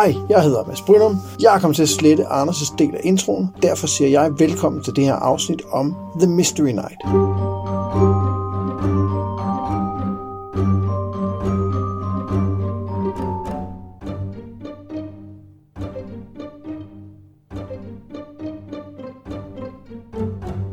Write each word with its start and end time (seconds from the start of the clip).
Hej, 0.00 0.14
jeg 0.28 0.42
hedder 0.42 0.64
Mads 0.64 0.82
Brynum. 0.82 1.16
Jeg 1.40 1.54
er 1.54 1.60
kommet 1.60 1.76
til 1.76 1.82
at 1.82 1.88
slette 1.88 2.26
Anders' 2.26 2.76
del 2.76 2.94
af 2.94 3.00
introen. 3.04 3.48
Derfor 3.62 3.86
siger 3.86 4.08
jeg 4.08 4.32
velkommen 4.38 4.84
til 4.84 4.96
det 4.96 5.04
her 5.04 5.14
afsnit 5.14 5.62
om 5.72 5.94
The 6.20 6.30
Mystery 6.30 6.70
Night. 6.70 7.00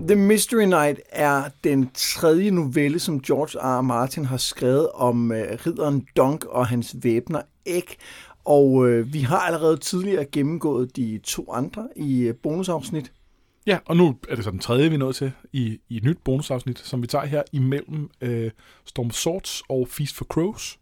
The 0.07 0.15
Mystery 0.15 0.63
Night 0.63 0.99
er 1.09 1.43
den 1.63 1.89
tredje 1.93 2.51
novelle, 2.51 2.99
som 2.99 3.19
George 3.19 3.59
R. 3.59 3.79
R. 3.79 3.81
Martin 3.81 4.25
har 4.25 4.37
skrevet 4.37 4.89
om 4.93 5.31
øh, 5.31 5.57
ridderen 5.65 6.05
Dunk 6.17 6.45
og 6.45 6.67
hans 6.67 6.95
væbner 7.03 7.41
Egg. 7.65 7.87
Og 8.47 8.71
uh, 8.71 9.13
vi 9.13 9.19
har 9.19 9.39
allerede 9.39 9.77
tidligere 9.77 10.25
gennemgået 10.25 10.95
de 10.95 11.19
to 11.23 11.51
andre 11.51 11.87
i 11.95 12.29
uh, 12.29 12.35
bonusafsnit. 12.35 13.11
Ja, 13.65 13.77
og 13.85 13.97
nu 13.97 14.17
er 14.29 14.35
det 14.35 14.43
så 14.43 14.51
den 14.51 14.59
tredje, 14.59 14.89
vi 14.89 14.95
er 14.95 14.99
nået 14.99 15.15
til 15.15 15.31
i, 15.53 15.79
i 15.89 15.97
et 15.97 16.03
nyt 16.03 16.17
bonusafsnit, 16.23 16.79
som 16.79 17.01
vi 17.01 17.07
tager 17.07 17.25
her 17.25 17.43
imellem 17.51 18.09
uh, 18.21 18.29
Storm 18.85 19.11
Swords 19.11 19.61
og 19.69 19.87
Feast 19.87 20.15
for 20.15 20.25
Crows. 20.25 20.79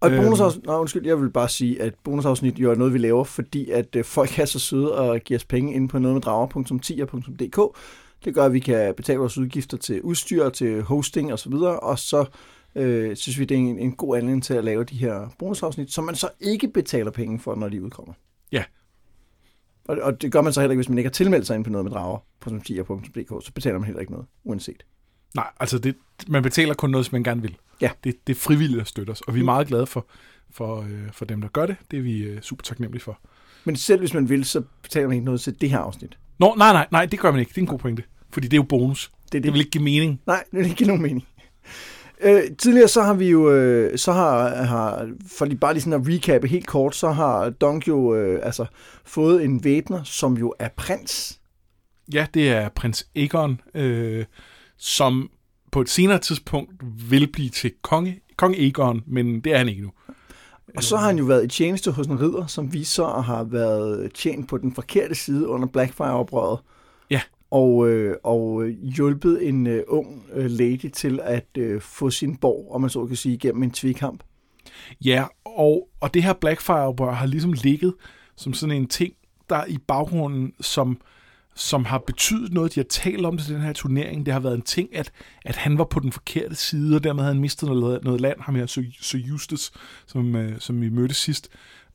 Og 0.00 0.08
et 0.08 0.20
bonusafsnit, 0.22 0.66
nej, 0.66 0.76
undskyld, 0.76 1.06
jeg 1.06 1.20
vil 1.20 1.30
bare 1.30 1.48
sige, 1.48 1.82
at 1.82 1.94
bonusafsnit 2.04 2.58
jo 2.58 2.70
er 2.70 2.74
noget, 2.74 2.92
vi 2.92 2.98
laver, 2.98 3.24
fordi 3.24 3.70
at 3.70 3.96
uh, 3.96 4.04
folk 4.04 4.38
er 4.38 4.44
så 4.44 4.58
søde 4.58 4.94
og 4.94 5.20
giver 5.20 5.38
os 5.38 5.44
penge 5.44 5.74
ind 5.74 5.88
på 5.88 5.98
noget 5.98 6.14
med 6.14 6.22
drager.10.dk. 6.22 7.78
Det 8.24 8.34
gør, 8.34 8.44
at 8.44 8.52
vi 8.52 8.60
kan 8.60 8.94
betale 8.94 9.18
vores 9.18 9.38
udgifter 9.38 9.76
til 9.76 10.02
udstyr, 10.02 10.48
til 10.48 10.82
hosting 10.82 11.32
osv., 11.32 11.52
og 11.82 11.98
så 11.98 12.24
øh, 12.74 13.16
synes 13.16 13.38
vi, 13.38 13.44
det 13.44 13.54
er 13.54 13.58
en, 13.58 13.78
en 13.78 13.92
god 13.92 14.16
anledning 14.16 14.44
til 14.44 14.54
at 14.54 14.64
lave 14.64 14.84
de 14.84 14.96
her 14.96 15.34
bonusafsnit, 15.38 15.92
som 15.92 16.04
man 16.04 16.14
så 16.14 16.28
ikke 16.40 16.68
betaler 16.68 17.10
penge 17.10 17.38
for, 17.38 17.54
når 17.54 17.68
de 17.68 17.82
udkommer. 17.82 18.14
Ja. 18.52 18.64
Og, 19.84 19.98
og 20.02 20.22
det 20.22 20.32
gør 20.32 20.40
man 20.40 20.52
så 20.52 20.60
heller 20.60 20.72
ikke, 20.72 20.78
hvis 20.78 20.88
man 20.88 20.98
ikke 20.98 21.08
har 21.08 21.12
tilmeldt 21.12 21.46
sig 21.46 21.56
ind 21.56 21.64
på 21.64 21.70
noget 21.70 21.84
med 21.84 21.92
drager 21.92 22.18
på 22.40 22.50
.10.dk, 22.50 23.44
så 23.44 23.52
betaler 23.54 23.78
man 23.78 23.86
heller 23.86 24.00
ikke 24.00 24.12
noget, 24.12 24.26
uanset. 24.44 24.84
Nej, 25.34 25.50
altså 25.60 25.78
det, 25.78 25.96
man 26.28 26.42
betaler 26.42 26.74
kun 26.74 26.90
noget, 26.90 27.06
som 27.06 27.14
man 27.14 27.22
gerne 27.22 27.42
vil. 27.42 27.56
Ja. 27.80 27.90
Det, 28.04 28.26
det 28.26 28.36
er 28.36 28.40
frivilligt 28.40 28.80
at 28.80 28.88
støtte 28.88 29.10
os, 29.10 29.20
og 29.20 29.34
vi 29.34 29.40
er 29.40 29.44
meget 29.44 29.66
glade 29.66 29.86
for, 29.86 30.06
for, 30.50 30.80
øh, 30.80 31.12
for 31.12 31.24
dem, 31.24 31.40
der 31.40 31.48
gør 31.48 31.66
det. 31.66 31.76
Det 31.90 31.98
er 31.98 32.02
vi 32.02 32.22
øh, 32.22 32.40
super 32.40 32.62
taknemmelige 32.62 33.02
for. 33.02 33.18
Men 33.64 33.76
selv 33.76 33.98
hvis 33.98 34.14
man 34.14 34.28
vil, 34.28 34.44
så 34.44 34.62
betaler 34.82 35.08
man 35.08 35.14
ikke 35.14 35.24
noget 35.24 35.40
til 35.40 35.60
det 35.60 35.70
her 35.70 35.78
afsnit. 35.78 36.18
Nå, 36.38 36.54
nej, 36.58 36.72
nej, 36.72 36.86
nej, 36.90 37.06
det 37.06 37.20
gør 37.20 37.30
man 37.30 37.40
ikke. 37.40 37.48
Det 37.48 37.56
er 37.56 37.62
en 37.62 37.66
god 37.66 37.78
pointe. 37.78 38.02
Fordi 38.30 38.48
det 38.48 38.56
er 38.56 38.58
jo 38.58 38.66
bonus. 38.68 39.12
Det, 39.24 39.24
er 39.24 39.28
det. 39.32 39.42
Det 39.42 39.52
vil 39.52 39.60
ikke 39.60 39.70
give 39.70 39.84
mening. 39.84 40.20
Nej, 40.26 40.44
det 40.50 40.58
vil 40.58 40.64
ikke 40.64 40.76
give 40.76 40.86
nogen 40.86 41.02
mening. 41.02 41.26
Øh, 42.22 42.42
tidligere 42.58 42.88
så 42.88 43.02
har 43.02 43.14
vi 43.14 43.30
jo, 43.30 43.50
øh, 43.50 43.98
så 43.98 44.12
har, 44.12 44.62
har, 44.62 45.10
for 45.26 45.44
lige 45.44 45.58
bare 45.58 45.72
lige 45.72 45.82
sådan 45.82 46.00
at 46.00 46.08
recappe 46.08 46.48
helt 46.48 46.66
kort, 46.66 46.96
så 46.96 47.10
har 47.10 47.50
Dunk 47.50 47.88
jo 47.88 48.14
øh, 48.14 48.40
altså, 48.42 48.66
fået 49.04 49.44
en 49.44 49.64
væbner, 49.64 50.02
som 50.02 50.36
jo 50.36 50.54
er 50.58 50.68
prins. 50.76 51.40
Ja, 52.12 52.26
det 52.34 52.48
er 52.48 52.68
prins 52.68 53.06
Egon, 53.14 53.60
øh, 53.74 54.24
som 54.76 55.30
på 55.72 55.80
et 55.80 55.88
senere 55.88 56.18
tidspunkt 56.18 56.72
vil 57.10 57.32
blive 57.32 57.48
til 57.48 57.72
konge, 57.82 58.20
konge 58.36 58.66
Egon, 58.66 59.02
men 59.06 59.40
det 59.40 59.52
er 59.52 59.58
han 59.58 59.68
ikke 59.68 59.82
nu. 59.82 59.90
Og 60.76 60.82
så 60.82 60.96
har 60.96 61.06
han 61.06 61.18
jo 61.18 61.24
været 61.24 61.44
i 61.44 61.48
tjeneste 61.48 61.90
hos 61.90 62.06
en 62.06 62.20
ridder, 62.20 62.46
som 62.46 62.72
vi 62.72 62.84
så 62.84 63.06
har 63.06 63.44
været 63.44 64.12
tjent 64.14 64.48
på 64.48 64.58
den 64.58 64.74
forkerte 64.74 65.14
side 65.14 65.48
under 65.48 65.68
Blackfire-oprøret. 65.68 66.58
Ja. 67.10 67.20
Og, 67.52 67.88
øh, 67.88 68.16
og 68.24 68.66
hjulpet 68.68 69.48
en 69.48 69.66
øh, 69.66 69.82
ung 69.88 70.26
øh, 70.32 70.50
lady 70.50 70.90
til 70.90 71.20
at 71.22 71.46
øh, 71.58 71.80
få 71.80 72.10
sin 72.10 72.36
borg, 72.36 72.68
om 72.74 72.80
man 72.80 72.90
så 72.90 73.06
kan 73.06 73.16
sige, 73.16 73.38
gennem 73.38 73.62
en 73.62 73.70
tvikamp. 73.70 74.22
Ja, 75.04 75.24
og, 75.44 75.88
og 76.00 76.14
det 76.14 76.22
her 76.22 76.32
Blackfire-oprør 76.32 77.12
har 77.12 77.26
ligesom 77.26 77.52
ligget 77.52 77.94
som 78.36 78.52
sådan 78.52 78.76
en 78.76 78.86
ting, 78.86 79.14
der 79.50 79.64
i 79.64 79.78
baggrunden, 79.78 80.52
som, 80.60 81.00
som 81.54 81.84
har 81.84 81.98
betydet 81.98 82.52
noget, 82.52 82.74
de 82.74 82.80
har 82.80 82.86
talt 82.90 83.26
om 83.26 83.38
til 83.38 83.54
den 83.54 83.62
her 83.62 83.72
turnering. 83.72 84.26
Det 84.26 84.34
har 84.34 84.40
været 84.40 84.54
en 84.54 84.62
ting, 84.62 84.96
at, 84.96 85.12
at 85.44 85.56
han 85.56 85.78
var 85.78 85.84
på 85.84 86.00
den 86.00 86.12
forkerte 86.12 86.54
side, 86.54 86.96
og 86.96 87.04
dermed 87.04 87.22
havde 87.22 87.34
han 87.34 87.40
mistet 87.40 87.68
noget, 87.68 88.04
noget 88.04 88.20
land, 88.20 88.40
ham 88.40 88.54
her, 88.54 88.66
Sir 89.00 89.18
Justus, 89.18 89.72
som, 90.06 90.36
øh, 90.36 90.60
som 90.60 90.80
vi 90.80 90.88
mødte 90.88 91.14
sidst. 91.14 91.48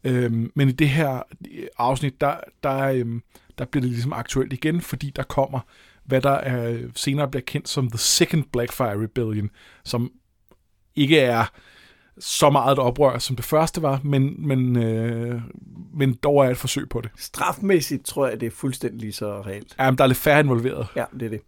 Øhm, 0.04 0.52
men 0.56 0.70
i 0.70 0.72
det 0.72 0.90
her 0.90 1.22
øh, 1.52 1.68
afsnit, 1.78 2.22
der, 2.22 2.36
der, 2.64 2.78
øhm, 2.78 3.22
der 3.58 3.66
bliver 3.66 3.82
det 3.82 3.92
ligesom 3.92 4.14
aktuelt 4.14 4.54
igen, 4.54 4.82
fordi 4.82 5.10
der 5.16 5.24
kommer, 5.24 5.60
hvad 6.04 6.22
der 6.22 6.32
er, 6.32 6.78
senere 6.96 7.28
bliver 7.28 7.44
kendt 7.48 7.70
som 7.70 7.90
The 7.90 7.98
Second 7.98 8.44
Blackfire 8.52 9.04
Rebellion, 9.04 9.50
som 9.86 10.12
ikke 10.96 11.20
er 11.20 11.46
så 12.20 12.50
meget 12.50 12.72
et 12.72 12.80
oprør, 12.80 13.18
som 13.18 13.36
det 13.36 13.46
første 13.46 13.82
var, 13.82 14.02
men, 14.04 14.48
men, 14.48 14.76
øh, 14.84 15.42
men 15.94 16.14
dog 16.14 16.46
er 16.46 16.50
et 16.50 16.58
forsøg 16.58 16.90
på 16.90 17.02
det. 17.02 17.10
Strafmæssigt 17.18 18.06
tror 18.06 18.28
jeg, 18.28 18.42
det 18.42 18.48
er 18.48 18.52
fuldstændig 18.52 19.02
lige 19.02 19.14
så 19.14 19.42
reelt. 19.42 19.76
Ja, 19.80 19.92
men 19.92 19.98
der 19.98 20.04
er 20.04 20.08
lidt 20.08 20.18
færre 20.18 20.40
involveret. 20.40 20.88
Ja, 20.96 21.06
det 21.20 21.22
er 21.26 21.30
det. 21.30 21.42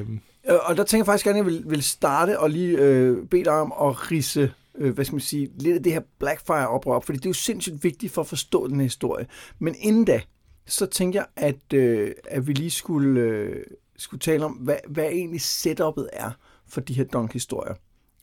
Øh, 0.00 0.06
Øh, 0.50 0.58
Og 0.64 0.76
der 0.76 0.84
tænker 0.84 1.02
jeg 1.02 1.06
faktisk 1.06 1.24
gerne, 1.24 1.38
at 1.38 1.44
jeg 1.46 1.52
vil, 1.52 1.64
vil 1.66 1.82
starte 1.82 2.38
og 2.40 2.50
lige 2.50 2.78
øh, 2.78 3.26
bede 3.26 3.44
dig 3.44 3.52
om 3.52 3.72
at 3.82 4.10
rise 4.10 4.52
øh, 4.78 4.94
hvad 4.94 5.04
skal 5.04 5.14
man 5.14 5.20
sige, 5.20 5.50
lidt 5.58 5.76
af 5.76 5.82
det 5.82 5.92
her 5.92 6.00
Blackfire-oprør 6.18 6.94
op, 6.94 7.04
fordi 7.04 7.18
det 7.18 7.26
er 7.26 7.30
jo 7.30 7.34
sindssygt 7.34 7.84
vigtigt 7.84 8.12
for 8.12 8.20
at 8.20 8.26
forstå 8.26 8.68
den 8.68 8.76
her 8.76 8.82
historie. 8.82 9.26
Men 9.58 9.74
inden 9.78 10.04
da, 10.04 10.20
så 10.66 10.86
tænker 10.86 11.20
jeg, 11.20 11.26
at, 11.36 11.72
øh, 11.74 12.12
at 12.24 12.46
vi 12.46 12.52
lige 12.52 12.70
skulle, 12.70 13.20
øh, 13.20 13.64
skulle 13.96 14.20
tale 14.20 14.44
om, 14.44 14.52
hvad, 14.52 14.76
hvad 14.88 15.04
egentlig 15.04 15.40
setup'et 15.40 16.06
er 16.12 16.30
for 16.68 16.80
de 16.80 16.94
her 16.94 17.04
Dunk-historier. 17.04 17.74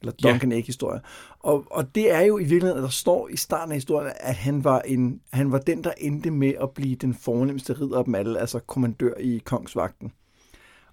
Eller 0.02 0.14
Ja. 0.24 0.32
Duncan 0.32 0.52
Egg-historier. 0.52 1.00
Og, 1.40 1.66
og 1.72 1.96
det 1.96 2.12
er 2.12 2.20
jo 2.22 2.38
i 2.38 2.44
virkeligheden, 2.44 2.78
at 2.78 2.84
der 2.84 2.90
står 2.90 3.28
i 3.28 3.36
starten 3.38 3.72
af 3.72 3.76
historien, 3.78 4.12
at 4.20 4.36
han 4.36 4.64
var, 4.64 4.82
en, 4.82 5.22
han 5.34 5.52
var 5.52 5.58
den, 5.60 5.84
der 5.84 5.92
endte 5.98 6.32
med 6.32 6.54
at 6.62 6.70
blive 6.72 6.96
den 6.96 7.14
fornemmeste 7.14 7.74
ridder 7.74 7.98
af 7.98 8.06
dem 8.06 8.16
alle, 8.16 8.40
altså 8.40 8.60
kommandør 8.60 9.14
i 9.20 9.42
kongsvagten. 9.46 10.12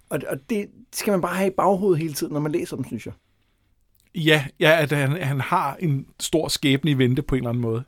Og, 0.09 0.19
og 0.29 0.37
det 0.49 0.67
skal 0.93 1.11
man 1.11 1.21
bare 1.21 1.35
have 1.35 1.47
i 1.47 1.53
baghovedet 1.57 1.99
hele 2.01 2.13
tiden, 2.13 2.33
når 2.33 2.39
man 2.39 2.51
læser 2.51 2.75
dem, 2.75 2.85
synes 2.85 3.05
jeg. 3.05 3.13
ja, 4.15 4.45
ja, 4.59 4.81
at 4.81 4.91
han, 4.91 5.11
han 5.23 5.39
har 5.41 5.75
en 5.75 6.07
stor 6.19 6.47
skæbne 6.47 6.91
i 6.91 6.97
vente 6.97 7.21
på 7.21 7.35
en 7.35 7.39
eller 7.39 7.49
anden 7.49 7.61
måde. 7.61 7.83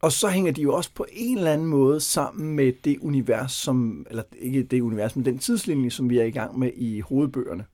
Og 0.00 0.12
så 0.12 0.28
hænger 0.28 0.52
de 0.52 0.62
jo 0.62 0.74
også 0.74 0.90
på 0.94 1.06
en 1.12 1.38
eller 1.38 1.52
anden 1.52 1.66
måde 1.66 2.00
sammen 2.00 2.56
med 2.56 2.72
det 2.84 2.98
univers, 3.00 3.52
som, 3.52 4.06
eller 4.10 4.22
ikke 4.38 4.62
det 4.62 4.80
univers, 4.80 5.16
men 5.16 5.24
den 5.24 5.38
tidslinje, 5.38 5.90
som 5.90 6.10
vi 6.10 6.18
er 6.18 6.24
i 6.24 6.30
gang 6.30 6.58
med 6.58 6.70
i 6.76 7.00
hovedbøgerne. 7.00 7.64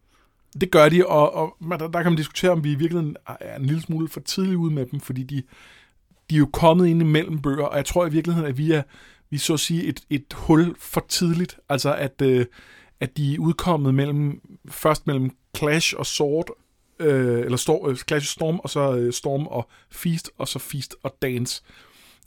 Det 0.60 0.70
gør 0.70 0.88
de, 0.88 1.06
og, 1.06 1.34
og 1.34 1.56
der, 1.60 1.88
der 1.88 2.02
kan 2.02 2.12
man 2.12 2.16
diskutere, 2.16 2.50
om 2.50 2.64
vi 2.64 2.72
i 2.72 2.74
virkeligheden 2.74 3.16
er 3.26 3.56
en 3.56 3.64
lille 3.64 3.82
smule 3.82 4.08
for 4.08 4.20
tidligt 4.20 4.56
ude 4.56 4.74
med 4.74 4.86
dem, 4.86 5.00
fordi 5.00 5.22
de, 5.22 5.42
de 6.30 6.34
er 6.34 6.38
jo 6.38 6.48
kommet 6.52 6.86
ind 6.86 7.00
imellem 7.00 7.42
bøger, 7.42 7.64
og 7.64 7.76
jeg 7.76 7.84
tror 7.84 8.06
i 8.06 8.10
virkeligheden, 8.10 8.48
at 8.48 8.58
vi 8.58 8.72
er, 8.72 8.82
vi 9.30 9.36
er 9.36 9.40
så 9.40 9.52
at 9.52 9.60
sige 9.60 9.84
et, 9.84 10.00
et 10.10 10.32
hul 10.34 10.74
for 10.78 11.04
tidligt. 11.08 11.58
Altså 11.68 11.94
at, 11.94 12.22
øh, 12.22 12.46
at 13.00 13.16
de 13.16 13.34
er 13.34 13.38
udkommet 13.38 13.94
mellem, 13.94 14.40
først 14.68 15.06
mellem 15.06 15.30
Clash 15.56 15.94
og 15.98 16.06
Sword, 16.06 16.50
øh, 16.98 17.38
eller 17.38 17.56
Storm, 17.56 17.90
øh, 17.90 17.96
Clash 17.96 18.24
og 18.24 18.28
Storm, 18.28 18.58
og 18.58 18.70
så 18.70 18.96
øh, 18.96 19.12
Storm 19.12 19.46
og 19.46 19.68
Feast, 19.90 20.30
og 20.38 20.48
så 20.48 20.58
Feast 20.58 20.96
og 21.02 21.16
Dance. 21.22 21.62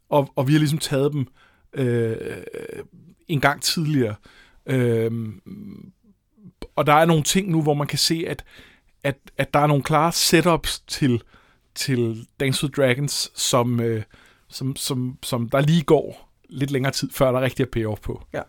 Og, 0.10 0.32
og 0.36 0.48
vi 0.48 0.54
har 0.54 0.60
ligesom 0.60 0.80
taget 0.80 1.14
dem 1.14 1.28
øh, 1.74 2.18
en 3.28 3.42
gang 3.42 3.62
tidligere. 3.62 4.16
Øh, 4.66 5.12
og 6.76 6.88
der 6.88 6.94
er 6.94 7.06
nogle 7.06 7.24
ting 7.24 7.50
nu, 7.50 7.62
hvor 7.62 7.74
man 7.74 7.88
kan 7.88 7.98
se, 7.98 8.26
at, 8.28 8.44
at, 9.04 9.18
at 9.38 9.54
der 9.54 9.60
er 9.60 9.68
nogle 9.68 9.84
klare 9.84 10.12
setups 10.12 10.80
til, 10.80 11.22
til 11.76 12.28
Dance 12.40 12.64
with 12.64 12.76
Dragons, 12.76 13.32
som, 13.36 13.80
øh, 13.80 14.04
som, 14.50 14.76
som, 14.76 15.18
som 15.24 15.50
der 15.50 15.62
lige 15.62 15.84
går 15.84 16.30
lidt 16.50 16.72
længere 16.72 16.92
tid, 16.92 17.10
før 17.12 17.32
der 17.32 17.42
rigtig 17.42 17.64
er 17.64 17.68
payoff 17.72 18.02
på. 18.02 18.24
Ja. 18.34 18.42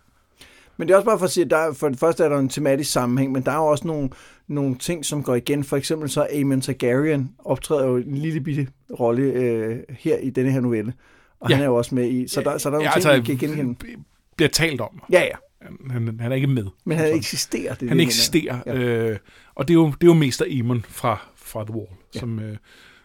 Men 0.76 0.88
det 0.88 0.94
er 0.94 0.98
også 0.98 1.06
bare 1.06 1.18
for 1.18 1.24
at 1.24 1.30
sige, 1.30 1.44
at 1.44 1.50
der, 1.50 1.72
for 1.72 1.88
det 1.88 1.98
første 1.98 2.24
er 2.24 2.28
der 2.28 2.38
en 2.38 2.48
tematisk 2.48 2.92
sammenhæng, 2.92 3.32
men 3.32 3.42
der 3.42 3.52
er 3.52 3.56
jo 3.56 3.66
også 3.66 3.86
nogle, 3.86 4.10
nogle 4.48 4.78
ting, 4.78 5.04
som 5.04 5.22
går 5.22 5.34
igen. 5.34 5.64
For 5.64 5.76
eksempel 5.76 6.10
så 6.10 6.26
Aemon 6.30 6.60
Targaryen 6.60 7.34
optræder 7.38 7.86
jo 7.86 7.96
en 7.96 8.14
lille 8.14 8.40
bitte 8.40 8.68
rolle 9.00 9.22
øh, 9.22 9.78
her 9.90 10.16
i 10.18 10.30
denne 10.30 10.52
her 10.52 10.60
novelle. 10.60 10.92
Og 11.40 11.50
ja. 11.50 11.54
Ja. 11.54 11.56
han 11.56 11.62
er 11.64 11.68
jo 11.68 11.74
også 11.74 11.94
med 11.94 12.08
i, 12.10 12.28
så 12.28 12.40
der, 12.40 12.58
så 12.58 12.70
der 12.70 12.76
er 12.76 12.78
nogle 12.80 12.92
Ja, 12.94 13.00
ting, 13.20 13.28
vi 13.28 13.36
kan 13.36 13.48
genkende. 13.48 14.04
bliver 14.36 14.48
talt 14.48 14.80
om. 14.80 15.02
Ja, 15.12 15.20
ja, 15.20 15.36
Han, 15.62 15.90
han, 15.90 16.20
han 16.20 16.32
er 16.32 16.36
ikke 16.36 16.46
med. 16.46 16.66
men 16.84 16.96
han 16.98 17.06
Sådan. 17.06 17.18
eksisterer. 17.18 17.74
Det 17.74 17.88
Han 17.88 17.98
det, 17.98 18.04
eksisterer, 18.06 18.58
ja. 18.66 18.74
øh, 18.74 19.18
og 19.54 19.68
det 19.68 19.74
er, 19.74 19.78
jo, 19.78 19.86
det 19.86 20.02
er 20.02 20.06
jo 20.06 20.14
mest 20.14 20.42
af 20.42 20.46
Emon 20.48 20.84
fra, 20.88 21.28
fra 21.36 21.64
The 21.64 21.74
Wall. 21.74 21.88
Ja. 21.90 21.94
Ja. 22.14 22.20
Som, 22.20 22.38
øh, 22.40 22.56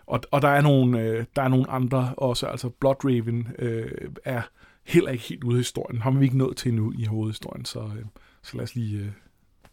og, 0.08 0.20
og 0.32 0.42
der 0.42 0.48
er 0.48 0.62
nogle, 0.62 1.02
øh, 1.02 1.26
der 1.36 1.42
er 1.42 1.48
nogle 1.48 1.70
andre 1.70 2.14
også, 2.18 2.46
altså 2.48 2.70
Blood 2.70 2.96
Raven 3.06 3.48
øh, 3.60 3.92
er 4.26 4.42
heller 4.86 5.12
ikke 5.12 5.24
helt 5.24 5.44
ude 5.44 5.56
af 5.56 5.60
historien. 5.60 6.02
Har 6.02 6.12
vi 6.12 6.26
ikke 6.26 6.38
nået 6.38 6.58
til 6.58 6.70
endnu 6.70 6.94
i 6.98 7.06
hovedhistorien, 7.06 7.66
så, 7.66 7.80
øh, 7.80 8.06
så 8.44 8.58
lad 8.58 8.64
os 8.64 8.76
lige 8.76 8.98
øh, 9.00 9.08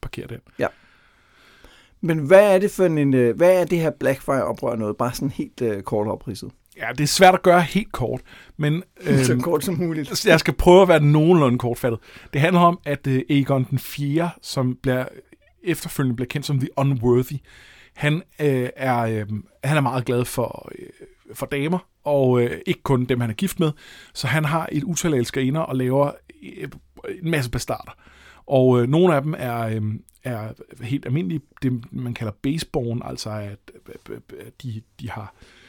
parkere 0.01 0.27
den. 0.27 0.39
Men 2.01 2.19
hvad 2.19 2.55
er 2.55 2.59
det 2.59 2.71
for 2.71 2.85
en, 2.85 3.15
øh, 3.15 3.37
hvad 3.37 3.61
er 3.61 3.65
det 3.65 3.79
her 3.81 3.91
Blackfire-oprør 3.91 4.77
noget? 4.77 4.97
Bare 4.97 5.13
sådan 5.15 5.31
helt 5.31 5.63
øh, 5.63 5.83
kort 5.83 6.07
opridset. 6.09 6.51
Ja, 6.81 6.93
det 6.93 7.01
er 7.01 7.07
svært 7.07 7.35
at 7.35 7.43
gøre 7.43 7.63
helt 7.63 7.93
kort, 7.93 8.21
men 8.57 8.83
Øh, 9.01 9.19
så 9.25 9.33
øh, 9.33 9.41
kort 9.41 9.65
som 9.65 9.75
muligt. 9.75 10.27
jeg 10.27 10.41
skal 10.41 10.55
prøve 10.55 10.83
at 10.83 10.89
være 10.89 11.03
nogenlunde 11.03 11.59
kortfattet. 11.59 12.01
Det 12.33 12.41
handler 12.41 12.61
om, 12.61 12.81
at 12.85 13.07
øh, 13.07 13.23
Aegon 13.31 13.67
den 13.71 13.79
4., 13.79 14.31
som 14.43 14.79
bliver 14.83 15.05
efterfølgende 15.63 16.17
bliver 16.17 16.29
kendt 16.29 16.47
som 16.47 16.59
The 16.59 16.69
Unworthy. 16.77 17.37
Han, 17.95 18.23
øh, 18.41 18.69
er, 18.77 18.99
øh, 18.99 19.27
han 19.65 19.77
er 19.77 19.81
meget 19.81 20.05
glad 20.05 20.25
for, 20.25 20.73
øh, 20.79 20.89
for 21.35 21.47
damer, 21.47 21.79
og 22.05 22.43
øh, 22.43 22.61
ikke 22.67 22.83
kun 22.83 23.05
dem, 23.05 23.21
han 23.21 23.31
er 23.31 23.35
gift 23.35 23.61
med. 23.61 23.73
Så 24.15 24.27
han 24.27 24.45
har 24.45 24.69
et 24.73 24.85
utal 24.85 25.15
af 25.15 25.19
elskerinder 25.19 25.61
og 25.61 25.77
laver 25.77 26.11
øh, 26.43 26.69
en 27.23 27.31
masse 27.31 27.51
bastarder. 27.51 27.97
Og 28.47 28.83
øh, 28.83 28.89
nogle 28.89 29.15
af 29.15 29.23
dem 29.23 29.35
er, 29.39 29.61
øh, 29.61 29.83
er 30.25 30.49
helt 30.83 31.07
almindelige, 31.07 31.41
det 31.63 31.93
man 31.93 32.15
kalder 32.15 32.33
baseborn, 32.43 33.03
altså 33.05 33.31
at 33.31 33.59
øh, 34.11 34.19
de, 34.63 34.83
de 35.01 35.11
har... 35.11 35.35
Øh, 35.43 35.60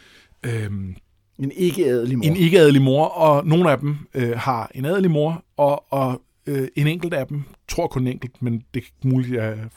en 1.40 1.52
ikke-adelig 1.52 2.18
mor. 2.18 2.26
En 2.26 2.36
ikke-adelig 2.36 2.82
mor, 2.82 3.06
og 3.06 3.48
nogle 3.48 3.72
af 3.72 3.80
dem 3.80 3.98
øh, 4.14 4.38
har 4.38 4.72
en 4.76 4.86
adelig 4.86 5.12
mor, 5.12 5.44
og, 5.58 5.94
og 5.94 6.22
øh, 6.48 6.68
en 6.76 6.88
enkelt 6.88 7.14
af 7.14 7.28
dem, 7.28 7.44
tror 7.68 7.88
kun 7.88 8.02
en 8.02 8.08
enkelt, 8.08 8.42
men 8.42 8.64
det 8.74 8.84
er 8.84 9.08
muligt, 9.08 9.40
at 9.40 9.58
jeg 9.58 9.70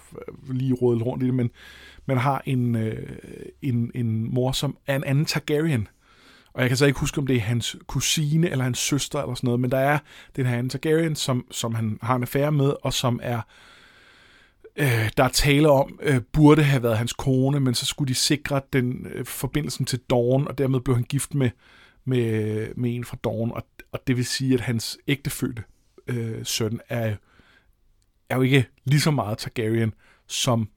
lige 0.50 0.74
rådet 0.74 1.06
rundt 1.06 1.22
i 1.22 1.26
det, 1.26 1.34
men 1.34 1.50
man 2.06 2.18
har 2.18 2.42
en, 2.46 2.76
øh, 2.76 3.16
en, 3.62 3.90
en 3.94 4.34
mor, 4.34 4.52
som 4.52 4.76
er 4.86 4.96
en 4.96 5.04
anden 5.04 5.24
Targaryen. 5.24 5.88
Og 6.54 6.60
jeg 6.60 6.70
kan 6.70 6.76
så 6.76 6.86
ikke 6.86 7.00
huske, 7.00 7.18
om 7.18 7.26
det 7.26 7.36
er 7.36 7.40
hans 7.40 7.76
kusine 7.86 8.50
eller 8.50 8.64
hans 8.64 8.78
søster 8.78 9.22
eller 9.22 9.34
sådan 9.34 9.46
noget, 9.46 9.60
men 9.60 9.70
der 9.70 9.78
er 9.78 9.98
den 10.36 10.46
her 10.46 10.54
anden 10.54 10.70
Targaryen, 10.70 11.16
som, 11.16 11.46
som 11.50 11.74
han 11.74 11.98
har 12.02 12.16
en 12.16 12.22
affære 12.22 12.52
med, 12.52 12.72
og 12.82 12.92
som 12.92 13.20
er 13.22 13.36
øh, 13.36 13.42
Øh, 14.76 15.10
der 15.16 15.24
er 15.24 15.28
tale 15.28 15.70
om, 15.70 15.98
øh, 16.02 16.20
burde 16.32 16.62
have 16.62 16.82
været 16.82 16.98
hans 16.98 17.12
kone, 17.12 17.60
men 17.60 17.74
så 17.74 17.86
skulle 17.86 18.08
de 18.08 18.14
sikre 18.14 18.60
den 18.72 19.06
øh, 19.06 19.26
forbindelsen 19.26 19.86
til 19.86 19.98
Dawn, 19.98 20.48
og 20.48 20.58
dermed 20.58 20.80
blev 20.80 20.96
han 20.96 21.04
gift 21.04 21.34
med, 21.34 21.50
med, 22.04 22.68
med 22.76 22.94
en 22.94 23.04
fra 23.04 23.16
Dawn, 23.24 23.52
og, 23.52 23.66
og 23.92 24.06
det 24.06 24.16
vil 24.16 24.26
sige, 24.26 24.54
at 24.54 24.60
hans 24.60 24.98
ægtefødte 25.08 25.62
øh, 26.06 26.44
søn 26.44 26.80
er, 26.88 27.16
er 28.28 28.36
jo 28.36 28.42
ikke 28.42 28.66
lige 28.84 29.00
så 29.00 29.10
meget 29.10 29.38
Targaryen 29.38 29.94
som 30.26 30.68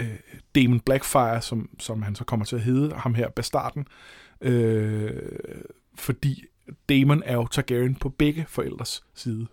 øh, 0.00 0.18
Damon 0.54 0.80
Blackfire, 0.80 1.42
som, 1.42 1.70
som 1.78 2.02
han 2.02 2.14
så 2.14 2.24
kommer 2.24 2.46
til 2.46 2.56
at 2.56 2.62
hedde, 2.62 2.94
ham 2.94 3.14
her 3.14 3.28
bastarden, 3.28 3.86
øh, 4.40 5.12
fordi 5.94 6.44
Damon 6.88 7.22
er 7.26 7.34
jo 7.34 7.46
Targaryen 7.46 7.94
på 7.94 8.08
begge 8.08 8.44
forældres 8.48 9.04
side. 9.14 9.46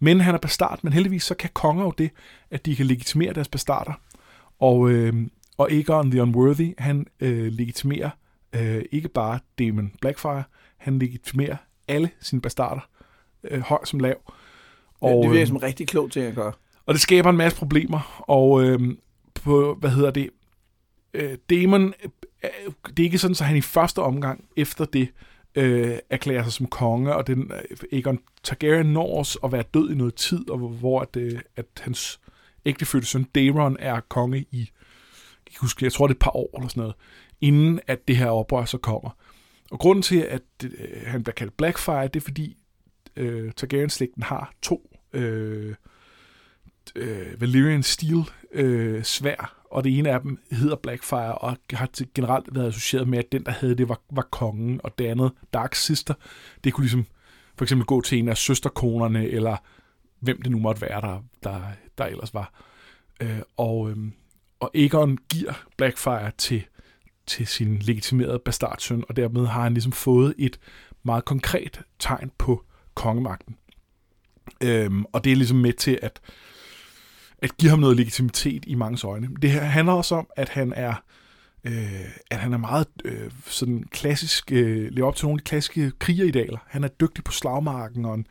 Men 0.00 0.20
han 0.20 0.34
er 0.34 0.38
bastard, 0.38 0.78
men 0.82 0.92
heldigvis 0.92 1.22
så 1.22 1.34
kan 1.34 1.50
konger 1.52 1.84
jo 1.84 1.92
det, 1.98 2.10
at 2.50 2.66
de 2.66 2.76
kan 2.76 2.86
legitimere 2.86 3.32
deres 3.32 3.48
bastarder. 3.48 3.92
Og, 4.58 4.90
øh, 4.90 5.14
og 5.58 5.70
Aegon 5.70 6.10
the 6.10 6.22
Unworthy, 6.22 6.74
han 6.78 7.06
øh, 7.20 7.52
legitimerer 7.52 8.10
øh, 8.52 8.82
ikke 8.92 9.08
bare 9.08 9.38
Damon 9.58 9.92
Blackfire, 10.00 10.42
han 10.78 10.98
legitimerer 10.98 11.56
alle 11.88 12.10
sine 12.20 12.40
bastarder, 12.40 12.80
øh, 13.44 13.60
høj 13.60 13.84
som 13.84 14.00
lav. 14.00 14.16
Og, 15.00 15.10
ja, 15.10 15.16
det 15.16 15.30
virker 15.30 15.40
øh, 15.40 15.46
som 15.46 15.56
rigtig 15.56 15.88
klogt 15.88 16.12
til 16.12 16.20
at 16.20 16.34
gøre. 16.34 16.52
Og 16.86 16.94
det 16.94 17.00
skaber 17.00 17.30
en 17.30 17.36
masse 17.36 17.58
problemer, 17.58 18.24
og 18.28 18.64
øh, 18.64 18.80
på, 19.34 19.76
hvad 19.80 19.90
hedder 19.90 20.10
det, 20.10 20.30
øh, 21.14 21.38
Damon, 21.50 21.94
øh, 22.44 22.50
det 22.86 22.98
er 22.98 23.04
ikke 23.04 23.18
sådan, 23.18 23.36
at 23.40 23.46
han 23.46 23.56
i 23.56 23.60
første 23.60 23.98
omgang 23.98 24.44
efter 24.56 24.84
det 24.84 25.08
øh, 25.54 25.98
erklærer 26.10 26.42
sig 26.42 26.52
som 26.52 26.66
konge, 26.66 27.14
og 27.14 27.26
den 27.26 27.52
øh, 27.70 27.76
Aegon 27.92 28.18
Targaryen 28.42 28.92
når 28.92 29.20
os 29.20 29.38
at 29.44 29.52
være 29.52 29.64
død 29.74 29.90
i 29.90 29.94
noget 29.94 30.14
tid, 30.14 30.50
og 30.50 30.58
hvor 30.58 31.00
at, 31.00 31.16
øh, 31.16 31.40
at 31.56 31.66
hans 31.80 32.20
ægtefødte 32.64 33.06
søn 33.06 33.24
Daeron 33.24 33.76
er 33.78 34.00
konge 34.00 34.38
i, 34.50 34.70
jeg, 35.46 35.54
huske, 35.60 35.84
jeg 35.84 35.92
tror 35.92 36.06
det 36.06 36.14
er 36.14 36.16
et 36.16 36.22
par 36.22 36.36
år 36.36 36.58
eller 36.58 36.68
sådan 36.68 36.80
noget, 36.80 36.94
inden 37.40 37.80
at 37.86 38.08
det 38.08 38.16
her 38.16 38.26
oprør 38.26 38.64
så 38.64 38.78
kommer. 38.78 39.10
Og 39.70 39.78
grunden 39.78 40.02
til, 40.02 40.18
at 40.18 40.42
øh, 40.64 40.70
han 41.06 41.22
bliver 41.22 41.34
kaldt 41.34 41.56
Blackfire, 41.56 42.08
det 42.08 42.16
er 42.16 42.24
fordi 42.24 42.56
øh, 43.16 43.52
Targaryen-slægten 43.52 44.22
har 44.22 44.52
to 44.62 44.96
øh, 45.12 45.74
øh, 46.96 47.40
Valyrian 47.40 47.82
Steel 47.82 48.30
øh, 48.52 49.02
svær, 49.02 49.59
og 49.70 49.84
det 49.84 49.98
ene 49.98 50.10
af 50.10 50.20
dem 50.20 50.38
hedder 50.50 50.76
Blackfire, 50.76 51.34
og 51.34 51.56
har 51.72 51.88
generelt 52.14 52.54
været 52.54 52.68
associeret 52.68 53.08
med, 53.08 53.18
at 53.18 53.32
den, 53.32 53.44
der 53.44 53.50
havde 53.50 53.74
det, 53.74 53.88
var, 53.88 54.00
var 54.10 54.28
kongen, 54.30 54.80
og 54.84 54.98
det 54.98 55.06
andet, 55.06 55.32
Dark 55.52 55.74
Sister, 55.74 56.14
det 56.64 56.72
kunne 56.72 56.84
ligesom 56.84 57.06
for 57.56 57.64
eksempel 57.64 57.86
gå 57.86 58.00
til 58.00 58.18
en 58.18 58.28
af 58.28 58.36
søsterkonerne, 58.36 59.28
eller 59.28 59.56
hvem 60.20 60.42
det 60.42 60.52
nu 60.52 60.58
måtte 60.58 60.82
være, 60.82 61.00
der, 61.00 61.22
der, 61.42 61.62
der 61.98 62.04
ellers 62.04 62.34
var. 62.34 62.52
Øh, 63.20 63.40
og, 63.56 63.90
øh, 63.90 63.96
og 64.60 64.70
Aegon 64.74 65.18
giver 65.28 65.52
Blackfire 65.76 66.30
til, 66.38 66.62
til 67.26 67.46
sin 67.46 67.78
legitimerede 67.78 68.38
bastardsøn, 68.38 69.04
og 69.08 69.16
dermed 69.16 69.46
har 69.46 69.62
han 69.62 69.74
ligesom 69.74 69.92
fået 69.92 70.34
et 70.38 70.60
meget 71.02 71.24
konkret 71.24 71.80
tegn 71.98 72.30
på 72.38 72.64
kongemagten. 72.94 73.56
Øh, 74.62 74.90
og 75.12 75.24
det 75.24 75.32
er 75.32 75.36
ligesom 75.36 75.56
med 75.56 75.72
til 75.72 75.98
at 76.02 76.20
at 77.42 77.56
give 77.56 77.70
ham 77.70 77.78
noget 77.78 77.96
legitimitet 77.96 78.64
i 78.66 78.74
mange 78.74 79.06
øjne. 79.06 79.28
Det 79.42 79.50
her 79.50 79.60
handler 79.60 79.92
også 79.92 80.14
om, 80.14 80.26
at 80.36 80.48
han 80.48 80.72
er 80.72 80.94
øh, 81.64 82.04
at 82.30 82.38
han 82.38 82.52
er 82.52 82.58
meget 82.58 82.86
øh, 83.04 83.30
sådan 83.46 83.84
klassisk, 83.90 84.52
øh, 84.52 84.92
lever 84.92 85.08
op 85.08 85.16
til 85.16 85.26
nogle 85.26 85.38
af 85.40 85.44
de 85.44 85.48
klassiske 85.48 85.92
krigeridealer. 85.98 86.58
Han 86.66 86.84
er 86.84 86.88
dygtig 86.88 87.24
på 87.24 87.32
slagmarken, 87.32 88.04
og 88.04 88.14
en, 88.14 88.26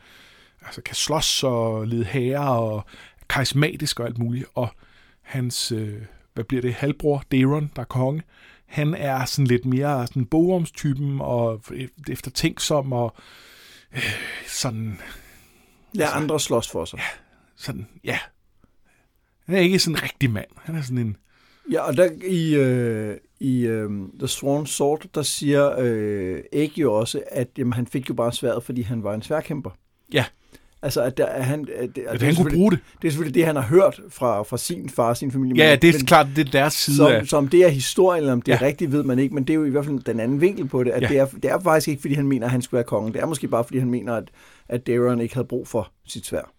altså 0.62 0.82
kan 0.82 0.94
slås 0.94 1.42
og 1.44 1.86
lede 1.86 2.04
herre, 2.04 2.58
og 2.58 2.84
karismatisk 3.28 4.00
og 4.00 4.06
alt 4.06 4.18
muligt. 4.18 4.44
Og 4.54 4.68
hans, 5.22 5.72
øh, 5.72 6.02
hvad 6.34 6.44
bliver 6.44 6.62
det, 6.62 6.74
halvbror, 6.74 7.24
Daron, 7.32 7.70
der 7.76 7.82
er 7.82 7.86
konge, 7.86 8.22
han 8.66 8.94
er 8.94 9.24
sådan 9.24 9.46
lidt 9.46 9.64
mere 9.64 10.06
sådan 10.06 10.26
bogomstypen 10.26 11.20
og 11.20 11.62
eftertænksom 12.08 12.92
og 12.92 13.14
øh, 13.92 14.02
sådan... 14.46 15.00
Lad 15.92 16.06
altså, 16.06 16.16
andre 16.16 16.40
slås 16.40 16.70
for 16.70 16.84
sig. 16.84 16.98
Ja, 16.98 17.04
sådan, 17.56 17.88
ja, 18.04 18.18
han 19.50 19.58
er 19.58 19.62
ikke 19.62 19.78
sådan 19.78 19.96
en 19.96 20.02
rigtig 20.02 20.30
mand. 20.30 20.46
Han 20.56 20.74
er 20.74 20.82
sådan 20.82 20.98
en... 20.98 21.16
Ja, 21.72 21.80
og 21.80 21.96
der 21.96 22.08
i, 22.26 22.54
øh, 22.54 23.16
i 23.40 23.66
øh, 23.66 23.90
The 24.18 24.28
Swan 24.28 24.66
Sword, 24.66 25.06
der 25.14 25.22
siger 25.22 25.74
øh, 25.78 26.40
Egg 26.52 26.72
jo 26.76 26.94
også, 26.94 27.22
at 27.30 27.48
jamen, 27.58 27.72
han 27.72 27.86
fik 27.86 28.08
jo 28.08 28.14
bare 28.14 28.32
sværet, 28.32 28.62
fordi 28.62 28.82
han 28.82 29.04
var 29.04 29.14
en 29.14 29.22
sværkæmper. 29.22 29.70
Ja. 30.12 30.24
Altså, 30.82 31.02
at, 31.02 31.16
der, 31.16 31.26
at 31.26 31.44
han... 31.44 31.68
At, 31.76 31.98
at, 31.98 32.06
at 32.06 32.22
han 32.22 32.34
kunne 32.34 32.50
bruge 32.50 32.70
det. 32.70 32.78
Det 33.02 33.08
er 33.08 33.12
selvfølgelig 33.12 33.34
det, 33.34 33.46
han 33.46 33.56
har 33.56 33.62
hørt 33.62 34.00
fra, 34.08 34.42
fra 34.42 34.58
sin 34.58 34.88
far 34.88 35.08
og 35.08 35.16
sin 35.16 35.32
familie. 35.32 35.64
Ja, 35.64 35.76
det 35.76 35.88
er 35.88 35.98
men, 35.98 36.06
klart, 36.06 36.26
det 36.36 36.46
er 36.46 36.50
deres 36.50 36.74
side 36.74 36.96
som, 36.96 37.12
af... 37.12 37.26
Som 37.26 37.48
det 37.48 37.60
er 37.60 37.68
historien, 37.68 38.22
eller 38.22 38.32
om 38.32 38.42
det 38.42 38.52
ja. 38.52 38.56
er 38.56 38.62
rigtigt, 38.62 38.92
ved 38.92 39.02
man 39.02 39.18
ikke, 39.18 39.34
men 39.34 39.44
det 39.44 39.50
er 39.50 39.54
jo 39.54 39.64
i 39.64 39.70
hvert 39.70 39.84
fald 39.84 39.98
den 39.98 40.20
anden 40.20 40.40
vinkel 40.40 40.68
på 40.68 40.84
det, 40.84 40.90
at 40.90 41.02
ja. 41.02 41.08
det, 41.08 41.18
er, 41.18 41.26
det 41.26 41.44
er 41.44 41.60
faktisk 41.60 41.88
ikke, 41.88 42.00
fordi 42.00 42.14
han 42.14 42.26
mener, 42.26 42.46
at 42.46 42.52
han 42.52 42.62
skulle 42.62 42.78
være 42.78 42.84
kongen. 42.84 43.12
Det 43.12 43.20
er 43.20 43.26
måske 43.26 43.48
bare, 43.48 43.64
fordi 43.64 43.78
han 43.78 43.90
mener, 43.90 44.14
at, 44.14 44.28
at 44.68 44.86
Daron 44.86 45.20
ikke 45.20 45.34
havde 45.34 45.46
brug 45.46 45.68
for 45.68 45.92
sit 46.06 46.26
svær. 46.26 46.52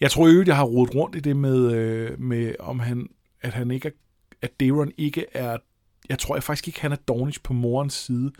Jeg 0.00 0.10
tror 0.10 0.28
jo, 0.28 0.44
jeg 0.46 0.56
har 0.56 0.64
rodet 0.64 0.94
rundt 0.94 1.16
i 1.16 1.20
det 1.20 1.36
med, 1.36 1.72
øh, 1.72 2.20
med 2.20 2.54
om 2.58 2.80
han, 2.80 3.08
at 3.40 3.54
han 3.54 3.70
ikke 3.70 3.88
er, 3.88 3.92
at 4.42 4.60
Daron 4.60 4.92
ikke 4.98 5.24
er, 5.32 5.56
jeg 6.08 6.18
tror 6.18 6.36
jeg 6.36 6.42
faktisk 6.42 6.68
ikke, 6.68 6.80
han 6.80 6.92
er 6.92 6.96
Dornish 6.96 7.40
på 7.42 7.52
morens 7.52 7.94
side, 7.94 8.32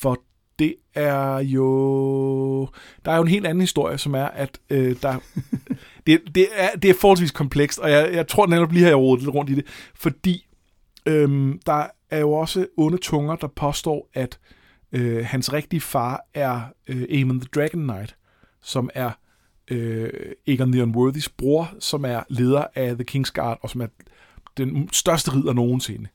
for 0.00 0.22
det 0.58 0.74
er 0.94 1.38
jo, 1.38 2.68
der 3.04 3.12
er 3.12 3.16
jo 3.16 3.22
en 3.22 3.28
helt 3.28 3.46
anden 3.46 3.60
historie, 3.60 3.98
som 3.98 4.14
er, 4.14 4.24
at 4.24 4.58
øh, 4.70 4.96
der, 5.02 5.18
det, 6.06 6.20
det, 6.34 6.46
er, 6.54 6.76
det 6.76 6.90
er 6.90 6.94
forholdsvis 6.94 7.30
komplekst, 7.30 7.78
og 7.78 7.90
jeg, 7.90 8.10
jeg 8.12 8.28
tror 8.28 8.46
netop 8.46 8.72
lige 8.72 8.82
har 8.82 8.90
jeg 8.90 8.98
rodet 8.98 9.22
lidt 9.24 9.34
rundt 9.34 9.50
i 9.50 9.54
det, 9.54 9.66
fordi 9.94 10.46
øh, 11.06 11.54
der 11.66 11.86
er 12.10 12.18
jo 12.18 12.32
også 12.32 12.66
onde 12.76 12.98
tunger, 12.98 13.36
der 13.36 13.46
påstår, 13.46 14.08
at 14.14 14.38
øh, 14.92 15.26
hans 15.26 15.52
rigtige 15.52 15.80
far 15.80 16.26
er 16.34 16.60
øh, 16.88 17.02
Aemon 17.10 17.40
the 17.40 17.48
Dragon 17.54 17.82
Knight, 17.82 18.16
som 18.62 18.90
er 18.94 19.10
øh, 19.70 20.10
Aegon 20.48 20.72
the 20.72 20.82
Unworthy's 20.82 21.28
bror, 21.38 21.74
som 21.80 22.04
er 22.04 22.22
leder 22.28 22.64
af 22.74 22.94
The 22.94 23.04
King's 23.10 23.32
Guard, 23.34 23.58
og 23.62 23.70
som 23.70 23.80
er 23.80 23.86
den 24.56 24.88
største 24.92 25.34
ridder 25.34 25.52
nogensinde. 25.52 26.08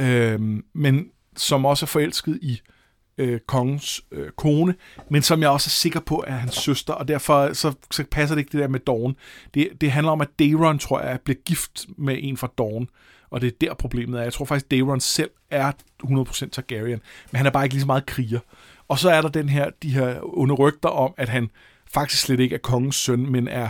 Øh, 0.00 0.40
men 0.72 1.10
som 1.36 1.64
også 1.64 1.84
er 1.84 1.88
forelsket 1.88 2.38
i 2.42 2.60
øh, 3.18 3.40
kongens 3.46 4.02
øh, 4.12 4.30
kone, 4.30 4.74
men 5.10 5.22
som 5.22 5.42
jeg 5.42 5.50
også 5.50 5.68
er 5.68 5.70
sikker 5.70 6.00
på 6.00 6.24
er 6.26 6.32
hans 6.32 6.54
søster, 6.54 6.92
og 6.92 7.08
derfor 7.08 7.52
så, 7.52 7.72
så 7.90 8.04
passer 8.10 8.34
det 8.34 8.40
ikke 8.40 8.52
det 8.52 8.60
der 8.60 8.68
med 8.68 8.80
Dawn. 8.80 9.16
Det, 9.54 9.68
det 9.80 9.90
handler 9.90 10.12
om, 10.12 10.20
at 10.20 10.28
Daeron, 10.38 10.78
tror 10.78 11.00
jeg, 11.00 11.20
bliver 11.24 11.38
gift 11.44 11.86
med 11.98 12.16
en 12.20 12.36
fra 12.36 12.52
Dawn, 12.58 12.88
og 13.30 13.40
det 13.40 13.46
er 13.46 13.56
der 13.60 13.74
problemet 13.74 14.18
er. 14.18 14.22
Jeg 14.22 14.32
tror 14.32 14.44
faktisk, 14.44 14.70
Daeron 14.70 15.00
selv 15.00 15.30
er 15.50 15.72
100% 16.04 16.48
Targaryen, 16.48 17.00
men 17.30 17.36
han 17.36 17.46
er 17.46 17.50
bare 17.50 17.64
ikke 17.64 17.74
lige 17.74 17.80
så 17.80 17.86
meget 17.86 18.06
kriger. 18.06 18.40
Og 18.88 18.98
så 18.98 19.10
er 19.10 19.20
der 19.20 19.28
den 19.28 19.48
her, 19.48 19.70
de 19.82 19.90
her 19.90 20.18
onde 20.22 20.54
rygter 20.54 20.88
om, 20.88 21.14
at 21.16 21.28
han 21.28 21.50
faktisk 21.94 22.22
slet 22.22 22.40
ikke 22.40 22.54
er 22.54 22.58
kongens 22.58 22.96
søn, 22.96 23.32
men 23.32 23.48
er 23.48 23.68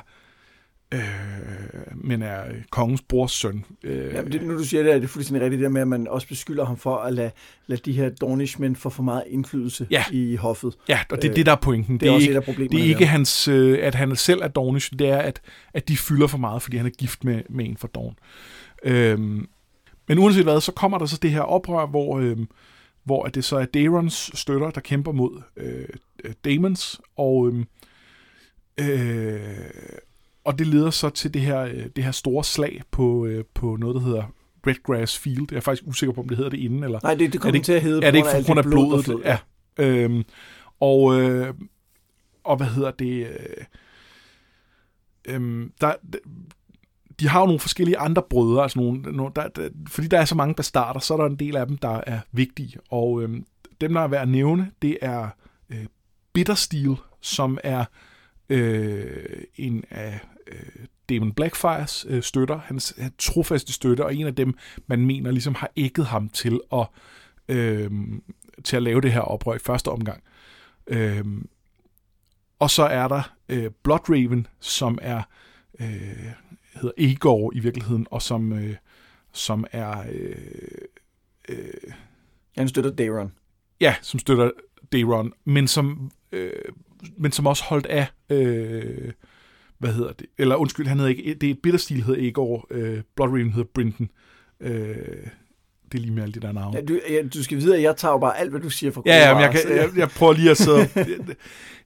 øh, 0.95 1.00
men 1.95 2.23
er 2.23 2.45
kongens 2.71 3.03
brors 3.03 3.33
søn. 3.33 3.65
Øh, 3.85 4.15
ja, 4.15 4.23
det, 4.23 4.43
nu 4.43 4.59
du 4.59 4.65
siger 4.65 4.83
det, 4.83 4.95
er 4.95 4.99
det 4.99 5.11
fuldstændig 5.11 5.43
rigtigt 5.43 5.62
der 5.62 5.69
med, 5.69 5.81
at 5.81 5.89
man 5.89 6.09
også 6.09 6.29
beskylder 6.29 6.65
ham 6.65 6.77
for 6.77 6.97
at 6.97 7.12
lade, 7.12 7.31
lade 7.67 7.81
de 7.85 7.93
her 7.93 8.09
Dornishmen 8.09 8.77
få 8.77 8.91
for 8.91 9.03
meget 9.03 9.23
indflydelse 9.27 9.87
ja. 9.91 10.05
i 10.12 10.37
hoffet. 10.37 10.75
Ja, 10.89 10.99
og 11.11 11.23
det 11.23 11.31
er 11.31 11.35
det, 11.35 11.47
der 11.47 11.53
er 11.53 11.57
pointen. 11.57 12.00
Det 12.00 12.07
er, 12.07 12.07
det 12.07 12.11
er 12.11 12.15
også 12.15 12.25
ikke, 12.25 12.33
et 12.33 12.37
af 12.37 12.45
problemerne. 12.45 12.79
Det 12.79 12.87
er 12.87 12.89
ikke 12.89 13.07
hans, 13.07 13.49
øh, 13.49 13.79
at 13.83 13.95
han 13.95 14.17
selv 14.17 14.41
er 14.43 14.49
Dornish, 14.49 14.93
det 14.99 15.09
er, 15.09 15.19
at, 15.19 15.41
at 15.75 15.89
de 15.89 15.97
fylder 15.97 16.27
for 16.27 16.39
meget, 16.39 16.62
fordi 16.62 16.77
han 16.77 16.87
er 16.87 16.91
gift 16.91 17.25
med, 17.25 17.43
med 17.50 17.65
en 17.65 17.77
fra 17.77 17.89
Dorn. 17.95 18.15
Øhm, 18.85 19.49
men 20.09 20.19
uanset 20.19 20.45
hvad, 20.45 20.61
så 20.61 20.73
kommer 20.73 20.99
der 20.99 21.07
så 21.07 21.19
det 21.23 21.31
her 21.31 21.41
oprør, 21.41 21.87
hvor, 21.87 22.19
øh, 22.19 22.37
hvor 23.05 23.27
det 23.27 23.45
så 23.45 23.57
er 23.57 23.65
Daerons 23.65 24.31
støtter, 24.35 24.71
der 24.71 24.81
kæmper 24.81 25.12
mod 25.12 25.43
øh, 25.57 25.85
Damons, 26.45 27.00
og 27.17 27.53
øh, 27.53 27.65
Øh, 28.79 29.41
og 30.45 30.59
det 30.59 30.67
leder 30.67 30.91
så 30.91 31.11
til 31.11 31.35
det 31.35 31.43
her, 31.43 31.61
øh, 31.61 31.87
det 31.97 32.05
her 32.05 32.11
store 32.11 32.45
slag 32.45 32.83
på, 32.91 33.27
øh, 33.27 33.45
på 33.55 33.77
noget, 33.77 33.95
der 33.95 34.00
hedder 34.00 34.25
Redgrass 34.67 35.19
Field. 35.19 35.47
Jeg 35.50 35.57
er 35.57 35.61
faktisk 35.61 35.87
usikker 35.87 36.12
på, 36.12 36.21
om 36.21 36.29
det 36.29 36.37
hedder 36.37 36.50
det 36.50 36.59
inden. 36.59 36.85
Eller 36.85 37.00
Nej, 37.03 37.15
det, 37.15 37.33
det 37.33 37.41
kommer 37.41 37.61
er 37.61 37.65
til 37.65 37.73
at 37.73 37.83
hedde 37.83 38.07
er 38.07 38.11
det 38.11 38.19
ikke 38.19 38.29
på 38.41 38.47
grund 38.47 38.59
af 38.59 38.65
blod, 38.65 38.85
der 38.85 38.89
blodet? 38.89 39.05
flød. 39.05 39.23
Ja. 39.25 39.39
Øhm, 39.79 40.25
og, 40.81 41.21
øh, 41.21 41.55
og 42.45 42.57
hvad 42.57 42.67
hedder 42.67 42.91
det? 42.91 43.27
Øh, 43.27 43.65
øhm, 45.25 45.73
der, 45.81 45.95
de 47.21 47.29
har 47.29 47.41
jo 47.41 47.47
nogle 47.47 47.61
forskellige 47.61 47.99
andre 47.99 48.23
brødre, 48.31 48.62
altså 48.62 48.79
nogle, 48.79 49.03
nogle, 49.03 49.33
der, 49.37 49.49
der, 49.49 49.69
fordi 49.89 50.09
der 50.09 50.21
er 50.21 50.25
så 50.25 50.35
mange 50.35 50.55
bastarder, 50.55 51.00
så 51.00 51.15
er 51.15 51.19
der 51.19 51.27
en 51.27 51.37
del 51.37 51.57
af 51.57 51.67
dem, 51.67 51.79
der 51.79 52.00
er 52.07 52.21
vigtige. 52.33 52.79
Og 52.91 53.23
øhm, 53.23 53.45
dem, 53.81 53.95
der 53.95 54.00
er 54.00 54.09
værd 54.09 54.23
at 54.23 54.29
nævne, 54.29 54.71
det 54.83 54.99
er 55.03 55.29
øh, 55.71 55.87
Bittersteel, 56.33 56.97
som 57.21 57.59
er 57.65 57.81
øh, 57.81 57.87
en 59.57 59.85
af 59.90 60.21
øh, 60.47 60.87
Damon 61.09 61.33
Blackfires 61.33 62.07
øh, 62.09 62.23
støtter, 62.23 62.59
hans, 62.59 62.95
hans 62.99 63.14
trofaste 63.19 63.73
støtter, 63.73 64.04
og 64.04 64.14
en 64.14 64.26
af 64.26 64.35
dem, 64.35 64.54
man 64.87 65.07
mener 65.07 65.30
ligesom 65.30 65.54
har 65.54 65.71
ægget 65.76 66.07
ham 66.07 66.28
til 66.28 66.61
at, 66.73 66.87
øh, 67.49 67.90
til 68.64 68.76
at 68.76 68.83
lave 68.83 69.00
det 69.00 69.12
her 69.12 69.21
oprør 69.21 69.54
i 69.54 69.59
første 69.59 69.88
omgang. 69.88 70.23
Øh, 70.87 71.25
og 72.59 72.71
så 72.71 72.83
er 72.83 73.09
der 73.09 73.35
øh, 73.49 73.71
Bloodraven, 73.83 74.47
som 74.61 74.99
er 75.02 75.23
øh, 75.80 76.33
hedder 76.75 76.92
Egor 76.99 77.52
i 77.54 77.59
virkeligheden, 77.59 78.07
og 78.11 78.23
som, 78.23 78.52
øh, 78.52 78.76
som 79.33 79.64
er 79.73 80.04
øh, 80.12 80.35
øh, 81.49 81.92
Han 82.57 82.69
støtter 82.69 82.90
Daron. 82.90 83.33
ja, 83.80 83.95
som 84.02 84.21
støtter 84.21 84.50
Daron, 84.92 85.33
men 85.45 85.69
som 85.69 86.11
øh, 86.33 86.52
men 87.16 87.33
som 87.33 87.47
også 87.47 87.64
holdt 87.64 87.87
af 87.87 88.07
øh, 88.30 89.12
hvad 89.78 89.92
hedder 89.92 90.12
det? 90.12 90.26
Eller 90.38 90.57
undskyld, 90.57 90.87
han 90.87 90.99
hedder 90.99 91.11
ikke, 91.11 91.35
det 91.35 91.50
er 91.50 91.54
Bitterstil 91.62 92.02
hedder 92.02 92.28
Egor, 92.28 92.66
øh, 92.71 93.02
Bloodraven 93.16 93.52
hedder 93.52 93.69
Brinton. 93.75 94.11
Øh, 94.61 94.97
det 95.92 95.99
er 95.99 96.02
lige 96.02 96.12
med 96.12 96.23
alle 96.23 96.33
de 96.33 96.40
der 96.40 96.52
navne. 96.52 96.76
Ja, 96.76 96.85
du, 96.85 97.00
ja, 97.11 97.23
du 97.35 97.42
skal 97.45 97.59
vide, 97.59 97.76
at 97.76 97.83
jeg 97.83 97.97
tager 97.97 98.12
jo 98.12 98.19
bare 98.19 98.38
alt, 98.38 98.50
hvad 98.50 98.61
du 98.61 98.71
siger 98.71 98.92
for 98.92 99.02
Ja, 99.07 99.28
ja, 99.28 99.35
men 99.35 99.42
jeg, 99.42 99.50
kan, 99.50 99.76
jeg, 99.76 99.88
jeg 99.97 100.09
prøver 100.09 100.33
lige 100.33 100.50
at 100.50 100.57
sidde... 100.57 100.88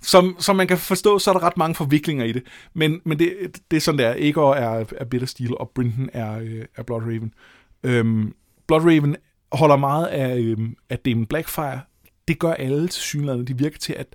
som, 0.00 0.36
som 0.38 0.56
man 0.56 0.66
kan 0.66 0.78
forstå, 0.78 1.18
så 1.18 1.30
er 1.30 1.34
der 1.34 1.42
ret 1.42 1.56
mange 1.56 1.74
forviklinger 1.74 2.24
i 2.24 2.32
det. 2.32 2.42
Men, 2.74 3.00
men 3.04 3.18
det, 3.18 3.32
det 3.70 3.76
er 3.76 3.80
sådan, 3.80 3.98
der. 3.98 4.14
Egor 4.18 4.54
er, 4.54 4.84
er 4.96 5.04
Bittersteel, 5.04 5.58
og 5.58 5.70
Brinton 5.74 6.10
er, 6.12 6.38
øh, 6.38 6.64
er 6.76 6.82
Bloodraven. 6.82 7.34
Øhm, 7.82 8.34
Bloodraven 8.66 9.16
holder 9.52 9.76
meget 9.76 10.06
af, 10.06 10.38
øhm, 10.38 10.76
af 10.90 10.98
Damon 10.98 11.26
Blackfire. 11.26 11.80
Det 12.28 12.38
gør 12.38 12.52
alle 12.52 12.88
til 12.88 13.02
synligheden. 13.02 13.46
De 13.46 13.58
virker 13.58 13.78
til, 13.78 13.92
at 13.92 14.06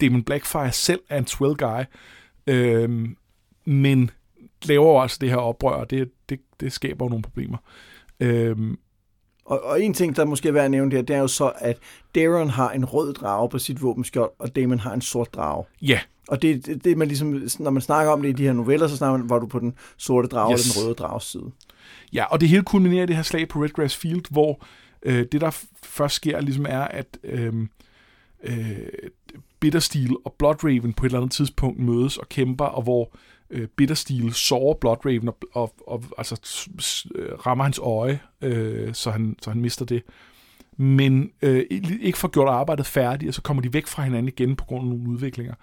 Damon 0.00 0.22
Blackfire 0.22 0.72
selv 0.72 1.00
er 1.08 1.18
en 1.18 1.26
swell 1.26 1.54
guy. 1.56 1.82
Øhm, 2.46 3.16
men 3.64 4.10
laver 4.64 4.86
jo 4.92 5.00
altså 5.00 5.18
det 5.20 5.30
her 5.30 5.36
oprør, 5.36 5.74
og 5.74 5.90
det, 5.90 6.10
det, 6.28 6.40
det 6.60 6.72
skaber 6.72 7.04
jo 7.04 7.08
nogle 7.08 7.22
problemer. 7.22 7.58
Øhm, 8.20 8.78
Og, 9.44 9.64
og 9.64 9.82
en 9.82 9.94
ting, 9.94 10.16
der 10.16 10.24
måske 10.24 10.48
er 10.48 10.52
værd 10.52 10.64
at 10.64 10.70
nævne 10.70 10.90
der, 10.90 11.02
det 11.02 11.16
er 11.16 11.20
jo 11.20 11.28
så, 11.28 11.52
at 11.58 11.78
Daron 12.14 12.50
har 12.50 12.70
en 12.70 12.84
rød 12.84 13.14
drage 13.14 13.48
på 13.48 13.58
sit 13.58 13.82
våbenskjold, 13.82 14.30
og 14.38 14.56
Damon 14.56 14.78
har 14.78 14.92
en 14.92 15.00
sort 15.00 15.34
drage. 15.34 15.64
ja, 15.82 16.00
Og 16.28 16.42
det, 16.42 16.66
det, 16.66 16.84
det 16.84 16.98
man 16.98 17.08
ligesom, 17.08 17.42
når 17.58 17.70
man 17.70 17.82
snakker 17.82 18.12
om 18.12 18.22
det 18.22 18.28
i 18.28 18.32
de 18.32 18.42
her 18.42 18.52
noveller, 18.52 18.88
så 18.88 18.96
snakker 18.96 19.18
man, 19.18 19.30
var 19.30 19.38
du 19.38 19.46
på 19.46 19.58
den 19.58 19.74
sorte 19.96 20.28
drage 20.28 20.52
yes. 20.52 20.66
eller 20.66 20.80
den 20.80 20.86
røde 20.86 20.94
drages 20.94 21.24
side. 21.24 21.50
Ja, 22.12 22.24
og 22.24 22.40
det 22.40 22.48
hele 22.48 22.62
kulminerer 22.62 23.02
i 23.02 23.06
det 23.06 23.16
her 23.16 23.22
slag 23.22 23.48
på 23.48 23.64
Redgrass 23.64 23.96
Field, 23.96 24.24
hvor 24.30 24.50
øh, 24.50 24.56
Øh, 25.06 25.26
det, 25.32 25.40
der 25.40 25.50
først 25.82 26.14
sker, 26.14 26.40
ligesom 26.40 26.66
er, 26.68 26.80
at 26.80 27.18
øh, 27.24 27.54
øh, 28.44 28.78
Bittersteel 29.60 30.16
og 30.24 30.34
Bloodraven 30.38 30.92
på 30.92 31.06
et 31.06 31.08
eller 31.08 31.18
andet 31.18 31.32
tidspunkt 31.32 31.78
mødes 31.80 32.16
og 32.16 32.28
kæmper, 32.28 32.64
og 32.64 32.82
hvor 32.82 33.16
øh, 33.50 33.68
Bittersteel 33.68 34.32
sårer 34.32 34.74
Bloodraven 34.74 35.28
og, 35.28 35.38
og, 35.52 35.74
og 35.86 36.04
altså, 36.18 36.40
s- 36.44 36.68
s- 36.84 37.06
øh, 37.14 37.32
rammer 37.46 37.64
hans 37.64 37.78
øje, 37.82 38.20
øh, 38.42 38.94
så, 38.94 39.10
han, 39.10 39.36
så 39.42 39.50
han 39.50 39.60
mister 39.60 39.84
det. 39.84 40.02
Men 40.76 41.30
øh, 41.42 41.64
ikke 42.00 42.18
får 42.18 42.28
gjort 42.28 42.48
arbejdet 42.48 42.86
færdigt, 42.86 43.28
og 43.28 43.34
så 43.34 43.42
kommer 43.42 43.62
de 43.62 43.72
væk 43.72 43.86
fra 43.86 44.02
hinanden 44.02 44.28
igen 44.28 44.56
på 44.56 44.64
grund 44.64 44.82
af 44.82 44.88
nogle 44.88 45.08
udviklinger. 45.10 45.54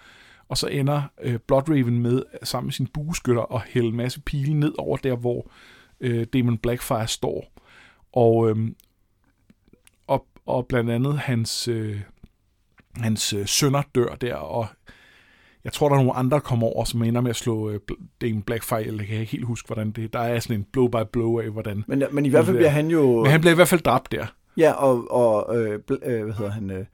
Og 0.50 0.58
så 0.58 0.68
ender 0.68 1.02
øh, 1.22 1.40
Bloodraven 1.48 2.00
med, 2.00 2.16
øh, 2.34 2.40
sammen 2.44 2.68
med 2.68 2.74
sin 2.74 2.88
bueskytter, 2.88 3.56
at 3.56 3.62
hælde 3.68 3.88
en 3.88 3.96
masse 3.96 4.22
pile 4.22 4.54
ned 4.54 4.74
over 4.78 4.98
der, 4.98 5.16
hvor 5.16 5.52
øh, 6.02 6.26
Demon 6.34 6.58
Blackfire 6.58 7.08
står. 7.08 7.54
Og, 8.14 8.50
øh, 8.50 8.58
og, 10.46 10.68
blandt 10.68 10.92
andet 10.92 11.18
hans, 11.20 11.68
øh, 11.68 12.00
hans 12.98 13.34
øh, 13.34 13.46
sønner 13.48 13.82
dør 13.96 14.16
der, 14.16 14.36
og 14.36 14.68
jeg 15.64 15.74
tror, 15.74 15.90
der 15.90 15.96
er 15.96 16.00
nogle 16.00 16.14
andre, 16.16 16.36
der 16.36 16.42
kommer 16.42 16.68
over, 16.68 16.86
som 16.86 17.04
ender 17.04 17.22
med 17.22 17.30
at 17.30 17.36
slå 17.36 17.70
øh, 17.70 17.80
Bl- 17.92 18.06
Damon 18.22 18.42
Blackfire, 18.42 18.84
eller 18.84 19.00
jeg 19.00 19.08
kan 19.08 19.18
ikke 19.18 19.32
helt 19.32 19.46
huske, 19.46 19.68
hvordan 19.68 19.92
det 19.92 20.14
Der 20.14 20.20
er 20.20 20.40
sådan 20.40 20.56
en 20.58 20.66
blow 20.74 20.88
by 20.88 20.96
blow 21.14 21.40
af, 21.40 21.50
hvordan... 21.50 21.84
Men, 21.88 22.04
men 22.12 22.26
i 22.26 22.30
hvert 22.30 22.46
fald 22.46 22.56
Det- 22.56 22.60
bliver 22.60 22.70
han 22.70 22.88
jo... 22.88 23.22
Men 23.22 23.32
han 23.32 23.40
bliver 23.42 23.52
i 23.52 23.56
hvert 23.56 23.68
fald 23.68 23.82
dræbt 23.82 24.12
der. 24.12 24.26
Ja, 24.58 24.72
og, 24.72 25.12
og 25.12 25.58
øh, 25.58 25.80
øh, 26.04 26.24
hvad 26.24 26.34
hedder 26.34 26.52
han... 26.52 26.70
Øh, 26.72 26.86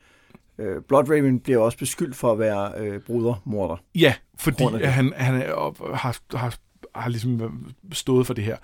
øh, 0.58 0.82
Bloodraven 0.88 1.40
bliver 1.40 1.60
også 1.60 1.78
beskyldt 1.78 2.16
for 2.16 2.32
at 2.32 2.40
være 2.40 2.72
øh, 2.78 3.00
brudermorder. 3.02 3.76
Ja, 3.96 4.14
fordi 4.40 4.64
det. 4.64 4.88
han, 4.88 5.14
han 5.16 5.36
er, 5.42 5.94
har, 5.96 6.38
har, 6.38 6.56
har 6.96 7.10
ligesom 7.10 7.66
stået 7.92 8.28
for 8.28 8.34
det 8.34 8.44
her. 8.44 8.58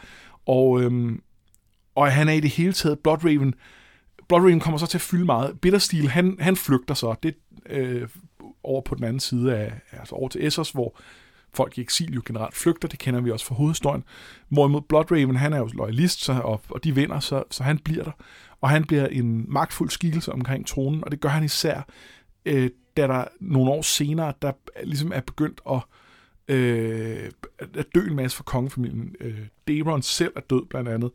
Og, 0.46 0.82
øhm, 0.82 1.22
og 1.96 2.12
han 2.12 2.28
er 2.30 2.34
i 2.34 2.40
det 2.40 2.50
hele 2.50 2.74
taget, 2.74 3.00
Bloodraven, 3.00 3.54
Bloodraven 4.28 4.60
kommer 4.60 4.78
så 4.78 4.88
til 4.88 4.98
at 4.98 5.02
fylde 5.02 5.26
meget. 5.26 5.60
Bittersteel, 5.62 6.10
han, 6.10 6.38
han 6.40 6.56
flygter 6.56 6.94
så 6.94 7.16
det, 7.24 7.36
øh, 7.70 8.08
over 8.64 8.82
på 8.82 8.96
den 8.96 9.04
anden 9.04 9.20
side 9.20 9.58
af, 9.58 9.74
altså 9.92 10.16
over 10.16 10.30
til 10.30 10.48
Essos, 10.48 10.72
hvor 10.72 10.98
folk 11.54 11.78
i 11.78 11.82
eksil 11.82 12.14
jo 12.14 12.22
generelt 12.26 12.56
flygter, 12.56 12.88
det 12.88 13.00
kender 13.00 13.22
vi 13.22 13.32
også 13.32 13.46
fra 13.46 13.56
hovedstøjen. 13.56 14.04
Hvorimod 14.50 14.82
Bloodraven, 14.82 15.36
han 15.36 15.54
er 15.54 15.58
jo 15.58 15.70
loyalist, 15.74 16.24
så, 16.24 16.34
og, 16.34 16.62
og 16.70 16.84
de 16.84 16.96
vinder, 16.96 17.20
så, 17.20 17.44
så 17.52 17.64
han 17.64 17.78
bliver 17.78 18.04
der. 18.04 18.12
Og 18.62 18.70
han 18.70 18.84
bliver 18.84 19.08
en 19.08 19.46
magtfuld 19.48 19.90
skikkelse 19.90 20.32
omkring 20.32 20.68
tronen, 20.68 21.04
og 21.04 21.12
det 21.12 21.20
gør 21.20 21.30
han 21.30 21.44
især, 21.44 21.82
øh, 22.46 22.70
da 22.98 23.08
der 23.08 23.26
nogle 23.40 23.72
år 23.72 23.82
senere, 23.82 24.34
der 24.42 24.52
ligesom 24.84 25.12
er 25.16 25.22
begyndt 25.22 25.62
at, 25.72 25.82
øh, 26.48 27.32
at 27.60 27.86
dø 27.96 28.08
en 28.08 28.16
masse 28.16 28.38
for 28.38 28.44
kongefamilien. 28.44 29.16
Øh, 29.20 29.40
Daeron 29.68 30.02
selv 30.02 30.34
er 30.36 30.42
død 30.42 30.66
blandt 30.70 30.90
andet. 30.90 31.12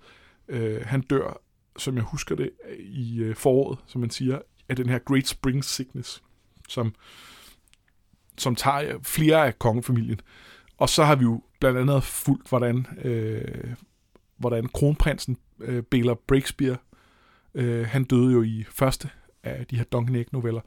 Øh, 0.49 0.81
han 0.87 1.01
dør, 1.01 1.41
som 1.81 1.97
jeg 1.97 2.05
husker 2.05 2.37
det, 2.37 2.51
i 2.79 3.19
øh, 3.19 3.37
foråret, 3.37 3.79
som 3.87 4.01
man 4.01 4.11
siger, 4.11 4.39
af 4.69 4.77
den 4.77 4.89
her 4.89 4.99
Great 4.99 5.29
Spring 5.29 5.65
Sickness, 5.65 6.23
som, 6.69 6.95
som 8.39 8.55
tager 8.55 8.99
flere 9.03 9.47
af 9.47 9.59
kongefamilien. 9.59 10.21
Og 10.77 10.89
så 10.89 11.05
har 11.05 11.15
vi 11.15 11.23
jo 11.23 11.43
blandt 11.61 11.79
andet 11.79 12.03
fulgt, 12.03 12.49
hvordan, 12.49 12.87
øh, 13.03 13.75
hvordan 14.37 14.69
kronprinsen 14.69 15.37
øh, 15.61 15.83
Bela 15.83 16.15
Breakspear, 16.15 16.81
øh, 17.55 17.87
han 17.87 18.05
døde 18.05 18.33
jo 18.33 18.43
i 18.43 18.65
første 18.71 19.11
af 19.43 19.67
de 19.67 19.77
her 19.77 19.85
Duncan 19.85 20.17
Egg-noveller. 20.17 20.61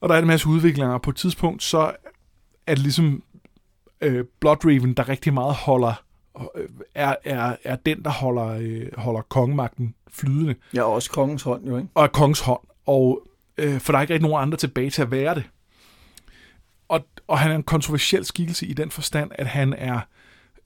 Og 0.00 0.08
der 0.08 0.14
er 0.14 0.18
en 0.18 0.26
masse 0.26 0.48
udviklinger, 0.48 0.94
og 0.94 1.02
på 1.02 1.10
et 1.10 1.16
tidspunkt, 1.16 1.62
så 1.62 1.96
er 2.66 2.74
det 2.74 2.82
ligesom 2.82 3.22
øh, 4.00 4.24
Bloodraven, 4.40 4.94
der 4.94 5.08
rigtig 5.08 5.34
meget 5.34 5.54
holder, 5.54 6.03
er, 6.94 7.14
er, 7.24 7.56
er 7.64 7.76
den, 7.76 8.02
der 8.02 8.10
holder, 8.10 8.46
øh, 8.46 8.86
holder 8.96 9.20
kongemagten 9.20 9.94
flydende, 10.10 10.54
Ja, 10.74 10.82
og 10.82 10.92
også 10.92 11.10
kongens 11.10 11.42
hånd 11.42 11.66
jo, 11.66 11.76
ikke? 11.76 11.88
og 11.94 12.12
kongens 12.12 12.40
hånd, 12.40 12.60
og, 12.86 13.22
øh, 13.58 13.80
for 13.80 13.92
der 13.92 13.98
er 13.98 14.02
ikke 14.02 14.14
rigtig 14.14 14.28
nogen 14.28 14.42
andre 14.42 14.58
tilbage 14.58 14.90
til 14.90 15.02
at 15.02 15.10
være 15.10 15.34
det. 15.34 15.44
Og, 16.88 17.00
og 17.26 17.38
han 17.38 17.50
er 17.50 17.54
en 17.54 17.62
kontroversiel 17.62 18.24
skikkelse 18.24 18.66
i 18.66 18.72
den 18.72 18.90
forstand, 18.90 19.30
at 19.34 19.46
han 19.46 19.72
er 19.72 20.00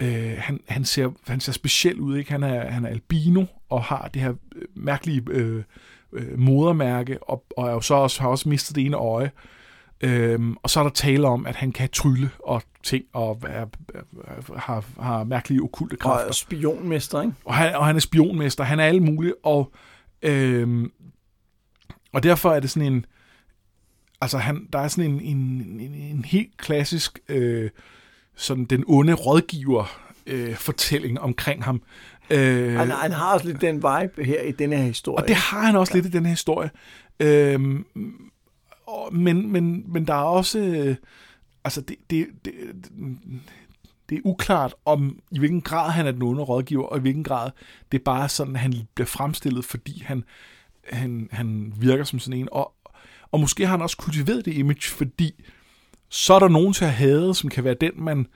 øh, 0.02 0.34
han, 0.38 0.60
han, 0.68 0.84
ser, 0.84 1.10
han 1.26 1.40
ser 1.40 1.52
speciel 1.52 2.00
ud, 2.00 2.16
ikke? 2.16 2.30
Han 2.30 2.42
er, 2.42 2.70
han 2.70 2.84
er 2.84 2.88
albino 2.88 3.44
og 3.68 3.82
har 3.82 4.10
det 4.14 4.22
her 4.22 4.34
øh, 4.56 4.62
mærkelige 4.74 5.22
øh, 5.30 5.62
øh, 6.12 6.38
modermærke, 6.38 7.22
og, 7.22 7.44
og 7.56 7.68
er 7.68 7.72
jo 7.72 7.80
så 7.80 7.94
også, 7.94 8.22
har 8.22 8.28
også 8.28 8.48
mistet 8.48 8.76
det 8.76 8.86
ene 8.86 8.96
øje. 8.96 9.30
Øhm, 10.00 10.56
og 10.62 10.70
så 10.70 10.80
er 10.80 10.84
der 10.84 10.90
tale 10.90 11.28
om, 11.28 11.46
at 11.46 11.56
han 11.56 11.72
kan 11.72 11.88
trylle 11.88 12.30
og 12.38 12.62
ting, 12.88 13.04
og 13.12 13.40
er, 13.46 13.66
er, 13.94 14.58
har, 14.58 14.84
har 15.00 15.24
mærkelige 15.24 15.62
okulte 15.62 15.96
kræfter. 15.96 16.28
Og 16.28 16.34
spionmester, 16.34 17.22
ikke? 17.22 17.34
Og 17.44 17.54
han, 17.54 17.76
og 17.76 17.86
han 17.86 17.96
er 17.96 18.00
spionmester, 18.00 18.64
han 18.64 18.80
er 18.80 18.84
alle 18.84 19.00
mulige, 19.00 19.34
og, 19.42 19.72
øhm, 20.22 20.92
og 22.12 22.22
derfor 22.22 22.52
er 22.52 22.60
det 22.60 22.70
sådan 22.70 22.92
en, 22.92 23.06
altså 24.20 24.38
han, 24.38 24.68
der 24.72 24.78
er 24.78 24.88
sådan 24.88 25.10
en, 25.10 25.20
en, 25.20 25.38
en, 25.80 25.94
en 25.94 26.24
helt 26.24 26.56
klassisk, 26.56 27.18
øh, 27.28 27.70
sådan 28.36 28.64
den 28.64 28.84
onde 28.86 29.14
rådgiver 29.14 30.00
øh, 30.26 30.54
fortælling 30.54 31.20
omkring 31.20 31.64
ham. 31.64 31.82
Øh, 32.30 32.72
Han, 32.74 32.90
han 32.90 33.12
har 33.12 33.34
også 33.34 33.46
lidt 33.46 33.60
den 33.60 33.76
vibe 33.76 34.24
her 34.24 34.42
i 34.42 34.52
denne 34.52 34.76
her 34.76 34.84
historie. 34.84 35.22
og 35.24 35.28
det 35.28 35.36
har 35.36 35.60
han 35.60 35.76
også 35.76 35.92
ja. 35.94 36.00
lidt 36.00 36.14
i 36.14 36.16
den 36.16 36.26
her 36.26 36.30
historie. 36.30 36.70
Og, 38.86 39.14
men, 39.14 39.52
men, 39.52 39.84
men 39.92 40.06
der 40.06 40.14
er 40.14 40.24
også... 40.24 40.58
Øh, 40.58 40.96
altså, 41.68 41.80
det, 41.80 41.96
det, 42.10 42.26
det, 42.44 42.52
det 44.08 44.18
er 44.18 44.22
uklart, 44.24 44.74
om 44.84 45.18
i 45.30 45.38
hvilken 45.38 45.60
grad 45.60 45.90
han 45.90 46.06
er 46.06 46.12
den 46.12 46.22
onde 46.22 46.42
rådgiver, 46.42 46.84
og 46.86 46.98
i 46.98 47.00
hvilken 47.00 47.24
grad 47.24 47.50
det 47.92 47.98
er 47.98 48.04
bare 48.04 48.28
sådan, 48.28 48.54
at 48.54 48.60
han 48.60 48.74
bliver 48.94 49.06
fremstillet, 49.06 49.64
fordi 49.64 50.02
han, 50.06 50.24
han, 50.92 51.28
han 51.32 51.72
virker 51.76 52.04
som 52.04 52.18
sådan 52.18 52.40
en. 52.40 52.48
Og, 52.52 52.72
og 53.32 53.40
måske 53.40 53.66
har 53.66 53.70
han 53.70 53.82
også 53.82 53.96
kultiveret 53.96 54.44
det 54.44 54.54
image, 54.54 54.90
fordi 54.90 55.44
så 56.08 56.34
er 56.34 56.38
der 56.38 56.48
nogen 56.48 56.72
til 56.72 56.84
at 56.84 56.92
have, 56.92 57.34
som 57.34 57.50
kan 57.50 57.64
være 57.64 57.76
den, 57.80 57.92
man 57.96 58.26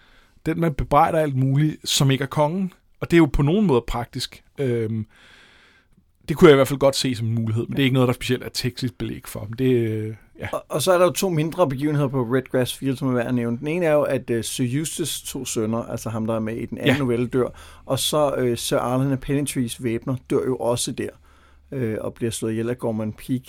den 0.46 0.60
man 0.60 0.74
bebrejder 0.74 1.18
alt 1.18 1.36
muligt, 1.36 1.88
som 1.88 2.10
ikke 2.10 2.22
er 2.22 2.28
kongen. 2.28 2.72
Og 3.00 3.10
det 3.10 3.16
er 3.16 3.18
jo 3.18 3.26
på 3.32 3.42
nogen 3.42 3.66
måde 3.66 3.84
praktisk. 3.86 4.44
Øhm, 4.58 5.06
det 6.28 6.36
kunne 6.36 6.48
jeg 6.48 6.54
i 6.54 6.56
hvert 6.56 6.68
fald 6.68 6.78
godt 6.78 6.96
se 6.96 7.14
som 7.14 7.26
en 7.26 7.34
mulighed, 7.34 7.66
men 7.66 7.76
det 7.76 7.82
er 7.82 7.84
ikke 7.84 7.94
noget, 7.94 8.06
der 8.06 8.12
specielt 8.12 8.42
er 8.42 8.48
teknisk 8.48 8.98
belæg 8.98 9.22
for. 9.26 9.46
Men 9.48 9.58
det, 9.58 9.72
øh, 9.74 10.14
ja. 10.38 10.48
Og, 10.52 10.64
og 10.68 10.82
så 10.82 10.92
er 10.92 10.98
der 10.98 11.04
jo 11.04 11.12
to 11.12 11.28
mindre 11.28 11.68
begivenheder 11.68 12.08
på 12.08 12.22
Redgrass 12.22 12.76
Field, 12.76 12.96
som 12.96 13.08
er 13.08 13.12
værd 13.12 13.26
at 13.26 13.34
nævne. 13.34 13.58
Den 13.58 13.66
ene 13.66 13.86
er 13.86 13.92
jo, 13.92 14.02
at 14.02 14.30
uh, 14.30 14.40
Sir 14.42 14.78
Eustace 14.78 15.26
to 15.26 15.44
sønner, 15.44 15.82
altså 15.82 16.10
ham, 16.10 16.26
der 16.26 16.34
er 16.34 16.40
med 16.40 16.56
i 16.56 16.66
den 16.66 16.78
anden 16.78 16.94
ja. 16.94 16.98
novelle, 16.98 17.26
dør. 17.26 17.48
Og 17.86 17.98
så 17.98 18.34
uh, 18.42 18.56
Sir 18.56 18.78
Arlen 18.78 19.12
af 19.12 19.20
Pennintrees 19.20 19.84
væbner 19.84 20.16
dør 20.30 20.44
jo 20.46 20.56
også 20.56 20.92
der, 20.92 21.08
uh, 21.72 22.04
og 22.04 22.14
bliver 22.14 22.30
slået 22.30 22.52
ihjel 22.52 22.70
af 22.70 22.78
Gorman 22.78 23.12
Peak 23.12 23.42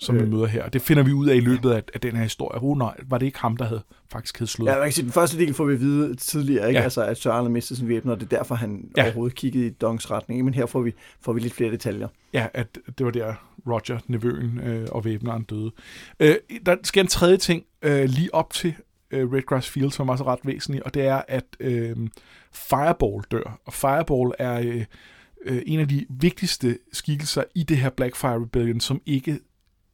som 0.00 0.16
øh. 0.16 0.22
vi 0.22 0.30
møder 0.30 0.46
her. 0.46 0.68
Det 0.68 0.82
finder 0.82 1.02
vi 1.02 1.12
ud 1.12 1.28
af 1.28 1.36
i 1.36 1.40
løbet 1.40 1.70
af, 1.70 1.82
af 1.94 2.00
den 2.00 2.16
her 2.16 2.22
historie. 2.22 2.62
Oh, 2.62 2.78
nej, 2.78 2.94
var 3.08 3.18
det 3.18 3.26
ikke 3.26 3.38
ham, 3.38 3.56
der 3.56 3.64
havde 3.64 3.82
faktisk 4.12 4.38
havde 4.38 4.50
slået? 4.50 4.70
Ja, 4.70 4.74
man 4.74 4.84
kan 4.84 4.92
sige, 4.92 5.04
den 5.04 5.12
første 5.12 5.38
del 5.38 5.54
får 5.54 5.64
vi 5.64 5.74
at 5.74 5.80
vide 5.80 6.14
tidligere, 6.14 6.68
ikke? 6.68 6.78
Ja. 6.78 6.84
Altså, 6.84 7.04
at 7.04 7.16
Søren 7.16 7.42
har 7.44 7.50
mistet 7.50 7.76
sin 7.76 7.88
væbner, 7.88 8.12
og 8.12 8.20
det 8.20 8.32
er 8.32 8.36
derfor, 8.36 8.54
han 8.54 8.90
ja. 8.96 9.04
overhovedet 9.04 9.36
kiggede 9.36 9.66
i 9.66 9.70
Dongs 9.70 10.10
retning. 10.10 10.38
Ikke? 10.38 10.44
Men 10.44 10.54
her 10.54 10.66
får 10.66 10.80
vi, 10.80 10.92
får 11.20 11.32
vi 11.32 11.40
lidt 11.40 11.52
flere 11.52 11.70
detaljer. 11.70 12.08
Ja, 12.32 12.46
at 12.54 12.78
det 12.98 13.06
var 13.06 13.12
der 13.12 13.34
Roger, 13.66 13.98
nevøen 14.06 14.60
øh, 14.64 14.88
og 14.92 15.04
væbneren 15.04 15.42
døde. 15.42 15.70
Øh, 16.20 16.34
der 16.66 16.76
sker 16.84 17.00
en 17.00 17.06
tredje 17.06 17.36
ting 17.36 17.64
øh, 17.82 18.04
lige 18.04 18.34
op 18.34 18.52
til 18.52 18.74
øh, 19.10 19.32
Redgrass 19.32 19.70
Field, 19.70 19.90
som 19.90 20.08
er 20.08 20.12
også 20.12 20.24
ret 20.24 20.40
væsentlig, 20.44 20.86
og 20.86 20.94
det 20.94 21.02
er, 21.02 21.22
at 21.28 21.44
øh, 21.60 21.96
Fireball 22.52 23.24
dør. 23.30 23.60
Og 23.66 23.72
Fireball 23.72 24.32
er... 24.38 24.60
Øh, 24.60 24.84
øh, 25.44 25.62
en 25.66 25.80
af 25.80 25.88
de 25.88 26.06
vigtigste 26.08 26.78
skikkelser 26.92 27.44
i 27.54 27.62
det 27.62 27.76
her 27.76 27.90
Blackfire 27.90 28.42
Rebellion, 28.42 28.80
som 28.80 29.00
ikke 29.06 29.38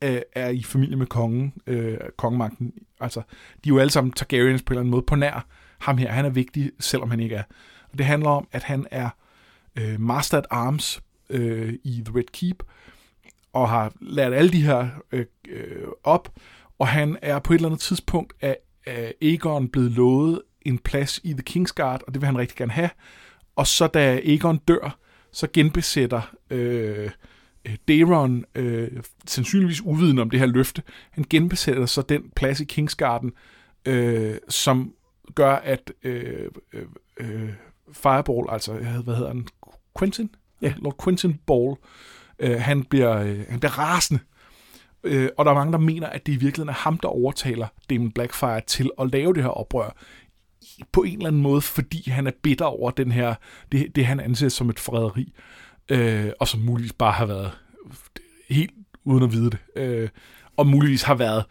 øh, 0.03 0.21
er 0.33 0.49
i 0.49 0.62
familie 0.62 0.97
med 0.97 1.07
kongen, 1.07 1.53
øh, 1.67 1.99
kongemagten. 2.17 2.73
Altså, 3.00 3.21
de 3.65 3.71
er 3.71 3.75
jo 3.75 3.79
alle 3.79 3.91
sammen 3.91 4.12
Targaryens 4.12 4.62
på 4.62 4.73
en 4.73 4.75
eller 4.75 4.81
anden 4.81 4.91
måde 4.91 5.03
på 5.03 5.15
nær 5.15 5.47
ham 5.79 5.99
her. 5.99 6.12
Han 6.12 6.25
er 6.25 6.31
vigtig, 6.31 6.73
selvom 6.81 7.11
han 7.11 7.21
ikke 7.21 7.35
er. 7.35 7.43
Og 7.93 7.99
det 7.99 8.07
handler 8.07 8.31
om, 8.31 8.49
at 8.53 8.62
han 8.62 8.87
er 8.91 9.09
øh, 9.76 10.00
Master 10.00 10.38
at 10.38 10.47
Arms 10.50 11.03
øh, 11.31 11.75
i 11.85 12.03
The 12.05 12.19
Red 12.19 12.33
Keep, 12.33 12.62
og 13.53 13.69
har 13.69 13.93
lært 14.00 14.33
alle 14.33 14.53
de 14.53 14.62
her 14.62 14.88
øh, 15.12 15.26
øh, 15.49 15.88
op, 16.05 16.33
og 16.79 16.88
han 16.88 17.19
er 17.23 17.38
på 17.38 17.53
et 17.53 17.57
eller 17.57 17.69
andet 17.69 17.81
tidspunkt 17.81 18.33
af, 18.41 18.57
af 18.87 19.15
Aegon 19.23 19.69
blevet 19.69 19.91
lovet 19.91 20.43
en 20.62 20.79
plads 20.79 21.21
i 21.25 21.33
The 21.33 21.43
Kingsguard, 21.43 22.03
og 22.07 22.15
det 22.15 22.23
vil 22.23 22.26
han 22.26 22.38
rigtig 22.38 22.57
gerne 22.57 22.73
have. 22.73 22.91
Og 23.57 23.67
så 23.67 23.87
da 23.87 24.21
Aegon 24.25 24.57
dør, 24.57 24.99
så 25.33 25.49
genbesætter 25.53 26.35
øh, 26.50 26.97
Øh, 27.07 27.11
Daron, 27.89 28.45
øh, 28.55 28.91
sandsynligvis 29.27 29.81
uviden 29.81 30.19
om 30.19 30.31
det 30.31 30.41
her 30.41 30.47
løfte, 30.47 30.83
han 31.11 31.25
genbesætter 31.31 31.87
så 31.87 32.03
den 32.03 32.23
plads 32.37 32.61
i 32.61 32.65
Kingsgarden, 32.65 33.33
øh, 33.87 34.37
som 34.49 34.93
gør, 35.35 35.55
at 35.55 35.93
øh, 36.03 36.51
øh, 36.73 36.83
øh 37.21 37.51
Fireball, 37.93 38.47
altså, 38.49 38.73
hvad 39.05 39.17
hedder 39.17 39.29
han, 39.29 39.47
Quentin? 39.99 40.31
Ja. 40.63 40.75
Lord 40.77 41.05
Quentin 41.05 41.41
Ball, 41.47 41.77
øh, 42.39 42.61
han, 42.61 42.85
bliver, 42.85 43.19
øh, 43.19 43.45
han 43.49 43.61
bliver 43.61 43.79
rasende. 43.79 44.23
Øh, 45.05 45.29
og 45.37 45.45
der 45.45 45.51
er 45.51 45.55
mange, 45.55 45.73
der 45.73 45.79
mener, 45.79 46.07
at 46.07 46.27
det 46.27 46.33
i 46.33 46.37
virkeligheden 46.37 46.69
er 46.69 46.73
ham, 46.73 46.99
der 46.99 47.09
overtaler 47.09 47.67
Damon 47.91 48.11
Blackfire 48.11 48.61
til 48.61 48.91
at 49.01 49.13
lave 49.13 49.35
det 49.35 49.43
her 49.43 49.51
oprør 49.51 49.97
på 50.93 51.03
en 51.03 51.17
eller 51.17 51.27
anden 51.27 51.43
måde, 51.43 51.61
fordi 51.61 52.11
han 52.11 52.27
er 52.27 52.33
bitter 52.43 52.65
over 52.65 52.91
den 52.91 53.13
her, 53.13 53.35
det, 53.73 53.97
det 53.97 54.07
han 54.07 54.21
anser 54.21 54.49
som 54.49 54.71
et 54.71 54.79
forræderi 54.79 55.33
øh, 55.37 55.66
øh, 55.88 56.31
og 56.40 56.49
som 56.49 56.61
muligvis 56.61 56.93
bare 56.93 57.12
har 57.12 57.26
været 57.26 57.50
helt 58.49 58.71
uden 59.05 59.23
at 59.25 59.33
vide 59.33 59.50
det, 59.50 59.59
øh, 59.76 60.09
og 60.57 60.66
muligvis 60.66 61.02
har 61.02 61.14
været 61.14 61.45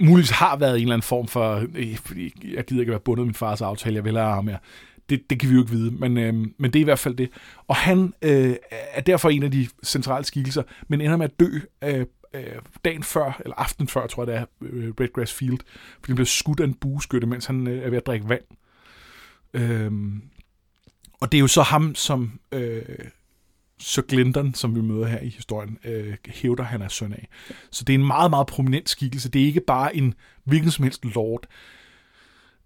muligvis 0.00 0.30
har 0.30 0.56
været 0.56 0.74
en 0.74 0.82
eller 0.82 0.94
anden 0.94 1.02
form 1.02 1.28
for, 1.28 1.64
øh, 1.74 1.96
fordi 1.96 2.54
jeg 2.54 2.64
gider 2.64 2.80
ikke 2.80 2.90
være 2.90 3.00
bundet 3.00 3.22
af 3.22 3.26
min 3.26 3.34
fars 3.34 3.62
aftale, 3.62 3.96
jeg 3.96 4.04
vil 4.04 4.16
have 4.16 4.34
ham 4.34 4.44
mere. 4.44 4.58
Det, 5.08 5.30
det 5.30 5.40
kan 5.40 5.48
vi 5.48 5.54
jo 5.54 5.60
ikke 5.60 5.72
vide, 5.72 5.90
men, 5.90 6.18
øh, 6.18 6.34
men 6.34 6.70
det 6.72 6.76
er 6.76 6.80
i 6.80 6.84
hvert 6.84 6.98
fald 6.98 7.14
det. 7.14 7.30
Og 7.68 7.76
han 7.76 8.12
øh, 8.22 8.56
er 8.70 9.00
derfor 9.00 9.28
en 9.30 9.42
af 9.42 9.50
de 9.50 9.68
centrale 9.84 10.24
skikkelser, 10.24 10.62
men 10.88 11.00
ender 11.00 11.16
med 11.16 11.24
at 11.24 11.40
dø 11.40 11.58
øh, 11.84 12.06
øh, 12.34 12.62
dagen 12.84 13.02
før, 13.02 13.40
eller 13.44 13.54
aften 13.56 13.88
før, 13.88 14.06
tror 14.06 14.22
jeg 14.22 14.26
det 14.26 14.36
er, 14.36 14.44
øh, 14.62 14.92
Redgrass 15.00 15.32
Field, 15.32 15.58
fordi 15.94 16.06
han 16.08 16.14
blev 16.14 16.26
skudt 16.26 16.60
af 16.60 16.64
en 16.64 16.74
bueskytte, 16.74 17.26
mens 17.26 17.46
han 17.46 17.66
øh, 17.66 17.82
er 17.82 17.90
ved 17.90 17.96
at 17.96 18.06
drikke 18.06 18.28
vand. 18.28 18.44
Øh, 19.54 19.92
og 21.20 21.32
det 21.32 21.38
er 21.38 21.40
jo 21.40 21.46
så 21.46 21.62
ham, 21.62 21.94
som 21.94 22.40
øh, 22.52 22.82
Sir 23.78 24.02
Glinton, 24.02 24.54
som 24.54 24.74
vi 24.74 24.80
møder 24.80 25.06
her 25.06 25.20
i 25.20 25.28
historien, 25.28 25.78
øh, 25.84 26.14
hævder, 26.26 26.64
han 26.64 26.82
er 26.82 26.88
søn 26.88 27.12
af. 27.12 27.28
Så 27.70 27.84
det 27.84 27.94
er 27.94 27.98
en 27.98 28.06
meget, 28.06 28.30
meget 28.30 28.46
prominent 28.46 28.88
skikkelse. 28.88 29.28
Det 29.28 29.42
er 29.42 29.46
ikke 29.46 29.60
bare 29.60 29.96
en 29.96 30.14
hvilken 30.44 30.70
som 30.70 30.82
helst 30.82 31.04
lord. 31.04 31.46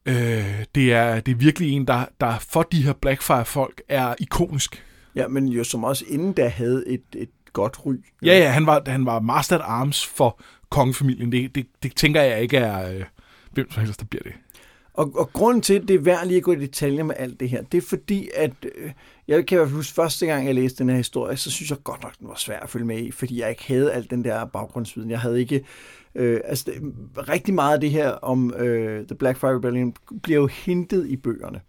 Øh, 0.07 0.65
det, 0.75 0.93
er, 0.93 1.21
det 1.21 1.33
er 1.33 1.37
virkelig 1.37 1.73
en, 1.73 1.87
der, 1.87 2.05
der 2.21 2.39
for 2.39 2.63
de 2.63 2.83
her 2.83 2.93
Blackfire-folk 2.93 3.83
er 3.89 4.15
ikonisk. 4.19 4.85
Ja, 5.15 5.29
men 5.29 5.49
jo 5.49 5.65
som 5.65 5.85
også 5.85 6.05
inden 6.09 6.33
da 6.33 6.49
havde 6.49 6.85
et, 6.87 7.03
et 7.17 7.31
godt 7.53 7.87
ry. 7.87 7.95
Ja, 8.23 8.39
ja, 8.39 8.51
han 8.51 8.67
var, 8.67 8.83
han 8.87 9.07
var 9.07 9.21
master 9.21 9.59
at 9.59 9.65
arms 9.65 10.07
for 10.07 10.41
kongefamilien. 10.71 11.33
Det, 11.33 11.55
det, 11.55 11.67
det 11.83 11.97
tænker 11.97 12.23
jeg 12.23 12.43
ikke 12.43 12.57
er, 12.57 12.95
øh, 12.95 13.05
hvem 13.51 13.71
som 13.71 13.85
helst, 13.85 14.01
der 14.01 14.07
bliver 14.07 14.23
det. 14.23 14.33
Og, 14.95 15.13
og 15.15 15.33
grunden 15.33 15.63
til, 15.63 15.75
at 15.75 15.89
det 15.89 15.97
er 15.97 16.01
værd 16.01 16.27
lige 16.27 16.37
at 16.37 16.43
gå 16.43 16.53
i 16.53 16.57
detaljer 16.57 17.03
med 17.03 17.15
alt 17.19 17.41
det 17.41 17.49
her, 17.49 17.63
det 17.63 17.79
er 17.79 17.83
fordi, 17.83 18.29
at 18.35 18.53
øh, 18.75 18.91
jeg 19.29 19.47
kan 19.47 19.57
i 19.57 19.59
hvert 19.59 19.69
fald 19.69 19.77
huske, 19.77 19.95
første 19.95 20.27
gang 20.27 20.47
jeg 20.47 20.55
læste 20.55 20.79
den 20.79 20.89
her 20.89 20.97
historie, 20.97 21.37
så 21.37 21.51
synes 21.51 21.71
jeg 21.71 21.79
godt 21.85 22.03
nok, 22.03 22.19
den 22.19 22.29
var 22.29 22.35
svær 22.35 22.61
at 22.61 22.71
følge 22.71 22.87
med 22.87 22.99
i, 22.99 23.11
fordi 23.11 23.41
jeg 23.41 23.51
ikke 23.51 23.65
havde 23.67 23.93
alt 23.93 24.11
den 24.11 24.25
der 24.25 24.45
baggrundsviden. 24.45 25.11
Jeg 25.11 25.21
havde 25.21 25.41
ikke... 25.41 25.65
Øh, 26.15 26.41
altså, 26.45 26.65
det, 26.67 26.95
rigtig 27.29 27.55
meget 27.55 27.75
af 27.75 27.81
det 27.81 27.91
her 27.91 28.11
om 28.11 28.55
øh, 28.55 29.07
The 29.07 29.17
Blackfire 29.17 29.55
Rebellion 29.55 29.95
bliver 30.23 30.41
jo 30.41 30.47
hintet 30.47 31.07
i 31.07 31.17
bøgerne. 31.17 31.61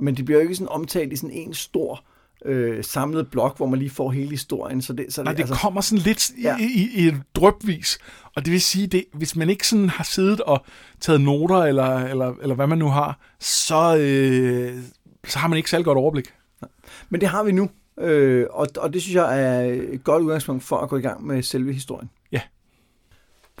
Men 0.00 0.14
det 0.14 0.24
bliver 0.24 0.38
jo 0.38 0.42
ikke 0.42 0.54
sådan 0.54 0.68
omtalt 0.68 1.12
i 1.12 1.16
sådan 1.16 1.36
en 1.36 1.54
stor 1.54 2.04
øh, 2.44 2.84
samlet 2.84 3.30
blok, 3.30 3.56
hvor 3.56 3.66
man 3.66 3.78
lige 3.78 3.90
får 3.90 4.10
hele 4.10 4.30
historien. 4.30 4.82
Så 4.82 4.92
det, 4.92 5.06
så 5.08 5.20
det, 5.20 5.24
Nej, 5.24 5.32
det 5.32 5.40
altså, 5.40 5.54
kommer 5.54 5.80
sådan 5.80 6.02
lidt 6.02 6.30
ja. 6.42 6.56
i, 6.58 6.62
i, 6.62 6.90
i 6.94 7.08
et 7.08 7.22
drøbvis. 7.34 7.98
Og 8.36 8.44
det 8.44 8.52
vil 8.52 8.60
sige, 8.60 8.86
det, 8.86 9.04
hvis 9.12 9.36
man 9.36 9.50
ikke 9.50 9.68
sådan 9.68 9.88
har 9.88 10.04
siddet 10.04 10.40
og 10.40 10.64
taget 11.00 11.20
noter, 11.20 11.56
eller, 11.56 11.98
eller, 11.98 12.34
eller 12.42 12.54
hvad 12.54 12.66
man 12.66 12.78
nu 12.78 12.88
har, 12.88 13.18
så, 13.40 13.96
øh, 13.96 14.78
så 15.26 15.38
har 15.38 15.48
man 15.48 15.56
ikke 15.56 15.70
særlig 15.70 15.84
godt 15.84 15.98
overblik. 15.98 16.34
Men 17.08 17.20
det 17.20 17.28
har 17.28 17.42
vi 17.42 17.52
nu, 17.52 17.70
øh, 18.00 18.46
og, 18.50 18.66
og 18.78 18.92
det 18.92 19.02
synes 19.02 19.14
jeg 19.14 19.42
er 19.42 19.60
et 19.92 20.04
godt 20.04 20.22
udgangspunkt 20.22 20.64
for 20.64 20.76
at 20.76 20.88
gå 20.88 20.96
i 20.96 21.00
gang 21.00 21.26
med 21.26 21.42
selve 21.42 21.72
historien. 21.72 22.10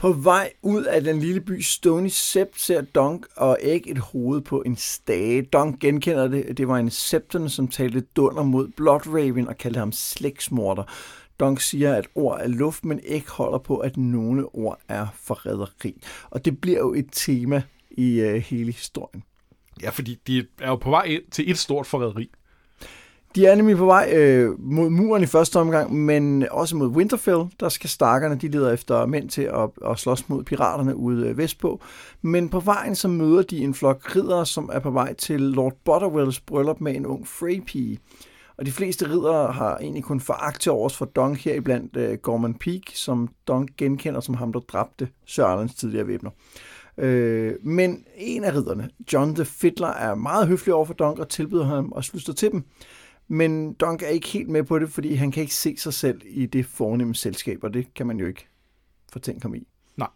På 0.00 0.12
vej 0.12 0.52
ud 0.62 0.84
af 0.84 1.02
den 1.04 1.18
lille 1.18 1.40
by 1.40 1.60
Stony 1.60 2.08
Sept 2.08 2.60
ser 2.60 2.80
Dunk 2.80 3.26
og 3.36 3.58
Egg 3.60 3.82
et 3.86 3.98
hoved 3.98 4.40
på 4.40 4.62
en 4.66 4.76
stage. 4.76 5.42
Dunk 5.42 5.80
genkender 5.80 6.28
det. 6.28 6.58
Det 6.58 6.68
var 6.68 6.76
en 6.76 6.90
septen, 6.90 7.48
som 7.48 7.68
talte 7.68 8.00
dunder 8.00 8.42
mod 8.42 8.68
Blood 8.68 9.06
Raven 9.06 9.48
og 9.48 9.58
kaldte 9.58 9.78
ham 9.78 9.92
slægsmorder. 9.92 10.82
Dunk 11.40 11.60
siger, 11.60 11.94
at 11.94 12.08
ord 12.14 12.40
er 12.40 12.48
luft, 12.48 12.84
men 12.84 13.00
Egg 13.04 13.24
holder 13.28 13.58
på, 13.58 13.78
at 13.78 13.96
nogle 13.96 14.54
ord 14.54 14.80
er 14.88 15.06
forræderi. 15.14 16.02
Og 16.30 16.44
det 16.44 16.60
bliver 16.60 16.78
jo 16.78 16.94
et 16.94 17.08
tema 17.12 17.62
i 17.90 18.20
øh, 18.20 18.34
hele 18.34 18.72
historien. 18.72 19.22
Ja, 19.82 19.90
fordi 19.90 20.14
de 20.26 20.46
er 20.60 20.68
jo 20.68 20.76
på 20.76 20.90
vej 20.90 21.04
ind 21.04 21.22
til 21.30 21.50
et 21.50 21.58
stort 21.58 21.86
forræderi. 21.86 22.30
De 23.34 23.46
er 23.46 23.54
nemlig 23.54 23.76
på 23.76 23.84
vej 23.84 24.12
øh, 24.16 24.60
mod 24.60 24.90
muren 24.90 25.22
i 25.22 25.26
første 25.26 25.58
omgang, 25.58 25.94
men 25.94 26.46
også 26.50 26.76
mod 26.76 26.88
Winterfell. 26.88 27.44
Der 27.60 27.68
skal 27.68 27.90
stakkerne, 27.90 28.34
de 28.34 28.48
leder 28.48 28.72
efter 28.72 29.06
mænd 29.06 29.28
til 29.28 29.42
at, 29.42 29.90
at 29.90 29.98
slås 29.98 30.28
mod 30.28 30.44
piraterne 30.44 30.96
ude 30.96 31.28
øh, 31.28 31.38
vestpå. 31.38 31.80
Men 32.22 32.48
på 32.48 32.60
vejen 32.60 32.94
så 32.94 33.08
møder 33.08 33.42
de 33.42 33.58
en 33.58 33.74
flok 33.74 34.16
riddere, 34.16 34.46
som 34.46 34.70
er 34.72 34.78
på 34.78 34.90
vej 34.90 35.14
til 35.14 35.40
Lord 35.40 35.76
Butterwells 35.84 36.40
bryllup 36.40 36.80
med 36.80 36.96
en 36.96 37.06
ung 37.06 37.28
Frey-pige. 37.28 37.98
Og 38.56 38.66
de 38.66 38.72
fleste 38.72 39.10
riddere 39.10 39.52
har 39.52 39.78
egentlig 39.78 40.04
kun 40.04 40.20
foragt 40.20 40.60
til 40.60 40.72
overs 40.72 40.96
for 40.96 41.04
Dunk 41.04 41.38
her 41.38 41.54
iblandt 41.54 41.96
øh, 41.96 42.18
Gorman 42.18 42.54
Peak, 42.54 42.82
som 42.94 43.28
Dunk 43.48 43.70
genkender 43.76 44.20
som 44.20 44.34
ham, 44.34 44.52
der 44.52 44.60
dræbte 44.60 45.08
Sir 45.26 45.68
tidligere 45.76 46.06
væbner. 46.06 46.30
Øh, 46.98 47.54
men 47.62 48.04
en 48.16 48.44
af 48.44 48.54
ridderne, 48.54 48.90
John 49.12 49.34
the 49.34 49.44
Fiddler, 49.44 49.88
er 49.88 50.14
meget 50.14 50.48
høflig 50.48 50.74
over 50.74 50.84
for 50.84 50.94
Dunk 50.94 51.18
og 51.18 51.28
tilbyder 51.28 51.64
ham 51.64 51.92
at 51.96 52.04
slutte 52.04 52.32
til 52.32 52.52
dem. 52.52 52.64
Men 53.32 53.72
Dunk 53.72 54.02
er 54.02 54.06
ikke 54.06 54.28
helt 54.28 54.48
med 54.48 54.62
på 54.62 54.78
det, 54.78 54.90
fordi 54.90 55.14
han 55.14 55.30
kan 55.30 55.40
ikke 55.40 55.54
se 55.54 55.76
sig 55.76 55.94
selv 55.94 56.20
i 56.24 56.46
det 56.46 56.66
fornemme 56.66 57.14
selskab, 57.14 57.58
og 57.62 57.74
det 57.74 57.94
kan 57.94 58.06
man 58.06 58.18
jo 58.18 58.26
ikke 58.26 58.46
få 59.12 59.18
tænkt 59.18 59.42
ham 59.42 59.54
i. 59.54 59.66
Nej. 59.96 60.08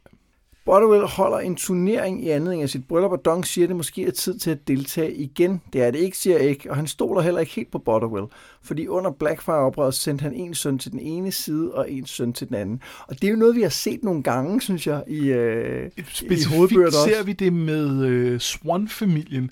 Botterwell 0.65 1.07
holder 1.07 1.39
en 1.39 1.57
turnering 1.57 2.25
i 2.25 2.29
anledning 2.29 2.63
af 2.63 2.71
sit 2.71 2.89
bryllup, 2.89 3.13
og 3.13 3.25
Dunk 3.25 3.47
siger, 3.47 3.65
at 3.65 3.69
det 3.69 3.77
måske 3.77 4.07
er 4.07 4.11
tid 4.11 4.39
til 4.39 4.51
at 4.51 4.69
deltage 4.69 5.15
igen. 5.15 5.63
Det 5.73 5.83
er 5.83 5.91
det 5.91 5.99
ikke, 5.99 6.17
siger 6.17 6.39
ikke, 6.39 6.71
og 6.71 6.77
han 6.77 6.87
stoler 6.87 7.21
heller 7.21 7.41
ikke 7.41 7.53
helt 7.53 7.71
på 7.71 7.79
Botterwell, 7.79 8.27
fordi 8.63 8.89
under 8.89 9.11
Blackfire-oprøret 9.11 9.95
sendte 9.95 10.23
han 10.23 10.35
en 10.35 10.55
søn 10.55 10.79
til 10.79 10.93
den 10.93 11.01
ene 11.01 11.33
side 11.33 11.75
og 11.75 11.91
en 11.91 12.07
søn 12.07 12.33
til 12.33 12.49
den 12.49 12.57
anden. 12.57 12.83
Og 13.09 13.15
det 13.21 13.25
er 13.25 13.31
jo 13.31 13.37
noget, 13.37 13.57
vi 13.57 13.63
har 13.63 13.69
set 13.69 14.05
nogle 14.05 14.23
gange, 14.23 14.61
synes 14.61 14.87
jeg, 14.87 15.05
i, 15.09 15.27
øh, 15.27 15.91
i 16.23 16.45
hovedbøger 16.57 16.87
også. 16.87 17.05
ser 17.05 17.23
vi 17.23 17.33
det 17.33 17.53
med 17.53 18.05
øh, 18.05 18.41
Swan-familien, 18.41 19.51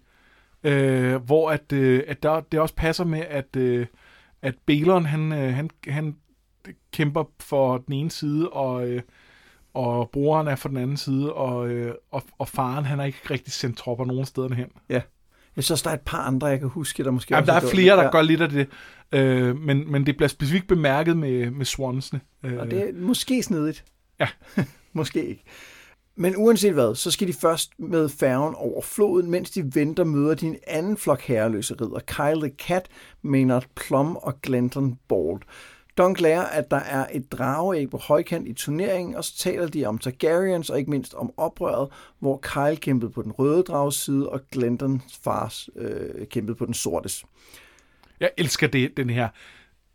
øh, 0.65 1.15
hvor 1.15 1.51
at, 1.51 1.73
øh, 1.73 2.03
at 2.09 2.23
der, 2.23 2.41
det 2.41 2.61
også 2.61 2.75
passer 2.75 3.05
med, 3.05 3.21
at, 3.21 3.57
øh, 3.57 3.87
at 4.43 4.55
Balon, 4.67 5.07
han, 5.07 5.33
øh, 5.33 5.55
han, 5.55 5.71
han 5.89 6.17
kæmper 6.93 7.25
for 7.41 7.79
den 7.79 7.95
ene 7.95 8.11
side, 8.11 8.51
og, 8.51 8.89
øh, 8.89 9.03
og 9.75 10.11
broren 10.11 10.49
er 10.49 10.57
for 10.57 10.69
den 10.69 10.79
anden 10.79 10.97
side, 10.97 11.33
og, 11.33 11.69
øh, 11.69 11.95
og, 12.11 12.23
og 12.39 12.49
faren, 12.49 12.85
han 12.85 12.99
har 12.99 13.07
ikke 13.07 13.19
rigtig 13.31 13.53
sendt 13.53 13.79
tropper 13.79 14.05
nogen 14.05 14.27
steder 14.27 14.55
hen. 14.55 14.69
Ja. 14.89 15.01
Jeg 15.57 15.65
synes, 15.65 15.83
der 15.83 15.91
er 15.91 15.95
et 15.95 16.01
par 16.01 16.19
andre, 16.19 16.47
jeg 16.47 16.59
kan 16.61 16.69
huske, 16.69 17.05
der 17.05 17.11
måske 17.11 17.35
Jamen, 17.35 17.47
der 17.47 17.53
er 17.53 17.69
flere, 17.71 17.97
der 17.97 18.11
gør 18.11 18.23
lidt 18.23 18.41
af 18.41 18.49
det. 18.49 18.69
Øh, 19.13 19.57
men, 19.57 19.93
men 19.93 20.07
det 20.07 20.17
bliver 20.17 20.29
specifikt 20.29 20.69
bemærket 20.69 21.17
med, 21.17 21.51
med 21.51 21.65
Swansene. 21.65 22.21
Øh, 22.43 22.59
Og 22.59 22.71
det 22.71 22.89
er 22.89 22.93
måske 22.95 23.43
snedigt. 23.43 23.85
Ja. 24.21 24.29
måske 24.93 25.29
ikke. 25.29 25.45
Men 26.17 26.37
uanset 26.37 26.73
hvad, 26.73 26.95
så 26.95 27.11
skal 27.11 27.29
de 27.29 27.33
først 27.33 27.73
med 27.79 28.09
færgen 28.09 28.55
over 28.55 28.83
floden, 28.83 29.31
mens 29.31 29.51
de 29.51 29.75
venter 29.75 30.05
møder 30.05 30.35
din 30.35 30.57
anden 30.67 30.97
flok 30.97 31.21
herreløse 31.21 31.75
ridder. 31.75 32.01
Kyle 32.07 32.49
the 32.49 32.57
Cat, 32.59 32.89
Maynard 33.23 33.67
Plum 33.75 34.17
og 34.17 34.41
Glenton 34.43 34.99
Bald. 35.09 35.41
Dunk 35.99 36.21
lærer, 36.21 36.43
at 36.43 36.71
der 36.71 36.77
er 36.77 37.07
et 37.13 37.33
drageæg 37.33 37.91
på 37.91 37.97
højkant 37.97 38.49
i 38.49 38.53
turneringen, 38.53 39.15
og 39.15 39.25
så 39.25 39.39
taler 39.39 39.67
de 39.69 39.85
om 39.87 39.99
Targaryens 39.99 40.71
og 40.71 40.79
ikke 40.79 40.91
mindst 40.91 41.15
om 41.15 41.33
oprøret, 41.37 41.89
hvor 42.19 42.39
Kyle 42.43 42.77
kæmpede 42.77 43.11
på 43.11 43.23
den 43.23 43.33
røde 43.33 43.63
drages 43.63 43.95
side, 43.95 44.29
og 44.29 44.41
Glendons 44.53 45.21
fars 45.25 45.69
øh, 45.77 46.27
kæmpede 46.27 46.57
på 46.57 46.67
den 46.67 46.75
sortes. 46.75 47.25
Jeg 48.21 48.31
elsker 48.37 48.67
det, 48.67 48.97
den 48.97 49.11
her 49.11 49.29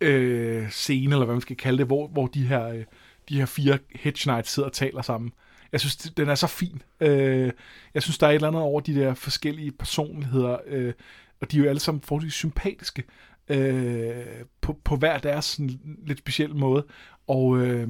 øh, 0.02 0.70
scene, 0.70 1.16
eller 1.16 1.26
hvad 1.26 1.36
man 1.36 1.42
skal 1.42 1.58
kalde 1.58 1.78
det, 1.78 1.86
hvor, 1.86 2.08
hvor 2.08 2.28
de, 2.28 2.48
her, 2.48 2.68
øh, 2.68 2.84
de 3.30 3.38
her 3.38 3.46
fire 3.46 3.80
Hedge 3.96 4.20
Knights 4.24 4.52
sidder 4.52 4.70
og 4.70 4.74
taler 4.74 5.02
sammen. 5.02 5.32
Jeg 5.72 5.80
synes, 5.80 5.96
den 5.96 6.30
er 6.30 6.36
så 6.36 6.48
fin. 6.48 6.82
Øh, 7.00 7.52
jeg 7.94 8.04
synes, 8.04 8.18
der 8.18 8.28
er 8.28 8.32
et 8.32 8.36
eller 8.36 8.48
andet 8.48 8.62
over 8.62 8.82
de 8.82 8.96
der 8.96 9.14
forskellige 9.14 9.72
personligheder, 9.72 10.58
øh, 10.68 10.94
og 11.42 11.52
de 11.52 11.58
er 11.58 11.62
jo 11.62 11.70
alle 11.70 11.80
sammen 11.80 12.02
forholdsvis 12.02 12.34
sympatiske 12.34 13.04
øh, 13.48 14.26
på, 14.62 14.80
på 14.84 14.96
hver 14.96 15.18
deres 15.18 15.46
sådan, 15.46 15.80
lidt 16.06 16.20
speciel 16.20 16.56
måde. 16.56 16.86
Og, 17.28 17.58
øh, 17.58 17.90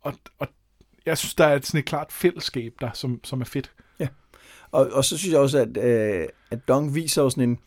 og, 0.00 0.14
og 0.38 0.48
jeg 1.06 1.18
synes, 1.18 1.34
der 1.34 1.44
er 1.44 1.54
et, 1.56 1.66
sådan 1.66 1.78
et 1.78 1.84
klart 1.86 2.12
fællesskab 2.12 2.74
der, 2.80 2.90
som, 2.94 3.20
som 3.24 3.40
er 3.40 3.44
fedt. 3.44 3.72
Ja, 3.98 4.08
Og, 4.70 4.90
og 4.92 5.04
så 5.04 5.18
synes 5.18 5.32
jeg 5.32 5.40
også, 5.40 5.58
at, 5.58 5.76
øh, 5.76 6.28
at 6.50 6.68
Dong 6.68 6.94
viser 6.94 7.22
jo 7.22 7.30
sådan 7.30 7.50
en 7.50 7.58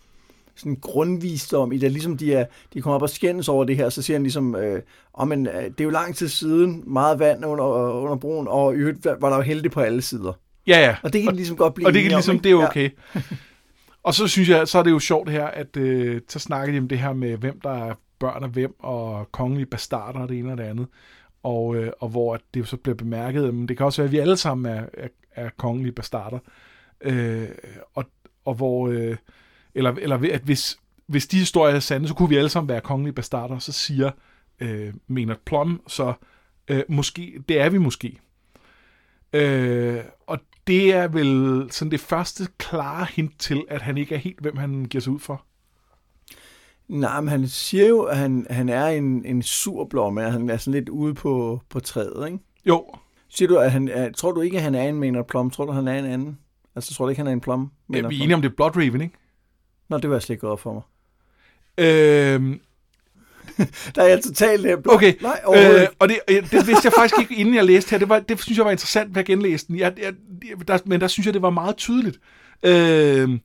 sådan 0.55 0.77
grundvisdom 0.81 1.71
i 1.71 1.77
det, 1.77 1.91
ligesom 1.91 2.17
de, 2.17 2.33
er, 2.33 2.45
de 2.73 2.81
kommer 2.81 2.95
op 2.95 3.01
og 3.01 3.09
skændes 3.09 3.49
over 3.49 3.63
det 3.63 3.75
her, 3.75 3.89
så 3.89 4.01
siger 4.01 4.15
han 4.15 4.23
ligesom, 4.23 4.55
øh, 4.55 4.81
oh, 5.13 5.27
men, 5.27 5.47
øh, 5.47 5.63
det 5.63 5.79
er 5.79 5.83
jo 5.83 5.89
lang 5.89 6.15
tid 6.15 6.27
siden, 6.27 6.83
meget 6.87 7.19
vand 7.19 7.45
under, 7.45 7.65
under 7.93 8.15
broen, 8.15 8.47
og 8.47 8.73
i 8.73 8.77
øvrigt 8.77 9.05
var 9.05 9.29
der 9.29 9.35
jo 9.35 9.41
heldig 9.41 9.71
på 9.71 9.79
alle 9.79 10.01
sider. 10.01 10.33
Ja, 10.67 10.79
ja. 10.79 10.95
Og 11.03 11.13
det 11.13 11.23
kan 11.23 11.31
de 11.31 11.35
ligesom 11.35 11.57
godt 11.57 11.73
blive 11.73 11.87
Og 11.87 11.93
det 11.93 12.01
om, 12.01 12.07
ligesom, 12.07 12.35
ikke? 12.35 12.43
det 12.43 12.51
er 12.51 12.59
Ja. 12.59 12.67
okay. 12.67 12.89
og 14.03 14.13
så 14.13 14.27
synes 14.27 14.49
jeg, 14.49 14.67
så 14.67 14.79
er 14.79 14.83
det 14.83 14.91
jo 14.91 14.99
sjovt 14.99 15.29
her, 15.29 15.45
at 15.45 15.77
øh, 15.77 16.21
så 16.29 16.39
snakker 16.39 16.73
de 16.73 16.79
om 16.79 16.87
det 16.87 16.99
her 16.99 17.13
med, 17.13 17.37
hvem 17.37 17.59
der 17.59 17.85
er 17.85 17.93
børn 18.19 18.43
af 18.43 18.49
hvem, 18.49 18.75
og 18.79 19.31
kongelige 19.31 19.65
bastarder 19.65 20.19
og 20.19 20.29
det 20.29 20.39
ene 20.39 20.51
og 20.51 20.57
det 20.57 20.63
andet. 20.63 20.87
Og, 21.43 21.75
øh, 21.75 21.91
og 21.99 22.09
hvor 22.09 22.33
at 22.33 22.41
det 22.53 22.59
jo 22.59 22.65
så 22.65 22.77
bliver 22.77 22.95
bemærket, 22.95 23.53
men 23.53 23.67
det 23.67 23.77
kan 23.77 23.85
også 23.85 24.01
være, 24.01 24.07
at 24.07 24.11
vi 24.11 24.19
alle 24.19 24.37
sammen 24.37 24.73
er, 24.73 24.85
er, 24.93 25.07
er 25.35 25.49
kongelige 25.57 25.91
bastarder. 25.91 26.39
Øh, 27.01 27.47
og, 27.93 28.05
og 28.45 28.53
hvor, 28.53 28.87
øh, 28.87 29.17
eller, 29.75 29.91
eller 29.91 30.33
at 30.33 30.41
hvis, 30.41 30.79
hvis 31.07 31.27
de 31.27 31.37
historier 31.37 31.75
er 31.75 31.79
sande, 31.79 32.07
så 32.07 32.13
kunne 32.13 32.29
vi 32.29 32.35
alle 32.35 32.49
sammen 32.49 32.69
være 32.69 32.81
kongelige 32.81 33.13
bastarder, 33.13 33.59
så 33.59 33.71
siger 33.71 34.11
øh, 34.59 34.93
Maynard 35.07 35.39
Plum, 35.45 35.81
så 35.87 36.13
øh, 36.67 36.83
måske, 36.89 37.43
det 37.49 37.59
er 37.59 37.69
vi 37.69 37.77
måske. 37.77 38.19
Øh, 39.33 39.99
og 40.27 40.39
det 40.67 40.93
er 40.93 41.07
vel 41.07 41.67
sådan 41.71 41.91
det 41.91 41.99
første 41.99 42.47
klare 42.57 43.07
hint 43.09 43.39
til, 43.39 43.65
at 43.69 43.81
han 43.81 43.97
ikke 43.97 44.15
er 44.15 44.19
helt, 44.19 44.39
hvem 44.39 44.57
han 44.57 44.85
giver 44.85 45.01
sig 45.01 45.13
ud 45.13 45.19
for. 45.19 45.45
Nej, 46.87 47.21
men 47.21 47.29
han 47.29 47.47
siger 47.47 47.87
jo, 47.87 48.01
at 48.01 48.17
han, 48.17 48.47
han 48.49 48.69
er 48.69 48.87
en, 48.87 49.25
en 49.25 49.43
sur 49.43 49.85
blomme, 49.85 50.21
han 50.21 50.49
er 50.49 50.57
sådan 50.57 50.79
lidt 50.79 50.89
ude 50.89 51.13
på, 51.13 51.61
på 51.69 51.79
træet, 51.79 52.27
ikke? 52.27 52.39
Jo, 52.65 52.85
Siger 53.33 53.47
du, 53.47 53.57
at 53.57 53.71
han 53.71 53.87
er, 53.87 54.11
tror 54.11 54.31
du 54.31 54.41
ikke, 54.41 54.57
at 54.57 54.63
han 54.63 54.75
er 54.75 54.83
en 54.83 54.95
Maynard 54.95 55.27
Plum? 55.27 55.49
Tror 55.49 55.65
du, 55.65 55.71
han 55.71 55.87
er 55.87 55.99
en 55.99 56.05
anden? 56.05 56.37
Altså, 56.75 56.93
tror 56.93 57.05
du 57.05 57.09
ikke, 57.09 57.19
han 57.19 57.27
er 57.27 57.31
en 57.31 57.41
Plum? 57.41 57.61
vi 57.61 57.67
Maynard 57.87 58.11
er 58.11 58.15
enige 58.15 58.35
om 58.35 58.41
det 58.41 58.51
er 58.51 58.55
Blood 58.55 58.77
Raven, 58.77 59.01
ikke? 59.01 59.15
Nå, 59.91 59.97
det 59.97 60.09
var 60.09 60.19
slet 60.19 60.33
ikke 60.33 60.47
op 60.47 60.59
for 60.59 60.73
mig. 60.73 60.83
Øh, 61.77 62.57
Der 63.95 64.01
er 64.01 64.07
jeg 64.07 64.23
totalt 64.23 64.83
blot. 64.83 64.95
Okay, 64.95 65.13
Nej, 65.21 65.41
øh, 65.55 65.87
og 65.99 66.09
det, 66.09 66.19
øh, 66.27 66.35
det 66.35 66.67
vidste 66.67 66.85
jeg 66.85 66.93
faktisk 66.93 67.19
ikke, 67.19 67.35
inden 67.35 67.55
jeg 67.55 67.65
læste 67.65 67.91
her. 67.91 67.97
Det, 67.97 68.09
var, 68.09 68.19
det 68.19 68.41
synes 68.41 68.57
jeg 68.57 68.65
var 68.65 68.71
interessant, 68.71 69.17
at 69.17 69.25
genlæse 69.25 69.67
den. 69.67 69.79
Jeg, 69.79 69.93
jeg, 70.01 70.13
der, 70.67 70.77
men 70.85 71.01
der 71.01 71.07
synes 71.07 71.25
jeg, 71.25 71.33
det 71.33 71.41
var 71.41 71.49
meget 71.49 71.77
tydeligt. 71.77 72.19
Øh, 72.63 73.39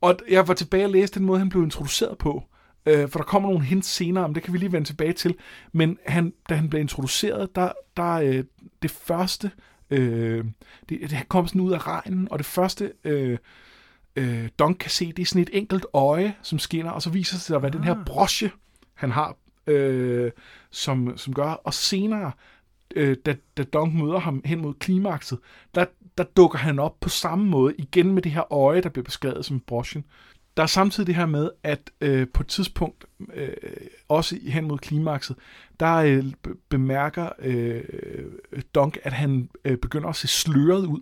og 0.00 0.18
jeg 0.30 0.48
var 0.48 0.54
tilbage 0.54 0.84
og 0.84 0.90
læste 0.90 1.18
den 1.18 1.26
måde, 1.26 1.38
han 1.38 1.48
blev 1.48 1.62
introduceret 1.62 2.18
på. 2.18 2.42
Øh, 2.86 3.08
for 3.08 3.18
der 3.18 3.24
kommer 3.24 3.48
nogle 3.48 3.64
hints 3.64 3.88
senere, 3.88 4.24
om 4.24 4.34
det 4.34 4.42
kan 4.42 4.52
vi 4.52 4.58
lige 4.58 4.72
vende 4.72 4.88
tilbage 4.88 5.12
til. 5.12 5.34
Men 5.72 5.98
han, 6.06 6.32
da 6.48 6.54
han 6.54 6.70
blev 6.70 6.80
introduceret, 6.80 7.56
der, 7.56 7.72
der 7.96 8.12
øh, 8.12 8.44
det 8.82 8.90
første, 8.90 9.50
øh, 9.90 10.44
det, 10.88 11.10
det 11.10 11.28
kom 11.28 11.48
sådan 11.48 11.60
ud 11.60 11.72
af 11.72 11.86
regnen, 11.86 12.28
og 12.30 12.38
det 12.38 12.46
første, 12.46 12.92
øh, 13.04 13.38
øh, 14.16 14.48
Don 14.58 14.74
kan 14.74 14.90
se, 14.90 15.12
det 15.12 15.22
er 15.22 15.26
sådan 15.26 15.42
et 15.42 15.50
enkelt 15.52 15.86
øje, 15.94 16.34
som 16.42 16.58
skinner, 16.58 16.90
og 16.90 17.02
så 17.02 17.10
viser 17.10 17.36
det 17.36 17.42
sig 17.42 17.56
at 17.56 17.62
være 17.62 17.72
den 17.72 17.84
her 17.84 18.04
broche, 18.06 18.50
han 18.94 19.10
har, 19.10 19.36
øh, 19.66 20.30
som, 20.70 21.16
som 21.16 21.34
gør, 21.34 21.50
og 21.50 21.74
senere, 21.74 22.32
øh, 22.96 23.16
da, 23.26 23.36
da 23.56 23.62
Dunk 23.62 23.94
møder 23.94 24.18
ham 24.18 24.42
hen 24.44 24.60
mod 24.60 24.74
klimakset, 24.74 25.38
der, 25.74 25.84
der 26.18 26.24
dukker 26.24 26.58
han 26.58 26.78
op 26.78 27.00
på 27.00 27.08
samme 27.08 27.44
måde, 27.44 27.74
igen 27.78 28.12
med 28.12 28.22
det 28.22 28.32
her 28.32 28.52
øje, 28.52 28.80
der 28.80 28.88
bliver 28.88 29.04
beskrevet 29.04 29.44
som 29.44 29.60
brochen. 29.60 30.04
Der 30.56 30.62
er 30.62 30.66
samtidig 30.66 31.06
det 31.06 31.14
her 31.14 31.26
med, 31.26 31.50
at 31.62 31.90
øh, 32.00 32.28
på 32.34 32.42
et 32.42 32.46
tidspunkt, 32.46 33.04
øh, 33.34 33.48
også 34.08 34.38
hen 34.46 34.68
mod 34.68 34.78
klimakset, 34.78 35.36
der 35.80 35.94
øh, 35.94 36.24
be- 36.42 36.54
bemærker 36.68 37.28
øh, 37.38 37.84
Dunk, 38.74 38.98
at 39.02 39.12
han 39.12 39.50
øh, 39.64 39.78
begynder 39.78 40.08
at 40.08 40.16
se 40.16 40.28
sløret 40.28 40.86
ud. 40.86 41.00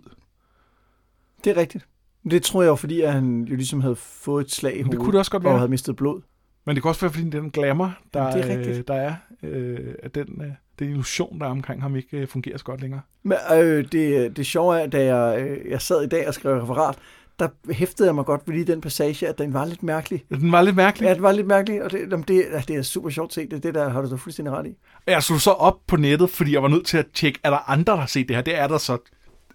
Det 1.43 1.51
er 1.51 1.57
rigtigt. 1.57 1.87
Det 2.31 2.43
tror 2.43 2.61
jeg 2.61 2.69
jo, 2.69 2.75
fordi 2.75 3.01
at 3.01 3.13
han 3.13 3.41
jo 3.43 3.55
ligesom 3.55 3.81
havde 3.81 3.95
fået 3.95 4.45
et 4.45 4.51
slag 4.51 4.73
i 4.73 4.77
Det 4.77 4.85
hovedet, 4.85 4.99
kunne 5.01 5.11
det 5.11 5.19
også 5.19 5.31
godt 5.31 5.43
og 5.43 5.49
være. 5.49 5.57
havde 5.57 5.69
mistet 5.71 5.95
blod. 5.95 6.21
Men 6.65 6.75
det 6.75 6.83
kan 6.83 6.89
også 6.89 7.01
være, 7.01 7.11
fordi 7.13 7.29
den 7.29 7.49
glamour, 7.49 7.93
der, 8.13 8.23
Jamen, 8.37 8.59
det 8.59 8.67
er 8.69 8.77
øh, 8.77 8.83
der 8.87 8.93
er, 8.93 9.15
øh, 9.43 9.79
at 10.03 10.15
den, 10.15 10.41
øh, 10.41 10.47
den 10.79 10.89
illusion, 10.89 11.39
der 11.39 11.45
er 11.45 11.49
omkring 11.49 11.81
ham, 11.81 11.95
ikke 11.95 12.17
øh, 12.17 12.27
fungerer 12.27 12.57
så 12.57 12.63
godt 12.65 12.81
længere. 12.81 13.01
Men 13.23 13.37
øh, 13.53 13.85
det, 13.91 14.37
det 14.37 14.45
sjove 14.45 14.79
er, 14.81 14.87
da 14.87 15.15
jeg, 15.15 15.41
øh, 15.41 15.71
jeg 15.71 15.81
sad 15.81 16.03
i 16.03 16.07
dag 16.07 16.27
og 16.27 16.33
skrev 16.33 16.61
referat, 16.61 16.95
der 17.39 17.47
hæftede 17.73 18.07
jeg 18.07 18.15
mig 18.15 18.25
godt 18.25 18.41
ved 18.45 18.53
lige 18.53 18.65
den 18.65 18.81
passage, 18.81 19.27
at 19.27 19.37
den 19.37 19.53
var 19.53 19.65
lidt 19.65 19.83
mærkelig. 19.83 20.23
Den 20.29 20.51
var 20.51 20.61
lidt 20.61 20.75
mærkelig. 20.75 21.07
Ja, 21.07 21.13
den 21.13 21.23
var 21.23 21.31
lidt 21.31 21.47
mærkelig, 21.47 21.83
og 21.83 21.91
det, 21.91 21.99
jamen, 22.11 22.25
det, 22.27 22.45
ja, 22.51 22.61
det 22.67 22.75
er 22.75 22.81
super 22.81 23.09
sjovt 23.09 23.33
set. 23.33 23.51
Det, 23.51 23.57
er 23.57 23.61
det 23.61 23.75
der 23.75 23.89
har 23.89 24.01
du 24.01 24.09
da 24.09 24.15
fuldstændig 24.15 24.53
ret 24.53 24.67
i. 24.67 24.75
Jeg 25.07 25.23
slog 25.23 25.41
så 25.41 25.51
op 25.51 25.77
på 25.87 25.95
nettet, 25.95 26.29
fordi 26.29 26.53
jeg 26.53 26.63
var 26.63 26.67
nødt 26.69 26.85
til 26.85 26.97
at 26.97 27.05
tjekke, 27.13 27.39
er 27.43 27.49
der 27.49 27.69
andre, 27.69 27.93
der 27.93 27.99
har 27.99 28.07
set 28.07 28.27
det 28.27 28.35
her? 28.35 28.43
Det 28.43 28.57
er 28.59 28.67
der 28.67 28.77
så. 28.77 28.97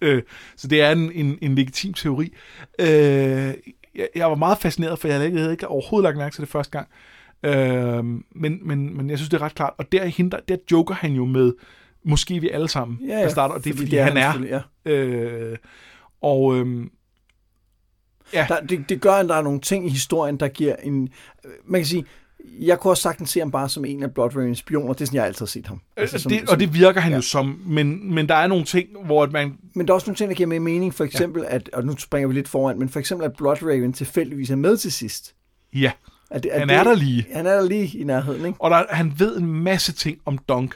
Øh, 0.01 0.23
så 0.55 0.67
det 0.67 0.81
er 0.81 0.91
en, 0.91 1.11
en, 1.11 1.37
en 1.41 1.55
legitim 1.55 1.93
teori. 1.93 2.33
Øh, 2.79 2.87
jeg, 3.95 4.07
jeg 4.15 4.29
var 4.29 4.35
meget 4.35 4.57
fascineret, 4.57 4.99
for 4.99 5.07
jeg 5.07 5.15
havde 5.15 5.25
ikke, 5.25 5.35
jeg 5.35 5.43
havde 5.43 5.53
ikke 5.53 5.67
overhovedet 5.67 6.03
lagt 6.03 6.17
mærke 6.17 6.35
til 6.35 6.41
det 6.41 6.49
første 6.49 6.71
gang. 6.71 6.87
Øh, 7.43 8.05
men, 8.35 8.67
men, 8.67 8.97
men 8.97 9.09
jeg 9.09 9.17
synes, 9.17 9.29
det 9.29 9.37
er 9.37 9.41
ret 9.41 9.55
klart. 9.55 9.73
Og 9.77 9.91
der, 9.91 10.11
der, 10.31 10.39
der 10.47 10.57
joker 10.71 10.93
han 10.93 11.11
jo 11.13 11.25
med, 11.25 11.53
måske 12.03 12.39
vi 12.39 12.49
alle 12.49 12.67
sammen, 12.67 12.97
Ja, 13.01 13.13
der 13.13 13.19
ja, 13.19 13.29
starter, 13.29 13.55
og 13.55 13.63
det 13.63 13.73
er, 13.73 13.77
fordi, 13.77 13.91
det 13.91 14.03
han 14.03 14.17
er. 14.17 14.61
Ja. 14.85 14.91
Øh, 14.91 15.57
og 16.21 16.55
øhm, 16.55 16.91
ja, 18.33 18.45
Der, 18.49 18.59
det, 18.59 18.89
det 18.89 19.01
gør, 19.01 19.13
at 19.13 19.29
der 19.29 19.35
er 19.35 19.41
nogle 19.41 19.59
ting 19.59 19.85
i 19.85 19.89
historien, 19.89 20.37
der 20.37 20.47
giver 20.47 20.75
en... 20.75 21.09
Man 21.65 21.81
kan 21.81 21.85
sige, 21.85 22.05
jeg 22.59 22.79
kunne 22.79 22.91
også 22.91 23.03
sagtens 23.03 23.29
se 23.29 23.39
ham 23.39 23.51
bare 23.51 23.69
som 23.69 23.85
en 23.85 24.03
af 24.03 24.13
Blood 24.13 24.35
Ravens 24.35 24.57
spioner. 24.57 24.93
Det 24.93 25.01
er 25.01 25.05
sådan, 25.05 25.17
jeg 25.17 25.25
altid 25.25 25.39
har 25.39 25.47
set 25.47 25.67
ham. 25.67 25.81
altså, 25.97 26.19
som, 26.19 26.31
det, 26.31 26.49
og 26.49 26.59
det 26.59 26.73
virker 26.73 27.01
han 27.01 27.11
ja. 27.11 27.15
jo 27.15 27.21
som, 27.21 27.61
men, 27.65 28.13
men 28.13 28.29
der 28.29 28.35
er 28.35 28.47
nogle 28.47 28.65
ting, 28.65 28.89
hvor 29.05 29.23
at 29.23 29.31
man... 29.31 29.57
Men 29.75 29.87
der 29.87 29.93
er 29.93 29.95
også 29.95 30.07
nogle 30.07 30.15
ting, 30.17 30.29
der 30.29 30.35
giver 30.35 30.47
mere 30.47 30.59
mening. 30.59 30.93
For 30.93 31.03
eksempel, 31.03 31.41
ja. 31.41 31.55
at, 31.55 31.69
og 31.73 31.85
nu 31.85 31.97
springer 31.97 32.27
vi 32.27 32.33
lidt 32.33 32.47
foran, 32.47 32.79
men 32.79 32.89
for 32.89 32.99
eksempel, 32.99 33.25
at 33.25 33.33
Blood 33.37 33.63
Raven 33.63 33.93
tilfældigvis 33.93 34.49
er 34.49 34.55
med 34.55 34.77
til 34.77 34.91
sidst. 34.91 35.35
Ja, 35.73 35.91
At, 36.31 36.45
at 36.45 36.59
han 36.59 36.69
det, 36.69 36.75
er 36.75 36.83
der 36.83 36.95
lige. 36.95 37.25
Han 37.33 37.45
er 37.45 37.53
der 37.53 37.67
lige 37.67 37.97
i 37.97 38.03
nærheden, 38.03 38.45
ikke? 38.45 38.61
Og 38.61 38.71
der, 38.71 38.83
han 38.89 39.13
ved 39.17 39.37
en 39.37 39.45
masse 39.45 39.93
ting 39.93 40.17
om 40.25 40.37
Dunk, 40.37 40.75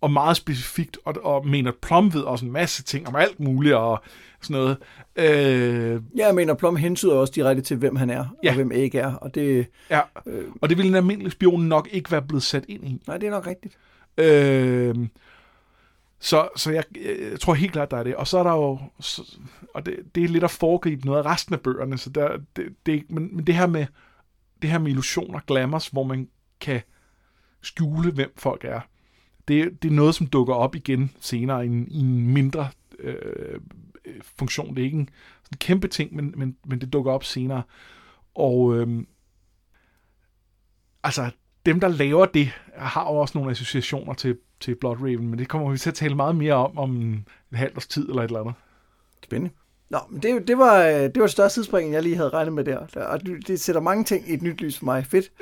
og 0.00 0.10
meget 0.10 0.36
specifikt, 0.36 0.98
og, 1.04 1.14
og 1.22 1.46
mener, 1.46 1.72
Plum 1.82 2.14
ved 2.14 2.22
også 2.22 2.44
en 2.44 2.52
masse 2.52 2.82
ting 2.82 3.08
om 3.08 3.16
alt 3.16 3.40
muligt, 3.40 3.74
og 3.74 4.02
sådan 4.42 4.54
noget. 4.62 4.76
Øh, 5.16 6.02
Ja, 6.16 6.26
jeg 6.26 6.34
mener, 6.34 6.54
Plum 6.54 6.76
hentyder 6.76 7.14
også 7.14 7.32
direkte 7.36 7.62
til, 7.62 7.76
hvem 7.76 7.96
han 7.96 8.10
er, 8.10 8.24
Ja. 8.44 8.48
og 8.48 8.54
hvem 8.54 8.72
ikke 8.72 8.98
er. 8.98 9.14
Og 9.14 9.34
det, 9.34 9.66
ja, 9.90 10.00
øh, 10.26 10.44
og 10.60 10.68
det 10.68 10.76
ville 10.78 10.88
en 10.88 10.94
almindelig 10.96 11.32
spion 11.32 11.60
nok 11.62 11.88
ikke 11.92 12.10
være 12.12 12.22
blevet 12.22 12.42
sat 12.42 12.64
ind 12.68 12.88
i. 12.88 13.02
nej, 13.06 13.18
det 13.18 13.26
er 13.26 13.30
nok 13.30 13.46
rigtigt. 13.46 13.76
Øh, 14.18 14.94
så 16.20 16.48
så 16.56 16.70
jeg, 16.70 16.84
jeg 17.30 17.40
tror 17.40 17.54
helt 17.54 17.72
klart, 17.72 17.90
der 17.90 17.96
er 17.96 18.02
det. 18.02 18.14
Og 18.16 18.26
så 18.26 18.38
er 18.38 18.42
der 18.42 18.52
jo... 18.52 18.78
Så, 19.00 19.36
og 19.74 19.86
det, 19.86 19.96
det 20.14 20.24
er 20.24 20.28
lidt 20.28 20.44
at 20.44 20.50
foregribe 20.50 21.06
noget 21.06 21.18
af 21.18 21.26
resten 21.32 21.54
af 21.54 21.60
bøgerne. 21.60 21.98
Så 21.98 22.10
der, 22.10 22.38
det, 22.56 22.66
det, 22.86 23.02
men, 23.10 23.36
men 23.36 23.46
det 23.46 23.54
her 23.54 23.66
med 23.66 23.86
det 24.62 24.70
her 24.70 24.78
med 24.78 24.90
illusioner, 24.90 25.40
glamours, 25.46 25.88
hvor 25.88 26.02
man 26.04 26.28
kan 26.60 26.80
skjule, 27.62 28.12
hvem 28.12 28.32
folk 28.36 28.64
er, 28.64 28.80
det, 29.48 29.82
det 29.82 29.90
er 29.90 29.94
noget, 29.94 30.14
som 30.14 30.26
dukker 30.26 30.54
op 30.54 30.74
igen 30.74 31.10
senere 31.20 31.64
i 31.64 31.68
en, 31.68 31.88
i 31.90 31.98
en 32.00 32.26
mindre 32.28 32.68
øh, 32.98 33.60
funktion. 34.22 34.74
Det 34.74 34.80
er 34.80 34.84
ikke 34.84 34.98
en, 34.98 35.08
sådan 35.42 35.54
en 35.54 35.58
kæmpe 35.58 35.88
ting, 35.88 36.16
men, 36.16 36.34
men, 36.36 36.56
men 36.66 36.80
det 36.80 36.92
dukker 36.92 37.12
op 37.12 37.24
senere. 37.24 37.62
Og 38.34 38.76
øh, 38.76 39.04
altså, 41.02 41.30
dem, 41.66 41.80
der 41.80 41.88
laver 41.88 42.26
det, 42.26 42.50
har 42.76 43.12
jo 43.12 43.16
også 43.16 43.38
nogle 43.38 43.50
associationer 43.50 44.14
til, 44.14 44.38
til 44.60 44.76
Blood 44.80 44.96
Raven, 44.96 45.28
men 45.28 45.38
det 45.38 45.48
kommer 45.48 45.70
vi 45.70 45.78
til 45.78 45.90
at 45.90 45.94
tale 45.94 46.14
meget 46.14 46.36
mere 46.36 46.54
om 46.54 46.78
om 46.78 46.96
en 46.96 47.26
halv 47.52 47.72
års 47.76 47.86
tid 47.86 48.08
eller 48.08 48.22
et 48.22 48.26
eller 48.26 48.40
andet. 48.40 48.54
Spændende. 49.24 49.54
Nå, 49.90 49.98
men 50.10 50.22
det, 50.22 50.48
det, 50.48 50.58
var, 50.58 50.86
øh, 50.86 50.92
det 50.94 51.18
var 51.18 51.24
et 51.24 51.30
større 51.30 51.48
tidsspring, 51.48 51.92
jeg 51.92 52.02
lige 52.02 52.16
havde 52.16 52.28
regnet 52.28 52.52
med 52.52 52.64
der. 52.64 52.78
Og 52.96 53.26
det, 53.26 53.48
det 53.48 53.60
sætter 53.60 53.80
mange 53.80 54.04
ting 54.04 54.30
i 54.30 54.34
et 54.34 54.42
nyt 54.42 54.60
lys 54.60 54.78
for 54.78 54.84
mig. 54.84 55.06
Fedt. 55.06 55.32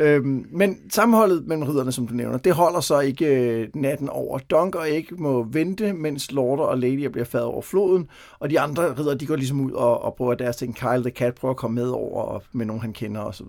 Øhm, 0.00 0.46
men 0.50 0.78
sammenholdet 0.90 1.46
mellem 1.46 1.62
ridderne, 1.62 1.92
som 1.92 2.06
du 2.06 2.14
nævner, 2.14 2.38
det 2.38 2.54
holder 2.54 2.80
så 2.80 3.00
ikke 3.00 3.26
øh, 3.26 3.68
natten 3.74 4.08
over. 4.08 4.38
Dunk 4.38 4.74
og 4.74 4.88
ikke 4.88 5.14
må 5.14 5.42
vente, 5.42 5.92
mens 5.92 6.32
Lorder 6.32 6.64
og 6.64 6.78
Lady 6.78 7.06
bliver 7.06 7.24
fadet 7.24 7.46
over 7.46 7.62
floden, 7.62 8.08
og 8.38 8.50
de 8.50 8.60
andre 8.60 8.98
ridder, 8.98 9.14
de 9.14 9.26
går 9.26 9.36
ligesom 9.36 9.60
ud 9.60 9.72
og, 9.72 10.02
og 10.02 10.14
prøver 10.14 10.34
deres 10.34 10.56
ting. 10.56 10.76
Kyle 10.76 11.02
the 11.02 11.10
Cat 11.10 11.34
prøver 11.34 11.50
at 11.54 11.56
komme 11.56 11.74
med 11.74 11.88
over 11.88 12.22
og 12.22 12.42
med 12.52 12.66
nogen, 12.66 12.82
han 12.82 12.92
kender 12.92 13.20
osv. 13.20 13.46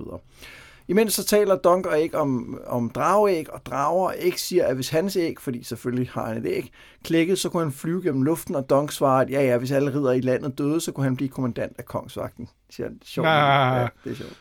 Imens 0.88 1.14
så 1.14 1.26
taler 1.26 1.56
Dunk 1.56 1.86
og 1.86 2.00
ikke 2.00 2.18
om, 2.18 2.60
om 2.68 2.90
drageæg, 2.90 3.54
og 3.54 3.66
drager 3.66 4.12
ikke 4.12 4.42
siger, 4.42 4.66
at 4.66 4.76
hvis 4.76 4.90
hans 4.90 5.16
æg, 5.16 5.40
fordi 5.40 5.64
selvfølgelig 5.64 6.10
har 6.14 6.26
han 6.26 6.38
et 6.38 6.46
æg, 6.46 6.72
klækket, 7.04 7.40
så 7.40 7.50
kunne 7.50 7.64
han 7.64 7.72
flyve 7.72 8.02
gennem 8.02 8.24
luften, 8.24 8.56
og 8.56 8.70
Dunk 8.70 8.92
svarer, 8.92 9.22
at 9.22 9.30
ja, 9.30 9.42
ja, 9.42 9.58
hvis 9.58 9.72
alle 9.72 9.94
ridder 9.94 10.12
i 10.12 10.22
landet 10.22 10.58
døde, 10.58 10.82
så 10.82 10.92
kunne 10.92 11.04
han 11.04 11.16
blive 11.16 11.30
kommandant 11.30 11.74
af 11.78 11.86
kongsvagten. 11.86 12.50
Siger 12.70 12.88
han. 12.88 13.00
Sjovt. 13.04 13.28
Ja, 13.28 13.88
det 14.04 14.12
er 14.12 14.16
sjovt. 14.16 14.38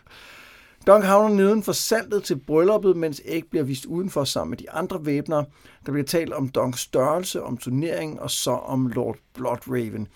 Dunk 0.88 1.05
havner 1.05 1.35
neden 1.35 1.62
for 1.62 1.72
saltet 1.72 2.24
til 2.24 2.38
brylluppet, 2.38 2.96
mens 2.96 3.22
Egg 3.24 3.44
bliver 3.51 3.64
vist 3.64 3.87
udenfor 3.87 4.24
sammen 4.24 4.51
med 4.51 4.59
de 4.59 4.70
andre 4.70 5.07
væbnere. 5.07 5.44
Der 5.87 5.92
bliver 5.92 6.05
talt 6.05 6.33
om 6.33 6.48
Dunks 6.48 6.81
størrelse, 6.81 7.42
om 7.42 7.57
turneringen 7.57 8.18
og 8.18 8.31
så 8.31 8.51
om 8.51 8.87
Lord 8.87 9.16
Bloodraven. 9.35 10.09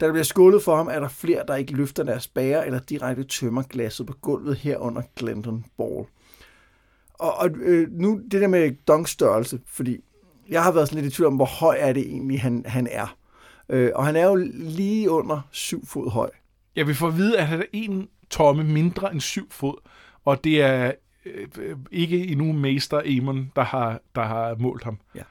Da 0.00 0.06
der 0.06 0.12
bliver 0.12 0.24
skålet 0.24 0.62
for 0.62 0.76
ham, 0.76 0.88
er 0.88 1.00
der 1.00 1.08
flere, 1.08 1.44
der 1.48 1.56
ikke 1.56 1.72
løfter 1.72 2.02
deres 2.02 2.28
bager 2.28 2.62
eller 2.62 2.78
direkte 2.78 3.24
tømmer 3.24 3.62
glasset 3.62 4.06
på 4.06 4.12
gulvet 4.12 4.56
herunder 4.56 5.02
Glendon 5.16 5.64
Ball. 5.78 6.06
Og, 7.14 7.34
og 7.34 7.50
øh, 7.50 7.88
nu 7.92 8.20
det 8.30 8.40
der 8.40 8.48
med 8.48 8.72
Dunks 8.88 9.10
størrelse, 9.10 9.60
fordi 9.66 9.98
jeg 10.48 10.62
har 10.62 10.72
været 10.72 10.88
sådan 10.88 11.02
lidt 11.02 11.12
i 11.12 11.16
tvivl 11.16 11.26
om, 11.26 11.36
hvor 11.36 11.58
høj 11.60 11.76
er 11.80 11.92
det 11.92 12.02
egentlig, 12.02 12.40
han, 12.40 12.64
han 12.66 12.88
er. 12.90 13.16
Øh, 13.68 13.90
og 13.94 14.06
han 14.06 14.16
er 14.16 14.26
jo 14.26 14.34
lige 14.54 15.10
under 15.10 15.40
syv 15.50 15.86
fod 15.86 16.10
høj. 16.10 16.30
Ja, 16.76 16.82
vi 16.82 16.94
får 16.94 17.08
at 17.08 17.16
vide, 17.16 17.38
at 17.38 17.46
han 17.46 17.60
er 17.60 17.66
en 17.72 18.08
tomme 18.30 18.64
mindre 18.64 19.12
end 19.12 19.20
syv 19.20 19.50
fod, 19.50 19.74
og 20.24 20.44
det 20.44 20.62
er 20.62 20.92
øh, 21.26 21.76
ikke 21.90 22.26
endnu 22.26 22.52
mester 22.52 23.02
Amon, 23.18 23.52
der 23.56 23.62
har, 23.62 24.00
der 24.14 24.22
har 24.22 24.54
målt 24.58 24.84
ham. 24.84 24.98
Ja. 25.14 25.22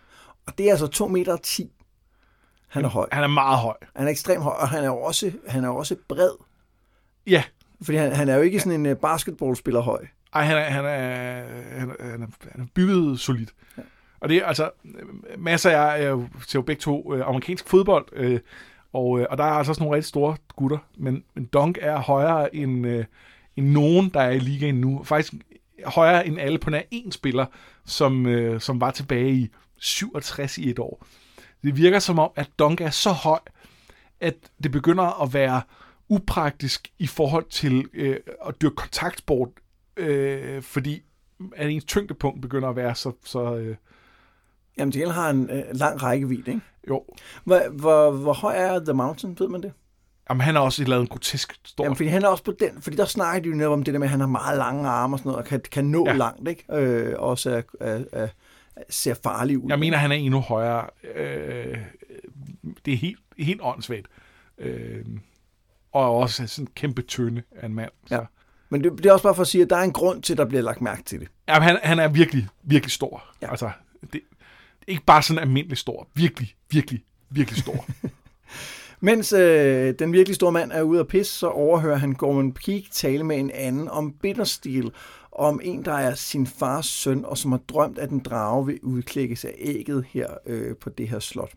Og 0.45 0.57
det 0.57 0.65
er 0.65 0.71
altså 0.71 0.87
2 0.87 1.07
meter 1.07 1.37
10. 1.37 1.71
Han 2.67 2.85
er 2.85 2.89
høj. 2.89 3.07
Han 3.11 3.23
er 3.23 3.27
meget 3.27 3.59
høj. 3.59 3.75
Han 3.95 4.07
er 4.07 4.11
ekstremt 4.11 4.43
høj, 4.43 4.53
og 4.53 4.69
han 4.69 4.83
er 4.83 4.89
også, 4.89 5.31
han 5.47 5.63
er 5.63 5.69
også 5.69 5.95
bred. 6.07 6.31
Ja. 7.27 7.43
Fordi 7.81 7.97
han, 7.97 8.11
han 8.11 8.29
er 8.29 8.35
jo 8.35 8.41
ikke 8.41 8.59
sådan 8.59 8.85
en 8.85 8.91
uh, 8.91 8.97
basketballspiller 8.97 9.81
høj. 9.81 10.05
Ej, 10.33 10.43
han 10.43 10.57
er, 10.57 10.61
han 10.61 10.85
er, 10.85 11.43
han 11.79 11.89
er, 11.89 12.11
han 12.11 12.21
er, 12.21 12.27
han 12.51 12.61
er 12.61 12.65
bygget 12.73 13.19
solidt. 13.19 13.53
Ja. 13.77 13.81
Og 14.19 14.29
det 14.29 14.37
er 14.37 14.45
altså, 14.45 14.69
masser 15.37 15.69
af 15.69 16.03
jer 16.03 16.27
ser 16.47 16.59
jo 16.59 16.61
begge 16.61 16.79
to 16.79 17.13
øh, 17.15 17.27
amerikansk 17.27 17.69
fodbold, 17.69 18.05
øh, 18.13 18.39
og, 18.93 19.19
øh, 19.19 19.25
og 19.29 19.37
der 19.37 19.43
er 19.43 19.51
altså 19.51 19.71
også 19.71 19.83
nogle 19.83 19.95
rigtig 19.95 20.09
store 20.09 20.37
gutter, 20.55 20.77
men, 20.97 21.23
men 21.33 21.45
Dunk 21.45 21.77
er 21.81 21.97
højere 21.97 22.55
end, 22.55 22.87
øh, 22.87 23.05
end 23.55 23.69
nogen, 23.69 24.09
der 24.09 24.19
er 24.19 24.31
i 24.31 24.39
ligaen 24.39 24.75
nu. 24.75 25.03
Faktisk 25.03 25.33
højere 25.85 26.27
end 26.27 26.39
alle 26.39 26.57
på 26.57 26.69
nær 26.69 26.81
én 26.93 27.11
spiller, 27.11 27.45
som, 27.85 28.25
øh, 28.25 28.61
som 28.61 28.81
var 28.81 28.91
tilbage 28.91 29.33
i 29.33 29.49
67 29.77 30.57
i 30.57 30.69
et 30.69 30.79
år. 30.79 31.05
Det 31.63 31.77
virker 31.77 31.99
som 31.99 32.19
om, 32.19 32.31
at 32.35 32.49
Dunk 32.59 32.81
er 32.81 32.89
så 32.89 33.11
høj, 33.11 33.39
at 34.19 34.35
det 34.63 34.71
begynder 34.71 35.23
at 35.23 35.33
være 35.33 35.61
upraktisk 36.09 36.87
i 36.99 37.07
forhold 37.07 37.45
til 37.49 37.85
øh, 37.93 38.17
at 38.47 38.61
dyrke 38.61 38.75
kontaktsport, 38.75 39.49
øh, 39.97 40.61
fordi 40.61 41.01
at 41.55 41.69
ens 41.69 41.85
tyngdepunkt 41.85 42.41
begynder 42.41 42.69
at 42.69 42.75
være 42.75 42.95
så... 42.95 43.11
så 43.25 43.55
øh, 43.55 43.75
Jamen, 44.77 44.91
til 44.91 45.11
har 45.11 45.29
en 45.29 45.49
øh, 45.49 45.63
lang 45.71 46.03
rækkevidde, 46.03 46.51
ikke? 46.51 46.61
Jo. 46.89 47.05
Hvor, 47.43 47.69
hvor, 47.69 48.11
hvor 48.11 48.33
høj 48.33 48.55
er 48.57 48.79
The 48.79 48.93
Mountain, 48.93 49.39
ved 49.39 49.47
man 49.47 49.63
det? 49.63 49.73
Jamen, 50.29 50.41
han 50.41 50.55
har 50.55 50.61
også 50.61 50.83
lavet 50.83 51.01
en 51.01 51.07
grotesk 51.07 51.59
stor... 51.65 51.83
Jamen, 51.83 51.95
fordi 51.95 52.09
han 52.09 52.23
er 52.23 52.27
også 52.27 52.43
på 52.43 52.53
den, 52.59 52.81
fordi 52.81 52.95
der 52.95 53.05
snakker 53.05 53.41
de 53.41 53.49
jo 53.49 53.55
netop 53.55 53.73
om 53.73 53.83
det 53.83 53.93
der 53.93 53.99
med, 53.99 54.07
at 54.07 54.11
han 54.11 54.19
har 54.19 54.27
meget 54.27 54.57
lange 54.57 54.89
arme 54.89 55.15
og 55.15 55.19
sådan 55.19 55.29
noget, 55.29 55.43
og 55.43 55.49
kan, 55.49 55.61
kan 55.71 55.85
nå 55.85 56.07
ja. 56.07 56.13
langt, 56.13 56.47
ikke? 56.49 56.65
Øh, 56.73 57.15
også 57.19 57.49
er, 57.49 57.61
er, 57.79 58.03
er, 58.11 58.27
ser 58.89 59.13
farlig 59.23 59.57
ud. 59.57 59.69
Jeg 59.69 59.79
mener, 59.79 59.97
han 59.97 60.11
er 60.11 60.15
endnu 60.15 60.39
højere. 60.39 60.87
Øh, 61.15 61.77
det 62.85 62.93
er 62.93 62.97
helt, 62.97 63.19
helt 63.37 63.59
åndssvagt. 63.63 64.07
Øh, 64.57 65.05
og 65.91 66.17
også 66.17 66.47
sådan 66.47 66.63
en 66.63 66.71
kæmpe 66.75 67.01
tynde 67.01 67.43
af 67.55 67.65
en 67.65 67.73
mand. 67.73 67.91
Så. 68.07 68.15
Ja. 68.15 68.21
Men 68.69 68.83
det, 68.83 68.91
det 68.97 69.05
er 69.05 69.13
også 69.13 69.23
bare 69.23 69.35
for 69.35 69.41
at 69.41 69.47
sige, 69.47 69.61
at 69.61 69.69
der 69.69 69.75
er 69.75 69.83
en 69.83 69.93
grund 69.93 70.21
til, 70.21 70.33
at 70.33 70.37
der 70.37 70.45
bliver 70.45 70.61
lagt 70.61 70.81
mærke 70.81 71.03
til 71.03 71.19
det. 71.19 71.27
Ja, 71.47 71.59
han, 71.59 71.79
han 71.83 71.99
er 71.99 72.07
virkelig, 72.07 72.47
virkelig 72.63 72.91
stor. 72.91 73.23
Ja. 73.41 73.49
Altså, 73.49 73.71
det, 74.13 74.21
ikke 74.87 75.03
bare 75.05 75.23
sådan 75.23 75.41
almindelig 75.41 75.77
stor. 75.77 76.07
Virkelig, 76.13 76.55
virkelig, 76.69 77.03
virkelig 77.29 77.61
stor. 77.61 77.85
Mens 79.05 79.33
øh, 79.33 79.93
den 79.99 80.13
virkelig 80.13 80.35
store 80.35 80.51
mand 80.51 80.71
er 80.71 80.81
ude 80.81 80.99
at 80.99 81.07
pisse, 81.07 81.33
så 81.33 81.47
overhører 81.47 81.95
han 81.95 82.13
Gorman 82.13 82.51
Peak 82.51 82.83
tale 82.91 83.23
med 83.23 83.37
en 83.37 83.51
anden 83.51 83.87
om 83.87 84.11
bitterstil, 84.11 84.91
om 85.31 85.59
en, 85.63 85.85
der 85.85 85.93
er 85.93 86.13
sin 86.13 86.47
fars 86.47 86.85
søn, 86.85 87.25
og 87.25 87.37
som 87.37 87.51
har 87.51 87.59
drømt, 87.69 87.97
at 87.99 88.09
en 88.09 88.19
drage 88.19 88.65
vil 88.65 88.79
udklækkes 88.83 89.45
af 89.45 89.55
ægget 89.57 90.05
her 90.09 90.27
øh, 90.45 90.75
på 90.75 90.89
det 90.89 91.07
her 91.07 91.19
slot. 91.19 91.51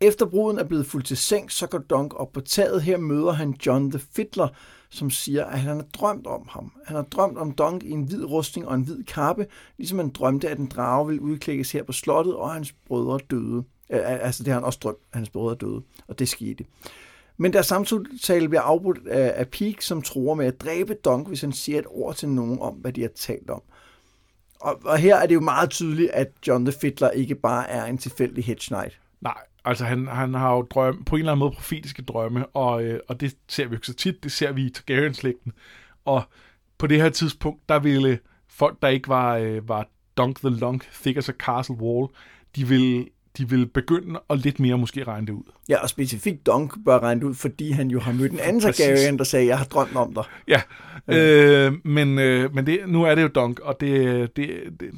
Efter 0.00 0.26
bruden 0.26 0.58
er 0.58 0.64
blevet 0.64 0.86
fuldt 0.86 1.06
til 1.06 1.16
seng, 1.16 1.52
så 1.52 1.66
går 1.66 1.78
Dunk 1.78 2.20
op 2.20 2.32
på 2.32 2.40
taget. 2.40 2.82
Her 2.82 2.98
møder 2.98 3.32
han 3.32 3.54
John 3.66 3.90
the 3.90 4.00
Fiddler, 4.16 4.48
som 4.90 5.10
siger, 5.10 5.44
at 5.44 5.58
han 5.58 5.76
har 5.76 5.86
drømt 5.94 6.26
om 6.26 6.46
ham. 6.50 6.72
Han 6.84 6.96
har 6.96 7.04
drømt 7.04 7.38
om 7.38 7.52
Dunk 7.52 7.82
i 7.82 7.90
en 7.90 8.02
hvid 8.02 8.24
rustning 8.24 8.68
og 8.68 8.74
en 8.74 8.82
hvid 8.82 9.04
kappe, 9.04 9.46
ligesom 9.78 9.98
han 9.98 10.10
drømte, 10.10 10.48
at 10.48 10.58
en 10.58 10.66
drage 10.66 11.06
ville 11.06 11.22
udklækkes 11.22 11.72
her 11.72 11.82
på 11.82 11.92
slottet, 11.92 12.34
og 12.34 12.52
hans 12.52 12.74
brødre 12.86 13.18
døde. 13.30 13.64
Øh, 13.92 14.00
altså, 14.04 14.42
det 14.42 14.52
har 14.52 14.60
han 14.60 14.64
også 14.64 14.78
drømt, 14.82 14.98
at 15.12 15.16
hans 15.16 15.30
brødre 15.30 15.54
døde, 15.54 15.82
og 16.08 16.18
det 16.18 16.28
skete. 16.28 16.64
Men 17.36 17.52
der 17.52 17.62
samtale 17.62 18.48
bliver 18.48 18.62
afbrudt 18.62 19.06
af, 19.06 19.32
af 19.36 19.48
Peak, 19.48 19.80
som 19.80 20.02
tror 20.02 20.34
med 20.34 20.46
at 20.46 20.60
dræbe 20.60 20.94
Donk, 20.94 21.28
hvis 21.28 21.40
han 21.40 21.52
siger 21.52 21.78
et 21.78 21.86
ord 21.88 22.14
til 22.14 22.28
nogen 22.28 22.58
om, 22.60 22.74
hvad 22.74 22.92
de 22.92 23.00
har 23.00 23.10
talt 23.16 23.50
om. 23.50 23.62
Og, 24.60 24.80
og 24.84 24.98
her 24.98 25.16
er 25.16 25.26
det 25.26 25.34
jo 25.34 25.40
meget 25.40 25.70
tydeligt, 25.70 26.10
at 26.10 26.32
John 26.46 26.64
the 26.64 26.74
Fiddler 26.80 27.10
ikke 27.10 27.34
bare 27.34 27.68
er 27.68 27.84
en 27.84 27.98
tilfældig 27.98 28.44
hedge 28.44 28.64
knight. 28.66 29.00
Nej, 29.20 29.38
altså 29.64 29.84
han, 29.84 30.06
han 30.06 30.34
har 30.34 30.54
jo 30.54 30.62
drøm, 30.62 31.04
på 31.04 31.16
en 31.16 31.20
eller 31.20 31.32
anden 31.32 31.38
måde 31.38 31.52
profetiske 31.52 32.02
drømme, 32.02 32.46
og, 32.46 32.84
øh, 32.84 33.00
og 33.08 33.20
det 33.20 33.36
ser 33.48 33.64
vi 33.64 33.68
jo 33.68 33.76
ikke 33.76 33.86
så 33.86 33.94
tit, 33.94 34.24
det 34.24 34.32
ser 34.32 34.52
vi 34.52 34.66
i 34.66 34.70
Targaryen-slægten. 34.70 35.52
Og 36.04 36.22
på 36.78 36.86
det 36.86 37.02
her 37.02 37.08
tidspunkt, 37.08 37.68
der 37.68 37.78
ville 37.78 38.18
folk, 38.48 38.82
der 38.82 38.88
ikke 38.88 39.08
var, 39.08 39.36
øh, 39.36 39.68
var 39.68 39.88
Dunk 40.16 40.38
the 40.38 40.50
Long, 40.50 40.82
Thick 40.92 41.18
as 41.18 41.28
a 41.28 41.32
Castle 41.32 41.76
Wall, 41.76 42.08
de 42.56 42.68
ville 42.68 43.06
de 43.38 43.48
vil 43.48 43.66
begynde 43.66 44.20
at 44.30 44.38
lidt 44.38 44.60
mere 44.60 44.78
måske 44.78 45.04
regne 45.04 45.26
det 45.26 45.32
ud. 45.32 45.52
Ja, 45.68 45.82
og 45.82 45.88
specifikt 45.88 46.46
Dunk 46.46 46.72
bør 46.84 46.98
regne 46.98 47.20
det 47.20 47.26
ud, 47.26 47.34
fordi 47.34 47.70
han 47.70 47.90
jo 47.90 48.00
har 48.00 48.12
mødt 48.12 48.32
en 48.32 48.40
anden 48.40 48.62
Targaryen, 48.62 49.18
der 49.18 49.24
sagde, 49.24 49.46
jeg 49.46 49.58
har 49.58 49.64
drømt 49.64 49.96
om 49.96 50.14
dig. 50.14 50.24
Ja, 50.48 50.60
øh, 51.08 51.72
men, 51.84 52.18
øh, 52.18 52.54
men 52.54 52.66
det, 52.66 52.80
nu 52.86 53.02
er 53.02 53.14
det 53.14 53.22
jo 53.22 53.28
Dunk, 53.28 53.60
og 53.60 53.80
det, 53.80 54.36
det, 54.36 54.50
det, 54.80 54.90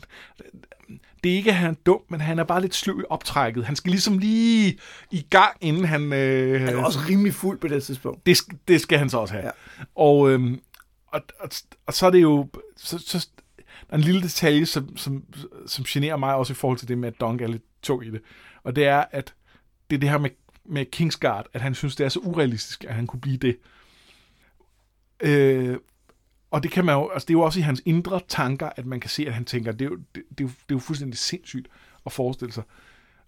det 1.25 1.33
er 1.33 1.37
ikke, 1.37 1.51
at 1.51 1.57
han 1.57 1.71
er 1.71 1.75
dum, 1.87 2.01
men 2.09 2.21
han 2.21 2.39
er 2.39 2.45
bare 2.45 2.61
lidt 2.61 2.75
sløv 2.75 3.01
i 3.01 3.05
optrækket. 3.11 3.65
Han 3.65 3.77
skal 3.77 3.91
ligesom 3.91 4.19
lige 4.19 4.79
i 5.11 5.27
gang, 5.31 5.57
inden 5.61 5.85
han... 5.85 6.13
Øh, 6.13 6.61
han 6.61 6.69
er 6.69 6.85
også 6.85 6.99
rimelig 7.09 7.35
fuld 7.35 7.59
på 7.59 7.69
det 7.69 7.83
tidspunkt. 7.83 8.27
Det, 8.27 8.39
det 8.69 8.81
skal 8.81 8.99
han 8.99 9.11
så 9.11 9.19
også 9.19 9.35
have. 9.35 9.45
Ja. 9.45 9.51
Og, 9.95 10.31
øh, 10.31 10.59
og, 11.07 11.21
og, 11.41 11.49
og 11.87 11.95
så 11.95 12.07
er 12.07 12.11
det 12.11 12.23
jo... 12.23 12.49
Så, 12.77 12.99
så, 12.99 13.29
der 13.59 13.93
er 13.93 13.97
en 13.97 14.01
lille 14.01 14.23
detalje, 14.23 14.67
som, 14.67 14.97
som, 14.97 15.25
som 15.67 15.85
generer 15.89 16.17
mig 16.17 16.35
også 16.35 16.53
i 16.53 16.57
forhold 16.57 16.79
til 16.79 16.89
det 16.89 16.99
med, 16.99 17.09
at 17.09 17.21
Dunk 17.21 17.41
er 17.41 17.47
lidt 17.47 17.63
tung 17.85 18.07
i 18.07 18.11
det. 18.11 18.23
Og 18.63 18.77
det 18.77 18.87
er, 18.87 19.05
at 19.11 19.35
det 19.91 19.97
er 19.97 20.01
det 20.01 20.11
her 20.11 20.19
med, 20.19 20.31
med 20.65 20.87
Kingsguard, 20.87 21.47
at 21.53 21.61
han 21.61 21.75
synes, 21.75 21.97
det 21.97 22.05
er 22.05 22.09
så 22.09 22.19
urealistisk, 22.19 22.85
at 22.85 22.95
han 22.95 23.07
kunne 23.07 23.21
blive 23.21 23.37
det. 23.37 23.59
Øh, 25.21 25.77
og 26.51 26.63
det 26.63 26.71
kan 26.71 26.85
man 26.85 26.95
jo, 26.95 27.09
altså 27.09 27.27
det 27.27 27.35
er 27.35 27.39
jo 27.39 27.43
også 27.43 27.59
i 27.59 27.63
hans 27.63 27.83
indre 27.85 28.21
tanker, 28.29 28.71
at 28.77 28.87
man 28.87 29.01
kan 29.01 29.11
se, 29.11 29.27
at 29.27 29.35
han 29.35 29.45
tænker, 29.45 29.73
det 29.73 29.85
er 29.85 29.89
jo, 29.89 29.97
det, 29.97 30.23
det 30.31 30.41
er 30.41 30.45
jo, 30.45 30.49
det 30.49 30.71
er 30.71 30.75
jo 30.75 30.79
fuldstændig 30.79 31.19
sindssygt 31.19 31.69
at 32.07 32.13
forestille 32.13 32.53
sig. 32.53 32.63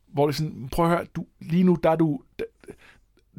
Hvor 0.07 0.27
det 0.27 0.33
er 0.33 0.37
sådan, 0.37 0.69
prøv 0.73 0.85
at 0.85 0.91
høre, 0.91 1.05
du, 1.05 1.27
lige 1.41 1.63
nu, 1.63 1.79
der 1.83 1.91
er 1.91 1.97
du, 1.97 2.23
der, 2.39 2.45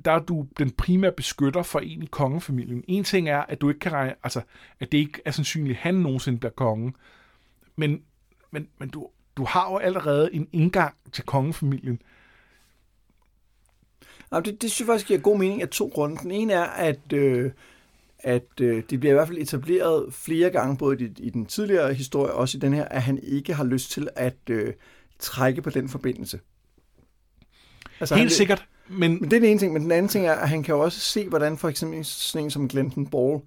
der 0.05 0.11
er 0.11 0.19
du 0.19 0.47
den 0.57 0.71
primære 0.71 1.11
beskytter 1.11 1.63
for 1.63 1.79
en 1.79 2.03
i 2.03 2.05
kongefamilien. 2.05 2.83
En 2.87 3.03
ting 3.03 3.29
er, 3.29 3.41
at 3.41 3.61
du 3.61 3.69
ikke 3.69 3.79
kan 3.79 3.91
regne, 3.91 4.15
altså, 4.23 4.41
at 4.79 4.91
det 4.91 4.97
ikke 4.97 5.21
er 5.25 5.31
sandsynligt, 5.31 5.75
at 5.77 5.81
han 5.81 5.95
nogensinde 5.95 6.39
bliver 6.39 6.51
konge. 6.51 6.93
Men, 7.75 8.01
men, 8.51 8.67
men 8.77 8.89
du, 8.89 9.09
du 9.37 9.43
har 9.43 9.71
jo 9.71 9.77
allerede 9.77 10.33
en 10.33 10.47
indgang 10.51 10.93
til 11.11 11.23
kongefamilien. 11.23 12.01
Jamen, 14.31 14.45
det, 14.45 14.61
det 14.61 14.71
synes 14.71 14.79
jeg 14.79 14.93
faktisk 14.93 15.07
giver 15.07 15.19
god 15.19 15.37
mening 15.37 15.61
af 15.61 15.69
to 15.69 15.91
grunde. 15.93 16.17
Den 16.23 16.31
ene 16.31 16.53
er, 16.53 16.63
at, 16.63 17.13
øh, 17.13 17.51
at 18.19 18.61
øh, 18.61 18.83
det 18.89 18.99
bliver 18.99 19.11
i 19.11 19.13
hvert 19.13 19.27
fald 19.27 19.37
etableret 19.37 20.13
flere 20.13 20.49
gange, 20.49 20.77
både 20.77 21.03
i, 21.05 21.13
i 21.17 21.29
den 21.29 21.45
tidligere 21.45 21.93
historie 21.93 22.33
og 22.33 22.39
også 22.39 22.57
i 22.57 22.61
den 22.61 22.73
her, 22.73 22.85
at 22.85 23.01
han 23.01 23.19
ikke 23.23 23.53
har 23.53 23.63
lyst 23.63 23.91
til 23.91 24.09
at 24.15 24.37
øh, 24.49 24.73
trække 25.19 25.61
på 25.61 25.69
den 25.69 25.89
forbindelse. 25.89 26.39
Altså, 27.99 28.15
Helt 28.15 28.23
han, 28.23 28.29
sikkert. 28.29 28.65
Men... 28.87 29.11
men 29.11 29.31
det 29.31 29.33
er 29.33 29.39
den 29.39 29.49
ene 29.49 29.59
ting, 29.59 29.73
men 29.73 29.81
den 29.81 29.91
anden 29.91 30.09
ting 30.09 30.27
er, 30.27 30.33
at 30.33 30.49
han 30.49 30.63
kan 30.63 30.75
jo 30.75 30.81
også 30.81 30.99
se, 30.99 31.29
hvordan 31.29 31.57
for 31.57 31.69
eksempel 31.69 32.05
sådan 32.05 32.45
en 32.45 32.51
som 32.51 32.67
Glenton 32.67 33.07
Ball 33.07 33.39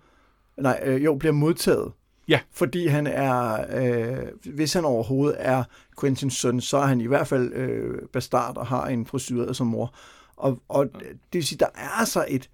nej, 0.57 0.81
øh, 0.83 1.05
jo, 1.05 1.15
bliver 1.15 1.33
modtaget. 1.33 1.93
Ja. 2.31 2.41
Fordi 2.53 2.87
han 2.87 3.07
er, 3.07 3.67
øh, 3.77 4.55
hvis 4.55 4.73
han 4.73 4.85
overhovedet 4.85 5.37
er 5.39 5.65
Quentins 6.01 6.35
søn, 6.35 6.61
så 6.61 6.77
er 6.77 6.87
han 6.87 7.01
i 7.01 7.07
hvert 7.07 7.27
fald 7.27 7.53
øh, 7.53 8.09
bastard 8.13 8.57
og 8.57 8.67
har 8.67 8.87
en 8.87 9.05
prostitueret 9.05 9.57
som 9.57 9.67
mor. 9.67 9.95
Og, 10.37 10.63
og 10.69 10.87
det 11.03 11.13
vil 11.33 11.47
sige, 11.47 11.59
der 11.59 11.67
er 11.75 11.89
altså 11.89 12.25
et, 12.29 12.51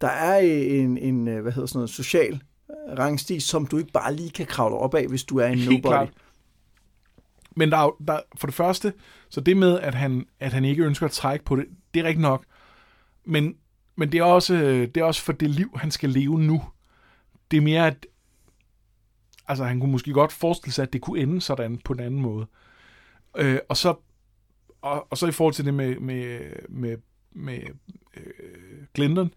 der 0.00 0.08
er 0.08 0.38
en, 0.38 0.98
en 0.98 1.28
øh, 1.28 1.42
hvad 1.42 1.52
hedder 1.52 1.66
sådan 1.66 1.78
noget, 1.78 1.90
social 1.90 2.42
rangsti, 2.98 3.40
som 3.40 3.66
du 3.66 3.78
ikke 3.78 3.92
bare 3.92 4.14
lige 4.14 4.30
kan 4.30 4.46
kravle 4.46 4.76
op 4.76 4.94
af, 4.94 5.06
hvis 5.08 5.24
du 5.24 5.38
er 5.38 5.46
en 5.46 5.58
Helt 5.58 5.70
nobody. 5.70 5.90
klart. 5.90 6.08
Men 7.56 7.70
der 7.70 7.78
er, 7.78 7.90
der, 8.06 8.20
for 8.36 8.46
det 8.46 8.54
første, 8.54 8.92
så 9.28 9.40
det 9.40 9.56
med, 9.56 9.80
at 9.80 9.94
han, 9.94 10.26
at 10.40 10.52
han 10.52 10.64
ikke 10.64 10.84
ønsker 10.84 11.06
at 11.06 11.12
trække 11.12 11.44
på 11.44 11.56
det, 11.56 11.66
det 11.94 12.00
er 12.00 12.04
rigtigt 12.04 12.22
nok. 12.22 12.44
Men, 13.24 13.54
men 13.96 14.12
det, 14.12 14.18
er 14.20 14.24
også, 14.24 14.54
øh, 14.54 14.88
det 14.88 14.96
er 14.96 15.04
også 15.04 15.22
for 15.22 15.32
det 15.32 15.50
liv, 15.50 15.70
han 15.76 15.90
skal 15.90 16.10
leve 16.10 16.40
nu. 16.40 16.62
Det 17.50 17.56
er 17.56 17.60
mere, 17.60 17.86
at 17.86 18.06
altså, 19.50 19.64
han 19.64 19.80
kunne 19.80 19.92
måske 19.92 20.12
godt 20.12 20.32
forestille 20.32 20.72
sig, 20.72 20.82
at 20.82 20.92
det 20.92 21.00
kunne 21.00 21.20
ende 21.20 21.40
sådan 21.40 21.78
på 21.78 21.92
en 21.92 22.00
anden 22.00 22.20
måde. 22.20 22.46
Øh, 23.36 23.58
og, 23.68 23.76
så, 23.76 23.94
og, 24.82 25.06
og 25.10 25.18
så 25.18 25.26
i 25.26 25.32
forhold 25.32 25.54
til 25.54 25.64
det 25.64 25.74
med, 25.74 25.96
med, 25.96 26.40
med, 26.68 26.96
med 27.32 27.60
øh, 28.16 28.84
Glendon, 28.94 29.34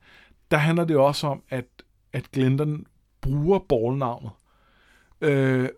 der 0.51 0.57
handler 0.57 0.85
det 0.85 0.97
også 0.97 1.27
om, 1.27 1.43
at, 1.49 1.65
at 2.13 2.25
Clinton 2.33 2.85
bruger 3.21 3.59
ballnavnet. 3.59 4.31
Øh, 5.21 5.69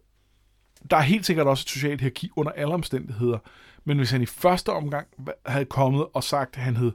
der 0.89 0.97
er 0.97 1.01
helt 1.01 1.25
sikkert 1.25 1.47
også 1.47 1.63
et 1.63 1.69
socialt 1.69 2.01
hierarki 2.01 2.31
under 2.35 2.51
alle 2.51 2.73
omstændigheder, 2.73 3.37
men 3.83 3.97
hvis 3.97 4.11
han 4.11 4.21
i 4.21 4.25
første 4.25 4.69
omgang 4.69 5.07
havde 5.45 5.65
kommet 5.65 6.05
og 6.13 6.23
sagt, 6.23 6.57
at 6.57 6.63
han 6.63 6.75
hed 6.75 6.91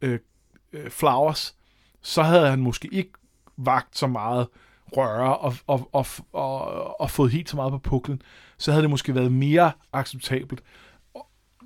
øh, 0.00 0.18
øh, 0.72 0.90
Flowers, 0.90 1.56
så 2.00 2.22
havde 2.22 2.50
han 2.50 2.60
måske 2.60 2.88
ikke 2.92 3.12
vagt 3.56 3.98
så 3.98 4.06
meget 4.06 4.48
røre 4.92 5.36
og, 5.36 5.54
og, 5.66 5.88
og, 5.92 6.06
og, 6.32 7.00
og 7.00 7.10
fået 7.10 7.30
helt 7.30 7.50
så 7.50 7.56
meget 7.56 7.72
på 7.72 7.78
puklen, 7.78 8.22
så 8.58 8.70
havde 8.70 8.82
det 8.82 8.90
måske 8.90 9.14
været 9.14 9.32
mere 9.32 9.72
acceptabelt. 9.92 10.62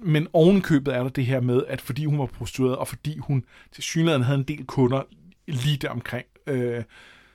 Men 0.02 0.28
ovenkøbet 0.32 0.94
er 0.94 1.02
der 1.02 1.10
det 1.10 1.26
her 1.26 1.40
med, 1.40 1.62
at 1.68 1.80
fordi 1.80 2.04
hun 2.04 2.18
var 2.18 2.26
prostitueret, 2.26 2.76
og 2.76 2.88
fordi 2.88 3.18
hun 3.18 3.44
til 3.72 3.82
synligheden 3.82 4.22
havde 4.22 4.38
en 4.38 4.44
del 4.44 4.66
kunder 4.66 5.02
lige 5.46 5.76
der 5.76 5.88
omkring, 5.88 6.26
øh, 6.46 6.84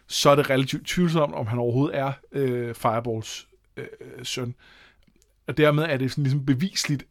så 0.08 0.30
er 0.30 0.36
det 0.36 0.50
relativt 0.50 0.88
tvivlsomt, 0.88 1.34
om 1.34 1.48
han 1.48 1.60
overhovedet 1.60 1.98
er 1.98 2.14
øh, 2.32 2.76
Fireballs 2.76 3.48
øh, 3.78 3.86
søn. 4.24 4.56
Og 5.48 5.58
dermed 5.58 5.84
er 5.84 5.98
det 5.98 6.12
sådan 6.12 6.24
ligesom 6.24 6.46
bevisligt, 6.46 7.06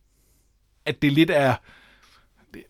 at 0.85 1.03
det 1.03 1.13
lidt 1.13 1.31
er... 1.31 1.55
Det, 2.55 2.65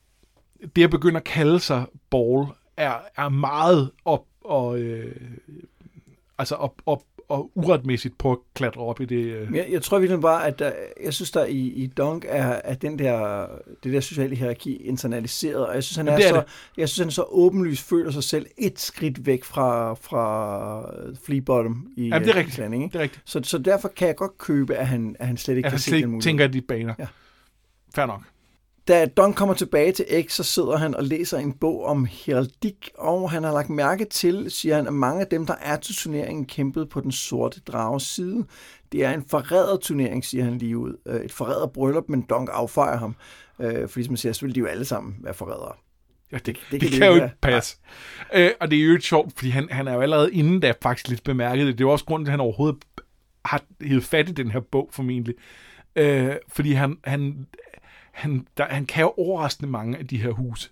det 0.77 0.85
at 0.85 0.91
begynde 0.91 1.17
at 1.17 1.25
kalde 1.25 1.61
sig 1.61 1.87
Ball, 2.11 2.47
er, 2.77 2.99
er 3.17 3.29
meget 3.29 3.91
op 4.05 4.27
og... 4.45 4.79
Øh, 4.79 5.17
altså 6.39 6.55
op, 6.55 6.75
op 6.87 7.03
og 7.29 7.51
uretmæssigt 7.55 8.19
på 8.19 8.33
at 8.33 8.39
klatre 8.55 8.81
op 8.81 9.01
i 9.01 9.05
det... 9.05 9.17
Øh. 9.25 9.55
Jeg, 9.55 9.67
jeg 9.71 9.83
tror 9.83 9.99
virkelig 9.99 10.21
bare, 10.21 10.47
at 10.47 10.59
der, 10.59 10.73
jeg 11.05 11.15
synes, 11.15 11.31
der 11.31 11.45
i, 11.45 11.59
i 11.59 11.87
Dunk 11.87 12.25
er, 12.29 12.53
at 12.53 12.83
den 12.83 12.99
der, 12.99 13.47
det 13.85 13.93
der 13.93 14.01
sociale 14.01 14.37
hierarki 14.37 14.77
internaliseret, 14.77 15.67
og 15.67 15.75
jeg 15.75 15.85
synes, 15.85 15.97
han 15.97 16.09
er, 16.09 16.13
Jamen, 16.13 16.23
det 16.23 16.31
er 16.31 16.35
så, 16.35 16.41
det. 16.41 16.79
jeg 16.81 16.89
synes, 16.89 17.05
han 17.05 17.11
så 17.11 17.23
åbenlyst 17.29 17.89
føler 17.89 18.11
sig 18.11 18.23
selv 18.25 18.47
et 18.59 18.81
skridt 18.81 19.27
væk 19.27 19.45
fra, 19.45 19.95
fra 19.95 21.15
Flea 21.25 21.41
Bottom 21.41 21.87
i 21.97 22.03
Jamen, 22.09 22.23
det 22.23 22.29
er 22.29 22.35
øh, 22.35 22.39
rigtigt. 22.39 22.59
Landing, 22.59 22.83
ikke? 22.83 22.93
Det 22.93 22.99
er 22.99 23.03
rigtigt. 23.03 23.23
Så, 23.25 23.41
så 23.45 23.59
derfor 23.59 23.89
kan 23.89 24.09
jeg 24.09 24.17
godt 24.17 24.39
købe, 24.39 24.75
at 24.75 24.87
han, 24.87 25.17
at 25.19 25.27
han 25.27 25.37
slet 25.37 25.57
ikke 25.57 25.67
At 25.67 25.71
kan 25.71 25.73
han 25.73 25.79
se 25.79 25.85
slet 25.85 25.93
den 25.93 25.99
ikke 25.99 26.09
mulighed. 26.09 26.23
tænker 26.23 26.47
de 26.47 26.61
baner. 26.61 26.95
Ja. 26.99 27.07
Fair 27.95 28.07
nok. 28.07 28.21
Da 28.89 29.07
Don 29.07 29.33
kommer 29.33 29.55
tilbage 29.55 29.93
til 29.93 30.25
X, 30.29 30.33
så 30.33 30.43
sidder 30.43 30.77
han 30.77 30.95
og 30.95 31.05
læser 31.05 31.39
en 31.39 31.53
bog 31.53 31.85
om 31.85 32.09
heraldik, 32.11 32.91
og 32.99 33.31
han 33.31 33.45
har 33.45 33.53
lagt 33.53 33.71
mærke 33.71 34.05
til, 34.05 34.51
siger 34.51 34.77
han, 34.77 34.87
at 34.87 34.93
mange 34.93 35.21
af 35.21 35.27
dem, 35.27 35.47
der 35.47 35.55
er 35.61 35.77
til 35.77 35.95
turneringen, 35.95 36.47
kæmpede 36.47 36.87
på 36.87 37.01
den 37.01 37.13
sorte 37.13 37.61
drages 37.61 38.03
side. 38.03 38.45
Det 38.93 39.05
er 39.05 39.11
en 39.11 39.25
forrædet 39.29 39.81
turnering, 39.81 40.25
siger 40.25 40.45
han 40.45 40.59
lige 40.59 40.79
ud. 40.79 40.97
Øh, 41.07 41.21
Et 41.21 41.33
forrædet 41.33 41.73
bryllup, 41.73 42.05
men 42.09 42.23
Dunk 42.23 42.49
affejer 42.53 42.97
ham. 42.97 43.17
Øh, 43.61 43.89
Fordi 43.89 44.05
som 44.05 44.13
man 44.13 44.17
siger, 44.17 44.33
så 44.33 44.47
vil 44.47 44.55
de 44.55 44.61
jo 44.61 44.67
alle 44.67 44.85
sammen 44.85 45.17
være 45.21 45.35
forrædere. 45.35 45.73
Ja, 46.33 46.37
det, 46.37 46.47
det, 46.47 46.57
det 46.71 46.81
kan 46.81 46.91
det 46.91 46.99
kan 46.99 47.09
jo 47.09 47.15
ikke 47.15 47.31
passe. 47.43 47.77
Øh, 48.35 48.51
og 48.61 48.71
det 48.71 48.79
er 48.79 48.85
jo 48.85 49.01
sjovt, 49.01 49.33
fordi 49.37 49.51
han, 49.51 49.69
han 49.71 49.89
er 49.89 49.95
jo 49.95 50.01
allerede 50.01 50.33
inden 50.33 50.61
da 50.61 50.73
faktisk 50.83 51.09
lidt 51.09 51.25
bemærket 51.25 51.67
det. 51.67 51.79
Det 51.79 51.85
er 51.85 51.89
jo 51.89 51.93
også 51.93 52.05
grunden 52.05 52.25
til, 52.25 52.31
at 52.31 52.33
han 52.33 52.41
overhovedet 52.41 52.79
har 53.45 53.63
hævet 53.83 54.05
fat 54.05 54.29
i 54.29 54.33
den 54.33 54.51
her 54.51 54.61
bog 54.61 54.89
formentlig. 54.93 55.35
Øh, 55.97 56.33
fordi 56.49 56.73
han, 56.73 56.97
han, 57.05 57.47
han, 58.15 58.47
der, 58.57 58.67
han 58.67 58.87
kan 58.87 59.03
jo 59.03 59.15
overraskende 59.19 59.71
mange 59.71 59.99
af 59.99 60.07
de 60.07 60.19
her 60.19 60.31
huse. 60.31 60.71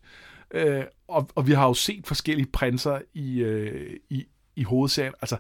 Øh, 0.51 0.85
og, 1.09 1.29
og 1.35 1.47
vi 1.47 1.53
har 1.53 1.67
jo 1.67 1.75
set 1.75 2.07
forskellige 2.07 2.49
prinser 2.53 2.99
i, 3.15 3.39
øh, 3.39 3.97
i, 4.11 4.27
i 4.57 4.63
hovedsagen. 4.63 5.13
Altså, 5.23 5.37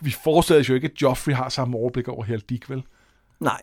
vi 0.00 0.10
forestiller 0.10 0.60
os 0.60 0.68
jo 0.68 0.74
ikke, 0.74 0.88
at 0.88 1.02
Joffrey 1.02 1.34
har 1.34 1.48
samme 1.48 1.76
overblik 1.76 2.08
over 2.08 2.24
her 2.24 2.38
Dick, 2.38 2.70
vel? 2.70 2.82
Nej, 3.40 3.60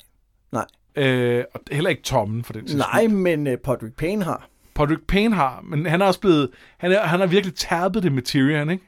nej. 0.51 0.65
Øh, 0.95 1.43
og 1.53 1.59
heller 1.71 1.89
ikke 1.89 2.01
Tommen, 2.01 2.43
for 2.43 2.53
den 2.53 2.67
sags 2.67 2.77
Nej, 2.77 3.07
men 3.07 3.47
uh, 3.47 3.53
Podrick 3.63 3.95
Payne 3.95 4.23
har. 4.23 4.49
Podrick 4.73 5.07
Payne 5.07 5.35
har, 5.35 5.61
men 5.61 5.85
han 5.85 6.01
er 6.01 6.05
også 6.05 6.19
blevet, 6.19 6.49
han, 6.77 6.91
er, 6.91 7.01
han 7.01 7.19
har 7.19 7.27
virkelig 7.27 7.55
tærpet 7.55 8.03
det 8.03 8.11
med 8.11 8.21
Tyrion, 8.21 8.69
ikke? 8.69 8.83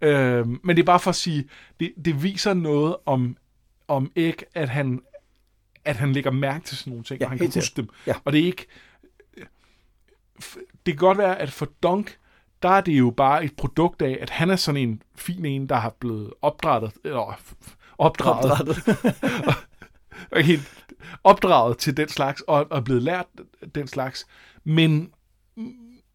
Øh, 0.00 0.46
men 0.46 0.76
det 0.76 0.78
er 0.78 0.86
bare 0.86 1.00
for 1.00 1.10
at 1.10 1.16
sige, 1.16 1.48
det, 1.80 1.92
det 2.04 2.22
viser 2.22 2.54
noget 2.54 2.96
om, 3.06 3.36
om 3.88 4.12
ikke, 4.16 4.44
at 4.54 4.68
han, 4.68 5.00
at 5.84 5.96
han 5.96 6.12
lægger 6.12 6.30
mærke 6.30 6.64
til 6.64 6.76
sådan 6.76 6.90
nogle 6.90 7.04
ting, 7.04 7.20
Ja, 7.20 7.26
og 7.26 7.30
han 7.30 7.38
kan 7.38 7.50
huske 7.54 7.76
dem. 7.76 7.88
Ja. 8.06 8.14
Og 8.24 8.32
det 8.32 8.40
er 8.40 8.44
ikke, 8.44 8.66
det 10.86 10.94
kan 10.94 10.96
godt 10.96 11.18
være, 11.18 11.38
at 11.38 11.52
for 11.52 11.68
Dunk, 11.82 12.18
der 12.62 12.68
er 12.68 12.80
det 12.80 12.98
jo 12.98 13.10
bare 13.10 13.44
et 13.44 13.56
produkt 13.56 14.02
af, 14.02 14.18
at 14.20 14.30
han 14.30 14.50
er 14.50 14.56
sådan 14.56 14.80
en 14.88 15.02
fin 15.16 15.44
en, 15.44 15.68
der 15.68 15.76
har 15.76 15.94
blevet 16.00 16.32
opdraget, 16.42 16.92
eller 17.04 17.40
opdraget, 17.98 18.50
Opdrættet. 18.50 18.98
og 20.32 20.42
helt 20.42 20.84
opdraget 21.24 21.78
til 21.78 21.96
den 21.96 22.08
slags, 22.08 22.40
og 22.40 22.66
er 22.70 22.80
blevet 22.80 23.02
lært 23.02 23.26
den 23.74 23.86
slags. 23.86 24.26
Men, 24.64 25.12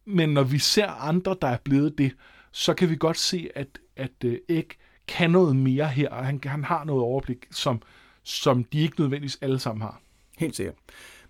men 0.04 0.28
når 0.28 0.42
vi 0.42 0.58
ser 0.58 0.86
andre, 0.86 1.36
der 1.42 1.48
er 1.48 1.58
blevet 1.64 1.98
det, 1.98 2.12
så 2.52 2.74
kan 2.74 2.90
vi 2.90 2.96
godt 2.96 3.18
se, 3.18 3.48
at, 3.54 3.78
at 3.96 4.24
uh, 4.24 4.32
Egg 4.48 4.66
kan 5.08 5.30
noget 5.30 5.56
mere 5.56 5.86
her, 5.86 6.10
og 6.10 6.26
han, 6.26 6.40
han 6.44 6.64
har 6.64 6.84
noget 6.84 7.02
overblik, 7.02 7.46
som, 7.50 7.82
som 8.28 8.64
de 8.64 8.80
ikke 8.80 9.00
nødvendigvis 9.00 9.38
alle 9.42 9.58
sammen 9.58 9.82
har. 9.82 10.00
Helt 10.38 10.56
sikkert. 10.56 10.74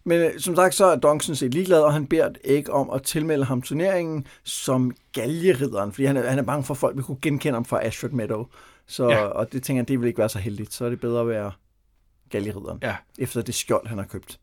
Men 0.05 0.21
øh, 0.21 0.41
som 0.41 0.57
sagt, 0.57 0.75
så 0.75 0.85
er 0.85 0.97
Dunk 0.97 1.23
sådan 1.23 1.37
set 1.37 1.55
ligeglad, 1.55 1.81
og 1.81 1.93
han 1.93 2.07
beder 2.07 2.31
Egg 2.45 2.71
om 2.71 2.91
at 2.91 3.03
tilmelde 3.03 3.45
ham 3.45 3.63
turneringen 3.63 4.27
som 4.45 4.97
galgeridderen, 5.13 5.93
fordi 5.93 6.05
han 6.05 6.17
er, 6.17 6.31
han 6.31 6.39
er 6.39 6.43
bange 6.43 6.65
for, 6.65 6.75
at 6.75 6.79
folk 6.79 6.97
vil 6.97 7.05
kunne 7.05 7.19
genkende 7.23 7.55
ham 7.57 7.65
fra 7.65 7.85
Ashford 7.87 8.11
Meadow. 8.11 8.47
Så, 8.87 9.09
Ja. 9.09 9.25
Og 9.25 9.53
det 9.53 9.63
tænker 9.63 9.79
han, 9.79 9.89
det 9.89 10.01
vil 10.01 10.07
ikke 10.07 10.19
være 10.19 10.29
så 10.29 10.39
heldigt. 10.39 10.75
Så 10.75 10.85
er 10.85 10.91
det 10.91 11.01
bedre 11.01 11.21
at 11.21 11.29
være 11.29 11.53
galgeridderen, 12.31 12.79
Ja. 12.83 12.97
efter 13.19 13.43
det 13.43 13.55
skjold, 13.55 13.87
han 13.87 13.99
har 13.99 14.05
købt. 14.05 14.39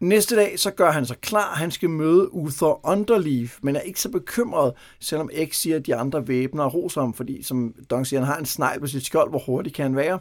Næste 0.00 0.36
dag, 0.36 0.58
så 0.58 0.70
gør 0.70 0.90
han 0.90 1.06
sig 1.06 1.16
klar. 1.20 1.54
Han 1.54 1.70
skal 1.70 1.90
møde 1.90 2.34
Uther 2.34 2.86
Underleaf, 2.86 3.58
men 3.62 3.76
er 3.76 3.80
ikke 3.80 4.00
så 4.00 4.08
bekymret, 4.10 4.72
selvom 5.00 5.30
Egg 5.32 5.54
siger, 5.54 5.76
at 5.76 5.86
de 5.86 5.94
andre 5.96 6.28
væbner 6.28 6.66
roser 6.66 7.00
ham, 7.00 7.14
fordi 7.14 7.42
som 7.42 7.74
Dunk 7.90 8.06
siger, 8.06 8.20
han 8.20 8.26
har 8.26 8.38
en 8.38 8.46
snegl 8.46 8.80
på 8.80 8.86
sit 8.86 9.06
skjold. 9.06 9.30
Hvor 9.30 9.38
hurtigt 9.46 9.76
kan 9.76 9.82
han 9.82 9.96
være? 9.96 10.18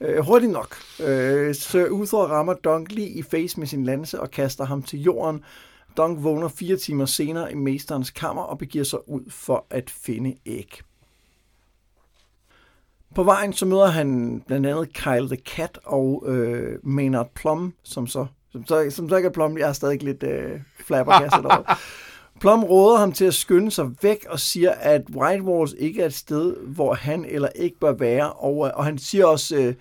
Øh, 0.00 0.24
hurtigt 0.24 0.52
nok. 0.52 0.76
Øh, 1.00 1.54
så 1.54 1.86
Uther 1.86 2.18
rammer 2.18 2.54
Dunk 2.54 2.92
lige 2.92 3.08
i 3.08 3.22
face 3.22 3.58
med 3.58 3.66
sin 3.66 3.84
lanse 3.84 4.20
og 4.20 4.30
kaster 4.30 4.64
ham 4.64 4.82
til 4.82 5.02
jorden. 5.02 5.44
Dunk 5.96 6.24
vågner 6.24 6.48
fire 6.48 6.76
timer 6.76 7.06
senere 7.06 7.52
i 7.52 7.54
mesterens 7.54 8.10
kammer 8.10 8.42
og 8.42 8.58
begiver 8.58 8.84
sig 8.84 9.08
ud 9.08 9.30
for 9.30 9.66
at 9.70 9.90
finde 9.90 10.36
æg. 10.46 10.80
På 13.14 13.22
vejen 13.22 13.52
så 13.52 13.66
møder 13.66 13.86
han 13.86 14.40
blandt 14.46 14.66
andet 14.66 14.92
Kyle 14.92 15.28
the 15.28 15.36
Cat 15.36 15.78
og 15.84 16.24
øh, 16.26 16.78
Maynard 16.82 17.30
Plum, 17.34 17.74
som 17.82 18.06
så, 18.06 18.26
som 18.52 18.66
så, 18.66 18.90
som 18.90 19.08
så 19.08 19.16
ikke 19.16 19.26
er 19.26 19.32
Plum, 19.32 19.58
jeg 19.58 19.68
er 19.68 19.72
stadig 19.72 20.02
lidt 20.02 20.22
øh, 20.22 20.60
flabbergastet 20.86 21.44
over. 21.44 21.74
Plum 22.40 22.64
råder 22.64 22.98
ham 22.98 23.12
til 23.12 23.24
at 23.24 23.34
skynde 23.34 23.70
sig 23.70 23.90
væk 24.02 24.26
og 24.28 24.40
siger, 24.40 24.70
at 24.70 25.02
White 25.10 25.42
Walls 25.42 25.74
ikke 25.78 26.02
er 26.02 26.06
et 26.06 26.14
sted, 26.14 26.56
hvor 26.56 26.94
han 26.94 27.24
eller 27.24 27.48
ikke 27.54 27.78
bør 27.78 27.92
være. 27.92 28.32
Og, 28.32 28.56
og 28.56 28.84
han 28.84 28.98
siger 28.98 29.26
også, 29.26 29.56
øh, 29.56 29.74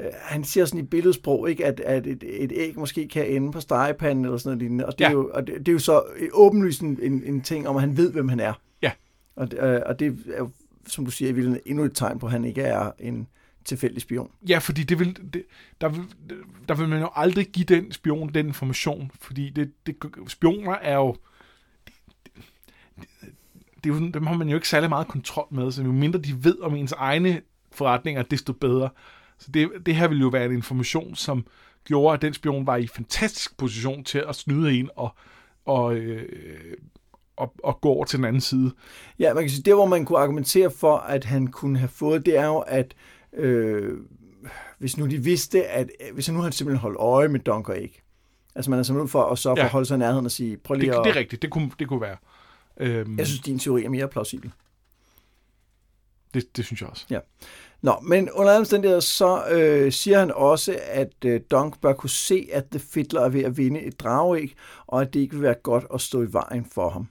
øh, 0.00 0.06
han 0.22 0.44
siger 0.44 0.64
sådan 0.66 0.80
i 0.80 0.86
billedsprog, 0.86 1.50
ikke, 1.50 1.66
at, 1.66 1.80
at 1.80 2.06
et, 2.06 2.24
et 2.26 2.52
æg 2.54 2.78
måske 2.78 3.08
kan 3.08 3.26
ende 3.26 3.52
på 3.52 3.60
stegepanden 3.60 4.24
eller 4.24 4.38
sådan 4.38 4.48
noget 4.48 4.58
lignende. 4.62 4.86
Og 4.86 4.92
det, 4.92 5.00
Ja. 5.00 5.08
er, 5.08 5.12
jo, 5.12 5.30
og 5.34 5.46
det, 5.46 5.58
det 5.58 5.68
er 5.68 5.72
jo 5.72 5.78
så 5.78 6.02
åbenlyst 6.32 6.80
en, 6.80 6.98
en, 7.02 7.22
en 7.26 7.40
ting 7.40 7.68
om, 7.68 7.76
at 7.76 7.82
han 7.82 7.96
ved, 7.96 8.12
hvem 8.12 8.28
han 8.28 8.40
er. 8.40 8.52
Ja. 8.82 8.90
Og, 9.36 9.48
øh, 9.58 9.82
og 9.86 9.98
det 10.00 10.18
er 10.34 10.38
jo, 10.38 10.50
som 10.86 11.04
du 11.04 11.10
siger, 11.10 11.28
i 11.28 11.32
virkeligheden 11.32 11.62
endnu 11.66 11.84
et 11.84 11.92
tegn 11.94 12.18
på, 12.18 12.26
at 12.26 12.32
han 12.32 12.44
ikke 12.44 12.62
er 12.62 12.90
en 12.98 13.26
tilfældig 13.64 14.02
spion. 14.02 14.30
Ja, 14.48 14.58
fordi 14.58 14.82
det 14.82 14.98
vil, 14.98 15.18
det, 15.34 15.42
der, 15.80 15.88
vil, 15.88 16.00
der 16.68 16.74
vil 16.74 16.88
man 16.88 17.00
jo 17.00 17.08
aldrig 17.14 17.46
give 17.46 17.64
den 17.64 17.92
spion 17.92 18.30
den 18.34 18.46
information, 18.46 19.10
fordi 19.20 19.50
det, 19.50 19.70
det, 19.86 19.96
spioner 20.28 20.72
er 20.72 20.94
jo, 20.96 21.16
det, 23.84 23.90
er 23.90 23.94
jo, 23.94 24.10
dem 24.14 24.26
har 24.26 24.36
man 24.36 24.48
jo 24.48 24.54
ikke 24.54 24.68
særlig 24.68 24.88
meget 24.88 25.08
kontrol 25.08 25.46
med, 25.50 25.72
så 25.72 25.82
jo 25.82 25.92
mindre 25.92 26.18
de 26.18 26.44
ved 26.44 26.60
om 26.60 26.74
ens 26.74 26.92
egne 26.92 27.40
forretninger, 27.72 28.22
desto 28.22 28.52
bedre. 28.52 28.88
Så 29.38 29.50
det, 29.54 29.70
det 29.86 29.96
her 29.96 30.08
ville 30.08 30.20
jo 30.20 30.28
være 30.28 30.44
en 30.44 30.52
information, 30.52 31.14
som 31.14 31.46
gjorde, 31.84 32.14
at 32.14 32.22
den 32.22 32.34
spion 32.34 32.66
var 32.66 32.76
i 32.76 32.86
fantastisk 32.86 33.56
position 33.56 34.04
til 34.04 34.24
at 34.28 34.34
snyde 34.34 34.72
en 34.72 34.90
og, 34.96 35.14
og, 35.64 35.94
øh, 35.94 36.28
og, 37.36 37.54
og 37.64 37.80
gå 37.80 37.88
over 37.88 38.04
til 38.04 38.16
den 38.16 38.24
anden 38.24 38.40
side. 38.40 38.72
Ja, 39.18 39.34
man 39.34 39.42
kan 39.42 39.50
sige, 39.50 39.62
det 39.62 39.74
hvor 39.74 39.86
man 39.86 40.04
kunne 40.04 40.18
argumentere 40.18 40.70
for, 40.70 40.96
at 40.96 41.24
han 41.24 41.46
kunne 41.46 41.78
have 41.78 41.88
fået, 41.88 42.26
det 42.26 42.38
er 42.38 42.46
jo, 42.46 42.58
at 42.58 42.94
øh, 43.36 43.98
hvis 44.78 44.96
nu 44.96 45.06
de 45.06 45.18
vidste, 45.18 45.66
at 45.66 45.90
hvis 46.12 46.26
han 46.26 46.34
nu 46.34 46.40
havde 46.40 46.52
simpelthen 46.52 46.80
holdt 46.80 46.96
øje 46.98 47.28
med 47.28 47.40
Dunker 47.40 47.74
ikke, 47.74 48.00
Altså 48.56 48.70
man 48.70 48.78
er 48.78 48.82
simpelthen 48.82 49.08
for 49.08 49.22
at 49.22 49.38
for 49.38 49.58
Ja. 49.58 49.64
at 49.64 49.70
holde 49.70 49.86
sig 49.86 49.94
i 49.94 49.98
nærheden 49.98 50.24
og 50.24 50.30
sige, 50.30 50.56
prøv 50.56 50.74
Det, 50.74 50.82
lige 50.82 50.98
at... 50.98 51.04
det 51.04 51.10
er 51.10 51.16
rigtigt, 51.16 51.42
det 51.42 51.50
kunne, 51.50 51.70
det 51.78 51.88
kunne 51.88 52.00
være. 52.00 52.16
Øhm, 52.76 53.18
Jeg 53.18 53.26
synes, 53.26 53.40
din 53.40 53.58
teori 53.58 53.84
er 53.84 53.88
mere 53.88 54.08
plausibel. 54.08 54.52
det, 56.34 56.56
det 56.56 56.64
synes 56.64 56.80
jeg 56.80 56.90
også. 56.90 57.06
Nå, 57.82 57.94
men 58.02 58.30
under 58.30 58.52
alle 58.52 58.60
omstændigheder, 58.60 59.00
så 59.00 59.44
øh, 59.50 59.92
siger 59.92 60.18
han 60.18 60.32
også, 60.34 60.78
at 60.82 61.12
øh, 61.24 61.40
Dunk 61.50 61.80
bør 61.80 61.92
kunne 61.92 62.10
se, 62.10 62.48
at 62.52 62.64
The 62.70 62.80
Fiddler 62.80 63.20
er 63.20 63.28
ved 63.28 63.44
at 63.44 63.56
vinde 63.56 63.80
et 63.80 64.00
drageæg, 64.00 64.54
og 64.86 65.02
at 65.02 65.14
det 65.14 65.20
ikke 65.20 65.34
vil 65.34 65.42
være 65.42 65.54
godt 65.54 65.84
at 65.94 66.00
stå 66.00 66.22
i 66.22 66.32
vejen 66.32 66.66
for 66.72 66.88
ham. 66.88 67.08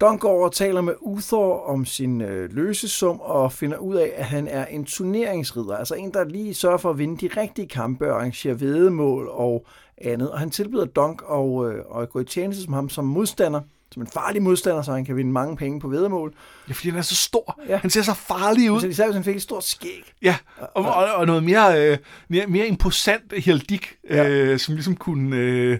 Dunk 0.00 0.20
går 0.20 0.30
over 0.30 0.44
og 0.44 0.52
taler 0.52 0.80
med 0.80 0.94
Uthor 1.00 1.60
om 1.60 1.84
sin 1.84 2.20
øh, 2.20 2.52
løsesum 2.52 3.20
og 3.20 3.52
finder 3.52 3.76
ud 3.78 3.94
af, 3.96 4.12
at 4.16 4.24
han 4.24 4.48
er 4.48 4.66
en 4.66 4.84
turneringsridder, 4.84 5.76
altså 5.76 5.94
en, 5.94 6.14
der 6.14 6.24
lige 6.24 6.54
sørger 6.54 6.78
for 6.78 6.90
at 6.90 6.98
vinde 6.98 7.28
de 7.28 7.40
rigtige 7.40 7.68
kampe 7.68 8.10
og 8.12 8.16
arrangere 8.16 8.60
vedemål 8.60 9.28
og 9.28 9.66
andet. 9.98 10.30
Og 10.30 10.38
han 10.38 10.50
tilbyder 10.50 10.84
Dunk 10.84 11.22
og, 11.22 11.70
øh, 11.72 11.84
at 12.02 12.10
gå 12.10 12.20
i 12.20 12.24
tjeneste 12.24 12.62
som 12.62 12.72
ham 12.72 12.88
som 12.88 13.04
modstander, 13.04 13.60
som 13.96 14.02
en 14.02 14.08
farlig 14.12 14.42
modstander, 14.42 14.82
så 14.82 14.92
han 14.92 15.04
kan 15.04 15.16
vinde 15.16 15.32
mange 15.32 15.56
penge 15.56 15.80
på 15.80 15.88
vedemål. 15.88 16.34
Ja, 16.68 16.72
fordi 16.72 16.88
han 16.88 16.98
er 16.98 17.02
så 17.02 17.14
stor. 17.14 17.60
Ja. 17.68 17.76
Han 17.76 17.90
ser 17.90 18.02
så 18.02 18.14
farlig 18.14 18.72
ud. 18.72 18.80
Så 18.80 18.86
især 18.86 19.04
hvis 19.04 19.14
han 19.14 19.24
fik 19.24 19.36
et 19.36 19.42
stort 19.42 19.64
skæg. 19.64 20.12
Ja, 20.22 20.36
og, 20.58 20.84
og, 20.84 21.14
og 21.14 21.26
noget 21.26 21.44
mere, 21.44 21.90
øh, 21.90 21.98
mere, 22.28 22.46
mere 22.46 22.66
imposant 22.66 23.32
Heldik, 23.32 23.96
Ja. 24.10 24.28
øh, 24.28 24.58
som 24.58 24.74
ligesom 24.74 24.96
kunne, 24.96 25.36
øh, 25.36 25.78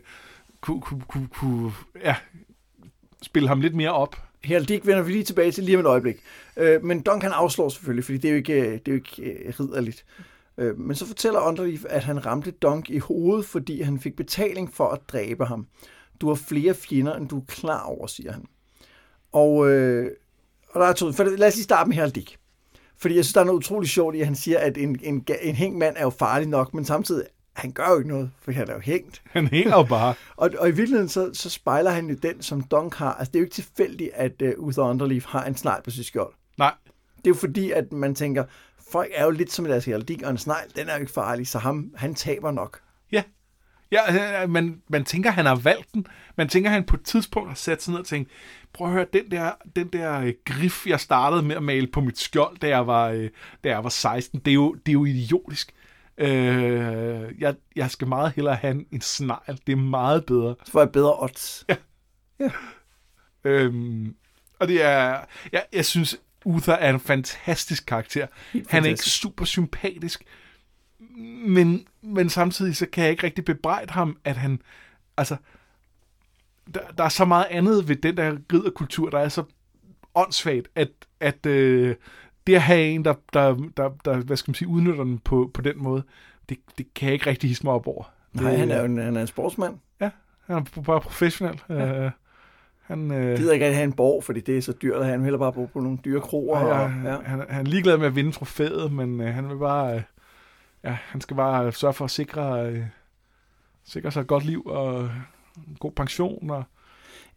kunne, 0.60 0.80
kunne, 0.80 1.02
kunne, 1.08 1.28
kunne 1.34 1.72
ja, 2.04 2.14
spille 3.22 3.48
ham 3.48 3.60
lidt 3.60 3.74
mere 3.74 3.92
op. 3.92 4.16
Her 4.44 4.60
Dick 4.64 4.86
vender 4.86 5.02
vi 5.02 5.12
lige 5.12 5.24
tilbage 5.24 5.52
til 5.52 5.64
lige 5.64 5.76
om 5.76 5.80
et 5.80 5.86
øjeblik. 5.86 6.16
Øh, 6.56 6.84
men 6.84 7.00
Dunk 7.02 7.22
han 7.22 7.32
afslår 7.32 7.68
selvfølgelig, 7.68 8.04
fordi 8.04 8.18
det 8.18 8.28
er 8.28 8.32
jo 8.32 8.36
ikke, 8.36 8.62
det 8.62 8.88
er 8.88 8.92
jo 8.92 8.94
ikke 8.94 9.22
øh, 9.22 9.52
ridderligt. 9.60 10.04
Øh, 10.58 10.78
men 10.78 10.96
så 10.96 11.06
fortæller 11.06 11.40
Underleaf, 11.40 11.84
at 11.88 12.04
han 12.04 12.26
ramte 12.26 12.50
Dunk 12.50 12.90
i 12.90 12.98
hovedet, 12.98 13.46
fordi 13.46 13.82
han 13.82 14.00
fik 14.00 14.16
betaling 14.16 14.74
for 14.74 14.88
at 14.88 14.98
dræbe 15.08 15.44
ham. 15.46 15.66
Du 16.20 16.28
har 16.28 16.34
flere 16.34 16.74
fjender, 16.74 17.14
end 17.14 17.28
du 17.28 17.38
er 17.38 17.44
klar 17.48 17.82
over, 17.82 18.06
siger 18.06 18.32
han. 18.32 18.44
Og, 19.32 19.70
øh, 19.70 20.10
og 20.70 20.80
der 20.80 20.86
er 20.86 20.92
to, 20.92 21.12
for 21.12 21.24
lad 21.24 21.48
os 21.48 21.54
lige 21.54 21.64
starte 21.64 21.88
med 21.88 22.10
Dick. 22.10 22.36
Fordi 22.98 23.16
jeg 23.16 23.24
synes, 23.24 23.34
der 23.34 23.40
er 23.40 23.44
noget 23.44 23.58
utroligt 23.58 23.92
sjovt 23.92 24.14
i, 24.14 24.20
at 24.20 24.26
han 24.26 24.36
siger, 24.36 24.58
at 24.58 24.78
en, 24.78 24.98
en, 25.02 25.26
en 25.42 25.54
hængt 25.54 25.78
mand 25.78 25.96
er 25.98 26.02
jo 26.02 26.10
farlig 26.10 26.48
nok, 26.48 26.74
men 26.74 26.84
samtidig, 26.84 27.26
han 27.52 27.72
gør 27.72 27.90
jo 27.90 27.98
ikke 27.98 28.08
noget, 28.08 28.30
for 28.40 28.52
han 28.52 28.68
er 28.70 28.74
jo 28.74 28.80
hængt. 28.80 29.22
Han 29.26 29.46
hænger 29.46 29.76
jo 29.76 29.82
bare. 29.82 30.14
Og, 30.36 30.50
og 30.58 30.68
i 30.68 30.72
virkeligheden, 30.72 31.08
så, 31.08 31.30
så 31.32 31.50
spejler 31.50 31.90
han 31.90 32.08
jo 32.10 32.14
den, 32.22 32.42
som 32.42 32.62
Dunk 32.62 32.94
har. 32.94 33.12
Altså, 33.14 33.32
det 33.32 33.38
er 33.38 33.40
jo 33.40 33.44
ikke 33.44 33.54
tilfældigt, 33.54 34.10
at 34.14 34.42
uh, 34.42 34.66
Uther 34.66 34.82
Underleaf 34.82 35.24
har 35.24 35.44
en 35.44 35.56
snegl 35.56 35.82
på 35.82 35.90
sit 35.90 36.06
skjold. 36.06 36.32
Nej, 36.58 36.74
Det 37.16 37.26
er 37.26 37.30
jo 37.30 37.34
fordi, 37.34 37.70
at 37.70 37.92
man 37.92 38.14
tænker, 38.14 38.44
folk 38.90 39.10
er 39.14 39.24
jo 39.24 39.30
lidt 39.30 39.52
som 39.52 39.64
deres 39.64 39.84
heraldik, 39.84 40.22
og 40.22 40.30
en 40.30 40.38
snegl, 40.38 40.72
den 40.76 40.88
er 40.88 40.94
jo 40.94 41.00
ikke 41.00 41.12
farlig, 41.12 41.46
så 41.48 41.58
ham, 41.58 41.90
han 41.96 42.14
taber 42.14 42.50
nok. 42.50 42.80
ja. 43.12 43.22
Ja, 43.92 44.42
øh, 44.42 44.50
man, 44.50 44.82
man 44.88 45.04
tænker, 45.04 45.30
han 45.30 45.46
har 45.46 45.54
valgt 45.54 45.94
den. 45.94 46.06
Man 46.36 46.48
tænker, 46.48 46.70
han 46.70 46.84
på 46.84 46.96
et 46.96 47.02
tidspunkt 47.02 47.48
har 47.48 47.54
sat 47.54 47.82
sig 47.82 47.92
ned 47.92 48.00
og 48.00 48.06
tænkt, 48.06 48.30
prøv 48.72 48.86
at 48.86 48.92
høre, 48.92 49.06
den 49.12 49.30
der, 49.30 49.52
den 49.76 49.88
der 49.88 50.20
øh, 50.20 50.32
grif, 50.44 50.86
jeg 50.86 51.00
startede 51.00 51.42
med 51.42 51.56
at 51.56 51.62
male 51.62 51.86
på 51.86 52.00
mit 52.00 52.18
skjold, 52.18 52.58
da 52.58 52.68
jeg 52.68 52.86
var, 52.86 53.08
øh, 53.08 53.30
da 53.64 53.68
jeg 53.68 53.84
var 53.84 53.90
16, 53.90 54.40
det 54.40 54.50
er 54.50 54.54
jo, 54.54 54.72
det 54.74 54.88
er 54.88 54.92
jo 54.92 55.04
idiotisk. 55.04 55.72
Øh, 56.18 56.28
jeg, 57.38 57.54
jeg 57.76 57.90
skal 57.90 58.08
meget 58.08 58.32
hellere 58.36 58.54
have 58.54 58.70
en, 58.70 58.86
en 58.92 59.00
snegl. 59.00 59.58
Det 59.66 59.72
er 59.72 59.76
meget 59.76 60.26
bedre. 60.26 60.54
Så 60.64 60.72
får 60.72 60.80
jeg 60.80 60.92
bedre 60.92 61.22
odds. 61.22 61.64
Ja. 61.68 62.50
Øhm, 63.44 64.14
og 64.60 64.68
det 64.68 64.82
er, 64.82 65.20
jeg, 65.52 65.64
jeg 65.72 65.84
synes, 65.84 66.16
Uther 66.44 66.74
er 66.74 66.90
en 66.90 67.00
fantastisk 67.00 67.86
karakter. 67.86 68.26
Helt 68.52 68.70
Han 68.70 68.82
er 68.82 68.86
ikke 68.86 68.96
fantastisk. 68.98 69.20
super 69.20 69.44
sympatisk, 69.44 70.22
men, 71.46 71.86
men 72.02 72.28
samtidig 72.30 72.76
så 72.76 72.86
kan 72.92 73.02
jeg 73.04 73.10
ikke 73.10 73.24
rigtig 73.24 73.44
bebrejde 73.44 73.92
ham, 73.92 74.16
at 74.24 74.36
han, 74.36 74.60
altså, 75.16 75.36
der, 76.74 76.80
der 76.98 77.04
er 77.04 77.08
så 77.08 77.24
meget 77.24 77.46
andet 77.50 77.88
ved 77.88 77.96
den 77.96 78.16
der 78.16 78.36
ridderkultur, 78.52 79.10
der 79.10 79.18
er 79.18 79.28
så 79.28 79.42
åndssvagt, 80.14 80.68
at, 80.74 80.88
at 81.20 81.46
øh, 81.46 81.94
det 82.46 82.54
at 82.54 82.62
have 82.62 82.88
en, 82.88 83.04
der, 83.04 83.14
der, 83.32 83.54
der, 83.76 83.90
der, 84.04 84.16
hvad 84.16 84.36
skal 84.36 84.50
man 84.50 84.54
sige, 84.54 84.68
udnytter 84.68 85.04
den 85.04 85.18
på, 85.18 85.50
på 85.54 85.62
den 85.62 85.82
måde, 85.82 86.02
det, 86.48 86.58
det 86.78 86.94
kan 86.94 87.06
jeg 87.06 87.12
ikke 87.14 87.30
rigtig 87.30 87.50
hisse 87.50 87.64
mig 87.64 87.72
op 87.72 87.86
over. 87.86 88.04
Nej, 88.32 88.50
Det- 88.50 88.58
han 88.60 88.70
er 88.70 88.78
jo 88.78 88.84
en, 88.84 88.98
han 88.98 89.16
er 89.16 89.20
en 89.20 89.26
sportsmand. 89.26 89.74
Ja, 90.00 90.10
han 90.46 90.56
er 90.56 90.82
bare 90.82 91.00
professionel. 91.00 91.60
Ja. 91.68 92.04
Øh, 92.04 92.10
han, 92.82 93.10
øh, 93.10 93.36
gider 93.38 93.52
ikke 93.52 93.64
rigtig 93.64 93.76
have 93.76 93.84
en 93.84 93.92
borg, 93.92 94.24
fordi 94.24 94.40
det 94.40 94.56
er 94.58 94.62
så 94.62 94.72
dyrt, 94.82 94.96
at 95.00 95.06
han 95.06 95.18
vil 95.18 95.24
hellere 95.24 95.38
bare 95.38 95.52
bo 95.52 95.66
på 95.66 95.80
nogle 95.80 95.98
dyre 96.04 96.20
kroer. 96.20 96.58
Ja, 96.58 96.64
Og, 96.66 96.90
ja. 97.04 97.20
Han, 97.24 97.44
han 97.48 97.66
er 97.66 97.70
ligeglad 97.70 97.98
med 97.98 98.06
at 98.06 98.14
vinde 98.16 98.32
trofæet, 98.32 98.92
men 98.92 99.20
øh, 99.20 99.34
han 99.34 99.48
vil 99.48 99.56
bare, 99.56 99.96
øh, 99.96 100.02
ja, 100.86 100.98
han 101.06 101.20
skal 101.20 101.36
bare 101.36 101.72
sørge 101.72 101.94
for 101.94 102.04
at 102.04 102.10
sikre, 102.10 102.66
øh, 102.70 102.82
sikre 103.84 104.10
sig 104.10 104.20
et 104.20 104.26
godt 104.26 104.44
liv 104.44 104.62
og 104.66 105.00
en 105.68 105.76
god 105.80 105.92
pension. 105.92 106.50
Og, 106.50 106.64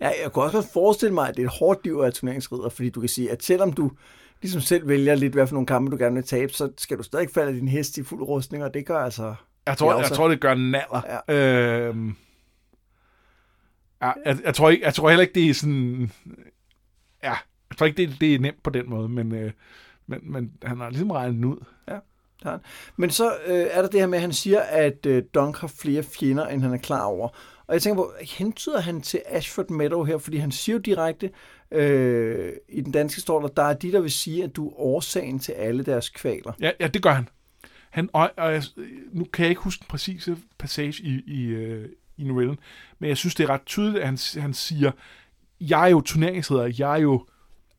Ja, 0.02 0.12
jeg 0.24 0.32
kunne 0.32 0.46
også 0.46 0.58
godt 0.58 0.74
forestille 0.74 1.14
mig, 1.14 1.30
at 1.30 1.36
det 1.38 1.42
er 1.44 1.48
et 1.48 1.54
hårdt 1.60 1.84
liv 1.84 1.94
at 1.96 2.02
være 2.02 2.12
turneringsridder, 2.12 2.70
fordi 2.70 2.90
du 2.90 3.00
kan 3.00 3.10
sige, 3.10 3.32
at 3.32 3.44
selvom 3.44 3.74
du 3.74 3.92
ligesom 4.42 4.62
selv 4.62 4.88
vælger 4.88 5.16
lidt, 5.16 5.34
hvad 5.34 5.48
for 5.48 5.54
nogle 5.54 5.68
kampe 5.68 5.92
du 5.92 5.98
gerne 5.98 6.16
vil 6.16 6.24
tabe, 6.24 6.54
så 6.54 6.72
skal 6.78 6.98
du 6.98 7.04
stadig 7.04 7.30
falde 7.34 7.60
din 7.60 7.68
hest 7.68 7.98
i 7.98 8.04
fuld 8.04 8.22
rustning, 8.22 8.64
og 8.64 8.74
det 8.74 8.86
gør 8.86 9.00
altså... 9.00 9.36
jeg, 9.66 9.78
tror, 9.78 9.88
Ja, 9.92 9.96
jeg 9.96 10.04
også- 10.04 10.16
tror, 10.16 10.28
det 10.28 10.42
gør 10.42 10.54
naller. 10.54 11.22
Ja. 11.30 11.36
Øhm, 11.88 12.16
ja, 14.02 14.12
jeg, 14.26 14.38
jeg, 14.44 14.56
tror 14.56 14.70
ikke, 14.70 14.86
jeg 14.86 14.94
tror 14.94 15.10
heller 15.10 15.22
ikke, 15.22 15.34
det 15.34 15.50
er 15.50 15.54
sådan... 15.54 16.12
Ja, 17.24 17.36
jeg 17.70 17.78
tror 17.78 17.86
ikke, 17.86 17.98
det, 18.08 18.22
det 18.22 18.36
er 18.36 18.40
nemt 18.40 18.64
på 18.64 18.70
den 18.70 18.90
måde, 18.90 19.10
men, 19.10 19.32
øh, 19.36 19.52
men, 20.08 20.20
men 20.24 20.52
han 20.64 20.80
har 20.80 20.90
ligesom 20.90 21.12
regnet 21.12 21.36
den 21.36 21.46
ud. 21.46 21.64
Det 22.40 22.52
han. 22.52 22.60
Men 22.98 23.10
så 23.10 23.34
øh, 23.48 23.68
er 23.72 23.82
der 23.82 23.90
det 23.90 24.00
her 24.00 24.08
med, 24.08 24.18
at 24.18 24.22
han 24.22 24.34
siger, 24.34 24.60
at 24.60 25.06
øh, 25.06 25.24
Dunk 25.34 25.58
har 25.58 25.68
flere 25.68 26.04
fjender, 26.04 26.48
end 26.48 26.62
han 26.62 26.74
er 26.74 26.78
klar 26.78 27.04
over. 27.04 27.30
Og 27.68 27.74
jeg 27.74 27.82
tænker 27.82 28.04
på, 28.04 28.14
hentyder 28.22 28.80
han 28.80 29.02
til 29.02 29.22
Ashford 29.26 29.70
Meadow 29.70 30.04
her, 30.04 30.18
fordi 30.18 30.38
han 30.38 30.52
siger 30.52 30.74
jo 30.74 30.80
direkte, 30.80 31.32
øh, 31.72 32.54
i 32.70 32.82
den 32.82 32.92
danske 32.92 33.22
står 33.22 33.42
der, 33.42 33.48
der 33.48 33.64
er 33.64 33.74
de, 33.74 33.92
der 33.92 34.00
vil 34.00 34.12
sige, 34.12 34.44
at 34.44 34.56
du 34.56 34.68
er 34.68 34.80
årsagen 34.80 35.40
til 35.40 35.52
alle 35.52 35.84
deres 35.84 36.10
kvaler. 36.10 36.54
Ja, 36.60 36.72
ja 36.80 36.88
det 36.88 37.04
gør 37.04 37.12
han. 37.12 37.30
han 37.90 38.10
og, 38.14 38.32
og 38.38 38.54
jeg, 38.54 38.64
nu 39.12 39.24
kan 39.24 39.44
jeg 39.44 39.50
ikke 39.50 39.62
huske 39.62 39.80
den 39.80 39.88
præcise 39.90 40.38
passage 40.58 41.04
i, 41.04 41.22
i, 41.28 41.46
øh, 41.46 41.90
i 42.18 42.24
novellen, 42.24 42.58
men 43.00 43.10
jeg 43.10 43.18
synes, 43.18 43.36
det 43.36 43.44
er 43.44 43.50
ret 43.50 43.66
tydeligt, 43.66 44.02
at 44.02 44.06
han, 44.06 44.18
han 44.42 44.54
siger, 44.54 44.92
jeg 45.62 45.84
er 45.84 45.88
jo 45.88 46.02
turneringsleder, 46.02 46.74
jeg 46.78 46.94
er 46.94 47.02
jo, 47.02 47.26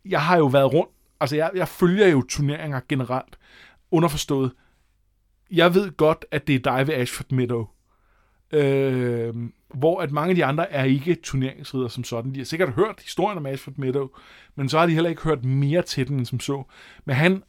jeg 0.04 0.22
har 0.22 0.36
jo 0.36 0.46
været 0.46 0.72
rundt, 0.72 0.90
altså 1.20 1.36
jeg, 1.36 1.50
jeg 1.54 1.68
følger 1.68 2.08
jo 2.08 2.22
turneringer 2.22 2.80
generelt, 2.88 3.38
underforstået, 3.90 4.52
jeg 5.50 5.74
ved 5.74 5.96
godt, 5.96 6.24
at 6.30 6.46
det 6.46 6.54
er 6.54 6.58
dig 6.58 6.86
ved 6.86 6.94
Ashford 6.94 7.32
Meadow, 7.32 7.66
øh, 8.52 9.34
hvor 9.74 10.00
at 10.00 10.10
mange 10.10 10.30
af 10.30 10.34
de 10.34 10.44
andre 10.44 10.72
er 10.72 10.84
ikke 10.84 11.14
turneringsridder 11.14 11.88
som 11.88 12.04
sådan. 12.04 12.34
De 12.34 12.40
har 12.40 12.44
sikkert 12.44 12.72
hørt 12.72 13.00
historien 13.02 13.38
om 13.38 13.46
Ashford 13.46 13.74
Meadow, 13.76 14.08
men 14.54 14.68
så 14.68 14.78
har 14.78 14.86
de 14.86 14.92
heller 14.92 15.10
ikke 15.10 15.22
hørt 15.22 15.44
mere 15.44 15.82
til 15.82 16.08
den 16.08 16.18
end 16.18 16.26
som 16.26 16.40
så. 16.40 16.62
Men 17.04 17.16
han, 17.16 17.42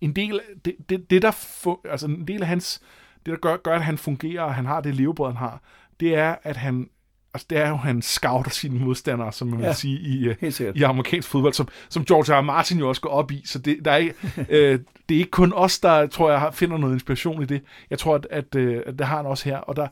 en 0.00 0.12
del, 0.12 0.40
det, 0.64 0.76
det, 0.88 1.10
det 1.10 1.22
der, 1.22 1.78
altså 1.90 2.06
en 2.06 2.28
del 2.28 2.42
af 2.42 2.48
hans, 2.48 2.82
det 3.26 3.32
der 3.32 3.38
gør, 3.38 3.56
gør, 3.56 3.74
at 3.74 3.84
han 3.84 3.98
fungerer, 3.98 4.42
og 4.42 4.54
han 4.54 4.66
har 4.66 4.80
det 4.80 4.94
levebrød, 4.94 5.28
han 5.28 5.36
har, 5.36 5.62
det 6.00 6.14
er, 6.14 6.36
at 6.42 6.56
han, 6.56 6.90
altså 7.34 7.46
det 7.50 7.58
er 7.58 7.68
jo, 7.68 7.76
han 7.76 8.02
scouter 8.02 8.50
sine 8.50 8.78
modstandere, 8.78 9.32
som 9.32 9.48
man 9.48 9.60
ja. 9.60 9.66
Vil 9.66 9.74
sige 9.76 10.00
i, 10.00 10.24
øh, 10.28 10.34
i 10.76 10.82
amerikansk 10.82 11.28
fodbold, 11.28 11.52
som, 11.54 11.68
som 11.88 12.04
George 12.04 12.38
R. 12.38 12.40
Martin 12.40 12.78
jo 12.78 12.88
også 12.88 13.00
går 13.00 13.10
op 13.10 13.30
i. 13.32 13.42
Så 13.46 13.58
det, 13.58 13.84
der 13.84 13.90
er, 13.90 13.96
ikke- 13.96 14.14
øh, 14.50 14.78
det 15.08 15.14
er 15.14 15.18
ikke 15.18 15.30
kun 15.30 15.52
os, 15.52 15.78
der 15.80 16.06
tror 16.06 16.30
jeg 16.30 16.54
finder 16.54 16.76
noget 16.78 16.94
inspiration 16.94 17.42
i 17.42 17.46
det. 17.46 17.62
Jeg 17.90 17.98
tror, 17.98 18.14
at, 18.14 18.26
at, 18.30 18.54
øh, 18.54 18.82
at 18.86 18.98
det 18.98 19.06
har 19.06 19.16
han 19.16 19.26
også 19.26 19.44
her. 19.48 19.56
Og 19.56 19.76
der, 19.76 19.88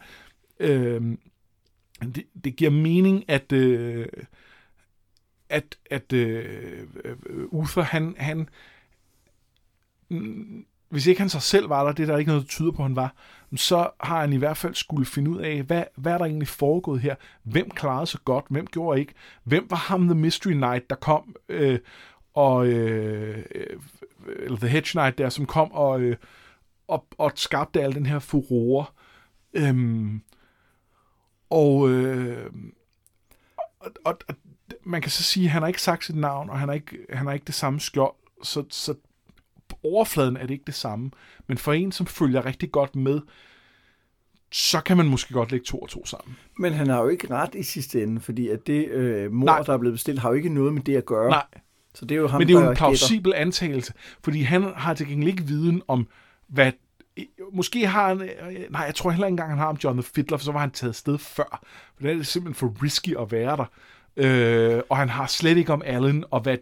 øh, 0.60 1.00
det, 2.14 2.24
det 2.44 2.56
giver 2.56 2.70
mening, 2.70 3.24
at, 3.30 3.52
øh, 3.52 4.06
at, 5.48 5.76
at 5.90 6.12
øh, 6.12 6.86
øh, 7.04 7.16
Uther, 7.50 7.82
han, 7.82 8.14
han 8.18 8.48
hvis 10.92 11.06
ikke 11.06 11.20
han 11.20 11.28
sig 11.28 11.42
selv 11.42 11.68
var 11.68 11.84
der, 11.84 11.92
det 11.92 12.02
er 12.02 12.06
der 12.06 12.18
ikke 12.18 12.30
noget, 12.30 12.42
der 12.42 12.48
tyder 12.48 12.70
på, 12.70 12.82
at 12.82 12.88
han 12.88 12.96
var, 12.96 13.14
så 13.56 13.90
har 14.00 14.20
han 14.20 14.32
i 14.32 14.36
hvert 14.36 14.56
fald 14.56 14.74
skulle 14.74 15.06
finde 15.06 15.30
ud 15.30 15.38
af, 15.38 15.62
hvad, 15.62 15.84
hvad 15.96 16.12
er 16.12 16.18
der 16.18 16.24
egentlig 16.24 16.48
foregået 16.48 17.00
her? 17.00 17.14
Hvem 17.42 17.70
klarede 17.70 18.06
sig 18.06 18.20
godt? 18.24 18.44
Hvem 18.50 18.66
gjorde 18.66 19.00
ikke? 19.00 19.14
Hvem 19.44 19.66
var 19.70 19.76
ham 19.76 20.06
The 20.06 20.14
Mystery 20.14 20.52
Knight, 20.52 20.90
der 20.90 20.96
kom, 20.96 21.36
øh, 21.48 21.78
og, 22.34 22.66
øh, 22.66 23.44
øh 23.54 23.66
eller 24.38 24.58
The 24.58 24.68
Hedge 24.68 24.90
Knight 24.90 25.18
der, 25.18 25.28
som 25.28 25.46
kom 25.46 25.72
og, 25.72 26.00
øh, 26.00 26.16
og, 26.88 27.06
og 27.18 27.32
skabte 27.34 27.82
al 27.82 27.94
den 27.94 28.06
her 28.06 28.18
furore? 28.18 28.84
Øhm, 29.54 30.22
og, 31.50 31.90
øh, 31.90 32.52
og, 33.56 33.90
og, 34.04 34.18
og 34.28 34.34
man 34.84 35.02
kan 35.02 35.10
så 35.10 35.22
sige, 35.22 35.44
at 35.44 35.50
han 35.50 35.62
har 35.62 35.68
ikke 35.68 35.82
sagt 35.82 36.04
sit 36.04 36.16
navn, 36.16 36.50
og 36.50 36.58
han 36.58 36.68
har 36.68 36.74
ikke, 36.74 36.98
han 37.10 37.26
har 37.26 37.32
ikke 37.32 37.46
det 37.46 37.54
samme 37.54 37.80
skjold, 37.80 38.14
så, 38.42 38.64
så 38.70 38.94
overfladen 39.84 40.36
er 40.36 40.40
det 40.42 40.50
ikke 40.50 40.64
det 40.66 40.74
samme. 40.74 41.10
Men 41.46 41.58
for 41.58 41.72
en, 41.72 41.92
som 41.92 42.06
følger 42.06 42.46
rigtig 42.46 42.72
godt 42.72 42.96
med, 42.96 43.20
så 44.52 44.80
kan 44.80 44.96
man 44.96 45.06
måske 45.06 45.34
godt 45.34 45.50
lægge 45.50 45.64
to 45.66 45.78
og 45.78 45.88
to 45.88 46.06
sammen. 46.06 46.36
Men 46.58 46.72
han 46.72 46.86
har 46.88 47.02
jo 47.02 47.08
ikke 47.08 47.30
ret 47.34 47.54
i 47.54 47.62
sidste 47.62 48.02
ende, 48.02 48.20
fordi 48.20 48.48
at 48.48 48.66
det 48.66 48.88
øh, 48.88 49.32
mor, 49.32 49.46
Nej. 49.46 49.62
der 49.62 49.72
er 49.72 49.78
blevet 49.78 49.94
bestilt, 49.94 50.18
har 50.18 50.28
jo 50.28 50.34
ikke 50.34 50.48
noget 50.48 50.74
med 50.74 50.82
det 50.82 50.96
at 50.96 51.06
gøre. 51.06 51.30
Nej, 51.30 51.44
Så 51.94 52.04
det 52.04 52.14
er 52.14 52.20
jo 52.20 52.28
ham, 52.28 52.40
men 52.40 52.48
det 52.48 52.56
er 52.56 52.60
jo 52.60 52.70
en 52.70 52.76
plausibel 52.76 53.34
antagelse, 53.34 53.92
fordi 54.24 54.40
han 54.40 54.62
har 54.62 54.94
til 54.94 55.06
gengæld 55.06 55.28
ikke 55.30 55.42
viden 55.46 55.82
om, 55.88 56.08
hvad 56.48 56.72
måske 57.52 57.86
har 57.86 58.08
han... 58.08 58.20
øh, 58.22 58.70
Nej, 58.70 58.82
jeg 58.82 58.94
tror 58.94 59.10
heller 59.10 59.26
ikke 59.26 59.32
engang, 59.32 59.50
han 59.50 59.58
har 59.58 59.66
om 59.66 59.78
John 59.84 59.96
the 59.96 60.10
Fiddler, 60.14 60.38
for 60.38 60.44
så 60.44 60.52
var 60.52 60.60
han 60.60 60.70
taget 60.70 60.96
sted 60.96 61.18
før. 61.18 61.60
For 61.96 62.06
det 62.06 62.18
er 62.18 62.22
simpelthen 62.22 62.54
for 62.54 62.84
risky 62.84 63.16
at 63.16 63.32
være 63.32 63.56
der. 63.56 63.64
Øh, 64.16 64.82
og 64.88 64.96
han 64.96 65.08
har 65.08 65.26
slet 65.26 65.56
ikke 65.56 65.72
om 65.72 65.82
Allen, 65.84 66.24
og 66.30 66.40
hvad 66.40 66.56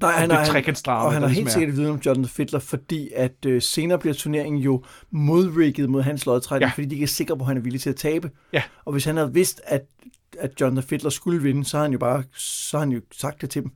Nej, 0.00 0.12
og 0.12 0.20
han 0.20 0.30
det 0.30 0.38
har, 0.38 0.44
trekantsdrama, 0.44 1.04
og 1.06 1.12
han 1.12 1.22
har 1.22 1.28
helt 1.28 1.46
er. 1.46 1.50
sikkert 1.52 1.76
viden 1.76 1.90
om 1.90 2.00
Jonathan 2.06 2.28
Fiddler, 2.28 2.58
fordi 2.58 3.10
at 3.16 3.46
øh, 3.46 3.62
senere 3.62 3.98
bliver 3.98 4.14
turneringen 4.14 4.62
jo 4.62 4.84
modrigget 5.10 5.90
mod 5.90 6.02
hans 6.02 6.26
lodtrækning, 6.26 6.68
Ja. 6.68 6.72
fordi 6.74 6.86
de 6.86 6.94
ikke 6.94 7.02
er 7.02 7.08
sikre 7.08 7.36
på, 7.36 7.42
at 7.44 7.48
han 7.48 7.56
er 7.56 7.60
villig 7.60 7.80
til 7.80 7.90
at 7.90 7.96
tabe. 7.96 8.30
Ja. 8.52 8.62
Og 8.84 8.92
hvis 8.92 9.04
han 9.04 9.16
havde 9.16 9.32
vidst, 9.32 9.60
at, 9.64 9.82
at 10.38 10.60
Jonathan 10.60 10.82
Fiddler 10.88 11.10
skulle 11.10 11.42
vinde, 11.42 11.64
så 11.64 11.76
havde 11.76 11.84
han 11.86 11.92
jo 11.92 11.98
bare 11.98 12.22
så 12.36 12.78
han 12.78 12.90
jo 12.92 13.00
sagt 13.12 13.40
det 13.40 13.50
til 13.50 13.62
dem. 13.62 13.70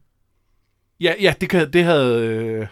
Ja, 1.01 1.15
ja 1.21 1.35
det, 1.41 1.49
kan, 1.51 1.73
det 1.73 1.85
havde... 1.85 2.27
Øh, 2.27 2.67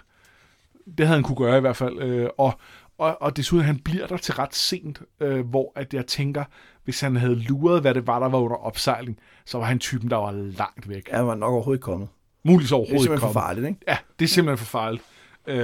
det 0.99 1.07
havde 1.07 1.17
han 1.17 1.23
kunne 1.23 1.37
gøre 1.37 1.59
i 1.59 1.61
hvert 1.61 1.77
fald. 1.77 2.03
Øh, 2.03 2.29
og, 2.39 2.53
og, 2.99 3.23
og 3.23 3.37
desuden, 3.37 3.65
han 3.65 3.79
bliver 3.79 4.07
der 4.07 4.17
til 4.17 4.35
ret 4.35 4.55
sent, 4.55 5.03
øh, 5.21 5.47
hvor 5.49 5.73
at 5.77 5.95
jeg 5.95 6.07
tænker, 6.07 6.45
hvis 6.85 7.01
han 7.01 7.17
havde 7.17 7.35
luret, 7.35 7.81
hvad 7.81 7.95
det 7.95 8.07
var, 8.07 8.19
der 8.19 8.29
var 8.29 8.39
under 8.39 8.57
opsejling, 8.57 9.19
så 9.47 9.59
var 9.59 9.65
han 9.65 9.79
typen, 9.79 10.11
der 10.11 10.17
var 10.17 10.31
langt 10.33 10.89
væk. 10.89 11.09
Ja, 11.09 11.17
han 11.17 11.27
var 11.27 11.35
nok 11.35 11.53
overhovedet 11.53 11.83
kommet. 11.85 12.09
Muligvis 12.47 12.69
Det 12.69 12.73
er 12.73 12.77
overhovedet 12.77 12.95
ikke 12.95 13.03
simpelthen 13.03 13.33
for 13.33 13.41
farligt, 13.41 13.67
ikke? 13.67 13.81
Ja, 13.89 13.99
det 14.19 14.25
er 14.25 14.29
simpelthen 14.29 14.59
for 14.59 14.71
farligt. 14.79 15.05
Øh, 15.47 15.57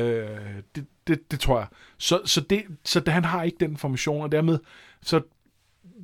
det, 0.75 0.87
det, 1.07 1.31
det 1.31 1.41
tror 1.41 1.59
jeg. 1.59 1.67
Så, 1.99 2.21
så, 2.25 2.41
det, 2.41 2.63
så 2.85 3.01
det, 3.01 3.13
han 3.13 3.25
har 3.25 3.43
ikke 3.43 3.57
den 3.61 3.71
information, 3.71 4.23
og 4.23 4.33
dermed, 4.33 4.59
så 5.03 5.21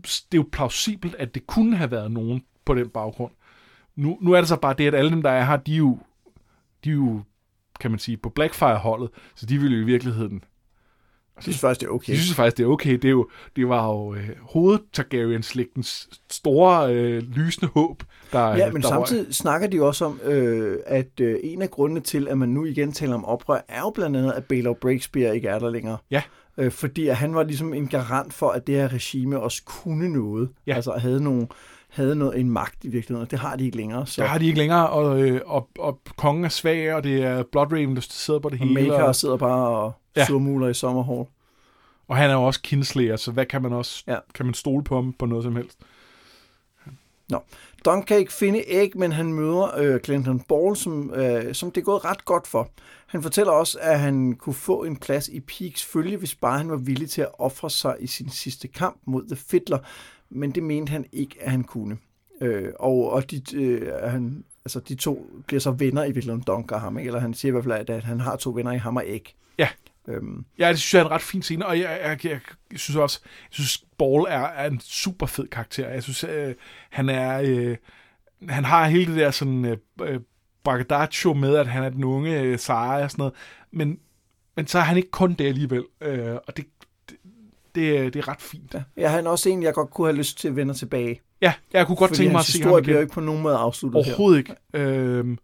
det 0.02 0.38
er 0.38 0.42
jo 0.42 0.48
plausibelt, 0.52 1.14
at 1.14 1.34
det 1.34 1.46
kunne 1.46 1.76
have 1.76 1.90
været 1.90 2.12
nogen 2.12 2.44
på 2.64 2.74
den 2.74 2.88
baggrund. 2.88 3.32
Nu, 3.96 4.18
nu 4.20 4.32
er 4.32 4.40
det 4.40 4.48
så 4.48 4.56
bare 4.56 4.74
det, 4.78 4.86
at 4.86 4.94
alle 4.94 5.10
dem, 5.10 5.22
der 5.22 5.30
er 5.30 5.44
her, 5.44 5.56
de 5.56 5.72
er 5.72 5.76
jo, 5.76 5.98
de 6.84 6.90
er 6.90 6.94
jo 6.94 7.22
kan 7.80 7.90
man 7.90 8.00
sige, 8.00 8.16
på 8.16 8.28
Blackfire-holdet, 8.28 9.10
så 9.34 9.46
de 9.46 9.58
vil 9.58 9.72
jo 9.72 9.80
i 9.80 9.84
virkeligheden 9.84 10.44
Jeg 11.39 11.43
synes 11.43 11.59
faktisk, 11.59 11.80
det 11.80 11.86
er 11.86 11.91
okay. 11.91 12.12
de 12.12 12.18
synes 12.18 12.36
faktisk, 12.36 12.57
det 12.57 12.64
er 12.64 12.68
okay. 12.68 12.93
Det, 12.93 13.05
er 13.05 13.11
jo, 13.11 13.28
det 13.57 13.68
var 13.68 13.86
jo 13.86 14.14
øh, 14.14 14.28
hoved 14.41 14.78
Targaryen-slægtens 14.93 16.09
store 16.30 16.95
øh, 16.95 17.22
lysende 17.22 17.70
håb, 17.74 18.03
der 18.32 18.57
Ja, 18.57 18.72
men 18.72 18.82
der 18.82 18.89
samtidig 18.89 19.34
snakker 19.34 19.68
de 19.68 19.76
jo 19.76 19.86
også 19.86 20.05
om, 20.05 20.20
øh, 20.24 20.78
at 20.86 21.20
øh, 21.20 21.36
en 21.43 21.62
af 21.62 21.70
grundene 21.70 22.01
til, 22.01 22.28
at 22.28 22.39
man 22.39 22.49
nu 22.49 22.64
igen 22.64 22.93
taler 22.93 23.14
om 23.14 23.24
oprør, 23.24 23.61
er 23.68 23.80
jo 23.80 23.91
blandt 23.91 24.16
andet, 24.16 24.32
at 24.32 24.45
Baylor 24.45 24.78
Breakspear 24.80 25.32
ikke 25.32 25.49
er 25.49 25.59
der 25.59 25.70
længere. 25.70 25.97
Ja. 26.11 26.22
Øh, 26.59 26.70
fordi 26.70 27.09
at 27.09 27.16
han 27.16 27.34
var 27.34 27.43
ligesom 27.43 27.74
en 27.74 27.86
garant 27.86 28.32
for, 28.32 28.51
at 28.51 28.66
det 28.66 28.74
her 28.74 28.93
regime 28.93 29.41
også 29.41 29.62
kunne 29.64 30.09
noget. 30.09 30.49
Ja. 30.66 30.74
Altså 30.74 30.93
havde, 30.93 31.24
nogle, 31.24 31.47
havde 31.89 32.16
noget, 32.16 32.41
en 32.41 32.51
magt 32.51 32.84
i 32.84 32.89
virkeligheden, 32.89 33.22
og 33.22 33.30
det 33.30 33.39
har 33.39 33.57
de 33.57 33.64
ikke 33.64 33.76
længere. 33.76 34.07
Så. 34.07 34.22
Der 34.22 34.28
har 34.28 34.39
de 34.39 34.47
ikke 34.47 34.59
længere, 34.59 34.89
og, 34.91 35.22
øh, 35.22 35.41
og, 35.47 35.68
og 35.78 36.01
kongen 36.16 36.45
er 36.45 36.49
svag, 36.49 36.95
og 36.95 37.05
det 37.05 37.22
er 37.24 37.43
Bloodraven, 37.53 37.95
der 37.97 38.03
sidder 38.11 38.41
på 38.41 38.49
det 38.49 38.61
og 38.61 38.66
hele. 38.66 38.89
Maker 38.91 39.03
Og, 39.05 39.14
sidder 39.16 39.36
bare 39.36 39.68
og 39.68 39.93
Ja. 40.16 40.26
surmuler 40.26 40.68
i 40.68 40.74
sommerhår. 40.74 41.28
og 42.09 42.16
han 42.16 42.30
er 42.30 42.34
jo 42.34 42.43
også 42.43 42.61
kinslayer, 42.62 43.16
så 43.16 43.32
hvad 43.32 43.47
kan 43.47 43.62
man 43.62 43.72
også, 43.72 44.05
Ja. 44.07 44.16
kan 44.34 44.47
man 44.47 44.55
stole 44.55 44.84
på 44.84 44.95
ham 44.95 45.12
på 45.12 45.26
noget 45.26 45.45
som 45.45 45.57
helst? 45.57 45.78
Don 47.84 48.03
kan 48.03 48.16
ikke 48.18 48.32
finde 48.32 48.62
æg, 48.66 48.93
men 48.99 49.12
han 49.12 49.32
møder 49.32 49.78
øh, 49.78 50.01
Clinton 50.01 50.41
Ball, 50.41 50.76
som, 50.76 51.14
øh, 51.14 51.55
som 51.55 51.70
det 51.70 51.80
er 51.80 51.84
gået 51.84 52.05
ret 52.05 52.24
godt 52.24 52.47
for. 52.47 52.70
Han 53.07 53.22
fortæller 53.22 53.53
også, 53.53 53.78
at 53.80 54.01
han 54.01 54.34
kunne 54.34 54.55
få 54.55 54.84
en 54.84 54.97
plads 54.97 55.28
i 55.28 55.41
Peaks 55.41 55.84
følge, 55.84 56.16
hvis 56.16 56.34
bare 56.34 56.59
han 56.59 56.70
var 56.70 56.76
villig 56.76 57.11
til 57.11 57.20
at 57.22 57.28
ofre 57.39 57.70
sig 57.70 57.97
i 58.01 58.07
sin 58.07 58.30
sidste 58.30 58.68
kamp 58.68 58.97
mod 59.05 59.26
The 59.26 59.36
Fiddler, 59.36 59.78
men 60.30 60.50
det 60.50 60.62
mente 60.62 60.90
han 60.90 61.04
ikke, 61.12 61.36
at 61.40 61.50
han 61.50 61.64
kunne. 61.64 61.98
Øh, 62.40 62.72
og 62.78 63.10
og 63.12 63.30
de, 63.30 63.56
øh, 63.56 63.92
han, 64.10 64.44
altså, 64.64 64.80
de 64.80 64.94
to 64.94 65.30
bliver 65.46 65.60
så 65.60 65.70
venner 65.70 66.04
i 66.04 66.12
virkeligheden, 66.12 66.44
Donk 66.46 66.72
og 66.72 66.80
ham, 66.80 66.98
ikke? 66.98 67.08
eller 67.08 67.20
han 67.20 67.34
siger 67.34 67.50
i 67.50 67.52
hvert 67.52 67.64
fald, 67.64 67.90
at, 67.90 68.04
han 68.04 68.20
har 68.20 68.36
to 68.36 68.50
venner 68.50 68.72
i 68.72 68.78
ham 68.78 68.96
og 68.96 69.02
æg. 69.06 69.34
Ja. 69.58 69.68
Øhm, 70.08 70.44
Ja, 70.58 70.68
det 70.68 70.78
synes 70.78 70.94
jeg 70.94 71.00
er 71.00 71.04
en 71.04 71.10
ret 71.10 71.22
fin 71.22 71.42
scene, 71.42 71.66
og 71.66 71.80
jeg, 71.80 72.00
jeg, 72.04 72.24
jeg, 72.24 72.40
jeg 72.72 72.78
synes 72.78 72.96
også, 72.96 73.20
jeg 73.24 73.54
synes, 73.54 73.84
Ball 73.98 74.24
er, 74.28 74.46
er 74.46 74.70
en 74.70 74.80
super 74.80 75.26
fed 75.26 75.48
karakter. 75.48 75.88
Jeg 75.88 76.02
synes, 76.02 76.24
øh, 76.24 76.54
han 76.90 77.08
er, 77.08 77.40
øh, 77.44 77.76
han 78.48 78.64
har 78.64 78.88
hele 78.88 79.12
det 79.12 79.20
der 79.20 79.30
sådan, 79.30 79.64
øh, 79.64 79.76
øh, 80.02 80.20
braggadocio 80.64 81.34
med, 81.34 81.56
at 81.56 81.66
han 81.66 81.84
er 81.84 81.88
den 81.88 82.04
unge 82.04 82.40
øh, 82.40 82.58
seje 82.58 83.04
og 83.04 83.10
sådan 83.10 83.20
noget, 83.20 83.34
men, 83.70 83.98
men 84.56 84.66
så 84.66 84.78
er 84.78 84.82
han 84.82 84.96
ikke 84.96 85.10
kun 85.10 85.34
det 85.34 85.46
alligevel, 85.46 85.84
øh, 86.00 86.34
og 86.34 86.56
det, 86.56 86.66
det, 87.80 87.94
det, 87.94 87.98
er- 88.06 88.10
det 88.10 88.16
er 88.16 88.28
ret 88.28 88.40
fint. 88.42 88.74
ja. 88.96 89.08
han 89.08 89.26
er 89.26 89.30
også 89.30 89.48
en, 89.48 89.62
jeg 89.62 89.74
godt 89.74 89.90
kunne 89.90 90.06
have 90.06 90.16
lyst 90.16 90.38
til 90.38 90.48
at 90.48 90.56
vende 90.56 90.74
tilbage. 90.74 91.20
Ja, 91.40 91.52
jeg 91.72 91.86
kunne 91.86 91.96
godt 91.96 92.08
fordi 92.08 92.18
tænke 92.18 92.32
mig 92.32 92.38
at 92.38 92.44
se 92.44 92.62
ham 92.62 92.72
igen. 92.72 92.82
bliver 92.82 93.00
ikke 93.00 93.12
på 93.12 93.20
nogen 93.20 93.42
måde 93.42 93.56
afsluttet 93.56 94.04
her. 94.04 94.12
Overhovedet 94.12 94.38
ikke. 94.38 94.54
Øhm, 94.74 95.38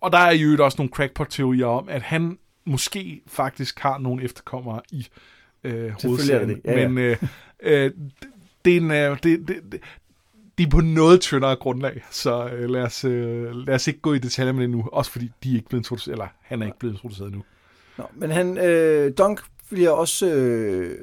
og 0.00 0.12
der 0.12 0.18
er 0.18 0.32
jo 0.32 0.64
også 0.64 0.76
nogle 0.78 0.90
crackpot-teorier 0.90 1.66
om, 1.66 1.88
at 1.88 2.02
han 2.02 2.38
måske 2.66 3.22
faktisk 3.26 3.78
har 3.78 3.98
nogle 3.98 4.24
efterkommere 4.24 4.80
i 4.90 5.06
øh, 5.64 5.72
er 5.72 6.44
det. 6.46 6.60
Ja, 6.64 6.80
ja. 6.80 6.88
Men 6.88 6.98
øh, 6.98 7.16
øh, 7.62 7.90
det, 8.64 8.72
er 8.76 8.80
en, 8.80 8.90
øh, 8.90 9.18
det, 9.22 9.48
det, 9.48 9.56
det, 9.72 9.80
de 10.58 10.62
er 10.62 10.70
på 10.70 10.80
noget 10.80 11.20
tyndere 11.20 11.56
grundlag, 11.56 12.02
så 12.10 12.48
øh, 12.48 12.70
lad, 12.70 12.82
os, 12.82 13.04
øh, 13.04 13.50
lad 13.66 13.74
os 13.74 13.86
ikke 13.86 14.00
gå 14.00 14.12
i 14.14 14.18
detaljer 14.18 14.52
med 14.52 14.62
det 14.62 14.70
nu, 14.70 14.88
også 14.92 15.10
fordi 15.10 15.30
de 15.44 15.50
er 15.50 15.54
ikke 15.54 15.68
blevet 15.68 15.80
introduceret, 15.80 16.12
eller 16.12 16.26
han 16.42 16.62
er 16.62 16.66
ikke 16.66 16.78
blevet 16.78 16.94
introduceret 16.94 17.32
nu. 17.32 17.42
Nå, 17.98 18.04
men 18.14 18.30
han, 18.30 18.58
øh, 18.58 19.12
Dunk 19.18 19.40
bliver 19.70 19.90
også, 19.90 20.26
øh, 20.26 20.90
øh, 20.90 20.96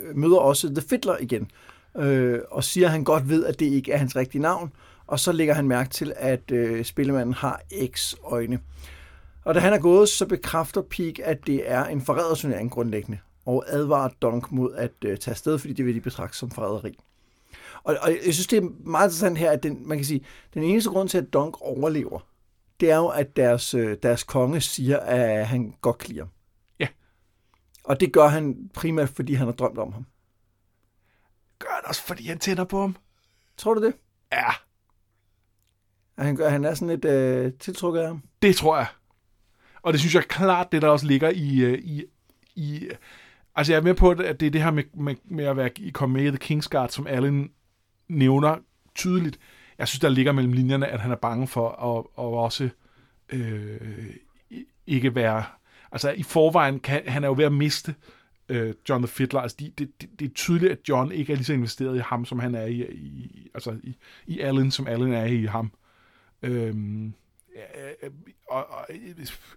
Øh, 0.00 0.16
møder 0.16 0.36
også 0.36 0.68
The 0.68 0.82
Fiddler 0.88 1.16
igen, 1.20 1.50
øh, 1.96 2.40
og 2.50 2.64
siger, 2.64 2.86
at 2.86 2.92
han 2.92 3.04
godt 3.04 3.28
ved, 3.28 3.44
at 3.44 3.60
det 3.60 3.66
ikke 3.66 3.92
er 3.92 3.96
hans 3.96 4.16
rigtige 4.16 4.42
navn, 4.42 4.72
og 5.06 5.20
så 5.20 5.32
lægger 5.32 5.54
han 5.54 5.68
mærke 5.68 5.90
til, 5.90 6.12
at 6.16 6.50
øh, 6.50 6.84
spillemanden 6.84 7.34
har 7.34 7.60
X-øjne. 7.86 8.60
Og 9.44 9.54
da 9.54 9.60
han 9.60 9.72
er 9.72 9.78
gået, 9.78 10.08
så 10.08 10.26
bekræfter 10.26 10.82
Peak, 10.82 11.14
at 11.22 11.46
det 11.46 11.70
er 11.70 11.84
en 11.84 12.00
forræderturnering 12.00 12.70
grundlæggende, 12.70 13.18
og 13.46 13.64
advarer 13.66 14.08
Donk 14.22 14.52
mod 14.52 14.74
at 14.74 14.92
øh, 15.04 15.18
tage 15.18 15.32
afsted, 15.32 15.58
fordi 15.58 15.72
det 15.72 15.86
vil 15.86 15.94
de 15.94 16.00
betragte 16.00 16.38
som 16.38 16.50
forræderi. 16.50 16.98
Og, 17.84 17.96
og 18.02 18.10
jeg 18.26 18.34
synes, 18.34 18.46
det 18.46 18.56
er 18.56 18.68
meget 18.84 19.06
interessant 19.06 19.38
her, 19.38 19.50
at 19.50 19.62
den, 19.62 19.88
man 19.88 19.98
kan 19.98 20.04
sige, 20.04 20.24
den 20.54 20.62
eneste 20.62 20.90
grund 20.90 21.08
til, 21.08 21.18
at 21.18 21.32
Donk 21.32 21.56
overlever, 21.60 22.26
det 22.80 22.90
er 22.90 22.96
jo, 22.96 23.08
at 23.08 23.36
deres, 23.36 23.74
øh, 23.74 23.96
deres 24.02 24.24
konge 24.24 24.60
siger, 24.60 24.98
at 24.98 25.46
han 25.46 25.74
godt 25.80 25.98
kan 25.98 26.08
lide 26.08 26.20
ham. 26.20 26.28
Og 27.84 28.00
det 28.00 28.12
gør 28.12 28.28
han 28.28 28.70
primært, 28.74 29.08
fordi 29.08 29.34
han 29.34 29.46
har 29.46 29.54
drømt 29.54 29.78
om 29.78 29.92
ham. 29.92 30.06
Gør 31.58 31.78
det 31.80 31.88
også, 31.88 32.02
fordi 32.02 32.26
han 32.26 32.38
tænder 32.38 32.64
på 32.64 32.80
ham. 32.80 32.96
Tror 33.56 33.74
du 33.74 33.84
det? 33.84 33.94
Ja, 34.32 34.50
At 36.16 36.24
han, 36.26 36.36
gør, 36.36 36.48
han 36.48 36.64
er 36.64 36.74
sådan 36.74 36.88
lidt 36.88 37.04
øh, 37.04 37.52
tiltrukket 37.52 38.00
af 38.00 38.06
ham? 38.06 38.22
Det 38.42 38.56
tror 38.56 38.76
jeg. 38.76 38.86
Og 39.82 39.92
det 39.92 40.00
synes 40.00 40.14
jeg 40.14 40.24
klart, 40.24 40.72
det 40.72 40.82
der 40.82 40.88
også 40.88 41.06
ligger 41.06 41.30
i... 41.30 41.60
øh, 41.60 41.78
i, 41.78 42.04
i 42.54 42.88
altså 43.54 43.72
jeg 43.72 43.78
er 43.78 43.82
med 43.84 43.94
på, 43.94 44.10
at 44.10 44.40
det 44.40 44.46
er 44.46 44.50
det 44.50 44.62
her 44.62 44.70
med, 44.70 44.84
med, 44.94 45.14
med 45.24 45.44
at 45.44 45.56
være, 45.56 45.70
i 45.78 45.90
komme 45.90 46.12
med 46.12 46.24
i 46.24 46.28
The 46.28 46.38
Kingsguard, 46.38 46.88
som 46.88 47.06
Allen 47.06 47.50
nævner 48.08 48.56
tydeligt. 48.94 49.38
Jeg 49.78 49.88
synes, 49.88 50.00
der 50.00 50.08
ligger 50.08 50.32
mellem 50.32 50.52
linjerne, 50.52 50.86
at 50.86 51.00
han 51.00 51.10
er 51.10 51.16
bange 51.16 51.46
for 51.46 51.68
at, 51.68 52.24
at 52.24 52.30
også 52.30 52.68
øh, 53.28 54.10
ikke 54.86 55.14
være... 55.14 55.44
Altså 55.92 56.10
i 56.10 56.22
forvejen, 56.22 56.80
kan, 56.80 57.02
han 57.06 57.24
er 57.24 57.28
jo 57.28 57.34
ved 57.34 57.44
at 57.44 57.52
miste 57.52 57.94
øh, 58.48 58.74
John 58.88 59.02
the 59.02 59.08
Fiddler. 59.08 59.40
Altså 59.40 59.56
de, 59.60 59.72
det, 59.78 60.00
det, 60.00 60.08
det 60.18 60.24
er 60.24 60.34
tydeligt, 60.34 60.72
at 60.72 60.78
John 60.88 61.12
ikke 61.12 61.32
er 61.32 61.36
lige 61.36 61.44
så 61.44 61.52
investeret 61.52 61.96
i 61.96 62.00
ham, 62.00 62.24
som 62.24 62.38
han 62.38 62.54
er 62.54 62.64
i, 62.64 62.92
i, 62.92 63.50
altså 63.54 63.76
i, 63.82 63.96
i 64.26 64.40
Allen, 64.40 64.70
som 64.70 64.86
Allen 64.86 65.12
er 65.12 65.24
i 65.24 65.44
ham. 65.44 65.72
Øhm, 66.42 67.14
ja, 67.56 67.88
øh, 68.02 68.10
og, 68.48 68.70
og, 68.70 68.86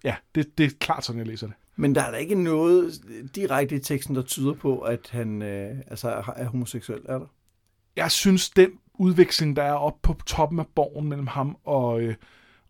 ja, 0.03 0.15
det, 0.35 0.57
det 0.57 0.65
er 0.65 0.69
klart 0.79 1.05
sådan, 1.05 1.19
jeg 1.19 1.27
læser 1.27 1.47
det. 1.47 1.55
Men 1.75 1.95
der 1.95 2.01
er 2.01 2.11
der 2.11 2.17
ikke 2.17 2.35
noget 2.35 3.01
direkte 3.35 3.75
i 3.75 3.79
teksten, 3.79 4.15
der 4.15 4.21
tyder 4.21 4.53
på, 4.53 4.79
at 4.79 5.09
han 5.11 5.41
øh, 5.41 5.77
altså 5.87 6.09
er, 6.09 6.33
er 6.35 6.45
homoseksuel, 6.45 7.01
er 7.05 7.19
der? 7.19 7.27
Jeg 7.95 8.11
synes, 8.11 8.49
den 8.49 8.71
udveksling, 8.93 9.55
der 9.55 9.63
er 9.63 9.73
oppe 9.73 9.99
på 10.01 10.17
toppen 10.25 10.59
af 10.59 10.65
borgen 10.75 11.09
mellem 11.09 11.27
ham 11.27 11.57
og, 11.63 12.01
øh, 12.01 12.15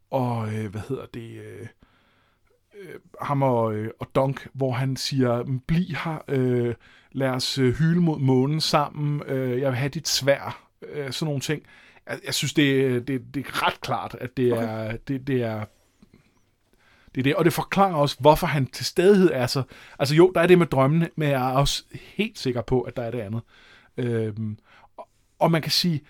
og 0.10 0.54
øh, 0.54 0.72
hvad 0.72 0.82
hedder 0.90 1.06
det, 1.06 1.42
øh, 1.42 1.68
øh, 2.82 2.96
ham 3.22 3.42
og, 3.42 3.76
øh, 3.76 3.92
og 4.00 4.08
Dunk, 4.16 4.48
hvor 4.54 4.72
han 4.72 4.96
siger, 4.96 5.44
"Men 5.44 5.60
bliv 5.60 5.96
her, 6.04 6.24
øh, 6.28 6.76
lad 7.12 7.30
os 7.30 7.58
øh, 7.58 7.74
hyle 7.74 8.02
mod 8.02 8.20
månen 8.20 8.62
sammen, 8.62 9.22
øh, 9.28 9.62
jeg 9.62 9.70
vil 9.70 9.78
have 9.78 9.90
dit 9.90 10.08
svær, 10.08 10.68
øh, 10.82 11.12
sådan 11.12 11.26
nogle 11.26 11.42
ting. 11.42 11.64
Jeg, 12.08 12.20
jeg 12.26 12.34
synes, 12.34 12.54
det, 12.54 13.08
det, 13.08 13.22
det 13.34 13.46
er 13.46 13.68
ret 13.68 13.82
klart, 13.82 14.16
at 14.22 14.38
det 14.38 14.54
Okay. 14.54 14.64
er, 14.64 14.98
det, 15.08 15.28
det 15.28 15.44
er 15.44 15.66
det 17.16 17.22
er 17.22 17.24
det, 17.24 17.36
og 17.36 17.46
det 17.46 17.54
forklarer 17.54 17.94
også, 17.96 18.18
hvorfor 18.20 18.48
han 18.48 18.66
til 18.68 18.86
stadighed 18.86 19.30
er 19.34 19.48
så... 19.48 19.64
Altså 20.00 20.16
jo, 20.16 20.32
der 20.36 20.42
er 20.42 20.48
det 20.48 20.58
med 20.58 20.66
drømmene, 20.68 21.10
men 21.16 21.30
jeg 21.30 21.50
er 21.52 21.54
også 21.54 21.84
helt 21.92 22.40
sikker 22.40 22.62
på, 22.62 22.82
at 22.82 22.98
der 22.98 23.04
er 23.04 23.12
det 23.12 23.20
andet. 23.20 23.42
Øhm, 23.98 24.58
og, 24.98 25.08
og 25.40 25.52
man 25.52 25.62
kan 25.62 25.72
sige, 25.72 26.04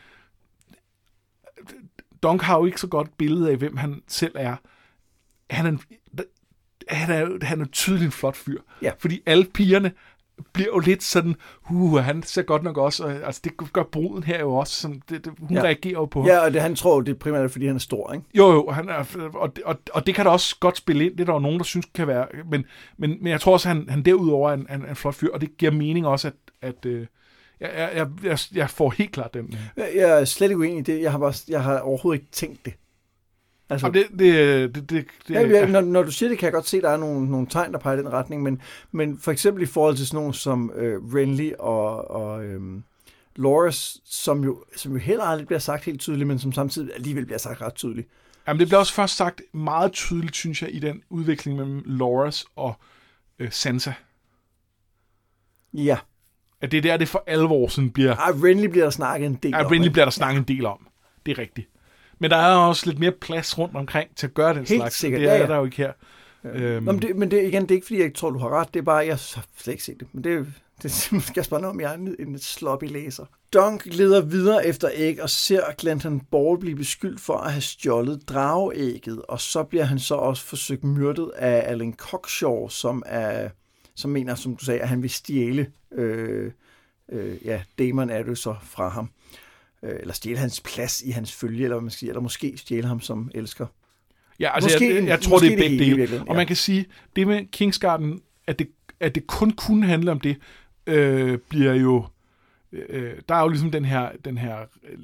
Dunk 2.23 2.41
har 2.41 2.57
jo 2.57 2.65
ikke 2.65 2.81
så 2.81 2.87
godt 2.87 3.17
billede 3.17 3.51
af, 3.51 3.57
hvem 3.57 3.77
han 3.77 4.03
selv 4.07 4.35
er. 4.35 4.55
Han 5.49 5.65
er, 5.65 5.69
en, 5.69 5.79
han 6.89 7.15
er, 7.15 7.45
han 7.45 7.61
er 7.61 7.65
tydeligt 7.65 8.05
en 8.05 8.11
flot 8.11 8.35
fyr. 8.35 8.59
Ja. 8.81 8.91
Fordi 8.99 9.21
alle 9.25 9.45
pigerne 9.53 9.91
bliver 10.53 10.69
jo 10.73 10.79
lidt 10.79 11.03
sådan, 11.03 11.35
uh, 11.71 11.97
han 11.97 12.23
ser 12.23 12.41
godt 12.41 12.63
nok 12.63 12.77
også, 12.77 13.03
og, 13.03 13.11
altså 13.11 13.41
det 13.43 13.73
gør 13.73 13.83
bruden 13.83 14.23
her 14.23 14.39
jo 14.39 14.55
også, 14.55 14.81
sådan, 14.81 15.01
det, 15.09 15.25
det, 15.25 15.33
hun 15.39 15.57
Ja. 15.57 15.63
reagerer 15.63 15.93
jo 15.93 16.05
på. 16.05 16.25
Ja, 16.27 16.39
og 16.39 16.53
det, 16.53 16.61
han 16.61 16.75
tror, 16.75 17.01
det 17.01 17.11
er 17.11 17.15
primært, 17.19 17.51
fordi 17.51 17.65
han 17.67 17.75
er 17.75 17.79
stor, 17.79 18.13
ikke? 18.13 18.25
Jo, 18.33 18.51
jo, 18.51 18.71
han 18.71 18.89
er, 18.89 19.05
og, 19.33 19.53
og, 19.65 19.75
og 19.93 20.07
det 20.07 20.15
kan 20.15 20.25
da 20.25 20.31
også 20.31 20.55
godt 20.59 20.77
spille 20.77 21.05
ind, 21.05 21.11
det 21.11 21.19
er 21.21 21.25
der 21.25 21.33
jo 21.33 21.39
nogen, 21.39 21.57
der 21.57 21.63
synes 21.63 21.85
kan 21.93 22.07
være, 22.07 22.27
men, 22.51 22.65
men, 22.97 23.17
men 23.21 23.27
jeg 23.31 23.41
tror 23.41 23.53
også, 23.53 23.67
han, 23.67 23.85
han 23.89 24.03
derudover 24.03 24.49
er 24.49 24.53
en, 24.53 24.67
en, 24.73 24.85
en 24.89 24.95
flot 24.95 25.15
fyr, 25.15 25.29
og 25.33 25.41
det 25.41 25.57
giver 25.57 25.71
mening 25.71 26.07
også, 26.07 26.27
at, 26.27 26.33
at 26.61 26.85
øh, 26.85 27.05
jeg, 27.59 27.91
jeg, 27.95 28.07
jeg, 28.23 28.39
jeg 28.53 28.69
får 28.69 28.89
helt 28.89 29.11
klart 29.11 29.33
den. 29.33 29.53
Jeg, 29.77 29.91
jeg 29.95 30.21
er 30.21 30.25
slet 30.25 30.49
ikke 30.49 30.59
uenig 30.59 30.77
i 30.77 30.81
det. 30.81 31.01
Jeg 31.01 31.11
har, 31.11 31.19
bare, 31.19 31.33
jeg 31.47 31.63
har 31.63 31.79
overhovedet 31.79 32.21
ikke 32.21 32.31
tænkt 32.31 32.65
det. 32.65 32.73
Altså, 33.69 33.87
Jamen, 33.87 34.01
det, 34.01 34.19
det, 34.19 34.75
det, 34.75 34.89
det, 34.89 35.07
det, 35.27 35.33
Ja, 35.33 35.47
ja, 35.47 35.65
når, 35.65 35.81
når 35.81 36.03
du 36.03 36.11
siger 36.11 36.29
det, 36.29 36.37
kan 36.37 36.45
jeg 36.45 36.53
godt 36.53 36.67
se, 36.67 36.77
at 36.77 36.83
der 36.83 36.89
er 36.89 36.97
nogle, 36.97 37.31
nogle 37.31 37.47
tegn, 37.47 37.73
der 37.73 37.79
peger 37.79 37.97
i 37.97 37.99
den 37.99 38.13
retning, 38.13 38.43
men, 38.43 38.61
men 38.91 39.19
for 39.19 39.31
eksempel 39.31 39.63
i 39.63 39.65
forhold 39.65 39.95
til 39.95 40.07
sådan 40.07 40.17
nogle 40.17 40.33
som 40.33 40.71
øh, 40.75 41.01
Renly 41.15 41.51
og, 41.59 42.11
og 42.11 42.45
øhm, 42.45 42.83
Loris, 43.35 43.97
som 44.05 44.43
jo, 44.43 44.63
som 44.75 44.91
jo 44.91 44.97
heller 44.97 45.23
aldrig 45.23 45.47
bliver 45.47 45.59
sagt 45.59 45.83
helt 45.85 45.99
tydeligt, 46.01 46.27
men 46.27 46.39
som 46.39 46.51
samtidig 46.51 46.93
alligevel 46.95 47.25
bliver 47.25 47.37
sagt 47.37 47.61
ret 47.61 47.73
tydeligt. 47.75 48.07
Jamen, 48.47 48.59
det 48.59 48.67
bliver 48.67 48.79
også 48.79 48.93
først 48.93 49.15
sagt 49.15 49.41
meget 49.53 49.91
tydeligt, 49.91 50.35
synes 50.35 50.61
jeg, 50.61 50.75
i 50.75 50.79
den 50.79 51.01
udvikling 51.09 51.57
mellem 51.57 51.81
Loras 51.85 52.45
og 52.55 52.73
øh, 53.39 53.51
Sansa. 53.51 53.93
Ja, 55.73 55.97
At 56.61 56.71
det 56.71 56.77
er 56.77 56.81
der, 56.81 56.97
det 56.97 57.07
for 57.07 57.23
alvor 57.27 57.67
sådan 57.67 57.89
bliver... 57.91 58.15
Ej, 58.15 58.31
Renly 58.31 58.65
bliver 58.65 58.85
der 58.85 58.91
snakket 58.91 59.25
en 59.25 59.35
del 59.43 59.51
Ja, 59.51 59.65
om. 59.65 59.71
Renly 59.71 59.83
ikke? 59.83 59.93
bliver 59.93 60.05
der 60.05 60.11
snakket 60.11 60.39
en 60.39 60.47
del 60.47 60.65
om. 60.65 60.87
Det 61.25 61.31
er 61.31 61.37
rigtigt. 61.37 61.69
Men 62.25 62.31
der 62.31 62.37
er 62.37 62.55
også 62.55 62.85
lidt 62.85 62.99
mere 62.99 63.11
plads 63.11 63.57
rundt 63.57 63.75
omkring 63.75 64.15
til 64.15 64.27
at 64.27 64.33
gøre 64.33 64.49
den 64.49 64.57
Helt 64.65 64.81
slags. 64.81 64.95
sikkert, 64.95 65.21
Det 65.21 65.27
ja, 65.27 65.33
er 65.33 65.39
ja. 65.39 65.47
der 65.47 65.55
jo 65.55 65.65
ikke 65.65 65.77
her. 65.77 65.91
Øhm, 66.43 66.83
Nå, 66.83 66.91
men, 66.91 67.01
det, 67.01 67.15
men 67.15 67.31
det, 67.31 67.43
igen, 67.43 67.61
det 67.61 67.71
er 67.71 67.75
ikke, 67.75 67.85
fordi 67.85 67.97
jeg 67.97 68.05
ikke 68.05 68.17
tror, 68.17 68.29
du 68.29 68.39
har 68.39 68.49
ret. 68.49 68.73
Det 68.73 68.79
er 68.79 68.83
bare, 68.83 68.97
jeg 68.97 69.13
har 69.13 69.45
slet 69.57 69.73
ikke 69.73 69.83
set 69.83 69.99
det. 69.99 70.07
Men 70.13 70.23
det, 70.23 70.53
det 70.83 71.07
er 71.11 71.15
måske 71.15 71.45
noget, 71.49 71.65
om 71.65 71.81
jeg 71.81 71.91
er 71.91 71.97
en, 71.97 72.15
en 72.19 72.39
sloppy 72.39 72.91
læser. 72.91 73.25
Dunk 73.53 73.85
leder 73.85 74.21
videre 74.21 74.67
efter 74.67 74.89
æg 74.93 75.21
og 75.21 75.29
ser 75.29 75.61
Glenton 75.77 76.19
Ball 76.19 76.59
blive 76.59 76.75
beskyldt 76.75 77.21
for 77.21 77.37
at 77.37 77.51
have 77.51 77.61
stjålet 77.61 78.29
drageægget. 78.29 79.21
Og 79.21 79.41
så 79.41 79.63
bliver 79.63 79.83
han 79.83 79.99
så 79.99 80.15
også 80.15 80.43
forsøgt 80.45 80.83
myrdet 80.83 81.31
af 81.35 81.71
Alan 81.71 81.93
Cockshaw, 81.93 82.67
som 82.67 83.03
er 83.05 83.49
som 83.95 84.11
mener, 84.11 84.35
som 84.35 84.55
du 84.55 84.65
sagde, 84.65 84.81
at 84.81 84.89
han 84.89 85.01
vil 85.01 85.09
stjæle 85.09 85.71
øh, 85.91 86.51
øh, 87.11 87.45
ja, 87.45 87.61
Damon 87.79 88.09
er 88.09 88.23
det 88.23 88.37
så 88.37 88.55
fra 88.61 88.89
ham. 88.89 89.09
Øh, 89.85 89.95
eller 89.99 90.13
stjæle 90.13 90.37
hans 90.37 90.61
plads 90.61 91.01
i 91.01 91.09
hans 91.09 91.33
følge, 91.33 91.63
eller 91.63 91.75
hvad 91.75 91.81
man 91.81 91.89
skal 91.89 91.99
sige, 91.99 92.09
eller 92.09 92.21
måske 92.21 92.53
stjæle 92.57 92.87
ham 92.87 92.99
som 92.99 93.31
elsker. 93.35 93.67
Ja, 94.39 94.55
altså 94.55 94.69
Måske 94.73 94.87
jeg, 94.87 95.01
jeg, 95.01 95.07
jeg 95.07 95.21
tror, 95.21 95.39
det 95.39 95.53
er 95.53 95.57
begge 95.57 95.79
dele. 95.79 95.85
virkeligheden, 95.85 96.27
Og 96.27 96.33
ja. 96.33 96.39
man 96.39 96.47
kan 96.47 96.55
sige, 96.55 96.85
det 97.15 97.27
med 97.27 97.45
Kingsgarden, 97.51 98.21
at 98.47 98.59
det, 98.59 98.67
at 98.99 99.15
det 99.15 99.27
kun 99.27 99.51
kunne 99.51 99.85
handle 99.85 100.11
om 100.11 100.19
det, 100.19 100.37
øh, 100.87 101.37
bliver 101.49 101.73
jo... 101.73 102.05
Øh, 102.71 103.13
der 103.29 103.35
er 103.35 103.41
jo 103.41 103.47
ligesom 103.47 103.71
den 103.71 103.85
her, 103.85 104.09
den 104.25 104.37
her 104.37 104.57
øh, 104.59 104.97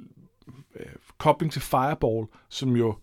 øh, 0.75 0.85
kobling 1.17 1.51
til 1.51 1.61
Fireball, 1.61 2.27
som 2.49 2.75
jo 2.75 2.95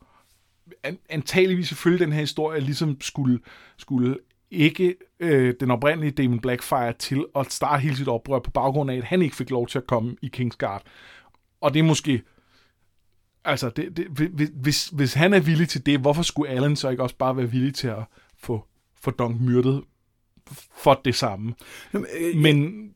an, 0.83 0.99
antageligvis 1.09 1.69
selvfølgelig 1.69 2.07
den 2.07 2.13
her 2.13 2.21
historie 2.21 2.61
ligesom 2.61 3.01
skulle, 3.01 3.39
skulle 3.77 4.17
ikke 4.51 4.97
øh, 5.21 5.55
den 5.61 5.71
oprindelige 5.71 6.11
Damon 6.11 6.41
Blackfire 6.41 6.93
til 6.93 7.27
at 7.37 7.53
starte 7.53 7.83
hele 7.83 7.97
sit 7.97 8.09
oprør 8.09 8.39
på 8.39 8.51
baggrund 8.51 8.91
af, 8.91 8.97
at 8.97 9.05
han 9.05 9.23
ikke 9.23 9.37
fik 9.37 9.51
lov 9.51 9.67
til 9.67 9.79
at 9.79 9.87
komme 9.87 10.17
i 10.23 10.29
Kingsguard. 10.29 10.83
Og 11.61 11.75
det 11.75 11.81
er 11.81 11.85
måske 11.85 12.23
Altså, 13.45 13.71
det, 13.71 13.97
det, 13.97 14.07
hvis- 14.55 14.89
hvis, 14.89 15.15
han 15.15 15.35
er 15.35 15.41
villig 15.41 15.69
til 15.69 15.87
det, 15.87 16.01
hvorfor 16.01 16.23
skulle 16.23 16.51
Allen 16.51 16.77
så 16.77 16.89
ikke 16.89 17.03
også 17.03 17.17
bare 17.17 17.37
være 17.37 17.51
villig 17.51 17.75
til 17.75 17.89
at 17.89 18.03
få, 18.39 18.65
få 19.01 19.11
Dunk 19.11 19.41
myrdet 19.41 19.85
for 20.83 21.01
det 21.05 21.15
samme? 21.15 21.55
Jamen, 21.95 22.07
øh, 22.21 22.37
Men 22.37 22.89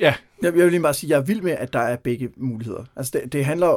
ja, 0.00 0.14
Jeg, 0.42 0.56
jeg 0.56 0.64
vil 0.64 0.70
lige 0.70 0.82
bare 0.82 0.94
sige, 0.94 1.08
at 1.08 1.10
jeg 1.10 1.18
er 1.22 1.26
vild 1.26 1.40
med, 1.42 1.52
at 1.52 1.72
der 1.72 1.78
er 1.78 1.96
begge 1.96 2.30
muligheder. 2.36 2.84
Altså 2.96 3.18
det, 3.22 3.32
det 3.32 3.44
handler 3.44 3.68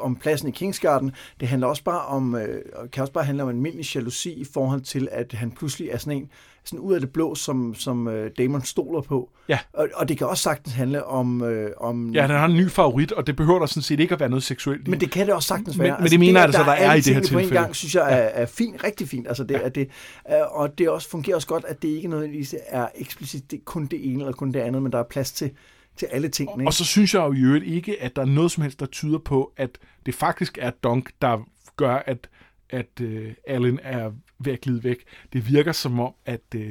om 0.00 0.16
pladsen 0.16 0.48
i 0.48 0.52
Kingsgarden. 0.52 1.12
Det 1.40 1.48
handler 1.48 1.66
også 1.68 1.84
bare 1.84 2.06
om, 2.06 2.34
øh, 2.34 2.62
kan 2.92 3.00
også 3.00 3.12
bare 3.12 3.24
handle 3.24 3.42
om 3.42 3.48
en 3.48 3.56
almindelig 3.56 3.94
jalousi 3.94 4.32
i 4.32 4.44
forhold 4.44 4.80
til, 4.80 5.08
at 5.12 5.32
han 5.32 5.50
pludselig 5.52 5.88
er 5.88 5.98
sådan 5.98 6.18
en, 6.18 6.30
sådan 6.68 6.78
ud 6.78 6.94
af 6.94 7.00
det 7.00 7.10
blå, 7.10 7.34
som, 7.34 7.74
som 7.74 8.08
øh, 8.08 8.30
Damon 8.38 8.62
stoler 8.64 9.00
på. 9.00 9.30
Ja. 9.48 9.58
Og, 9.72 9.88
og 9.94 10.08
det 10.08 10.18
kan 10.18 10.26
også 10.26 10.42
sagtens 10.42 10.74
handle 10.74 11.04
om... 11.04 11.42
Øh, 11.42 11.70
om 11.76 12.10
ja, 12.14 12.22
den 12.22 12.30
har 12.30 12.44
en 12.46 12.56
ny 12.56 12.70
favorit, 12.70 13.12
og 13.12 13.26
det 13.26 13.36
behøver 13.36 13.58
der 13.58 13.66
sådan 13.66 13.82
set 13.82 14.00
ikke 14.00 14.14
at 14.14 14.20
være 14.20 14.28
noget 14.28 14.42
seksuelt 14.42 14.88
men 14.88 15.00
det 15.00 15.10
kan 15.10 15.26
det 15.26 15.34
også 15.34 15.46
sagtens 15.46 15.76
Men- 15.76 15.84
være. 15.84 15.92
Altså, 15.92 16.02
men 16.02 16.10
det 16.10 16.20
mener 16.20 16.40
jeg, 16.40 16.46
altså, 16.46 16.62
der 16.62 16.70
er 16.70 16.74
alle 16.74 16.98
i 16.98 17.00
det 17.00 17.14
her 17.14 17.20
tingene 17.22 17.32
på 17.34 17.38
en 17.38 17.44
tilfælde. 17.44 17.62
gang, 17.62 17.76
synes 17.76 17.94
jeg 17.94 18.12
er, 18.12 18.16
er 18.42 18.46
fint, 18.46 18.84
rigtig 18.84 19.08
fint. 19.08 19.28
Altså 19.28 19.44
det, 19.44 19.54
ja. 19.54 19.60
at 19.60 19.74
det, 19.74 19.88
øh, 20.30 20.36
og 20.50 20.78
det 20.78 20.88
også 20.88 21.10
fungerer 21.10 21.36
også 21.36 21.48
godt, 21.48 21.64
at 21.64 21.82
det 21.82 21.88
ikke 21.88 22.08
nødvendigvis 22.08 22.54
er 22.66 22.88
eksplicit 22.94 23.50
det, 23.50 23.64
kun 23.64 23.86
det 23.86 24.12
ene 24.12 24.20
eller 24.20 24.32
kun 24.32 24.52
det 24.52 24.60
andet, 24.60 24.82
men 24.82 24.92
der 24.92 24.98
er 24.98 25.04
plads 25.10 25.32
til, 25.32 25.50
til 25.96 26.06
alle 26.06 26.28
tingene. 26.28 26.66
Og 26.66 26.72
så 26.74 26.84
synes 26.84 27.14
jeg 27.14 27.20
jo 27.20 27.32
i 27.32 27.40
øvrigt 27.40 27.64
ikke, 27.64 28.02
at 28.02 28.16
der 28.16 28.22
er 28.22 28.26
noget 28.26 28.50
som 28.50 28.62
helst, 28.62 28.80
der 28.80 28.86
tyder 28.86 29.18
på, 29.18 29.52
at 29.56 29.78
det 30.06 30.14
faktisk 30.14 30.58
er 30.60 30.70
Dunk, 30.70 31.10
der 31.22 31.38
gør, 31.76 31.94
at, 32.06 32.28
at 32.70 33.00
uh, 33.00 33.08
Allen 33.46 33.80
er 33.82 34.10
ved 34.40 34.52
at 34.52 34.60
glide 34.60 34.84
væk. 34.84 34.96
Det 35.32 35.48
virker 35.52 35.72
som 35.72 36.00
om, 36.00 36.12
at, 36.26 36.40
uh, 36.56 36.62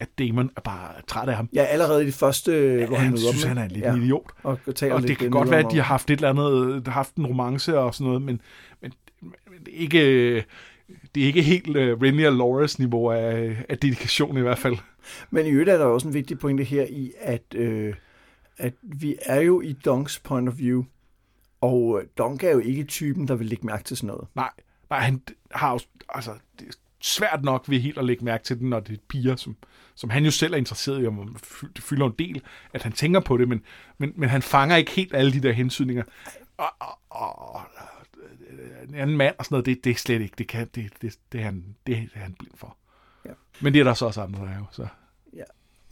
at 0.00 0.08
Damon 0.18 0.50
er 0.56 0.60
bare 0.60 0.92
træt 1.06 1.28
af 1.28 1.36
ham. 1.36 1.48
Ja, 1.54 1.64
allerede 1.64 2.02
i 2.02 2.06
det 2.06 2.14
første, 2.14 2.52
ja, 2.52 2.86
hvor 2.86 2.96
han 2.96 3.08
han 3.08 3.18
synes, 3.18 3.40
dem. 3.40 3.48
han 3.48 3.58
er 3.58 3.64
en 3.64 3.70
lille 3.70 3.88
ja. 3.88 3.96
idiot. 3.96 4.30
Og, 4.42 4.58
Og 4.66 5.00
lidt 5.00 5.08
det 5.08 5.18
kan 5.18 5.26
øh, 5.26 5.32
godt 5.32 5.50
være, 5.50 5.60
at 5.60 5.70
de 5.70 5.76
har 5.76 5.82
haft 5.82 6.10
et 6.10 6.14
eller 6.14 6.30
andet, 6.30 6.88
haft 6.88 7.14
en 7.14 7.26
romance 7.26 7.78
og 7.78 7.94
sådan 7.94 8.06
noget, 8.06 8.22
men, 8.22 8.40
men, 8.80 8.92
men 9.20 9.60
det 9.66 9.74
er 9.74 9.78
ikke, 9.78 10.34
det 11.14 11.22
er 11.22 11.26
ikke 11.26 11.42
helt 11.42 11.68
uh, 11.68 12.02
Renly 12.02 12.24
og 12.24 12.32
Loras 12.32 12.78
niveau 12.78 13.10
af, 13.10 13.56
af 13.68 13.78
dedikation 13.78 14.38
i 14.38 14.40
hvert 14.40 14.58
fald. 14.58 14.76
Men 15.30 15.46
i 15.46 15.50
øvrigt 15.50 15.70
er 15.70 15.78
der 15.78 15.84
også 15.84 16.08
en 16.08 16.14
vigtig 16.14 16.38
pointe 16.38 16.64
her 16.64 16.84
i, 16.84 17.12
at, 17.20 17.54
øh, 17.54 17.94
at 18.58 18.74
vi 18.82 19.16
er 19.22 19.40
jo 19.40 19.60
i 19.60 19.72
Dunks 19.72 20.18
point 20.18 20.48
of 20.48 20.58
view, 20.58 20.84
og 21.60 22.00
øh, 22.00 22.08
Dunk 22.18 22.44
er 22.44 22.50
jo 22.50 22.58
ikke 22.58 22.84
typen, 22.84 23.28
der 23.28 23.34
vil 23.34 23.46
lægge 23.46 23.66
mærke 23.66 23.84
til 23.84 23.96
sådan 23.96 24.06
noget. 24.06 24.28
Nej, 24.34 24.50
nej 24.90 24.98
han 24.98 25.22
har 25.50 25.72
jo, 25.72 25.78
altså, 26.08 26.30
svært 27.04 27.44
nok 27.44 27.64
ved 27.68 27.80
helt 27.80 27.98
at 27.98 28.04
lægge 28.04 28.24
mærke 28.24 28.44
til 28.44 28.58
den, 28.58 28.70
når 28.70 28.80
det 28.80 28.94
er 28.94 29.02
piger, 29.08 29.36
som, 29.36 29.56
som 29.94 30.10
han 30.10 30.24
jo 30.24 30.30
selv 30.30 30.52
er 30.52 30.56
interesseret 30.56 31.02
i, 31.02 31.06
fy- 31.44 31.66
det 31.76 31.84
fylder 31.84 32.06
en 32.06 32.14
del, 32.18 32.42
at 32.72 32.82
han 32.82 32.92
tænker 32.92 33.20
på 33.20 33.36
det, 33.36 33.48
men, 33.48 33.62
men, 33.98 34.12
men 34.16 34.28
han 34.28 34.42
fanger 34.42 34.76
ikke 34.76 34.90
helt 34.90 35.14
alle 35.14 35.32
de 35.32 35.42
der 35.42 35.52
hensynninger. 35.52 36.02
Og, 36.56 36.68
og, 36.80 36.98
og, 37.10 37.54
og 37.54 37.62
en 38.88 38.94
anden 38.94 39.16
mand 39.16 39.34
og 39.38 39.44
sådan 39.44 39.54
noget, 39.54 39.66
det, 39.66 39.84
det 39.84 39.90
er 39.90 39.94
slet 39.94 40.20
ikke, 40.20 40.34
det, 40.38 40.48
kan, 40.48 40.68
det, 40.74 40.92
det, 41.02 41.14
det, 41.32 41.40
er 41.40 41.44
han, 41.44 41.64
det 41.86 42.10
er 42.14 42.20
han 42.20 42.34
blind 42.38 42.54
for. 42.56 42.76
Ja. 43.24 43.30
Men 43.60 43.74
det 43.74 43.80
er 43.80 43.84
der 43.84 43.94
så 43.94 44.06
også 44.06 44.20
andre, 44.20 44.40
der 44.40 44.50
er 44.50 44.58
jo. 44.58 44.64
Så. 44.70 44.86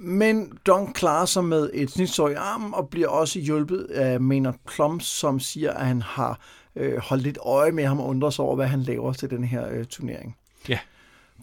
Men 0.04 0.58
Dunk 0.66 0.94
klarer 0.94 1.26
sig 1.26 1.44
med 1.44 1.70
et 1.74 1.90
snitsår 1.90 2.28
i 2.28 2.34
armen, 2.34 2.74
og 2.74 2.88
bliver 2.88 3.08
også 3.08 3.38
hjulpet 3.38 3.84
af 3.84 4.20
Maynard 4.20 4.56
Plum, 4.66 5.00
som 5.00 5.40
siger, 5.40 5.72
at 5.72 5.86
han 5.86 6.02
har 6.02 6.40
øh, 6.76 6.98
holdt 6.98 7.22
lidt 7.22 7.38
øje 7.42 7.72
med 7.72 7.86
ham 7.86 8.00
og 8.00 8.06
undrer 8.06 8.30
sig 8.30 8.44
over, 8.44 8.56
hvad 8.56 8.66
han 8.66 8.82
laver 8.82 9.12
til 9.12 9.30
den 9.30 9.44
her 9.44 9.68
øh, 9.68 9.84
turnering. 9.84 10.36
Ja. 10.68 10.78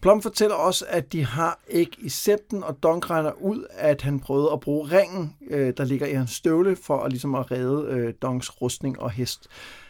Plum 0.02 0.22
fortæller 0.22 0.56
også, 0.56 0.86
at 0.88 1.14
de 1.14 1.26
har 1.26 1.60
æg 1.70 1.96
i 1.98 2.10
septen, 2.10 2.64
og 2.64 2.84
Donk 2.84 3.10
regner 3.10 3.32
ud, 3.32 3.66
at 3.72 4.02
han 4.02 4.20
prøvede 4.20 4.52
at 4.52 4.60
bruge 4.60 4.92
ringen, 4.92 5.36
øh, 5.50 5.74
der 5.78 5.84
ligger 5.86 6.08
i 6.08 6.14
hans 6.14 6.32
støvle, 6.32 6.76
for 6.76 7.04
at, 7.04 7.12
ligesom 7.12 7.36
at 7.36 7.52
redde 7.52 7.88
øh, 7.90 8.14
rustning 8.62 9.00
og 9.00 9.12
hest. 9.12 9.48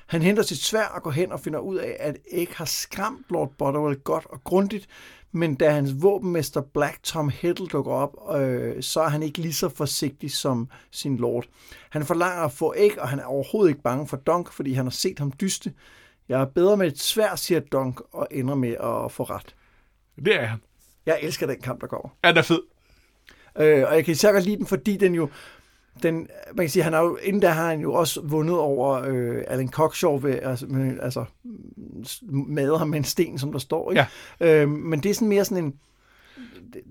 Han 0.07 0.21
henter 0.21 0.43
sit 0.43 0.57
svær 0.57 0.85
og 0.85 1.03
går 1.03 1.11
hen 1.11 1.31
og 1.31 1.39
finder 1.39 1.59
ud 1.59 1.75
af, 1.75 1.97
at 1.99 2.17
Egg 2.31 2.47
har 2.55 2.65
skræmt 2.65 3.25
Lord 3.29 3.53
Butterwell 3.57 3.99
godt 3.99 4.25
og 4.29 4.43
grundigt, 4.43 4.87
men 5.31 5.55
da 5.55 5.69
hans 5.69 5.91
våbenmester 6.01 6.61
Black 6.61 7.03
Tom 7.03 7.29
Heddle 7.29 7.67
dukker 7.67 7.91
op, 7.91 8.39
øh, 8.39 8.83
så 8.83 9.01
er 9.01 9.09
han 9.09 9.23
ikke 9.23 9.37
lige 9.37 9.53
så 9.53 9.69
forsigtig 9.69 10.31
som 10.31 10.67
sin 10.91 11.17
lord. 11.17 11.45
Han 11.89 12.05
forlanger 12.05 12.43
at 12.43 12.51
få 12.51 12.73
æg, 12.77 13.01
og 13.01 13.09
han 13.09 13.19
er 13.19 13.25
overhovedet 13.25 13.69
ikke 13.69 13.81
bange 13.81 14.07
for 14.07 14.17
Donk, 14.17 14.51
fordi 14.51 14.73
han 14.73 14.85
har 14.85 14.91
set 14.91 15.19
ham 15.19 15.31
dyste. 15.31 15.73
Jeg 16.29 16.41
er 16.41 16.45
bedre 16.45 16.77
med 16.77 16.87
et 16.87 16.99
svær, 16.99 17.35
siger 17.35 17.59
Donk, 17.59 18.01
og 18.11 18.27
ender 18.31 18.55
med 18.55 18.69
at 18.69 19.11
få 19.11 19.23
ret. 19.23 19.55
Det 20.25 20.41
er 20.41 20.45
han. 20.45 20.59
Jeg 21.05 21.19
elsker 21.21 21.47
den 21.47 21.61
kamp, 21.61 21.81
der 21.81 21.87
går. 21.87 22.17
Ja, 22.23 22.29
den 22.29 22.37
er 22.37 22.41
fed. 22.41 22.61
Øh, 23.59 23.85
og 23.87 23.95
jeg 23.95 24.05
kan 24.05 24.11
især 24.11 24.31
godt 24.31 24.43
lide 24.43 24.57
den, 24.57 24.65
fordi 24.65 24.97
den 24.97 25.15
jo, 25.15 25.29
den, 26.03 26.15
man 26.53 26.65
kan 26.65 26.69
sige, 26.69 26.83
han 26.83 26.93
har 26.93 27.01
jo, 27.01 27.15
inden 27.15 27.41
da 27.41 27.49
har 27.49 27.69
han 27.69 27.79
jo 27.79 27.93
også 27.93 28.21
vundet 28.23 28.57
over 28.57 29.03
øh, 29.07 29.43
Alan 29.47 29.69
Cockshaw 29.69 30.17
ved, 30.17 30.39
altså, 30.41 30.65
med, 30.65 30.99
altså 31.01 31.25
made 32.31 32.77
ham 32.77 32.89
med 32.89 32.97
en 32.97 33.03
sten, 33.03 33.39
som 33.39 33.51
der 33.51 33.59
står. 33.59 33.91
Ikke? 33.91 34.05
Ja. 34.39 34.61
Øh, 34.61 34.69
men 34.69 35.03
det 35.03 35.09
er 35.09 35.13
sådan 35.13 35.27
mere 35.27 35.45
sådan 35.45 35.63
en, 35.63 35.73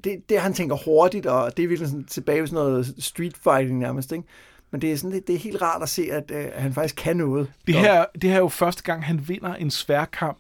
det, 0.05 0.29
det, 0.29 0.41
han 0.41 0.53
tænker 0.53 0.77
hurtigt, 0.85 1.27
og 1.27 1.57
det 1.57 1.63
er 1.63 1.69
virkelig 1.69 1.89
sådan 1.89 2.05
tilbage 2.05 2.41
ved 2.41 2.49
sådan 2.49 2.65
noget 2.65 2.95
street 2.99 3.37
fighting 3.37 3.79
nærmest, 3.79 4.13
ikke? 4.13 4.25
Men 4.71 4.81
det 4.81 4.93
er, 4.93 4.97
sådan, 4.97 5.13
det, 5.13 5.27
det 5.27 5.35
er 5.35 5.39
helt 5.39 5.63
rart 5.63 5.83
at 5.83 5.89
se, 5.89 6.03
at, 6.13 6.31
øh, 6.31 6.47
han 6.55 6.73
faktisk 6.73 6.97
kan 6.97 7.17
noget. 7.17 7.53
Det 7.67 7.75
her, 7.75 8.05
det 8.15 8.31
her 8.31 8.37
er 8.37 8.41
jo 8.41 8.49
første 8.49 8.83
gang, 8.83 9.05
han 9.05 9.29
vinder 9.29 9.55
en 9.55 9.71
sværkamp, 9.71 10.39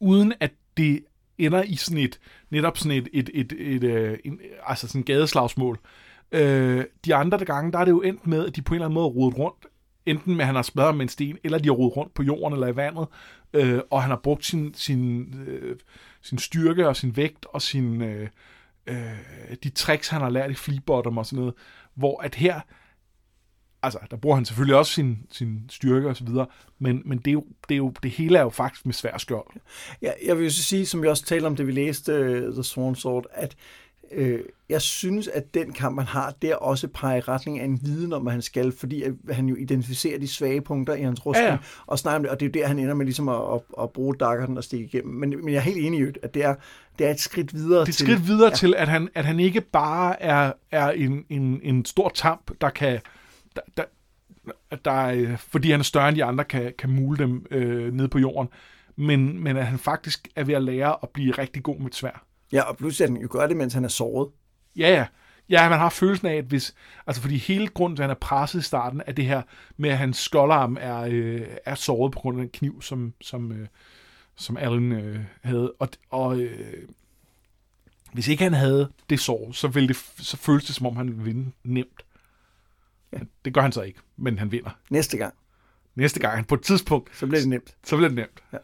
uden 0.00 0.32
at 0.40 0.50
det 0.76 1.04
ender 1.46 1.62
i 1.62 1.76
sådan 1.76 2.02
et, 2.02 2.20
netop 2.50 2.78
sådan 2.78 2.98
et, 2.98 3.08
et, 3.12 3.30
et, 3.34 3.52
et, 3.58 3.84
et 3.84 4.20
en, 4.24 4.40
altså 4.66 4.88
sådan 4.88 5.02
gadeslagsmål. 5.02 5.78
Øh, 6.32 6.84
de 7.04 7.14
andre 7.14 7.44
gange, 7.44 7.72
der 7.72 7.78
er 7.78 7.84
det 7.84 7.92
jo 7.92 8.00
endt 8.00 8.26
med, 8.26 8.46
at 8.46 8.56
de 8.56 8.62
på 8.62 8.74
en 8.74 8.76
eller 8.76 8.86
anden 8.86 8.94
måde 8.94 9.04
har 9.04 9.10
rodet 9.10 9.38
rundt, 9.38 9.66
enten 10.06 10.34
med, 10.34 10.40
at 10.40 10.46
han 10.46 10.54
har 10.54 10.62
smadret 10.62 10.94
med 10.94 11.02
en 11.02 11.08
sten, 11.08 11.38
eller 11.44 11.58
de 11.58 11.68
har 11.68 11.72
rodet 11.72 11.96
rundt 11.96 12.14
på 12.14 12.22
jorden 12.22 12.52
eller 12.52 12.66
i 12.66 12.76
vandet, 12.76 13.06
øh, 13.52 13.80
og 13.90 14.02
han 14.02 14.10
har 14.10 14.20
brugt 14.22 14.44
sin, 14.44 14.74
sin, 14.74 15.34
øh, 15.46 15.76
sin 16.22 16.38
styrke 16.38 16.88
og 16.88 16.96
sin 16.96 17.16
vægt 17.16 17.46
og 17.46 17.62
sin, 17.62 18.02
øh, 18.02 18.28
øh, 18.86 18.96
de 19.62 19.70
tricks, 19.70 20.08
han 20.08 20.20
har 20.20 20.30
lært 20.30 20.50
i 20.50 20.54
Fleabottom 20.54 21.18
og 21.18 21.26
sådan 21.26 21.38
noget, 21.38 21.54
hvor 21.94 22.22
at 22.22 22.34
her, 22.34 22.60
altså, 23.82 23.98
der 24.10 24.16
bruger 24.16 24.36
han 24.36 24.44
selvfølgelig 24.44 24.76
også 24.76 24.92
sin, 24.92 25.18
sin 25.30 25.60
styrke 25.70 26.08
og 26.08 26.16
så 26.16 26.24
videre, 26.24 26.46
men, 26.78 27.02
men 27.04 27.18
det, 27.18 27.26
er 27.26 27.32
jo, 27.32 27.44
det, 27.68 27.74
er 27.74 27.78
jo, 27.78 27.92
det 28.02 28.10
hele 28.10 28.38
er 28.38 28.42
jo 28.42 28.50
faktisk 28.50 28.86
med 28.86 28.94
svær 28.94 29.18
skjold. 29.18 29.46
Ja, 30.02 30.10
jeg 30.26 30.36
vil 30.36 30.44
jo 30.44 30.50
sige, 30.50 30.86
som 30.86 31.02
vi 31.02 31.08
også 31.08 31.24
talte 31.24 31.46
om, 31.46 31.56
det 31.56 31.66
vi 31.66 31.72
læste 31.72 32.12
uh, 32.48 32.54
The 32.54 32.64
Sworn 32.64 32.94
Sword, 32.94 33.26
at 33.32 33.56
øh, 34.12 34.40
jeg 34.68 34.82
synes, 34.82 35.28
at 35.28 35.54
den 35.54 35.72
kamp, 35.72 35.98
han 35.98 36.06
har, 36.06 36.34
der 36.42 36.56
også 36.56 36.88
peger 36.88 37.16
i 37.16 37.20
retning 37.20 37.60
af 37.60 37.64
en 37.64 37.80
viden 37.82 38.12
om, 38.12 38.22
hvad 38.22 38.32
han 38.32 38.42
skal, 38.42 38.72
fordi 38.72 39.02
at 39.02 39.12
han 39.30 39.48
jo 39.48 39.56
identificerer 39.56 40.18
de 40.18 40.28
svage 40.28 40.60
punkter 40.60 40.94
i 40.94 41.02
hans 41.02 41.26
rustning, 41.26 41.46
ja, 41.46 41.52
ja. 41.52 41.58
og 41.86 41.98
snakker 41.98 42.16
om 42.16 42.22
det, 42.22 42.30
og 42.30 42.40
det 42.40 42.46
er 42.46 42.50
jo 42.50 42.62
der, 42.62 42.68
han 42.68 42.78
ender 42.78 42.94
med 42.94 43.06
ligesom 43.06 43.28
at, 43.28 43.40
at, 43.54 43.60
at 43.82 43.90
bruge 43.90 44.14
daggerten 44.14 44.56
og 44.56 44.64
stikke 44.64 44.84
igennem. 44.84 45.14
Men, 45.14 45.30
men 45.30 45.48
jeg 45.48 45.56
er 45.56 45.60
helt 45.60 45.78
enig 45.78 46.00
i, 46.00 46.12
at 46.22 46.34
det 46.34 46.44
er, 46.44 46.54
det 46.98 47.06
er 47.06 47.10
et 47.10 47.20
skridt 47.20 47.54
videre 47.54 47.80
det 47.80 47.86
er 47.86 47.88
et 47.88 47.94
til... 47.94 48.06
skridt 48.06 48.26
videre 48.26 48.48
ja. 48.48 48.54
til, 48.54 48.74
at 48.76 48.88
han, 48.88 49.08
at 49.14 49.24
han 49.24 49.40
ikke 49.40 49.60
bare 49.60 50.22
er, 50.22 50.52
er 50.70 50.90
en, 50.90 51.24
en, 51.28 51.60
en 51.62 51.84
stor 51.84 52.08
tamp, 52.14 52.50
der 52.60 52.70
kan... 52.70 53.00
Der, 53.56 53.62
der, 53.76 54.76
der, 54.84 55.36
fordi 55.36 55.70
han 55.70 55.80
er 55.80 55.84
større 55.84 56.08
end 56.08 56.16
de 56.16 56.24
andre, 56.24 56.44
kan, 56.44 56.74
kan 56.78 56.90
mule 56.90 57.18
dem 57.18 57.46
øh, 57.50 57.92
ned 57.92 58.08
på 58.08 58.18
jorden, 58.18 58.48
men, 58.96 59.38
men 59.38 59.56
at 59.56 59.66
han 59.66 59.78
faktisk 59.78 60.28
er 60.36 60.44
ved 60.44 60.54
at 60.54 60.62
lære 60.62 60.96
at 61.02 61.08
blive 61.08 61.32
rigtig 61.32 61.62
god 61.62 61.78
med 61.78 61.92
svær. 61.92 62.24
Ja, 62.52 62.62
og 62.62 62.76
pludselig 62.76 63.08
han 63.08 63.22
jo 63.22 63.28
gør 63.30 63.46
det, 63.46 63.56
mens 63.56 63.74
han 63.74 63.84
er 63.84 63.88
såret. 63.88 64.28
Ja, 64.76 64.94
ja. 64.94 65.06
Ja, 65.48 65.68
man 65.68 65.78
har 65.78 65.88
følelsen 65.88 66.26
af, 66.26 66.34
at 66.34 66.44
hvis... 66.44 66.74
Altså, 67.06 67.22
fordi 67.22 67.36
hele 67.36 67.68
grunden 67.68 67.96
til, 67.96 68.02
at 68.02 68.08
han 68.08 68.16
er 68.16 68.20
presset 68.20 68.58
i 68.58 68.62
starten, 68.62 69.02
er 69.06 69.12
det 69.12 69.24
her 69.24 69.42
med, 69.76 69.90
at 69.90 69.98
hans 69.98 70.18
skoldarm 70.18 70.78
er, 70.80 71.00
øh, 71.00 71.46
er 71.64 71.74
såret 71.74 72.12
på 72.12 72.18
grund 72.18 72.38
af 72.38 72.42
den 72.42 72.50
kniv, 72.50 72.82
som, 72.82 73.14
som, 73.20 73.52
øh, 73.52 73.66
som 74.36 74.56
Allen 74.56 74.92
øh, 74.92 75.20
havde. 75.42 75.72
Og, 75.78 75.88
og 76.10 76.40
øh, 76.40 76.88
hvis 78.12 78.28
ikke 78.28 78.44
han 78.44 78.54
havde 78.54 78.92
det 79.10 79.20
sår, 79.20 79.52
så, 79.52 79.68
ville 79.68 79.88
det, 79.88 79.96
så 79.96 80.36
føles 80.36 80.64
det, 80.64 80.74
som 80.74 80.86
om 80.86 80.96
han 80.96 81.06
ville 81.06 81.22
vinde 81.22 81.50
nemt. 81.64 82.02
Ja. 83.12 83.18
Det 83.44 83.54
gør 83.54 83.60
han 83.60 83.72
så 83.72 83.82
ikke, 83.82 84.00
men 84.16 84.38
han 84.38 84.52
vinder. 84.52 84.70
Næste 84.90 85.16
gang. 85.16 85.34
Næste 85.94 86.20
gang, 86.20 86.46
på 86.46 86.54
et 86.54 86.62
tidspunkt. 86.62 87.16
Så 87.16 87.26
bliver 87.26 87.40
det 87.40 87.48
nemt. 87.48 87.76
Så 87.84 87.96
bliver 87.96 88.08
det 88.08 88.16
nemt. 88.16 88.42
Ja. 88.52 88.58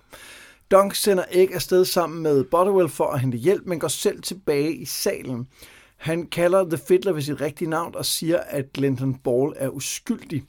Dunk 0.70 0.94
sender 0.94 1.24
Egg 1.30 1.54
afsted 1.54 1.84
sammen 1.84 2.22
med 2.22 2.44
Butterwell 2.44 2.88
for 2.88 3.04
at 3.04 3.20
hente 3.20 3.38
hjælp, 3.38 3.66
men 3.66 3.78
går 3.78 3.88
selv 3.88 4.22
tilbage 4.22 4.74
i 4.74 4.84
salen. 4.84 5.48
Han 5.96 6.26
kalder 6.26 6.64
The 6.64 6.78
Fiddler 6.88 7.12
ved 7.12 7.22
sit 7.22 7.40
rigtige 7.40 7.70
navn 7.70 7.94
og 7.94 8.04
siger, 8.04 8.38
at 8.38 8.72
Glenton 8.72 9.14
Ball 9.14 9.52
er 9.56 9.68
uskyldig. 9.68 10.44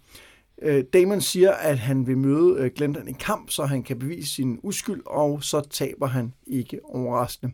Øh, 0.61 0.83
Damon 0.93 1.21
siger, 1.21 1.51
at 1.51 1.79
han 1.79 2.07
vil 2.07 2.17
møde 2.17 2.59
øh, 2.59 2.71
Glenton 2.75 3.07
i 3.07 3.15
kamp, 3.19 3.49
så 3.49 3.65
han 3.65 3.83
kan 3.83 3.99
bevise 3.99 4.33
sin 4.33 4.59
uskyld, 4.63 5.01
og 5.05 5.43
så 5.43 5.61
taber 5.69 6.07
han 6.07 6.33
ikke 6.47 6.79
overraskende. 6.83 7.53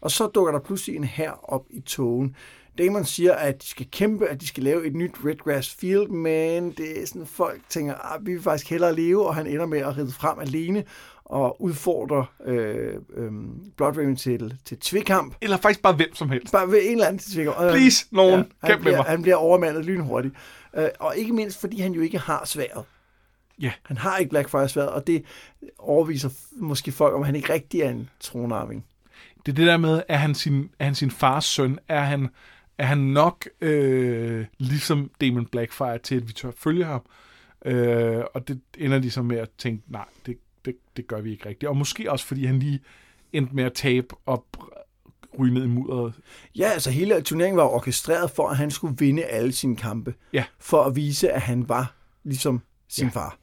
Og 0.00 0.10
så 0.10 0.26
dukker 0.26 0.52
der 0.52 0.60
pludselig 0.60 0.96
en 0.96 1.04
her 1.04 1.52
op 1.52 1.66
i 1.70 1.80
togen. 1.80 2.36
Damon 2.80 3.04
siger, 3.04 3.34
at 3.34 3.62
de 3.62 3.66
skal 3.66 3.86
kæmpe, 3.90 4.28
at 4.28 4.40
de 4.40 4.46
skal 4.46 4.62
lave 4.62 4.86
et 4.86 4.94
nyt 4.94 5.14
Redgrass 5.24 5.74
Field, 5.74 6.08
men 6.08 6.72
det 6.72 7.02
er 7.02 7.06
sådan, 7.06 7.26
folk 7.26 7.60
tænker, 7.68 7.94
at 7.94 8.00
ah, 8.04 8.26
vi 8.26 8.32
vil 8.32 8.42
faktisk 8.42 8.70
hellere 8.70 8.94
leve, 8.94 9.26
og 9.26 9.34
han 9.34 9.46
ender 9.46 9.66
med 9.66 9.78
at 9.78 9.96
ride 9.98 10.12
frem 10.12 10.38
alene, 10.38 10.84
og 11.24 11.62
udfordrer 11.62 12.24
øh, 12.44 12.94
øh, 13.14 13.32
Blood 13.76 13.96
Raven 13.96 14.16
til, 14.16 14.58
til 14.64 14.78
tvikamp. 14.78 15.34
Eller 15.40 15.56
faktisk 15.56 15.82
bare 15.82 15.92
hvem 15.92 16.14
som 16.14 16.30
helst. 16.30 16.52
Bare 16.52 16.70
ved 16.70 16.80
en 16.82 16.92
eller 16.92 17.06
anden 17.06 17.18
til 17.18 17.32
tvikamp. 17.32 17.56
Please, 17.56 18.06
nogen, 18.10 18.44
ja, 18.62 18.68
han, 18.68 18.80
bliver, 18.80 19.02
han 19.02 19.22
bliver 19.22 19.36
overmandet 19.36 19.84
lynhurtigt. 19.84 20.34
Øh, 20.76 20.88
og 20.98 21.16
ikke 21.16 21.32
mindst, 21.32 21.60
fordi 21.60 21.80
han 21.80 21.92
jo 21.92 22.00
ikke 22.00 22.18
har 22.18 22.44
sværet. 22.44 22.84
Ja. 23.60 23.72
Han 23.82 23.96
har 23.96 24.18
ikke 24.18 24.30
Blackfire 24.30 24.68
sværet, 24.68 24.88
og 24.88 25.06
det 25.06 25.24
overviser 25.78 26.28
måske 26.52 26.92
folk, 26.92 27.14
om 27.14 27.22
han 27.22 27.36
ikke 27.36 27.52
rigtig 27.52 27.80
er 27.80 27.90
en 27.90 28.08
tronarving. 28.20 28.84
Det 29.46 29.52
er 29.52 29.56
det 29.56 29.66
der 29.66 29.76
med, 29.76 30.02
at 30.08 30.18
han 30.18 30.34
sin, 30.34 30.70
er 30.78 30.84
han 30.84 30.94
sin 30.94 31.10
fars 31.10 31.44
søn? 31.44 31.78
Er 31.88 32.00
han, 32.00 32.28
er 32.80 32.86
han 32.86 32.98
nok 32.98 33.48
øh, 33.60 34.46
ligesom 34.58 35.10
Damon 35.20 35.46
Blackfire 35.46 35.98
til, 35.98 36.16
at 36.16 36.28
vi 36.28 36.32
tør 36.32 36.50
følge 36.56 36.84
ham? 36.84 37.02
Øh, 37.64 38.24
og 38.34 38.48
det 38.48 38.60
ender 38.78 38.98
de 38.98 39.10
så 39.10 39.22
med 39.22 39.36
at 39.36 39.48
tænke, 39.58 39.82
nej, 39.88 40.04
det 40.26 40.38
det, 40.64 40.76
det 40.96 41.06
gør 41.06 41.20
vi 41.20 41.30
ikke 41.30 41.48
rigtigt. 41.48 41.68
Og 41.68 41.76
måske 41.76 42.10
også, 42.10 42.26
fordi 42.26 42.44
han 42.44 42.58
lige 42.58 42.80
endte 43.32 43.54
med 43.54 43.64
at 43.64 43.72
tabe 43.72 44.14
og 44.26 44.46
ryge 45.38 45.54
ned 45.54 45.64
i 45.64 45.66
mudderet. 45.66 46.14
Ja, 46.56 46.68
altså 46.68 46.90
hele 46.90 47.22
turneringen 47.22 47.56
var 47.56 47.64
orkestreret 47.64 48.30
for, 48.30 48.48
at 48.48 48.56
han 48.56 48.70
skulle 48.70 48.96
vinde 48.98 49.24
alle 49.24 49.52
sine 49.52 49.76
kampe. 49.76 50.14
Ja. 50.32 50.44
For 50.58 50.82
at 50.82 50.96
vise, 50.96 51.30
at 51.30 51.40
han 51.40 51.68
var 51.68 51.94
ligesom 52.24 52.62
sin 52.88 53.04
ja. 53.04 53.10
far. 53.10 53.38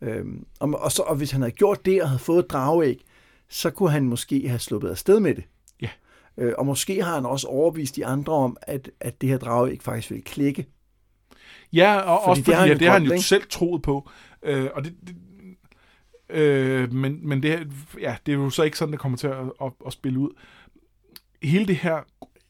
Øhm, 0.00 0.46
og, 0.60 0.80
og, 0.80 0.92
så, 0.92 1.02
og 1.02 1.16
hvis 1.16 1.30
han 1.30 1.40
havde 1.40 1.52
gjort 1.54 1.84
det 1.84 2.02
og 2.02 2.08
havde 2.08 2.18
fået 2.18 2.38
et 2.38 2.50
drageæg, 2.50 3.04
så 3.48 3.70
kunne 3.70 3.90
han 3.90 4.04
måske 4.04 4.48
have 4.48 4.58
sluppet 4.58 4.90
afsted 4.90 5.20
med 5.20 5.34
det. 5.34 5.44
Øh, 6.40 6.52
og 6.58 6.66
måske 6.66 7.02
har 7.02 7.14
han 7.14 7.26
også 7.26 7.46
overbevist 7.46 7.96
de 7.96 8.06
andre 8.06 8.32
om, 8.32 8.56
at, 8.62 8.90
at 9.00 9.20
det 9.20 9.28
her 9.28 9.38
drageæg 9.38 9.82
faktisk 9.82 10.10
ville 10.10 10.22
klikke. 10.22 10.66
Ja, 11.72 11.96
og 11.96 12.20
fordi 12.24 12.30
også 12.30 12.42
fordi, 12.42 12.50
det 12.50 12.54
har 12.54 12.60
han, 12.60 12.68
ja, 12.68 12.78
det 12.78 12.86
har 12.86 12.98
han 12.98 13.02
jo 13.02 13.20
selv 13.20 13.42
troet 13.50 13.82
på. 13.82 14.10
Øh, 14.42 14.68
og 14.74 14.84
det, 14.84 14.94
det, 15.06 15.16
Øh, 16.32 16.92
men 16.92 17.28
men 17.28 17.42
det, 17.42 17.68
ja, 18.00 18.16
det 18.26 18.32
er 18.32 18.36
jo 18.36 18.50
så 18.50 18.62
ikke 18.62 18.78
sådan, 18.78 18.92
det 18.92 19.00
kommer 19.00 19.18
til 19.18 19.26
at, 19.26 19.52
at, 19.62 19.72
at 19.86 19.92
spille 19.92 20.18
ud. 20.18 20.30
Hele 21.42 21.66
det 21.66 21.76
her, 21.76 22.00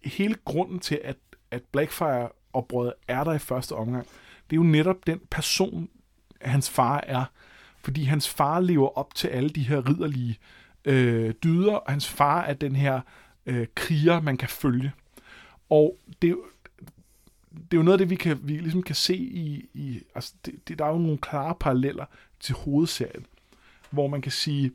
hele 0.04 0.34
grunden 0.44 0.78
til, 0.78 1.00
at, 1.04 1.16
at 1.50 1.62
Blackfire-oprøret 1.72 2.92
er 3.08 3.24
der 3.24 3.32
i 3.32 3.38
første 3.38 3.72
omgang, 3.72 4.06
det 4.50 4.56
er 4.56 4.60
jo 4.60 4.62
netop 4.62 4.96
den 5.06 5.20
person, 5.30 5.88
hans 6.40 6.70
far 6.70 7.04
er. 7.06 7.24
Fordi 7.82 8.04
hans 8.04 8.28
far 8.28 8.60
lever 8.60 8.98
op 8.98 9.14
til 9.14 9.28
alle 9.28 9.50
de 9.50 9.62
her 9.62 9.88
ridderlige 9.88 10.38
øh, 10.84 11.34
dyder, 11.44 11.74
og 11.74 11.92
hans 11.92 12.08
far 12.08 12.42
er 12.42 12.54
den 12.54 12.76
her 12.76 13.00
øh, 13.50 13.66
kriger, 13.74 14.20
man 14.20 14.36
kan 14.36 14.48
følge. 14.48 14.92
Og 15.70 15.98
det, 16.22 16.36
det 17.52 17.72
er 17.72 17.76
jo 17.76 17.82
noget 17.82 17.94
af 17.94 17.98
det, 17.98 18.10
vi, 18.10 18.14
kan, 18.14 18.38
vi 18.42 18.52
ligesom 18.52 18.82
kan 18.82 18.94
se 18.94 19.16
i... 19.16 19.68
i 19.74 20.02
altså 20.14 20.34
det, 20.44 20.68
det, 20.68 20.78
der 20.78 20.84
er 20.84 20.90
jo 20.90 20.98
nogle 20.98 21.18
klare 21.18 21.54
paralleller 21.60 22.04
til 22.40 22.54
hovedserien 22.54 23.26
hvor 23.90 24.08
man 24.08 24.22
kan 24.22 24.32
sige, 24.32 24.72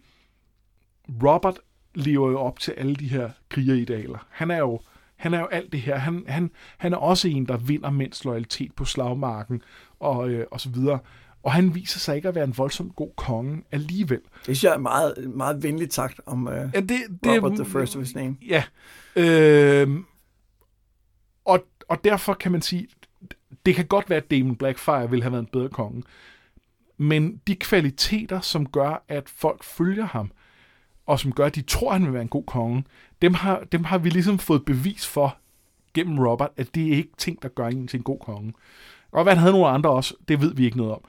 Robert 1.24 1.60
lever 1.96 2.32
jo 2.32 2.40
op 2.40 2.60
til 2.60 2.72
alle 2.72 2.96
de 2.96 3.08
her 3.08 3.30
krigeridealer. 3.50 4.28
Han 4.30 4.52
er 4.52 4.58
jo, 4.58 4.80
han 5.16 5.34
er 5.34 5.40
jo 5.40 5.46
alt 5.46 5.72
det 5.72 5.82
her. 5.82 5.98
Han, 5.98 6.26
han, 6.28 6.52
han 6.78 6.94
er 6.94 6.98
også 6.98 7.28
en, 7.28 7.46
der 7.46 7.58
vinder 7.58 7.90
mænds 7.90 8.26
loyalitet 8.26 8.74
på 8.76 8.86
slagmarken 8.86 9.62
og, 10.00 10.30
øh, 10.30 10.48
og 10.52 10.62
så 10.62 10.70
videre. 10.70 11.00
Og 11.46 11.54
han 11.54 11.76
viser 11.76 12.00
sig 12.00 12.16
ikke 12.16 12.28
at 12.28 12.36
være 12.36 12.44
en 12.44 12.58
voldsomt 12.58 12.96
god 12.96 13.12
konge 13.16 13.64
alligevel. 13.72 14.20
Det 14.20 14.44
synes 14.44 14.64
jeg 14.64 14.74
er 14.74 14.78
meget, 14.78 15.32
meget 15.36 15.64
venligt 15.64 15.94
sagt 15.94 16.22
om 16.26 16.48
øh, 16.48 16.70
ja, 16.74 16.80
det, 16.80 16.90
det, 17.24 17.38
Robert 17.38 17.52
the 17.52 17.66
First 17.66 17.96
of 17.96 18.02
his 18.02 18.16
name. 18.16 18.38
Ja. 18.48 18.64
Øh, 19.16 19.90
og, 21.46 21.66
og 21.90 22.04
derfor 22.04 22.34
kan 22.34 22.52
man 22.52 22.62
sige, 22.62 22.88
det 23.66 23.76
kan 23.76 23.86
godt 23.86 24.10
være, 24.10 24.18
at 24.18 24.32
Damon 24.32 24.56
Blackfire 24.56 25.10
ville 25.10 25.24
have 25.24 25.32
været 25.32 25.44
en 25.44 25.50
bedre 25.52 25.70
konge. 25.70 26.04
Men 26.98 27.42
de 27.48 27.56
kvaliteter, 27.56 28.40
som 28.40 28.70
gør, 28.70 29.04
at 29.08 29.30
folk 29.30 29.64
følger 29.64 30.06
ham, 30.06 30.32
og 31.06 31.20
som 31.20 31.32
gør, 31.32 31.46
at 31.46 31.56
de 31.56 31.62
tror, 31.62 31.92
at 31.92 32.00
han 32.00 32.06
vil 32.06 32.14
være 32.14 32.22
en 32.22 32.28
god 32.28 32.46
konge, 32.46 32.84
dem 33.22 33.34
har, 33.34 33.64
dem 33.72 33.84
har 33.84 33.98
vi 33.98 34.10
ligesom 34.10 34.40
fået 34.40 34.66
bevis 34.66 35.08
for 35.08 35.38
gennem 35.94 36.20
Robert, 36.20 36.52
at 36.58 36.76
det 36.76 36.88
er 36.88 36.98
ikke 36.98 37.12
ting, 37.18 37.42
der 37.42 37.50
gør 37.50 37.68
en 37.68 37.88
til 37.88 37.98
en 37.98 38.04
god 38.04 38.20
konge. 38.20 38.54
Og 39.12 39.24
hvad 39.24 39.34
han 39.34 39.40
havde 39.40 39.54
nogle 39.54 39.68
andre 39.68 39.90
også, 39.90 40.14
det 40.28 40.42
ved 40.42 40.56
vi 40.56 40.66
ikke 40.66 40.78
noget 40.78 40.94
om. 40.94 41.02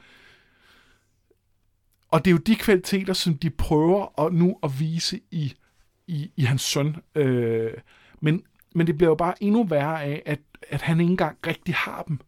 Og 2.17 2.25
det 2.25 2.31
er 2.31 2.33
jo 2.33 2.39
de 2.39 2.57
kvaliteter, 2.57 3.13
som 3.13 3.39
de 3.39 3.51
prøver 3.51 4.27
at 4.27 4.33
nu 4.33 4.59
at 4.63 4.81
vise 4.81 5.21
i, 5.31 5.55
i, 6.07 6.31
i 6.37 6.43
hans 6.43 6.63
søn. 6.63 6.97
Øh, 7.15 7.73
men, 8.21 8.43
men 8.75 8.87
det 8.87 8.97
bliver 8.97 9.11
jo 9.11 9.15
bare 9.15 9.43
endnu 9.43 9.65
værre 9.65 10.05
af, 10.05 10.23
at, 10.27 10.41
at 10.69 10.83
han 10.83 11.01
ikke 11.01 11.11
engang 11.11 11.39
rigtig 11.47 11.75
har 11.75 12.03
dem. 12.03 12.21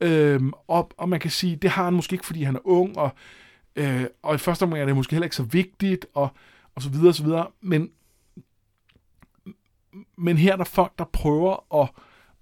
Øhm, 0.00 0.52
og, 0.68 0.90
og 0.96 1.08
man 1.08 1.20
kan 1.20 1.30
sige, 1.30 1.56
det 1.56 1.70
har 1.70 1.84
han 1.84 1.92
måske 1.92 2.14
ikke, 2.14 2.26
fordi 2.26 2.42
han 2.42 2.56
er 2.56 2.60
ung, 2.64 2.98
og, 2.98 3.10
øh, 3.76 4.04
og 4.22 4.34
i 4.34 4.38
første 4.38 4.62
omgang 4.62 4.82
er 4.82 4.86
det 4.86 4.96
måske 4.96 5.10
heller 5.10 5.26
ikke 5.26 5.36
så 5.36 5.42
vigtigt, 5.42 6.06
og, 6.14 6.28
og 6.74 6.82
så 6.82 6.90
videre, 6.90 7.08
og 7.08 7.14
så 7.14 7.24
videre. 7.24 7.46
Men, 7.60 7.90
men 10.16 10.36
her 10.36 10.52
er 10.52 10.56
der 10.56 10.64
folk, 10.64 10.98
der 10.98 11.04
prøver 11.04 11.82
at, 11.82 11.88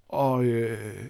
og, 0.09 0.45
øh, 0.45 1.05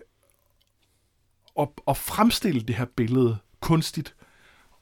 at, 1.60 1.68
at 1.88 1.98
fremstille 1.98 2.62
det 2.62 2.76
her 2.76 2.86
billede 2.86 3.38
kunstigt. 3.60 4.16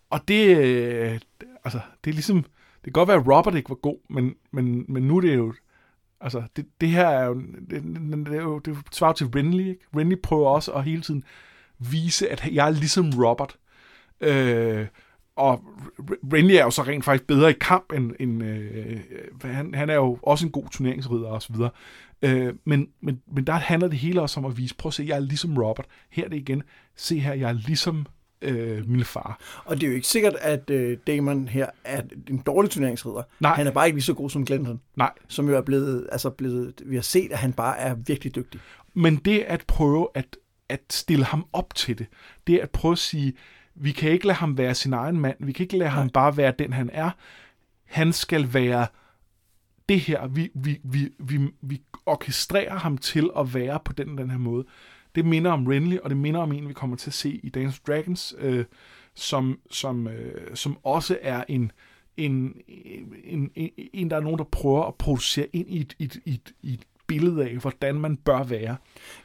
Og 0.10 0.28
det, 0.28 0.57
øh, 0.57 1.20
altså, 1.64 1.80
det 2.03 2.10
er 2.10 2.14
ligesom, 2.14 2.43
det 2.43 2.84
kan 2.84 2.93
godt 2.93 3.07
være, 3.07 3.18
at 3.18 3.28
Robert 3.28 3.55
ikke 3.55 3.70
var 3.70 3.76
god, 3.76 3.97
men, 4.10 4.36
men, 4.51 4.86
men 4.88 5.03
nu 5.03 5.18
er 5.18 5.22
det 5.22 5.36
jo, 5.36 5.53
altså, 6.22 6.43
det, 6.55 6.66
det 6.82 6.89
her 6.89 7.07
er 7.07 7.26
jo, 7.26 7.41
det, 7.70 7.84
det, 8.28 8.36
er 8.36 8.41
jo, 8.41 8.60
det 8.60 8.78
svarer 8.91 9.14
til 9.14 9.28
Renly, 9.28 9.70
ikke? 9.70 9.86
Renly 9.97 10.16
prøver 10.24 10.49
også 10.49 10.72
at 10.72 10.84
hele 10.84 11.01
tiden 11.01 11.24
vise, 11.80 12.30
at 12.30 12.49
jeg 12.51 12.68
er 12.68 12.72
ligesom 12.72 13.10
Robert. 13.10 13.57
Øh, 14.22 14.88
og 15.36 15.64
Renly 16.34 16.53
er 16.53 16.64
jo 16.64 16.72
så 16.72 16.84
rent 16.84 17.05
faktisk 17.05 17.28
bedre 17.28 17.49
i 17.49 17.55
kamp 17.62 17.93
end, 17.93 18.12
end 18.20 18.43
øh, 18.43 18.99
han, 19.41 19.74
han 19.74 19.89
er 19.89 19.93
jo 19.93 20.20
også 20.22 20.45
en 20.45 20.51
god 20.51 20.70
turneringsridder 20.72 21.28
og 21.28 21.41
så 21.41 21.53
videre. 21.53 21.70
Øh, 22.22 22.53
men, 22.66 22.88
men, 23.01 23.22
men 23.32 23.47
der 23.47 23.53
handler 23.53 23.88
det 23.88 23.97
hele 23.97 24.22
også 24.22 24.39
om 24.39 24.45
at 24.45 24.57
vise, 24.57 24.76
prøv 24.76 24.89
at 24.89 24.93
se, 24.93 25.05
jeg 25.07 25.16
er 25.16 25.20
ligesom 25.20 25.57
Robert. 25.57 25.86
Her 26.10 26.26
er 26.26 26.30
det 26.30 26.38
igen, 26.38 26.64
se 26.95 27.20
her, 27.20 27.34
jeg 27.34 27.49
er 27.49 27.53
ligesom 27.53 28.05
øh, 28.42 28.90
min 28.90 29.04
far. 29.04 29.40
Og 29.66 29.76
det 29.76 29.84
er 29.84 29.88
jo 29.88 29.96
ikke 29.96 30.08
sikkert, 30.08 30.36
at 30.42 30.70
øh, 30.70 30.98
Damon 31.08 31.48
her 31.48 31.68
er 31.84 32.02
en 32.30 32.38
dårlig 32.38 32.72
turneringsridder. 32.72 33.24
Nej. 33.40 33.56
Han 33.56 33.68
er 33.68 33.72
bare 33.72 33.86
ikke 33.86 33.96
lige 33.96 34.04
så 34.04 34.14
god 34.14 34.30
som 34.30 34.46
Glenton, 34.46 34.82
Nej, 34.96 35.12
som 35.28 35.50
jo 35.50 35.58
er 35.58 35.62
blevet, 35.62 36.10
altså 36.12 36.30
blevet, 36.30 36.82
vi 36.86 36.96
har 36.96 37.02
set, 37.02 37.32
at 37.32 37.38
han 37.38 37.54
bare 37.54 37.78
er 37.78 37.96
virkelig 37.96 38.36
dygtig. 38.36 38.62
men 38.94 39.16
det 39.16 39.40
at 39.40 39.64
prøve 39.68 40.08
at, 40.16 40.38
at 40.70 40.82
stille 40.90 41.26
ham 41.26 41.46
op 41.54 41.76
til 41.76 41.98
det, 41.98 42.08
det 42.48 42.58
at 42.58 42.70
prøve 42.70 42.92
at 42.92 42.98
sige, 42.98 43.34
vi 43.76 43.92
kan 43.92 44.12
ikke 44.12 44.28
lade 44.28 44.38
ham 44.38 44.58
være 44.58 44.76
sin 44.76 44.94
egen 44.94 45.20
mand, 45.20 45.38
vi 45.40 45.52
kan 45.52 45.64
ikke 45.64 45.78
lade 45.78 45.90
Nej. 45.90 46.00
ham 46.00 46.10
bare 46.10 46.38
være 46.38 46.54
den, 46.60 46.74
han 46.74 46.90
er. 46.94 47.12
Han 47.86 48.14
skal 48.14 48.54
være 48.54 48.88
det 49.90 50.00
her, 50.00 50.28
vi, 50.28 50.50
vi, 50.56 50.80
vi, 50.84 51.10
vi, 51.20 51.40
vi 51.62 51.82
orkestrerer 52.06 52.76
ham 52.78 52.98
til 52.98 53.30
at 53.38 53.54
være 53.54 53.80
på 53.86 53.94
den, 53.94 54.18
den 54.18 54.32
her 54.32 54.38
måde. 54.38 54.66
Det 55.16 55.26
minder 55.26 55.51
om 55.51 55.68
Renly, 55.68 55.97
og 55.97 56.10
det 56.10 56.18
minder 56.18 56.39
om 56.39 56.51
en, 56.51 56.68
vi 56.68 56.74
kommer 56.74 56.95
til 56.95 57.10
at 57.10 57.14
se 57.14 57.39
i 57.43 57.49
Dance 57.49 57.70
of 57.70 57.80
Dragons, 57.88 58.36
øh, 58.39 58.66
som, 59.16 59.60
som, 59.72 60.07
øh, 60.07 60.55
som 60.55 60.78
også 60.84 61.18
er 61.22 61.43
en, 61.47 61.72
en, 62.18 62.55
en, 63.24 63.51
en, 63.55 63.72
en, 63.93 64.10
der 64.10 64.16
er 64.16 64.22
nogen, 64.22 64.38
der 64.38 64.43
prøver 64.43 64.84
at 64.84 64.95
producere 64.95 65.47
ind 65.53 65.70
i 65.70 65.80
et, 65.80 65.95
et, 65.99 66.20
et, 66.26 66.53
et 66.64 66.86
billede 67.10 67.43
af, 67.49 67.55
hvordan 67.55 67.95
man 67.95 68.18
bør 68.18 68.43
være. 68.43 68.76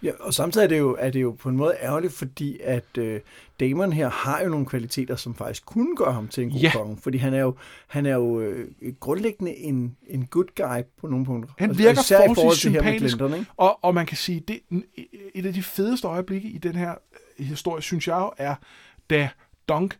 Ja, 0.03 0.11
og 0.20 0.35
samtidig 0.35 0.64
er 0.64 0.68
det 0.68 0.78
jo, 0.78 0.97
er 0.99 1.11
det 1.11 1.22
jo 1.22 1.37
på 1.39 1.49
en 1.49 1.57
måde 1.57 1.74
ærgerligt, 1.82 2.12
fordi 2.12 2.59
at 2.62 2.99
øh, 2.99 3.20
Damon 3.61 3.93
her 3.93 4.09
har 4.11 4.43
jo 4.43 4.49
nogle 4.49 4.66
kvaliteter, 4.66 5.16
som 5.16 5.35
faktisk 5.35 5.66
kunne 5.66 5.97
gøre 5.97 6.12
ham 6.12 6.28
til 6.28 6.43
en 6.43 6.51
god 6.51 6.59
Ja. 6.61 6.70
konge. 6.74 6.97
Fordi 6.97 7.18
han 7.18 7.35
er 7.35 7.41
jo, 7.41 7.55
han 7.87 8.07
er 8.07 8.14
jo 8.14 8.41
øh, 8.41 8.68
grundlæggende 9.01 9.55
en, 9.57 9.97
en 10.07 10.26
good 10.26 10.47
guy 10.57 10.82
på 11.01 11.07
nogle 11.07 11.24
punkter. 11.24 11.53
Han 11.59 11.78
virker 11.78 12.03
forhold 12.09 12.35
forholdsvis 12.35 12.62
til 12.62 12.70
her 12.72 12.82
med 12.82 12.93
sympatisk. 12.93 13.16
Clinton? 13.16 13.47
Og, 13.57 13.85
og 13.85 13.95
man 13.95 14.07
kan 14.07 14.16
sige, 14.16 14.41
det 14.49 14.61
et 15.35 15.47
af 15.47 15.53
de 15.55 15.62
fedeste 15.62 16.07
øjeblikke 16.09 16.49
i 16.49 16.59
den 16.59 16.74
her 16.76 16.95
øh, 17.39 17.47
historie, 17.47 17.82
synes 17.82 18.09
jeg 18.09 18.16
jo, 18.16 18.32
er, 18.39 18.55
da 19.11 19.28
Dunk 19.68 19.99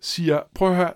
siger, 0.00 0.40
prøv 0.54 0.70
at 0.70 0.76
høre, 0.76 0.92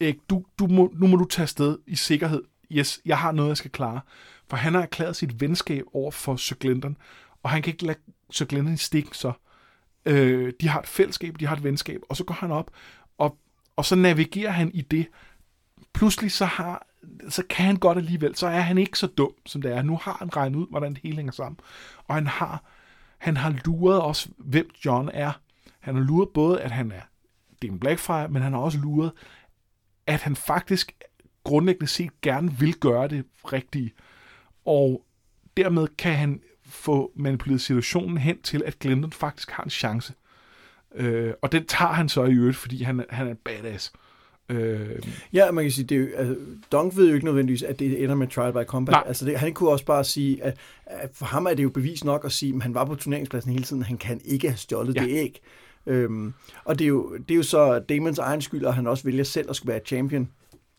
Erik, 0.00 0.18
du, 0.30 0.44
du 0.58 0.66
må, 0.66 0.92
nu 0.94 1.06
må 1.06 1.16
du 1.16 1.24
tage 1.24 1.42
afsted 1.42 1.78
i 1.86 1.96
sikkerhed. 1.96 2.42
Yes, 2.72 3.00
jeg 3.04 3.18
har 3.18 3.32
noget, 3.32 3.48
jeg 3.48 3.56
skal 3.56 3.70
klare. 3.70 4.00
For 4.50 4.56
han 4.56 4.74
har 4.74 4.82
erklæret 4.82 5.16
sit 5.16 5.40
venskab 5.40 5.84
over 5.92 6.10
for 6.10 6.36
Sir 6.36 6.56
Glendon, 6.56 6.96
og 7.42 7.50
han 7.50 7.62
kan 7.62 7.72
ikke 7.72 7.86
lade 7.86 7.98
Sir 8.30 8.46
Glendon 8.46 8.74
i 8.74 8.76
stikken 8.76 9.12
så. 9.12 9.32
Øh, 10.06 10.52
de 10.60 10.68
har 10.68 10.80
et 10.80 10.86
fællesskab, 10.86 11.40
de 11.40 11.46
har 11.46 11.56
et 11.56 11.64
venskab, 11.64 12.00
og 12.08 12.16
så 12.16 12.24
går 12.24 12.34
han 12.34 12.50
op, 12.50 12.70
og, 13.18 13.38
og 13.76 13.84
så 13.84 13.96
navigerer 13.96 14.50
han 14.50 14.70
i 14.74 14.80
det. 14.80 15.06
Pludselig 15.92 16.32
så 16.32 16.44
har 16.44 16.86
så 17.28 17.42
kan 17.50 17.66
han 17.66 17.76
godt 17.76 17.98
alligevel, 17.98 18.36
så 18.36 18.46
er 18.46 18.60
han 18.60 18.78
ikke 18.78 18.98
så 18.98 19.06
dum, 19.06 19.32
som 19.46 19.62
det 19.62 19.72
er. 19.72 19.82
Nu 19.82 19.98
har 20.02 20.16
han 20.18 20.36
regnet 20.36 20.56
ud, 20.56 20.66
hvordan 20.70 20.94
det 20.94 21.00
hele 21.02 21.16
hænger 21.16 21.32
sammen. 21.32 21.60
Og 22.08 22.14
han 22.14 22.26
har, 22.26 22.64
han 23.18 23.36
har 23.36 23.54
luret 23.64 24.00
også, 24.00 24.28
hvem 24.38 24.70
John 24.84 25.10
er. 25.14 25.32
Han 25.80 25.94
har 25.94 26.02
luret 26.02 26.28
både, 26.28 26.60
at 26.60 26.70
han 26.70 26.92
er 26.92 27.00
Dean 27.62 27.78
Blackfire, 27.78 28.28
men 28.28 28.42
han 28.42 28.52
har 28.52 28.60
også 28.60 28.78
luret, 28.78 29.12
at 30.06 30.20
han 30.22 30.36
faktisk 30.36 30.92
grundlæggende 31.44 31.86
set 31.86 32.20
gerne 32.20 32.52
vil 32.58 32.74
gøre 32.74 33.08
det 33.08 33.24
rigtige. 33.44 33.92
Og 34.64 35.04
dermed 35.56 35.86
kan 35.98 36.14
han 36.14 36.40
få 36.66 37.12
manipuleret 37.16 37.60
situationen 37.60 38.18
hen 38.18 38.42
til, 38.42 38.62
at 38.66 38.78
Glenton 38.78 39.12
faktisk 39.12 39.50
har 39.50 39.62
en 39.64 39.70
chance. 39.70 40.12
Øh, 40.94 41.32
og 41.42 41.52
den 41.52 41.66
tager 41.66 41.92
han 41.92 42.08
så 42.08 42.24
i 42.24 42.32
øvrigt, 42.32 42.56
fordi 42.56 42.82
han, 42.82 43.04
han 43.10 43.26
er 43.26 43.30
en 43.30 43.36
badass. 43.44 43.92
Øh, 44.48 44.88
Ja, 45.32 45.50
man 45.50 45.64
kan 45.64 45.70
sige, 45.70 45.84
det 45.84 45.96
er 45.96 46.00
jo, 46.00 46.06
altså, 46.16 46.36
Dunk 46.72 46.96
ved 46.96 47.08
jo 47.08 47.14
ikke 47.14 47.26
nødvendigvis, 47.26 47.62
at 47.62 47.78
det 47.78 48.02
ender 48.02 48.14
med 48.14 48.28
trial 48.28 48.52
by 48.52 48.64
combat. 48.66 48.92
Nej. 48.92 49.04
Altså, 49.06 49.24
det, 49.24 49.38
han 49.38 49.52
kunne 49.52 49.70
også 49.70 49.84
bare 49.84 50.04
sige, 50.04 50.44
at, 50.44 50.58
at 50.86 51.10
for 51.14 51.26
ham 51.26 51.46
er 51.46 51.54
det 51.54 51.62
jo 51.62 51.68
bevis 51.70 52.04
nok 52.04 52.24
at 52.24 52.32
sige, 52.32 52.54
at 52.54 52.62
han 52.62 52.74
var 52.74 52.84
på 52.84 52.94
turneringspladsen 52.94 53.52
hele 53.52 53.64
tiden, 53.64 53.82
han 53.82 53.98
kan 53.98 54.20
ikke 54.24 54.48
have 54.48 54.56
stjålet 54.56 54.96
Ja. 54.96 55.02
ja. 55.02 55.08
det 55.08 55.14
æg. 55.14 55.40
Øhm, 55.86 56.34
og 56.64 56.78
det 56.78 56.84
er, 56.84 56.88
jo, 56.88 57.16
det 57.16 57.30
er 57.30 57.36
jo 57.36 57.42
så 57.42 57.78
Damons 57.78 58.18
egen 58.18 58.42
skyld, 58.42 58.66
at 58.66 58.74
han 58.74 58.86
også 58.86 59.04
vælger 59.04 59.24
selv 59.24 59.50
at 59.50 59.56
skulle 59.56 59.72
være 59.72 59.80
champion. 59.86 60.28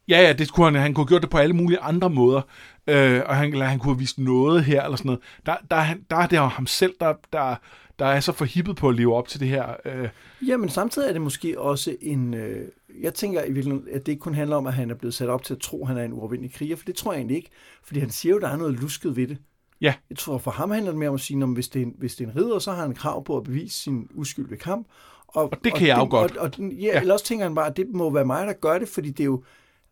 Ja, 0.08 0.22
ja, 0.22 0.34
det 0.34 0.52
kunne 0.52 0.66
han, 0.66 0.76
han 0.76 0.94
kunne 0.94 1.04
have 1.04 1.08
gjort 1.08 1.22
det 1.22 1.30
på 1.30 1.38
alle 1.38 1.56
mulige 1.56 1.80
andre 1.80 2.10
måder, 2.10 2.42
øh, 2.88 3.22
og 3.26 3.36
han, 3.36 3.52
eller 3.54 3.66
han 3.66 3.80
kunne 3.80 3.94
have 3.94 4.00
vist 4.00 4.20
noget 4.20 4.64
her, 4.64 4.84
eller 4.84 4.98
sådan 4.98 5.10
noget. 5.10 5.22
Der, 5.46 5.56
der, 5.72 5.76
er 5.76 5.96
der 6.10 6.16
er 6.16 6.28
det 6.28 6.38
jo 6.38 6.46
ham 6.46 6.68
selv, 6.68 6.94
der, 7.00 7.14
der, 7.34 7.56
der 8.00 8.06
er 8.06 8.20
så 8.20 8.32
forhippet 8.32 8.76
på 8.76 8.90
at 8.90 8.96
leve 8.96 9.16
op 9.16 9.28
til 9.28 9.40
det 9.40 9.48
her. 9.48 9.74
Øh, 9.86 10.10
Ja, 10.48 10.58
men 10.58 10.70
samtidig 10.70 11.08
er 11.10 11.14
det 11.14 11.22
måske 11.22 11.60
også 11.60 11.96
en... 12.02 12.34
Øh, 12.34 12.68
jeg 13.02 13.14
tænker 13.14 13.44
i 13.44 13.52
virkeligheden, 13.52 13.88
at 13.94 14.06
det 14.06 14.12
ikke 14.12 14.20
kun 14.22 14.34
handler 14.36 14.56
om, 14.56 14.68
at 14.68 14.74
han 14.74 14.90
er 14.90 14.96
blevet 14.96 15.14
sat 15.14 15.30
op 15.30 15.44
til 15.44 15.54
at 15.54 15.60
tro, 15.60 15.82
at 15.82 15.88
han 15.88 15.98
er 15.98 16.04
en 16.04 16.14
uovervindelig 16.14 16.54
kriger, 16.54 16.76
for 16.76 16.86
det 16.86 16.96
tror 16.96 17.12
jeg 17.14 17.20
egentlig 17.20 17.38
ikke. 17.38 17.50
Fordi 17.84 18.00
han 18.00 18.10
siger 18.10 18.30
jo, 18.32 18.36
at 18.36 18.42
der 18.42 18.50
er 18.50 18.58
noget 18.58 18.74
lusket 18.74 19.16
ved 19.16 19.28
det. 19.28 19.38
Ja. 19.82 19.94
Jeg 20.10 20.18
tror, 20.18 20.38
for 20.38 20.52
ham 20.52 20.72
handler 20.72 20.92
det 20.92 21.00
mere 21.00 21.10
om 21.10 21.16
at 21.16 21.22
sige, 21.22 21.44
at 21.44 21.50
hvis 21.50 21.68
det, 21.68 21.82
er 21.82 21.86
en, 21.86 21.94
hvis 21.98 22.16
det 22.16 22.28
er 22.28 22.32
en 22.32 22.36
ridder, 22.36 22.60
så 22.60 22.72
har 22.72 22.82
han 22.82 22.94
krav 22.96 23.24
på 23.24 23.38
at 23.38 23.44
bevise 23.44 23.80
sin 23.84 24.08
uskyld 24.14 24.50
ved 24.50 24.58
kamp. 24.58 24.88
Og, 25.28 25.44
Og 25.44 25.58
det 25.64 25.74
kan 25.74 25.88
jeg 25.88 25.98
jo 25.98 26.08
godt. 26.10 26.38
Og, 26.38 26.52
og, 26.60 26.60
ja, 26.60 26.76
Ja. 26.76 26.94
ja, 26.94 27.02
eller 27.02 27.14
også 27.14 27.26
tænker 27.26 27.46
han 27.46 27.56
bare, 27.56 27.68
at 27.68 27.78
det 27.78 27.88
må 27.90 28.10
være 28.10 28.26
mig, 28.26 28.48
der 28.48 28.54
gør 28.54 28.80
det, 28.80 28.88
fordi 28.88 29.10
det 29.10 29.20
er 29.20 29.26
jo... 29.26 29.44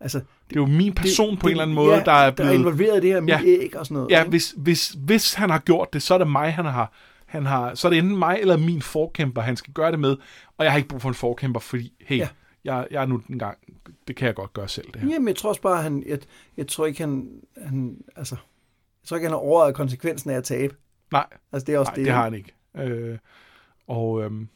Altså, 0.01 0.19
det 0.49 0.55
er 0.55 0.59
jo 0.59 0.65
min 0.65 0.93
person 0.93 1.31
det, 1.31 1.39
på 1.39 1.47
en 1.47 1.51
eller 1.51 1.63
anden 1.63 1.75
måde, 1.75 1.95
ja, 1.95 2.03
der 2.03 2.11
er 2.11 2.17
der 2.19 2.25
er 2.27 2.31
blevet... 2.31 2.53
involveret 2.53 2.97
i 2.97 3.01
det 3.07 3.13
her 3.13 3.21
mit 3.21 3.29
Ja. 3.29 3.41
æg 3.45 3.75
og 3.77 3.85
sådan 3.85 3.95
noget. 3.95 4.11
Ja, 4.11 4.19
ikke? 4.19 4.29
hvis, 4.29 4.53
hvis, 4.57 4.89
hvis 4.89 5.33
han 5.33 5.49
har 5.49 5.59
gjort 5.59 5.93
det, 5.93 6.01
så 6.03 6.13
er 6.13 6.17
det 6.17 6.27
mig, 6.27 6.53
han 6.53 6.65
har, 6.65 6.93
han 7.25 7.45
har... 7.45 7.75
Så 7.75 7.87
er 7.87 7.89
det 7.89 7.99
enten 7.99 8.17
mig 8.17 8.37
eller 8.41 8.57
min 8.57 8.81
forkæmper, 8.81 9.41
han 9.41 9.57
skal 9.57 9.73
gøre 9.73 9.91
det 9.91 9.99
med. 9.99 10.17
Og 10.57 10.65
jeg 10.65 10.71
har 10.71 10.77
ikke 10.77 10.89
brug 10.89 11.01
for 11.01 11.09
en 11.09 11.15
forkæmper, 11.15 11.59
fordi, 11.59 11.93
hey, 11.99 12.17
ja. 12.17 12.27
Jeg, 12.63 12.87
jeg 12.91 13.01
er 13.01 13.05
nu 13.05 13.21
en 13.29 13.39
gang... 13.39 13.57
Det 14.07 14.15
kan 14.15 14.25
jeg 14.25 14.35
godt 14.35 14.53
gøre 14.53 14.67
selv, 14.67 14.87
det 14.93 15.01
her. 15.01 15.09
Jamen, 15.09 15.27
jeg 15.27 15.35
tror 15.35 15.49
også 15.49 15.61
bare, 15.61 15.81
han, 15.83 16.03
jeg, 16.07 16.19
jeg 16.57 16.67
tror 16.67 16.85
ikke, 16.85 16.99
han, 16.99 17.29
han, 17.57 17.97
altså, 18.15 18.35
jeg 19.03 19.07
tror 19.07 19.17
ikke, 19.17 19.25
han 19.25 19.31
har 19.31 19.39
overvejet 19.39 19.75
konsekvensen 19.75 20.29
af 20.29 20.35
at 20.35 20.43
tabe. 20.43 20.75
Nej, 21.11 21.25
Altså, 21.51 21.65
det 21.65 21.75
er 21.75 21.79
også 21.79 21.89
nej, 21.89 21.95
det, 21.95 22.05
det 22.05 22.13
har 22.13 22.23
han 22.23 22.33
ikke. 22.33 22.53
Øh, 22.77 23.17
og 23.87 24.23
øhm, 24.23 24.47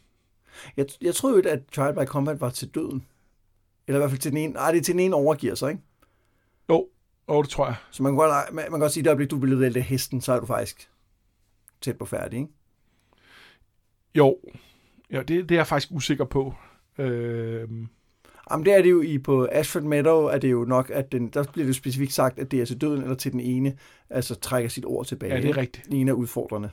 Jeg, 0.78 0.86
jeg 1.02 1.16
tror 1.16 1.30
jo, 1.30 1.42
at 1.50 1.60
Trial 1.76 1.94
by 1.94 2.06
Combat 2.06 2.42
var 2.42 2.50
til 2.50 2.68
døden. 2.68 3.06
Eller 3.88 4.00
i 4.00 4.02
hvert 4.02 4.10
fald 4.10 4.22
til 4.22 4.32
den 4.32 4.38
ene. 4.38 4.54
Nej, 4.54 4.72
det 4.72 4.80
er 4.80 4.84
til 4.84 4.94
den 4.94 5.00
ene 5.00 5.16
overgiver 5.16 5.56
sig, 5.56 5.70
ikke? 5.70 5.82
jo, 6.70 6.88
jo, 7.30 7.42
det 7.42 7.50
tror 7.50 7.66
jeg. 7.66 7.76
Så 7.92 8.04
man 8.04 8.12
kan 8.12 8.18
godt, 8.18 8.54
man, 8.54 8.64
man 8.64 8.72
kan 8.72 8.80
godt 8.80 8.92
sige, 8.92 9.10
at 9.10 9.32
du 9.32 9.40
bliver 9.40 9.60
væltet 9.60 9.82
af 9.82 9.86
hesten, 9.86 10.22
så 10.22 10.34
er 10.34 10.40
du 10.40 10.46
faktisk 10.46 10.90
tæt 11.82 11.98
på 11.98 12.06
færdig, 12.06 12.40
ikke? 12.40 12.52
Jo, 14.16 14.38
ja, 15.12 15.20
det, 15.20 15.30
det 15.30 15.52
er 15.52 15.60
jeg 15.60 15.68
faktisk 15.68 15.92
usikker 15.92 16.26
på. 16.26 16.54
Øh, 16.98 17.70
Jamen, 18.52 18.66
det 18.66 18.74
er 18.74 18.82
det 18.82 18.92
jo 18.92 19.02
i 19.02 19.18
på 19.18 19.48
Ashford 19.52 19.84
Meadow, 19.84 20.26
er 20.26 20.38
det 20.38 20.52
jo 20.52 20.66
nok, 20.66 20.90
at 20.90 21.12
den, 21.12 21.28
der 21.28 21.44
bliver 21.54 21.66
det 21.66 21.76
specifikt 21.76 22.14
sagt, 22.14 22.40
at 22.40 22.52
det 22.52 22.62
er 22.62 22.66
til 22.66 22.82
døden 22.82 23.02
eller 23.02 23.16
til 23.16 23.32
den 23.32 23.40
ene, 23.40 23.78
altså 24.10 24.36
trækker 24.36 24.70
sit 24.70 24.86
ord 24.86 25.06
tilbage. 25.06 25.34
ja, 25.36 25.42
det 25.42 25.50
er 25.50 25.58
rigtigt. 25.58 25.86
Den 25.86 25.94
ene 25.94 26.12
af 26.12 26.16
udfordrende. 26.16 26.70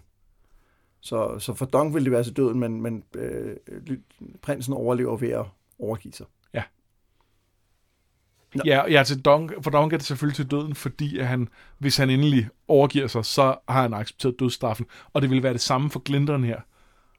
Så, 1.00 1.38
så 1.38 1.54
for 1.54 1.66
Dong 1.66 1.94
vil 1.94 2.04
det 2.04 2.12
være 2.12 2.24
til 2.24 2.36
døden, 2.36 2.60
men, 2.60 2.82
men 2.82 3.04
øh, 3.14 3.56
prinsen 4.42 4.74
overlever 4.74 5.16
ved 5.16 5.28
at 5.28 5.44
overgive 5.78 6.12
sig. 6.12 6.26
Ja, 8.64 8.90
ja 8.90 9.02
til 9.02 9.22
Dong, 9.22 9.52
for 9.62 9.70
Dong 9.70 9.92
er 9.92 9.96
det 9.96 10.06
selvfølgelig 10.06 10.36
til 10.36 10.50
døden, 10.50 10.74
fordi 10.74 11.18
at 11.18 11.26
han, 11.26 11.48
hvis 11.78 11.96
han 11.96 12.10
endelig 12.10 12.48
overgiver 12.68 13.06
sig, 13.06 13.24
så 13.24 13.54
har 13.68 13.82
han 13.82 13.94
accepteret 13.94 14.40
dødsstraffen. 14.40 14.86
Og 15.12 15.22
det 15.22 15.30
vil 15.30 15.42
være 15.42 15.52
det 15.52 15.60
samme 15.60 15.90
for 15.90 16.00
Glinteren 16.00 16.44
her. 16.44 16.60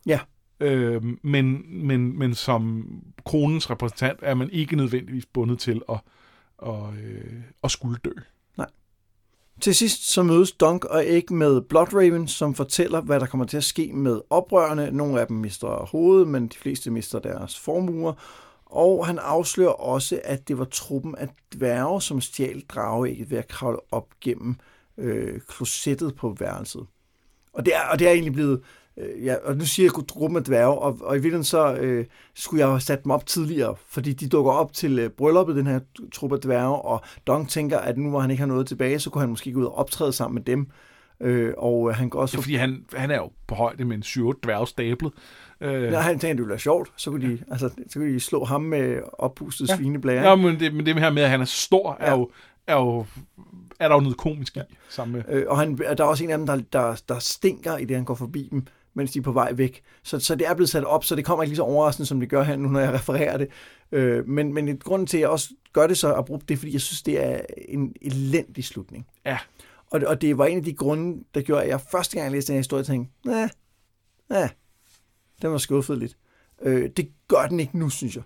Ja. 0.05 0.19
Øh, 0.59 1.01
men, 1.23 1.63
men, 1.88 2.19
men 2.19 2.36
som 2.36 2.86
kronens 3.25 3.69
repræsentant 3.69 4.19
er 4.21 4.34
man 4.34 4.49
ikke 4.49 4.75
nødvendigvis 4.75 5.25
bundet 5.25 5.59
til 5.59 5.82
at, 5.89 5.97
og, 6.57 6.93
øh, 6.93 7.34
at 7.63 7.71
skulle 7.71 7.97
dø. 8.05 8.11
Til 9.61 9.75
sidst 9.75 10.11
så 10.11 10.23
mødes 10.23 10.51
Dunk 10.51 10.86
og 10.86 11.03
Egg 11.07 11.34
med 11.34 11.61
Blood 11.61 11.93
Raven, 11.93 12.27
som 12.27 12.55
fortæller, 12.55 13.01
hvad 13.01 13.19
der 13.19 13.25
kommer 13.25 13.45
til 13.45 13.57
at 13.57 13.63
ske 13.63 13.91
med 13.93 14.21
oprørerne. 14.29 14.91
Nogle 14.91 15.21
af 15.21 15.27
dem 15.27 15.38
mister 15.38 15.67
hovedet, 15.67 16.27
men 16.27 16.47
de 16.47 16.57
fleste 16.57 16.91
mister 16.91 17.19
deres 17.19 17.59
formuer. 17.59 18.13
Og 18.72 19.07
han 19.07 19.19
afslører 19.19 19.72
også, 19.72 20.22
at 20.24 20.47
det 20.47 20.57
var 20.57 20.65
truppen 20.65 21.15
af 21.15 21.30
dværge, 21.55 22.01
som 22.01 22.22
stjal 22.22 22.61
drageægget 22.69 23.32
ved 23.32 23.38
at 23.38 23.47
kravle 23.47 23.78
op 23.91 24.07
gennem 24.22 24.55
øh, 24.97 25.39
klosettet 25.47 26.15
på 26.15 26.36
værelset. 26.39 26.86
Og 27.53 27.65
det 27.65 27.76
er, 27.76 27.82
og 27.91 27.99
det 27.99 28.07
er 28.07 28.11
egentlig 28.11 28.34
blevet... 28.34 28.61
Øh, 28.97 29.26
ja, 29.26 29.36
og 29.43 29.57
nu 29.57 29.65
siger 29.65 29.86
jeg 29.86 30.05
gruppen 30.07 30.38
af 30.38 30.43
dværge, 30.43 30.80
og, 30.80 30.97
og 31.01 31.15
i 31.15 31.17
virkeligheden 31.17 31.43
så 31.43 31.74
øh, 31.74 32.05
skulle 32.36 32.59
jeg 32.59 32.69
have 32.69 32.80
sat 32.80 33.03
dem 33.03 33.11
op 33.11 33.26
tidligere, 33.26 33.76
fordi 33.88 34.13
de 34.13 34.30
dukker 34.30 34.51
op 34.51 34.74
til 34.74 34.99
øh, 34.99 35.09
brylluppet, 35.09 35.55
den 35.55 35.67
her 35.67 35.80
truppe 36.13 36.36
af 36.36 36.41
dværge, 36.41 36.76
og 36.76 37.01
Dong 37.28 37.49
tænker, 37.49 37.78
at 37.78 37.97
nu 37.97 38.09
hvor 38.09 38.19
han 38.19 38.32
ikke 38.32 38.41
har 38.41 38.47
noget 38.47 38.67
tilbage, 38.67 38.99
så 38.99 39.09
kunne 39.09 39.22
han 39.22 39.30
måske 39.30 39.51
gå 39.51 39.59
ud 39.59 39.65
og 39.65 39.78
optræde 39.78 40.13
sammen 40.13 40.36
med 40.36 40.43
dem. 40.43 40.67
Øh, 41.22 41.53
og 41.57 41.89
øh, 41.89 41.95
han 41.95 42.09
går 42.09 42.22
også... 42.22 42.38
Ja, 42.38 42.41
fordi 42.41 42.55
han, 42.55 42.86
han 42.93 43.11
er 43.11 43.15
jo 43.15 43.32
på 43.47 43.55
højde 43.55 43.86
med 43.86 43.95
en 43.95 44.03
7 44.03 44.39
dværg 44.43 44.67
stablet. 44.67 45.13
Øh, 45.62 45.84
Ja, 45.84 45.99
han 45.99 46.12
tænkte, 46.20 46.28
det 46.28 46.38
ville 46.38 46.49
være 46.49 46.59
sjovt. 46.59 46.91
Så 46.97 47.12
kunne, 47.12 47.30
de, 47.32 47.43
altså, 47.51 47.70
så 47.89 47.99
kunne 47.99 48.14
de 48.14 48.20
slå 48.20 48.43
ham 48.45 48.62
med 48.62 48.99
oppustet 49.14 49.68
Ja. 49.68 49.74
ja. 49.74 49.78
svineblære. 49.78 50.30
ja, 50.30 50.36
men 50.36 50.59
det, 50.59 50.74
men 50.74 50.86
det 50.86 50.99
her 50.99 51.09
med, 51.12 51.24
at 51.24 51.30
han 51.30 51.41
er 51.41 51.45
stor, 51.45 51.97
er 51.99 52.05
Ja. 52.12 52.18
jo, 52.18 52.30
er 52.68 52.76
jo 52.76 53.05
er 53.80 53.88
der 53.88 53.95
jo 53.95 54.01
noget 54.01 54.18
komisk 54.18 54.57
i. 54.57 54.59
Sammen 54.89 55.14
med, 55.28 55.36
Øh, 55.36 55.45
og 55.47 55.59
han, 55.59 55.78
der 55.78 56.03
er 56.03 56.03
også 56.03 56.24
en 56.24 56.30
af 56.30 56.38
dem, 56.38 56.47
der, 56.47 56.62
der, 56.74 57.01
der 57.09 57.20
stinker 57.20 57.78
i 57.78 57.86
det, 57.86 57.95
han 57.95 58.05
går 58.05 58.16
forbi 58.16 58.47
dem, 58.51 58.66
mens 58.93 59.12
de 59.12 59.20
er 59.20 59.24
på 59.24 59.32
vej 59.32 59.51
væk. 59.53 59.82
Så, 60.03 60.20
så 60.20 60.36
det 60.36 60.47
er 60.47 60.53
blevet 60.53 60.70
sat 60.70 60.84
op, 60.84 61.03
så 61.05 61.16
det 61.16 61.26
kommer 61.26 61.43
ikke 61.43 61.49
lige 61.49 61.55
så 61.57 61.64
overraskende, 61.64 62.05
som 62.07 62.20
det 62.20 62.30
gør 62.30 62.43
her 62.43 62.55
nu, 62.55 62.70
når 62.70 62.80
jeg 62.80 62.93
refererer 62.93 63.38
det. 63.38 63.47
Øh, 63.91 64.28
men, 64.28 64.53
men 64.53 64.68
et 64.68 64.84
grund 64.84 65.07
til, 65.07 65.18
at 65.18 65.22
jeg 65.22 65.30
også 65.30 65.49
gør 65.74 65.88
det 65.88 65.97
så 65.97 66.14
abrupt, 66.14 66.49
det 66.49 66.53
er, 66.55 66.57
fordi 66.57 66.74
jeg 66.74 66.82
synes, 66.82 67.01
det 67.01 67.24
er 67.26 67.41
en 67.68 67.93
elendig 68.01 68.64
slutning. 68.64 69.05
Ja. 69.26 69.38
Og, 69.91 70.01
og 70.07 70.22
det 70.22 70.38
var 70.38 70.45
en 70.45 70.57
af 70.57 70.64
de 70.64 70.74
grunde, 70.74 71.24
der 71.36 71.41
gjorde, 71.41 71.64
at 71.64 71.70
jeg 71.70 71.82
første 71.91 72.16
gang 72.16 72.24
jeg 72.26 72.32
læste 72.32 72.47
den 72.47 72.55
her 72.55 72.59
historie, 72.59 72.84
tænkte, 72.84 73.12
nej, 73.26 73.49
nej, 74.30 74.49
den 75.42 75.52
var 75.52 75.58
skuffet 75.58 75.98
lidt. 75.98 76.18
Øh, 76.62 76.89
det 76.98 77.10
gør 77.28 77.48
den 77.48 77.60
ikke 77.60 77.80
nu, 77.80 77.89
synes 77.89 78.16
jeg. 78.16 78.24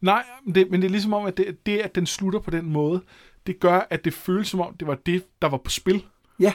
Nej, 0.00 0.22
men 0.44 0.54
det, 0.54 0.70
men 0.70 0.82
det 0.82 0.86
er 0.86 0.90
ligesom 0.90 1.12
om, 1.12 1.26
at 1.26 1.36
det, 1.36 1.66
det, 1.66 1.78
at 1.78 1.94
den 1.94 2.06
slutter 2.06 2.40
på 2.40 2.50
den 2.50 2.72
måde, 2.72 3.00
det 3.46 3.60
gør, 3.60 3.86
at 3.90 4.04
det 4.04 4.14
føles 4.14 4.48
som 4.48 4.60
om, 4.60 4.76
det 4.80 4.88
var 4.88 4.94
det, 5.06 5.24
der 5.42 5.48
var 5.48 5.56
på 5.56 5.70
spil. 5.70 6.04
Ja. 6.40 6.52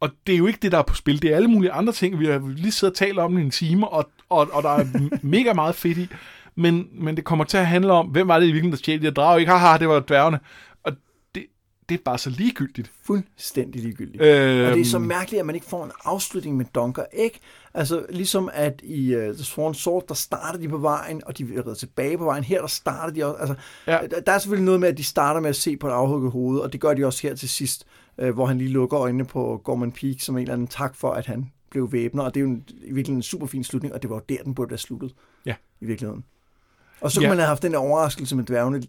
Og 0.00 0.10
det 0.26 0.32
er 0.32 0.38
jo 0.38 0.46
ikke 0.46 0.58
det, 0.62 0.72
der 0.72 0.78
er 0.78 0.82
på 0.82 0.94
spil. 0.94 1.22
Det 1.22 1.32
er 1.32 1.36
alle 1.36 1.48
mulige 1.48 1.72
andre 1.72 1.92
ting. 1.92 2.18
Vi 2.18 2.26
har 2.26 2.52
lige 2.56 2.72
siddet 2.72 2.92
og 2.92 2.96
talt 2.96 3.18
om 3.18 3.34
det 3.34 3.42
i 3.42 3.44
en 3.44 3.50
time, 3.50 3.88
og, 3.88 4.10
og, 4.28 4.48
og 4.52 4.62
der 4.62 4.68
er 4.68 4.84
mega 5.22 5.52
meget 5.52 5.74
fedt 5.74 5.98
i. 5.98 6.08
Men, 6.54 6.88
men 6.92 7.16
det 7.16 7.24
kommer 7.24 7.44
til 7.44 7.56
at 7.56 7.66
handle 7.66 7.92
om, 7.92 8.06
hvem 8.06 8.28
var 8.28 8.38
det 8.38 8.46
i 8.46 8.52
virkeligheden, 8.52 8.72
der 8.72 8.78
stjal 8.78 8.98
de 8.98 9.04
her 9.04 9.10
drager? 9.10 9.38
Ikke, 9.38 9.52
haha, 9.52 9.78
det 9.78 9.88
var 9.88 10.00
dværgene. 10.00 10.40
Det, 11.88 11.98
er 11.98 12.02
bare 12.04 12.18
så 12.18 12.30
ligegyldigt. 12.30 12.92
Fuldstændig 13.02 13.82
ligegyldigt. 13.82 14.22
Øh, 14.22 14.66
Og 14.68 14.72
det 14.74 14.80
er 14.80 14.84
så 14.84 14.98
mærkeligt, 14.98 15.40
at 15.40 15.46
man 15.46 15.54
ikke 15.54 15.66
får 15.66 15.84
en 15.84 15.90
afslutning 16.04 16.56
med 16.56 16.64
Dunker, 16.74 17.04
ikke? 17.12 17.40
Altså, 17.74 18.06
ligesom 18.10 18.50
at 18.52 18.80
i 18.84 19.16
uh, 19.16 19.22
The 19.22 19.44
Sworn 19.44 19.74
Sword, 19.74 20.04
der 20.08 20.14
starter 20.14 20.58
de 20.58 20.68
på 20.68 20.78
vejen, 20.78 21.22
og 21.26 21.38
de 21.38 21.48
er 21.56 21.74
tilbage 21.74 22.18
på 22.18 22.24
vejen. 22.24 22.44
Her, 22.44 22.60
der 22.60 22.66
starter 22.66 23.12
de 23.12 23.24
også. 23.26 23.40
Altså, 23.40 23.54
Ja. 23.86 24.02
ja. 24.02 24.06
der 24.26 24.32
er 24.32 24.38
selvfølgelig 24.38 24.64
noget 24.64 24.80
med, 24.80 24.88
at 24.88 24.98
de 24.98 25.04
starter 25.04 25.40
med 25.40 25.50
at 25.50 25.56
se 25.56 25.76
på 25.76 25.86
et 25.88 25.92
afhugget 25.92 26.32
hoved, 26.32 26.60
og 26.60 26.72
det 26.72 26.80
gør 26.80 26.94
de 26.94 27.04
også 27.06 27.28
her 27.28 27.34
til 27.34 27.48
sidst, 27.48 27.84
uh, 28.22 28.28
hvor 28.28 28.46
han 28.46 28.58
lige 28.58 28.70
lukker 28.70 28.98
øjnene 29.00 29.24
på 29.24 29.60
Gorman 29.64 29.92
Peak 29.92 30.20
som 30.20 30.36
en 30.36 30.42
eller 30.42 30.52
anden 30.54 30.66
tak 30.68 30.96
for, 30.96 31.10
at 31.12 31.26
han 31.26 31.52
blev 31.70 31.92
væbner. 31.92 32.22
Og 32.22 32.34
det 32.34 32.40
er 32.40 32.44
jo 32.44 32.50
en, 32.50 32.64
i 32.68 32.92
virkeligheden 32.92 33.16
en 33.18 33.22
super 33.22 33.46
fin 33.46 33.64
slutning, 33.64 33.94
og 33.94 34.02
det 34.02 34.10
var 34.10 34.16
jo 34.16 34.22
der, 34.28 34.42
den 34.44 34.54
burde 34.54 34.70
være 34.70 34.78
sluttet. 34.78 35.14
Ja. 35.46 35.54
I 35.80 35.84
virkeligheden. 35.84 36.24
Og 37.02 37.10
så 37.10 37.20
Ja. 37.20 37.24
kunne 37.26 37.28
man 37.30 37.38
have 37.38 37.48
haft 37.48 37.62
den 37.62 37.74
overraskelse 37.74 38.36
med 38.36 38.44
dværgene 38.44 38.82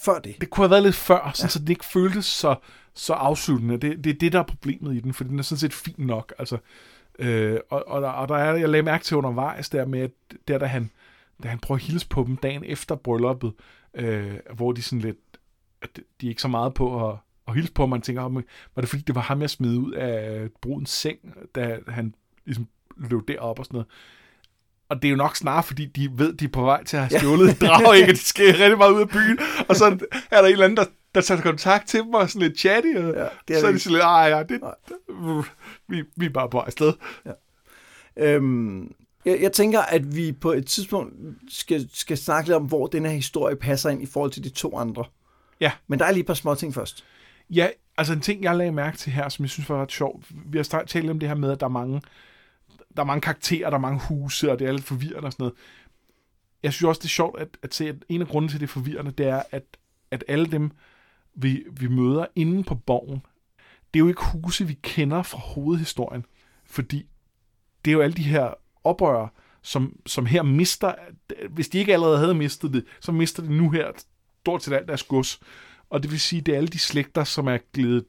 før 0.00 0.18
det. 0.18 0.36
det 0.40 0.50
kunne 0.50 0.64
have 0.64 0.70
været 0.70 0.82
lidt 0.82 0.94
før, 0.94 1.30
sådan, 1.34 1.44
ja. 1.46 1.48
så 1.48 1.58
det 1.58 1.68
ikke 1.68 1.84
føltes 1.84 2.24
så, 2.26 2.54
så 2.94 3.12
afsluttende. 3.12 3.76
Det, 3.76 4.04
det 4.04 4.10
er 4.10 4.18
det, 4.18 4.32
der 4.32 4.38
er 4.38 4.42
problemet 4.44 4.94
i 4.96 5.00
den, 5.00 5.12
for 5.14 5.24
den 5.24 5.38
er 5.38 5.42
sådan 5.42 5.58
set 5.58 5.72
fin 5.72 5.94
nok. 5.98 6.34
Altså, 6.38 6.58
øh, 7.18 7.58
og, 7.70 7.88
og, 7.88 8.02
der, 8.02 8.08
og 8.08 8.28
der 8.28 8.34
er, 8.36 8.54
jeg 8.54 8.68
lagde 8.68 8.82
mærke 8.82 9.04
til 9.04 9.16
undervejs 9.16 9.68
der 9.68 9.86
med, 9.86 10.00
at 10.00 10.10
der, 10.48 10.58
da 10.58 10.66
han, 10.66 10.90
da 11.42 11.48
han 11.48 11.58
prøver 11.58 11.76
at 11.78 11.82
hilse 11.84 12.08
på 12.08 12.24
dem 12.26 12.36
dagen 12.36 12.64
efter 12.64 12.94
brylluppet, 12.94 13.52
øh, 13.94 14.34
hvor 14.54 14.72
de 14.72 14.82
sådan 14.82 15.00
lidt, 15.00 15.16
at 15.82 16.00
de 16.20 16.26
er 16.26 16.30
ikke 16.30 16.42
så 16.42 16.48
meget 16.48 16.74
på 16.74 17.10
at, 17.10 17.16
at 17.48 17.54
hilse 17.54 17.72
på, 17.72 17.86
man 17.86 18.00
tænker, 18.02 18.24
"Åh, 18.24 18.32
men 18.32 18.44
var 18.74 18.80
det 18.80 18.88
fordi, 18.90 19.02
det 19.02 19.14
var 19.14 19.20
ham, 19.20 19.40
jeg 19.40 19.50
smed 19.50 19.76
ud 19.76 19.92
af 19.92 20.48
brudens 20.62 20.90
seng, 20.90 21.18
da 21.54 21.78
han 21.88 22.14
ligesom 22.44 22.66
løb 22.96 23.28
derop 23.28 23.58
og 23.58 23.64
sådan 23.64 23.74
noget. 23.76 23.86
Og 24.94 25.02
det 25.02 25.08
er 25.08 25.10
jo 25.10 25.16
nok 25.16 25.36
snarere, 25.36 25.62
fordi 25.62 25.86
de 25.86 26.10
ved, 26.14 26.32
de 26.32 26.44
er 26.44 26.48
på 26.48 26.62
vej 26.62 26.84
til 26.84 26.96
at 26.96 27.02
have 27.02 27.20
stjålet 27.20 27.50
et 27.50 27.60
drag, 27.60 27.96
ikke? 27.96 28.12
De 28.12 28.16
skal 28.16 28.46
rigtig 28.46 28.78
meget 28.78 28.92
ud 28.92 29.00
af 29.00 29.08
byen. 29.08 29.38
Og 29.68 29.76
så 29.76 29.84
er 30.30 30.40
der 30.40 30.46
en 30.46 30.52
eller 30.52 30.64
anden, 30.64 30.76
der, 30.76 30.84
der 31.14 31.20
tager 31.20 31.40
kontakt 31.40 31.88
til 31.88 32.00
dem 32.00 32.14
og 32.14 32.30
sådan 32.30 32.48
lidt 32.48 32.58
chatty. 32.58 32.96
Og 32.96 33.14
Ja, 33.14 33.54
er 33.54 33.60
så 33.60 33.66
er 33.66 33.72
de 33.72 33.78
sådan 33.78 33.92
lidt, 33.92 34.02
ej, 34.02 34.22
ja, 34.22 34.42
det, 34.42 34.60
vi, 35.88 36.02
vi 36.16 36.26
er 36.26 36.30
bare 36.30 36.48
på 36.48 36.56
vej 36.56 36.66
afsted. 36.66 36.92
Øhm, 38.16 38.92
jeg, 39.24 39.38
jeg 39.40 39.52
tænker, 39.52 39.80
at 39.80 40.16
vi 40.16 40.32
på 40.32 40.52
et 40.52 40.66
tidspunkt 40.66 41.14
skal, 41.48 41.88
skal 41.92 42.18
snakke 42.18 42.48
lidt 42.48 42.56
om, 42.56 42.64
hvor 42.64 42.86
den 42.86 43.06
her 43.06 43.12
historie 43.12 43.56
passer 43.56 43.90
ind 43.90 44.02
i 44.02 44.06
forhold 44.06 44.30
til 44.30 44.44
de 44.44 44.48
to 44.48 44.78
andre. 44.78 45.04
Ja. 45.60 45.72
Men 45.86 45.98
der 45.98 46.04
er 46.04 46.10
lige 46.10 46.20
et 46.20 46.26
par 46.26 46.34
små 46.34 46.54
ting 46.54 46.74
først. 46.74 47.04
Ja, 47.50 47.68
altså 47.96 48.12
en 48.12 48.20
ting, 48.20 48.42
jeg 48.42 48.56
lagde 48.56 48.72
mærke 48.72 48.96
til 48.96 49.12
her, 49.12 49.28
som 49.28 49.42
jeg 49.42 49.50
synes 49.50 49.68
var 49.68 49.82
ret 49.82 49.92
sjovt. 49.92 50.26
Vi 50.46 50.58
har 50.58 50.84
talt 50.86 51.10
om 51.10 51.18
det 51.18 51.28
her 51.28 51.36
med, 51.36 51.52
at 51.52 51.60
der 51.60 51.66
er 51.66 51.70
mange, 51.70 52.02
der 52.96 53.02
er 53.02 53.06
mange 53.06 53.20
karakterer, 53.20 53.70
der 53.70 53.76
er 53.76 53.80
mange 53.80 54.00
huse, 54.08 54.52
og 54.52 54.58
det 54.58 54.66
er 54.66 54.72
lidt 54.72 54.84
forvirrende 54.84 55.26
og 55.26 55.32
sådan 55.32 55.42
noget. 55.42 55.54
Jeg 56.62 56.72
synes 56.72 56.88
også, 56.88 56.98
det 56.98 57.04
er 57.04 57.08
sjovt 57.08 57.40
at, 57.40 57.48
at 57.62 57.74
se, 57.74 57.88
at 57.88 57.96
en 58.08 58.20
af 58.20 58.28
grunden 58.28 58.48
til, 58.48 58.60
det 58.60 58.66
er 58.66 58.72
forvirrende, 58.72 59.10
det 59.10 59.26
er, 59.26 59.42
at, 59.50 59.64
at 60.10 60.24
alle 60.28 60.46
dem, 60.46 60.70
vi, 61.34 61.64
vi 61.70 61.88
møder 61.88 62.26
inde 62.36 62.64
på 62.64 62.74
borgen, 62.74 63.22
det 63.94 64.00
er 64.00 64.04
jo 64.04 64.08
ikke 64.08 64.24
huse, 64.32 64.66
vi 64.66 64.78
kender 64.82 65.22
fra 65.22 65.38
hovedhistorien. 65.38 66.26
Fordi 66.64 67.06
det 67.84 67.90
er 67.90 67.92
jo 67.92 68.00
alle 68.00 68.16
de 68.16 68.22
her 68.22 68.54
oprørere, 68.84 69.28
som, 69.62 69.96
som 70.06 70.26
her 70.26 70.42
mister, 70.42 70.94
hvis 71.50 71.68
de 71.68 71.78
ikke 71.78 71.92
allerede 71.92 72.18
havde 72.18 72.34
mistet 72.34 72.72
det, 72.72 72.84
så 73.00 73.12
mister 73.12 73.42
de 73.42 73.56
nu 73.56 73.70
her 73.70 73.92
stort 74.40 74.62
set 74.62 74.72
alt 74.72 74.88
deres 74.88 75.02
gods. 75.02 75.40
Og 75.90 76.02
det 76.02 76.10
vil 76.10 76.20
sige, 76.20 76.42
det 76.42 76.52
er 76.52 76.56
alle 76.56 76.68
de 76.68 76.78
slægter, 76.78 77.24
som 77.24 77.48
er 77.48 77.58
glædet 77.72 78.04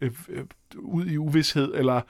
øh, 0.00 0.12
øh, 0.28 0.44
ud 0.76 1.06
i 1.06 1.16
uvidshed, 1.16 1.74
eller 1.74 2.00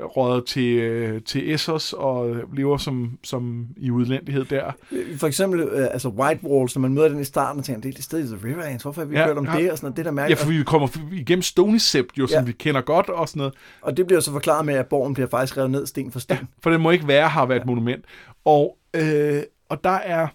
rådet 0.00 0.44
til, 0.44 0.76
øh, 0.78 1.22
til 1.22 1.54
Essos 1.54 1.92
og 1.92 2.36
lever 2.52 2.76
som, 2.76 3.18
som 3.24 3.66
i 3.76 3.90
udlændighed 3.90 4.44
der. 4.44 4.72
For 5.16 5.26
eksempel, 5.26 5.60
øh, 5.60 5.88
altså 5.90 6.08
White 6.08 6.44
Walls, 6.44 6.76
når 6.76 6.80
man 6.80 6.94
møder 6.94 7.08
den 7.08 7.20
i 7.20 7.24
starten, 7.24 7.58
og 7.58 7.64
tænker, 7.64 7.80
det 7.80 7.94
er 7.94 7.98
et 7.98 8.04
sted 8.04 8.18
i 8.24 8.36
The 8.36 8.48
Riverlands, 8.48 8.82
hvorfor 8.82 9.00
har 9.00 9.06
vi 9.06 9.14
Ja, 9.14 9.20
ja, 9.20 9.26
hørt 9.26 9.38
om 9.38 9.46
ja. 9.46 9.56
det? 9.58 9.70
Og 9.72 9.78
sådan 9.78 9.86
noget, 9.86 9.96
det 9.96 10.04
der 10.04 10.10
Ja, 10.10 10.14
mærke. 10.14 10.36
for 10.36 10.48
vi 10.48 10.62
kommer 10.62 10.88
igennem 11.12 11.42
Stony 11.42 11.76
Sept, 11.76 12.18
jo, 12.18 12.26
som 12.26 12.38
Ja. 12.38 12.44
vi 12.46 12.52
kender 12.52 12.80
godt 12.80 13.08
og 13.08 13.28
sådan 13.28 13.38
noget. 13.40 13.54
Og 13.82 13.96
det 13.96 14.06
bliver 14.06 14.20
så 14.20 14.32
forklaret 14.32 14.66
med, 14.66 14.74
at 14.74 14.86
borgen 14.86 15.14
bliver 15.14 15.28
faktisk 15.28 15.56
revet 15.56 15.70
ned 15.70 15.86
sten 15.86 16.12
for 16.12 16.18
sten. 16.18 16.36
Ja, 16.36 16.42
for 16.62 16.70
det 16.70 16.80
må 16.80 16.90
ikke 16.90 17.08
være, 17.08 17.28
har 17.28 17.46
været 17.46 17.60
et 17.60 17.66
monument. 17.66 18.04
Og, 18.44 18.78
øh, 18.94 19.42
og 19.68 19.84
der 19.84 19.90
er, 19.90 20.28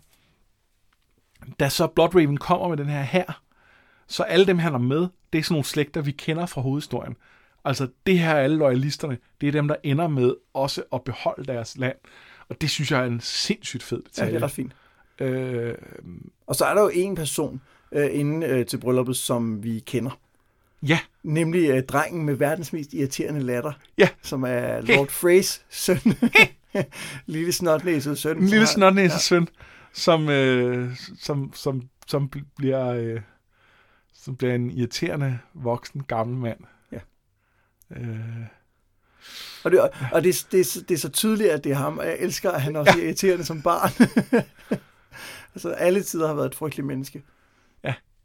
da 1.60 1.70
så 1.70 1.88
Bloodraven 1.88 2.38
kommer 2.38 2.68
med 2.68 2.78
den 2.78 2.88
her 2.88 3.02
her, 3.02 3.42
så 4.08 4.24
alle 4.24 4.46
dem, 4.46 4.60
han 4.60 4.74
er 4.74 4.78
med, 4.78 5.08
det 5.34 5.40
er 5.40 5.44
sådan 5.44 5.54
nogle 5.54 5.66
slægter, 5.66 6.02
vi 6.02 6.12
kender 6.12 6.46
fra 6.46 6.62
hovedhistorien. 6.62 7.16
Altså, 7.66 7.88
det 8.06 8.20
her 8.20 8.30
er 8.30 8.40
alle 8.44 8.58
loyalisterne, 8.58 9.18
det 9.42 9.48
er 9.48 9.52
dem, 9.52 9.68
der 9.68 9.76
ender 9.84 10.08
med 10.08 10.34
også 10.54 10.84
at 10.94 11.04
beholde 11.04 11.46
deres 11.46 11.78
land. 11.78 11.96
Og 12.50 12.62
det 12.62 12.70
synes 12.70 12.92
jeg 12.92 13.02
er 13.02 13.06
en 13.06 13.20
sindssygt 13.22 13.84
fed 13.84 13.98
Ja, 13.98 14.10
detalje. 14.10 14.32
det 14.34 14.40
er 14.42 14.44
ret 14.46 14.52
fint. 14.52 14.74
øh, 15.20 15.76
Og 16.48 16.56
så 16.56 16.66
er 16.66 16.74
der 16.74 16.82
jo 16.82 16.92
en 16.94 17.16
person 17.16 17.62
øh, 17.92 18.10
inde 18.12 18.48
øh, 18.48 18.66
til 18.66 18.78
brylluppet, 18.78 19.16
som 19.18 19.64
vi 19.64 19.80
kender. 19.80 20.20
ja, 20.88 21.00
Nemlig 21.24 21.70
øh, 21.70 21.84
drengen 21.84 22.26
med 22.26 22.34
verdens 22.36 22.74
mest 22.74 22.94
irriterende 22.94 23.40
latter, 23.42 23.72
ja, 23.98 24.10
som 24.22 24.44
er 24.44 24.82
Lord 24.82 25.08
Freys 25.10 25.66
søn. 25.70 25.98
Lille 27.26 27.52
snotnæset 27.52 28.18
søn. 28.18 28.38
en 28.38 28.44
lille 28.44 28.58
har- 28.60 28.66
snotnæse 28.66 29.20
søn, 29.20 29.48
som, 29.94 30.30
øh, 30.30 30.96
som, 31.20 31.52
som, 31.56 31.82
som 32.08 32.30
bl- 32.36 32.54
bliver, 32.58 32.88
øh, 32.88 33.22
som 34.14 34.36
bliver 34.36 34.56
en 34.56 34.72
irriterende, 34.72 35.40
voksen, 35.54 36.04
gammel 36.04 36.38
mand. 36.38 36.60
Ja. 37.96 38.02
Øh, 38.02 38.20
Og, 39.64 39.72
det, 39.72 39.80
og 40.12 40.24
det, 40.24 40.48
det, 40.52 40.60
er 40.60 40.64
så- 40.64 40.82
det 40.82 40.92
er 40.96 41.00
så 41.00 41.10
tydeligt, 41.10 41.50
at 41.50 41.64
det 41.64 41.72
er 41.72 41.76
ham, 41.76 41.98
og 41.98 42.06
jeg 42.06 42.18
elsker, 42.20 42.52
at 42.52 42.62
han 42.62 42.76
også 42.76 42.94
ja. 42.96 43.00
er 43.00 43.06
irriterende 43.06 43.46
som 43.46 43.62
barn. 43.62 43.92
altså, 45.56 45.70
alle 45.72 46.04
tider 46.04 46.28
har 46.28 46.34
været 46.34 46.46
et 46.48 46.56
frygteligt 46.56 46.88
menneske. 46.88 47.24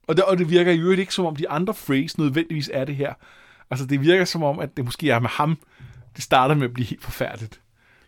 Og 0.09 0.17
det, 0.17 0.25
og 0.25 0.39
det 0.39 0.51
virker 0.51 0.73
i 0.73 0.79
øvrigt 0.79 1.01
ikke 1.01 1.15
som 1.15 1.27
om 1.27 1.37
de 1.37 1.49
andre 1.49 1.75
Freys 1.75 2.19
nødvendigvis 2.19 2.71
er 2.73 2.85
det 2.85 2.97
her. 2.97 3.15
Altså 3.71 3.87
det 3.87 4.01
virker 4.01 4.25
som 4.25 4.43
om, 4.43 4.59
at 4.59 4.77
det 4.77 4.85
måske 4.85 5.11
er 5.11 5.19
med 5.19 5.29
ham, 5.29 5.59
det 6.17 6.25
starter 6.25 6.55
med 6.55 6.65
at 6.69 6.75
blive 6.75 6.87
helt 6.87 7.03
forfærdeligt. 7.05 7.61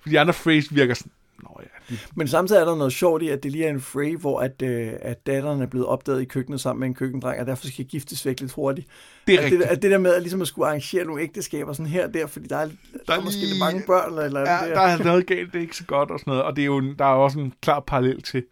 For 0.02 0.08
de 0.08 0.20
andre 0.20 0.32
Freys 0.32 0.74
virker 0.74 0.94
sådan, 0.94 1.12
Nå 1.42 1.60
ja, 1.62 1.96
Men 2.14 2.28
samtidig 2.28 2.60
er 2.60 2.64
der 2.64 2.76
noget 2.76 2.92
sjovt 2.92 3.22
i, 3.22 3.28
at 3.28 3.42
det 3.42 3.52
lige 3.52 3.64
er 3.66 3.70
en 3.70 3.80
Frey, 3.80 4.16
hvor 4.16 4.40
at, 4.40 4.62
øh, 4.62 4.92
at 5.00 5.26
datteren 5.26 5.62
er 5.62 5.66
blevet 5.66 5.86
opdaget 5.86 6.22
i 6.22 6.24
køkkenet 6.24 6.60
sammen 6.60 6.80
med 6.80 6.88
en 6.88 6.94
køkkendreng, 6.94 7.40
og 7.40 7.46
derfor 7.46 7.66
skal 7.66 7.84
giftes 7.84 8.26
væk 8.26 8.40
lidt 8.40 8.52
hurtigt. 8.52 8.88
det 9.26 9.34
er 9.34 9.38
At 9.38 9.44
rigtigt. 9.44 9.62
det, 9.62 9.68
at 9.68 9.82
det 9.82 9.90
der 9.90 9.98
med 9.98 10.14
at, 10.14 10.22
ligesom 10.22 10.40
at 10.42 10.48
skulle 10.48 10.68
arrangere 10.68 11.04
nogle 11.04 11.22
ægteskaber 11.22 11.72
sådan 11.72 11.90
her 11.92 12.06
og 12.06 12.14
der, 12.14 12.26
fordi 12.26 12.46
der 12.46 12.56
er, 12.56 12.64
der 12.66 12.72
Der 13.06 13.12
er, 13.12 13.18
er 13.18 13.24
måske 13.24 13.40
lidt 13.40 13.58
mange 13.58 13.82
børn, 13.86 14.08
eller, 14.12 14.22
eller 14.22 14.40
Ja, 14.40 14.46
der. 14.68 14.74
der 14.74 14.80
er 14.80 15.04
noget 15.04 15.26
galt, 15.26 15.52
det 15.52 15.58
er 15.58 15.62
ikke 15.62 15.76
så 15.76 15.84
godt 15.84 16.10
og 16.10 16.18
sådan 16.20 16.30
noget. 16.30 16.44
Og 16.44 16.56
det 16.56 16.62
er 16.62 16.66
jo, 16.66 16.80
der 16.94 17.04
er 17.04 17.08
også 17.14 17.38
en 17.38 17.52
klar 17.62 17.80
parallel 17.80 18.22
til 18.22 18.44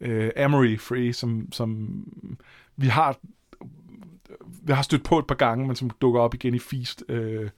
øh, 0.00 0.30
Amory 0.36 0.78
Frey, 0.78 1.12
som, 1.12 1.52
som 1.52 1.88
vi 2.76 2.86
har 2.86 3.16
vi 4.62 4.72
har 4.72 4.82
stødt 4.82 5.04
på 5.04 5.18
et 5.18 5.26
par 5.26 5.34
gange, 5.34 5.66
men 5.66 5.76
som 5.76 5.90
dukker 5.90 6.20
op 6.20 6.34
igen 6.34 6.54
i 6.54 6.58
Feast, 6.58 7.04
øh, 7.08 7.50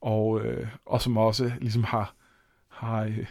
og, 0.00 0.40
øh, 0.44 0.66
og 0.86 1.02
som 1.02 1.16
også 1.16 1.50
ligesom 1.60 1.84
har, 1.84 2.14
har, 2.68 3.02
øh, 3.04 3.26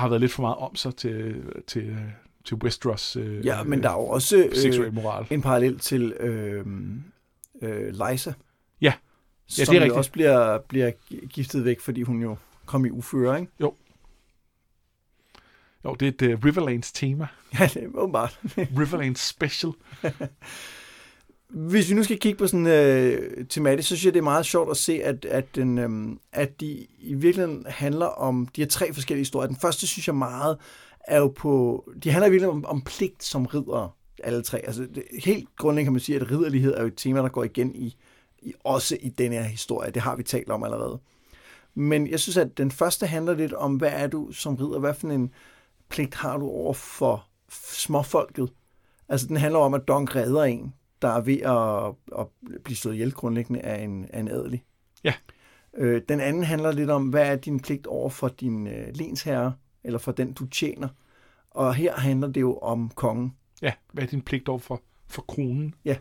har 0.00 0.08
været 0.08 0.20
lidt 0.20 0.32
for 0.32 0.42
meget 0.42 0.56
om 0.56 0.76
sig 0.76 0.96
til, 0.96 1.42
til, 1.66 1.96
til 2.44 2.56
Westeros 2.56 3.16
øh, 3.16 3.46
Ja, 3.46 3.62
men 3.62 3.82
der 3.82 3.88
er 3.88 3.92
jo 3.94 4.06
også 4.06 4.36
øh, 4.36 4.94
moral. 4.94 5.26
en 5.30 5.42
parallel 5.42 5.78
til 5.78 6.12
øh, 6.12 6.66
øh, 7.62 7.88
Liza. 7.88 8.32
Ja. 8.80 8.92
Ja, 9.58 9.64
som 9.64 9.64
det 9.64 9.68
er 9.68 9.74
jo 9.74 9.80
rigtigt. 9.84 9.98
også 9.98 10.12
bliver, 10.12 10.58
bliver 10.58 10.90
giftet 11.28 11.64
væk, 11.64 11.80
fordi 11.80 12.02
hun 12.02 12.22
jo 12.22 12.36
kom 12.66 12.86
i 12.86 12.90
uføre, 12.90 13.40
ikke? 13.40 13.52
Jo, 15.84 15.94
det 15.94 16.22
er 16.22 16.28
et 16.28 16.34
uh, 16.34 16.44
Riverlands 16.44 16.92
tema. 16.92 17.26
Ja, 17.58 17.64
det 17.74 17.82
er 17.84 17.88
åbenbart. 17.94 18.40
Riverlands 18.56 19.20
special. 19.20 19.72
Hvis 21.50 21.90
vi 21.90 21.94
nu 21.94 22.02
skal 22.02 22.18
kigge 22.18 22.38
på 22.38 22.46
sådan 22.46 22.66
øh, 22.66 23.46
tematisk, 23.46 23.88
så 23.88 23.96
synes 23.96 24.04
jeg, 24.04 24.14
det 24.14 24.18
er 24.18 24.24
meget 24.24 24.46
sjovt 24.46 24.70
at 24.70 24.76
se, 24.76 25.02
at, 25.02 25.24
at, 25.24 25.54
den, 25.54 25.78
øh, 25.78 26.16
at 26.32 26.60
de 26.60 26.86
i 26.98 27.14
virkeligheden 27.14 27.66
handler 27.68 28.06
om 28.06 28.48
de 28.56 28.60
her 28.60 28.68
tre 28.68 28.92
forskellige 28.94 29.20
historier. 29.20 29.46
Den 29.46 29.56
første, 29.56 29.86
synes 29.86 30.06
jeg 30.08 30.14
meget, 30.14 30.58
er 31.00 31.18
jo 31.18 31.28
på... 31.28 31.84
De 32.04 32.10
handler 32.10 32.30
virkelig 32.30 32.50
om, 32.50 32.64
om 32.64 32.80
pligt 32.80 33.24
som 33.24 33.46
ridder, 33.46 33.96
alle 34.24 34.42
tre. 34.42 34.58
Altså, 34.58 34.86
det, 34.94 35.04
helt 35.24 35.48
grundlæggende 35.56 35.86
kan 35.86 35.92
man 35.92 36.00
sige, 36.00 36.20
at 36.20 36.30
ridderlighed 36.30 36.74
er 36.74 36.80
jo 36.80 36.86
et 36.86 36.96
tema, 36.96 37.18
der 37.18 37.28
går 37.28 37.44
igen 37.44 37.74
i, 37.74 37.96
i 38.42 38.52
også 38.64 38.96
i 39.00 39.08
den 39.08 39.32
her 39.32 39.42
historie. 39.42 39.90
Det 39.90 40.02
har 40.02 40.16
vi 40.16 40.22
talt 40.22 40.50
om 40.50 40.62
allerede. 40.62 41.00
Men 41.74 42.06
jeg 42.06 42.20
synes, 42.20 42.36
at 42.36 42.58
den 42.58 42.70
første 42.70 43.06
handler 43.06 43.34
lidt 43.34 43.52
om, 43.52 43.76
hvad 43.76 43.90
er 43.92 44.06
du 44.06 44.32
som 44.32 44.54
ridder? 44.54 44.78
Hvad 44.78 44.94
for 44.94 45.08
en 45.08 45.30
pligt 45.88 46.14
har 46.14 46.36
du 46.36 46.48
over 46.48 46.72
for 46.72 47.26
småfolket? 47.72 48.52
Altså, 49.08 49.26
den 49.26 49.36
handler 49.36 49.58
om, 49.58 49.74
at 49.74 49.88
Donk 49.88 50.16
redder 50.16 50.44
en, 50.44 50.74
der 51.02 51.08
er 51.08 51.20
ved 51.20 51.40
at, 51.40 52.20
at 52.20 52.26
blive 52.64 52.76
slået 52.76 52.94
ihjel 52.94 53.12
grundlæggende 53.12 53.60
af 53.60 53.82
en, 53.82 54.06
af 54.10 54.20
en 54.20 54.28
adelig. 54.28 54.64
Ja. 55.04 55.14
Øh, 55.76 56.02
den 56.08 56.20
anden 56.20 56.44
handler 56.44 56.72
lidt 56.72 56.90
om, 56.90 57.08
hvad 57.08 57.32
er 57.32 57.36
din 57.36 57.60
pligt 57.60 57.86
over 57.86 58.10
for 58.10 58.28
din 58.28 58.66
øh, 58.66 58.88
lensherre, 58.94 59.54
eller 59.84 59.98
for 59.98 60.12
den, 60.12 60.32
du 60.32 60.46
tjener. 60.46 60.88
Og 61.50 61.74
her 61.74 61.96
handler 61.96 62.28
det 62.28 62.40
jo 62.40 62.58
om 62.58 62.90
kongen. 62.94 63.34
Ja, 63.62 63.72
hvad 63.92 64.04
er 64.04 64.08
din 64.08 64.22
pligt 64.22 64.48
over 64.48 64.58
for, 64.58 64.82
for 65.08 65.22
kronen? 65.22 65.74
Ja. 65.84 65.96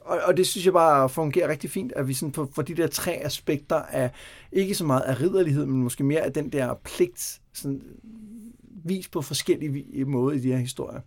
Og, 0.00 0.20
og 0.24 0.36
det 0.36 0.46
synes 0.46 0.64
jeg 0.64 0.72
bare 0.72 1.08
fungerer 1.08 1.48
rigtig 1.48 1.70
fint, 1.70 1.92
at 1.92 2.08
vi 2.08 2.14
sådan 2.14 2.32
får, 2.32 2.48
får 2.52 2.62
de 2.62 2.74
der 2.74 2.86
tre 2.86 3.12
aspekter 3.12 3.76
af, 3.76 4.10
ikke 4.52 4.74
så 4.74 4.84
meget 4.84 5.02
af 5.02 5.20
ridderlighed, 5.20 5.66
men 5.66 5.82
måske 5.82 6.04
mere 6.04 6.20
af 6.20 6.32
den 6.32 6.52
der 6.52 6.74
pligt, 6.74 7.40
sådan, 7.52 7.82
vis 8.84 9.08
på 9.08 9.22
forskellige 9.22 10.04
måder 10.04 10.36
i 10.36 10.40
de 10.40 10.52
her 10.52 10.58
historier. 10.58 11.00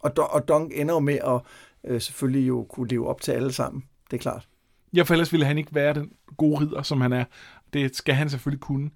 Og, 0.00 0.12
og 0.30 0.48
Dong 0.48 0.72
ender 0.74 0.94
jo 0.94 1.00
med 1.00 1.14
at 1.14 1.40
øh, 1.84 2.00
selvfølgelig 2.00 2.48
jo 2.48 2.66
kunne 2.70 2.88
leve 2.88 3.08
op 3.08 3.20
til 3.20 3.32
alle 3.32 3.52
sammen, 3.52 3.84
det 4.10 4.16
er 4.16 4.20
klart. 4.20 4.48
Ja, 4.96 5.02
for 5.02 5.14
ellers 5.14 5.32
ville 5.32 5.46
han 5.46 5.58
ikke 5.58 5.74
være 5.74 5.94
den 5.94 6.12
gode 6.36 6.60
ridder, 6.60 6.82
som 6.82 7.00
han 7.00 7.12
er. 7.12 7.24
Det 7.72 7.96
skal 7.96 8.14
han 8.14 8.30
selvfølgelig 8.30 8.60
kunne. 8.60 8.90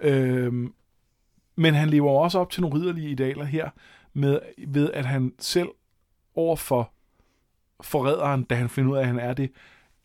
Øhm, 0.00 0.74
men 1.56 1.74
han 1.74 1.90
lever 1.90 2.10
også 2.10 2.38
op 2.38 2.50
til 2.50 2.62
nogle 2.62 2.76
ridderlige 2.78 3.10
idealer 3.10 3.44
her, 3.44 3.70
med, 4.12 4.40
ved 4.68 4.92
at 4.92 5.04
han 5.04 5.32
selv 5.38 5.68
overfor 6.34 6.92
forræderen, 7.80 8.44
da 8.44 8.54
han 8.54 8.68
finder 8.68 8.90
ud 8.90 8.96
af, 8.96 9.00
at 9.00 9.06
han 9.06 9.18
er 9.18 9.32
det, 9.32 9.52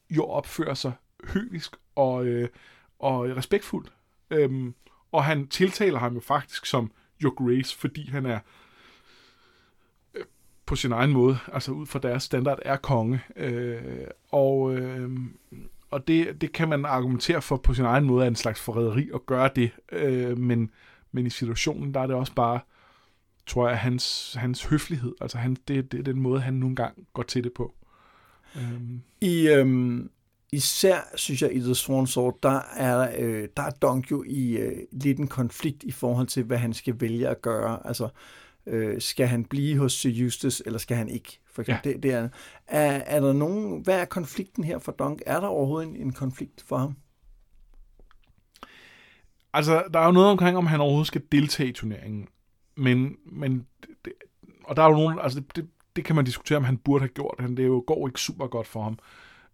jo 0.09 0.25
opfører 0.25 0.73
sig 0.73 0.91
høvisk 1.23 1.75
og, 1.95 2.25
øh, 2.25 2.49
og 2.99 3.38
respektfuldt. 3.38 3.93
Øhm, 4.29 4.73
og 5.11 5.25
han 5.25 5.47
tiltaler 5.47 5.99
ham 5.99 6.13
jo 6.13 6.19
faktisk 6.19 6.65
som 6.65 6.91
Your 7.23 7.33
Grace, 7.45 7.77
fordi 7.77 8.09
han 8.09 8.25
er 8.25 8.36
øh, 8.36 8.64
på 10.66 10.76
sin 10.76 10.91
egen 10.91 11.11
måde, 11.11 11.38
altså 11.53 11.72
ud 11.72 11.86
fra 11.86 11.99
deres 11.99 12.24
standard, 12.24 12.59
er 12.61 12.76
konge. 12.76 13.22
Øh, 13.36 14.07
og 14.32 14.76
øh, 14.76 15.09
og 15.95 16.07
det, 16.07 16.41
det 16.41 16.51
kan 16.51 16.70
man 16.70 16.86
argumentere 16.86 17.41
for 17.41 17.57
på 17.57 17.74
sin 17.74 17.86
egen 17.86 18.05
måde 18.05 18.24
er 18.24 18.28
en 18.28 18.36
slags 18.36 18.61
forræderi 18.61 19.09
at 19.13 19.26
gøre 19.26 19.49
det. 19.55 19.72
Øh, 19.91 20.38
men, 20.38 20.72
men 21.11 21.26
i 21.26 21.30
situationen, 21.30 21.93
der 21.93 21.99
er 21.99 22.07
det 22.07 22.16
også 22.16 22.34
bare, 22.34 22.59
tror 23.47 23.68
jeg, 23.70 23.78
hans, 23.78 24.36
hans 24.39 24.66
høflighed. 24.66 25.16
Altså 25.22 25.38
han, 25.38 25.57
det, 25.68 25.91
det 25.91 25.99
er 25.99 26.03
den 26.03 26.22
måde, 26.22 26.41
han 26.41 26.53
nogle 26.53 26.76
gange 26.76 27.05
går 27.13 27.24
til 27.24 27.43
det 27.43 27.53
på. 27.53 27.74
Øh. 28.55 28.82
I, 29.22 29.47
øh, 29.47 29.99
især, 30.51 30.97
synes 31.16 31.41
jeg, 31.41 31.55
i 31.55 31.59
The 31.59 31.76
Sworn 31.76 32.07
Sword, 32.07 32.39
der 32.43 32.59
er, 32.76 33.16
øh, 33.20 33.47
der 33.57 33.63
er 33.63 33.72
Donk 33.72 34.11
jo 34.11 34.24
i 34.28 34.57
øh, 34.57 34.78
lidt 34.91 35.20
en 35.20 35.28
konflikt 35.28 35.84
i 35.84 35.91
forhold 35.91 36.28
til, 36.28 36.43
hvad 36.43 36.57
han 36.57 36.74
skal 36.74 37.01
vælge 37.01 37.28
at 37.28 37.41
gøre. 37.41 37.88
Altså, 37.88 38.03
øh, 38.03 38.09
skal 38.99 39.28
han 39.28 39.45
blive 39.45 39.78
hos 39.78 39.93
Sir 39.93 40.24
Eustace, 40.24 40.63
eller 40.66 40.80
skal 40.80 40.97
han 40.97 41.09
ikke? 41.09 41.39
For 41.53 41.61
eksempel, 41.61 41.89
ja. 41.89 41.93
det, 41.93 42.03
det 42.03 42.11
er, 42.11 42.30
er, 42.68 42.91
er 42.91 43.20
der 43.20 43.34
nogen, 43.34 43.82
hvad 43.82 43.99
er 43.99 44.05
konflikten 44.05 44.63
her 44.63 44.80
for 44.80 44.91
Dunk? 44.91 45.22
Er 45.26 45.39
der 45.39 45.47
overhovedet 45.47 45.89
en, 45.89 45.95
en 45.95 46.11
konflikt 46.13 46.63
for 46.68 46.78
ham? 46.78 46.95
Altså, 49.53 49.84
der 49.93 49.99
er 49.99 50.05
jo 50.05 50.11
noget 50.11 50.30
omkring, 50.30 50.57
om 50.57 50.66
han 50.66 50.82
overhovedet 50.82 51.07
skal 51.07 51.22
deltage 51.32 51.70
i 51.70 51.74
turneringen. 51.74 52.28
Men, 52.78 53.16
men 53.26 53.66
det, 54.05 54.13
og 54.63 54.76
der 54.76 54.84
er 54.84 54.89
jo 54.89 54.95
nogen, 54.95 55.20
altså 55.20 55.39
det, 55.39 55.55
det, 55.55 55.68
det 55.95 56.05
kan 56.05 56.16
man 56.16 56.26
diskutere, 56.26 56.57
om 56.57 56.63
han 56.63 56.78
burde 56.78 57.01
have 57.01 57.09
gjort. 57.09 57.36
Han, 57.39 57.57
det 57.57 57.66
jo, 57.66 57.84
går 57.88 58.07
ikke 58.07 58.20
super 58.20 58.47
godt 58.47 58.68
for 58.68 58.84
ham. 58.84 58.99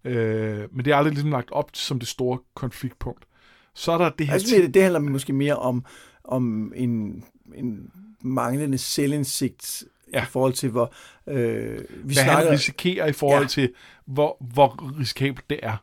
Øh, 0.04 0.68
men 0.72 0.86
det 0.86 0.92
er 0.92 0.96
aldrig 0.96 1.14
ligesom 1.14 1.32
lagt 1.32 1.52
op 1.52 1.70
som 1.74 2.00
det 2.00 2.08
store 2.08 2.40
konfliktpunkt. 2.54 3.26
Så 3.74 3.92
er 3.92 3.98
der 3.98 4.10
det 4.10 4.28
her... 4.28 4.34
Altså, 4.34 4.56
det, 4.56 4.74
det 4.74 4.82
handler 4.82 5.00
måske 5.00 5.34
mere 5.34 5.56
om, 5.56 5.86
om 6.24 6.74
en, 6.76 7.24
en 7.56 7.92
manglende 8.22 8.78
selvindsigt 8.78 9.84
ja. 10.14 10.24
i 10.24 10.26
forhold 10.26 10.54
til, 10.54 10.70
hvor 10.70 10.94
øh, 11.28 11.80
vi 11.80 12.14
Hvad 12.14 12.14
snakker... 12.14 12.36
han 12.36 12.50
risikerer 12.52 13.08
i 13.08 13.14
forhold 13.14 13.44
ja. 13.44 13.48
til, 13.48 13.74
hvor, 14.06 14.38
hvor 14.40 15.00
risikabelt 15.00 15.50
det 15.50 15.60
er. 15.64 15.78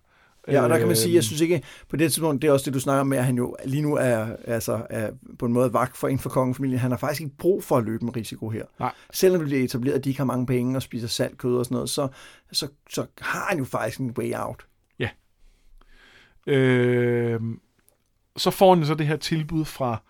Ja, 0.49 0.63
og 0.63 0.71
der 0.71 0.79
kan 0.79 0.87
man 0.87 0.97
sige, 0.97 1.15
jeg 1.15 1.25
synes 1.25 1.41
ikke, 1.41 1.63
på 1.89 1.97
det 1.97 2.13
tidspunkt, 2.13 2.43
det 2.43 2.49
er 2.49 2.53
også 2.53 2.65
det, 2.65 2.75
du 2.75 2.81
snakker 2.81 3.05
med, 3.05 3.19
at 3.19 3.25
han 3.25 3.37
jo 3.37 3.57
lige 3.65 3.83
nu 3.83 3.95
er, 3.95 4.37
altså, 4.45 4.87
er 4.91 5.11
på 5.39 5.47
en 5.47 5.53
måde 5.53 5.73
vagt 5.73 5.97
for 5.97 6.09
en 6.09 6.19
for 6.19 6.31
kongefamilien. 6.31 6.79
Han 6.79 6.91
har 6.91 6.99
faktisk 6.99 7.21
ikke 7.21 7.37
brug 7.37 7.65
for 7.65 7.77
at 7.77 7.85
løbe 7.85 8.05
en 8.05 8.17
risiko 8.17 8.49
her. 8.49 8.65
Nej. 8.79 8.93
Selvom 9.13 9.41
det 9.41 9.49
bliver 9.49 9.65
etableret, 9.65 9.95
at 9.95 10.05
de 10.05 10.11
ikke 10.11 10.21
har 10.21 10.25
mange 10.25 10.47
penge 10.47 10.77
og 10.77 10.83
spiser 10.83 11.09
salt, 11.09 11.39
kød 11.39 11.57
og 11.57 11.65
sådan 11.65 11.75
noget, 11.75 11.91
så, 11.91 12.09
så, 12.53 12.69
så 12.91 13.07
har 13.21 13.47
han 13.49 13.59
jo 13.59 13.65
faktisk 13.65 14.01
en 14.01 14.15
way 14.19 14.33
out. 14.35 14.67
Ja. 14.99 15.09
Øh, 16.47 17.41
så 18.37 18.51
får 18.51 18.75
han 18.75 18.87
så 18.87 18.95
det 18.95 19.07
her 19.07 19.17
tilbud 19.17 19.65
fra, 19.65 20.03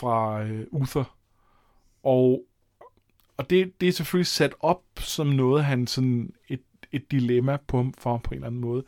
fra 0.00 0.42
øh, 0.42 0.66
Uther, 0.70 1.16
og, 2.02 2.44
og 3.36 3.50
det, 3.50 3.80
det 3.80 3.88
er 3.88 3.92
selvfølgelig 3.92 4.26
sat 4.26 4.54
op 4.60 4.82
som 4.98 5.26
noget, 5.26 5.64
han 5.64 5.86
sådan 5.86 6.32
et, 6.48 6.62
et 6.92 7.10
dilemma 7.10 7.56
på, 7.56 7.92
for 7.98 8.10
ham 8.10 8.20
på 8.20 8.30
en 8.30 8.34
eller 8.34 8.46
anden 8.46 8.60
måde. 8.60 8.84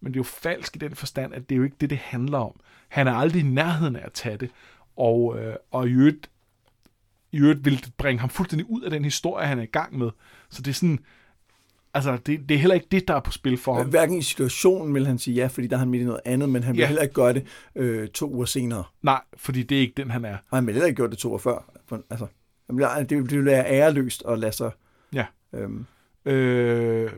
Men 0.00 0.12
det 0.12 0.16
er 0.16 0.20
jo 0.20 0.24
falsk 0.24 0.76
i 0.76 0.78
den 0.78 0.94
forstand, 0.94 1.34
at 1.34 1.48
det 1.48 1.54
er 1.54 1.56
jo 1.56 1.64
ikke 1.64 1.76
det, 1.80 1.90
det 1.90 1.98
handler 1.98 2.38
om. 2.38 2.60
Han 2.88 3.06
er 3.06 3.12
aldrig 3.12 3.40
i 3.40 3.44
nærheden 3.44 3.96
af 3.96 4.06
at 4.06 4.12
tage 4.12 4.36
det, 4.36 4.50
og, 4.96 5.38
øh, 5.38 5.56
og 5.70 5.88
i 5.88 5.92
øvrigt, 5.92 6.30
i 7.32 7.38
øvrigt 7.38 7.64
vil 7.64 7.84
det 7.84 7.94
bringe 7.94 8.20
ham 8.20 8.30
fuldstændig 8.30 8.70
ud 8.70 8.82
af 8.82 8.90
den 8.90 9.04
historie, 9.04 9.46
han 9.46 9.58
er 9.58 9.62
i 9.62 9.66
gang 9.66 9.98
med. 9.98 10.10
Så 10.50 10.62
det 10.62 10.70
er 10.70 10.74
sådan, 10.74 10.98
altså 11.96 12.16
det, 12.26 12.48
det 12.48 12.54
er 12.54 12.58
heller 12.58 12.74
ikke 12.74 12.86
det, 12.90 13.08
der 13.08 13.14
er 13.14 13.20
på 13.20 13.32
spil 13.32 13.58
for 13.58 13.74
ham. 13.74 13.88
Hverken 13.88 14.18
i 14.18 14.22
situationen 14.22 14.94
vil 14.94 15.06
han 15.06 15.18
sige 15.18 15.34
ja, 15.34 15.46
fordi 15.46 15.66
der 15.66 15.76
er 15.76 15.78
han 15.78 15.88
midt 15.88 16.02
i 16.02 16.04
noget 16.04 16.20
andet, 16.24 16.48
men 16.48 16.62
han 16.62 16.74
vil 16.74 16.80
ja. 16.80 16.86
heller 16.86 17.02
ikke 17.02 17.14
gøre 17.14 17.32
det 17.32 17.46
øh, 17.76 18.08
to 18.08 18.30
uger 18.30 18.44
senere. 18.44 18.84
Nej, 19.02 19.20
fordi 19.36 19.62
det 19.62 19.76
er 19.76 19.80
ikke 19.80 19.94
den, 19.96 20.10
han 20.10 20.24
er. 20.24 20.36
Og 20.50 20.58
han 20.58 20.66
vil 20.66 20.74
heller 20.74 20.86
ikke 20.86 20.96
gøre 20.96 21.10
det 21.10 21.18
to 21.18 21.28
uger 21.28 21.38
før. 21.38 21.72
Altså, 22.10 22.26
det, 22.98 23.10
det 23.10 23.30
vil 23.30 23.44
være 23.44 23.66
æreløst 23.66 24.22
at 24.28 24.38
lade 24.38 24.52
sig... 24.52 24.70
Ja. 25.12 25.26
Øhm. 25.52 25.86
Øh, 26.24 27.12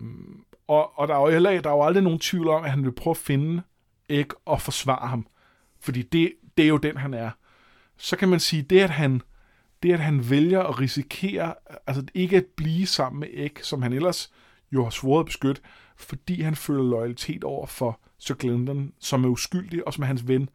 og, 0.68 0.98
og 0.98 1.08
der 1.08 1.14
er 1.14 1.20
jo 1.20 1.28
heller 1.28 1.60
der 1.60 1.70
er 1.70 1.74
jo 1.74 1.84
aldrig 1.84 2.02
nogen 2.02 2.18
tvivl 2.18 2.48
om, 2.48 2.64
at 2.64 2.70
han 2.70 2.84
vil 2.84 2.92
prøve 2.92 3.12
at 3.12 3.16
finde 3.16 3.62
ikke 4.08 4.34
og 4.44 4.62
forsvare 4.62 5.08
ham. 5.08 5.26
Fordi 5.80 6.02
det, 6.02 6.32
det 6.56 6.64
er 6.64 6.68
jo 6.68 6.76
den, 6.76 6.96
han 6.96 7.14
er. 7.14 7.30
Så 7.96 8.16
kan 8.16 8.28
man 8.28 8.40
sige, 8.40 8.62
det 8.62 8.80
at 8.80 8.90
han, 8.90 9.22
det 9.82 9.92
at 9.92 9.98
han 9.98 10.30
vælger 10.30 10.62
at 10.62 10.80
risikere, 10.80 11.54
altså 11.86 12.04
ikke 12.14 12.36
at 12.36 12.44
blive 12.56 12.86
sammen 12.86 13.20
med 13.20 13.28
Ek, 13.32 13.60
som 13.62 13.82
han 13.82 13.92
ellers 13.92 14.32
jo 14.72 14.84
har 14.84 14.90
svoret 14.90 15.20
at 15.20 15.26
beskytte, 15.26 15.62
fordi 15.96 16.42
han 16.42 16.56
føler 16.56 16.82
loyalitet 16.82 17.44
over 17.44 17.66
for 17.66 18.00
Sir 18.18 18.34
Glendon, 18.34 18.92
som 18.98 19.24
er 19.24 19.28
uskyldig 19.28 19.86
og 19.86 19.94
som 19.94 20.02
er 20.02 20.06
hans 20.06 20.28
ven, 20.28 20.48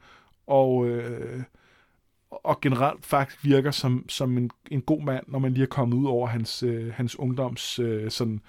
og, 0.47 0.87
øh, 0.87 1.43
og 2.29 2.61
generelt 2.61 3.05
faktisk 3.05 3.43
virker 3.45 3.71
som, 3.71 4.09
som 4.09 4.37
en, 4.37 4.51
en 4.71 4.81
god 4.81 5.03
mand, 5.03 5.25
når 5.27 5.39
man 5.39 5.53
lige 5.53 5.63
er 5.63 5.67
kommet 5.67 5.97
ud 5.97 6.05
over 6.05 6.27
hans, 6.27 6.63
øh, 6.63 6.93
hans 6.93 7.19
ungdoms 7.19 7.79
øh, 7.79 8.11
sådan, 8.11 8.41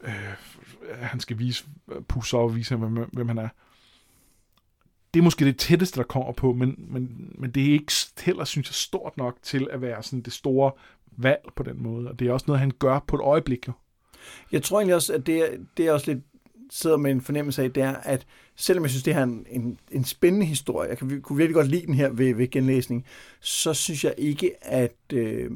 øh, 0.00 0.34
han 0.92 1.20
skal 1.20 1.38
vise, 1.38 1.64
pusse 2.08 2.36
op 2.36 2.50
og 2.50 2.56
vise, 2.56 2.76
hvem, 2.76 3.08
hvem 3.12 3.28
han 3.28 3.38
er. 3.38 3.48
Det 5.14 5.20
er 5.20 5.24
måske 5.24 5.44
det 5.44 5.58
tætteste, 5.58 5.96
der 5.96 6.06
kommer 6.06 6.32
på, 6.32 6.52
men, 6.52 6.74
men, 6.78 7.32
men 7.38 7.50
det 7.50 7.68
er 7.68 7.72
ikke 7.72 7.92
heller, 8.20 8.44
synes 8.44 8.68
jeg, 8.68 8.74
stort 8.74 9.16
nok 9.16 9.38
til 9.42 9.68
at 9.70 9.80
være 9.80 10.02
sådan 10.02 10.22
det 10.22 10.32
store 10.32 10.72
valg 11.10 11.42
på 11.56 11.62
den 11.62 11.82
måde. 11.82 12.08
Og 12.08 12.18
det 12.18 12.28
er 12.28 12.32
også 12.32 12.44
noget, 12.46 12.60
han 12.60 12.72
gør 12.78 12.98
på 12.98 13.16
et 13.16 13.22
øjeblik. 13.22 13.68
Jo. 13.68 13.72
Jeg 14.52 14.62
tror 14.62 14.78
egentlig 14.78 14.94
også, 14.94 15.12
at 15.12 15.26
det 15.26 15.36
er, 15.36 15.48
det 15.76 15.86
er 15.86 15.92
også 15.92 16.12
lidt 16.12 16.24
sidder 16.70 16.96
med 16.96 17.10
en 17.10 17.20
fornemmelse 17.20 17.62
af, 17.62 17.72
det 17.72 17.82
er, 17.82 17.94
at 18.02 18.26
selvom 18.56 18.84
jeg 18.84 18.90
synes, 18.90 19.02
det 19.02 19.14
er 19.14 19.22
en, 19.22 19.46
en, 19.50 19.78
en 19.90 20.04
spændende 20.04 20.46
historie, 20.46 20.88
jeg 20.88 20.98
kan, 20.98 21.20
kunne 21.22 21.36
virkelig 21.36 21.54
godt 21.54 21.68
lide 21.68 21.86
den 21.86 21.94
her 21.94 22.08
ved, 22.08 22.34
ved 22.34 22.50
genlæsning, 22.50 23.04
så 23.40 23.74
synes 23.74 24.04
jeg 24.04 24.14
ikke, 24.18 24.52
at... 24.60 24.96
Øh, 25.12 25.50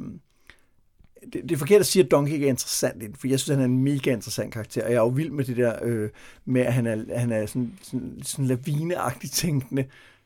det, 1.33 1.43
det 1.43 1.53
er 1.53 1.57
forkert 1.57 1.81
at 1.81 1.87
sige, 1.87 2.05
at 2.05 2.11
Donkey 2.11 2.33
ikke 2.33 2.47
er 2.47 2.51
interessant 2.51 3.03
i 3.03 3.07
den, 3.07 3.15
for 3.15 3.29
jeg 3.29 3.41
synes, 3.41 3.51
at 3.51 3.57
han 3.57 3.71
er 3.71 3.75
en 3.75 3.83
mega 3.83 4.13
interessant 4.13 4.53
karakter, 4.53 4.85
og 4.85 4.91
jeg 4.91 4.97
er 4.97 5.01
jo 5.01 5.09
vild 5.09 5.31
med 5.31 5.45
det 5.45 5.57
der 5.57 5.79
øh, 5.83 6.11
med, 6.45 6.63
at 6.63 6.73
han 6.73 6.87
er, 6.87 7.19
han 7.19 7.33
er 7.33 7.47
sådan, 7.47 7.79
sådan, 7.83 8.19
sådan 8.23 8.47
lavineagtigt 8.47 9.33
tænkende. 9.33 9.85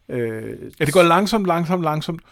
Øh, 0.09 0.73
ja, 0.81 0.85
det 0.85 0.95
går 0.95 1.03
langsomt, 1.03 1.47
langsomt, 1.47 1.83
langsomt, 1.83 2.23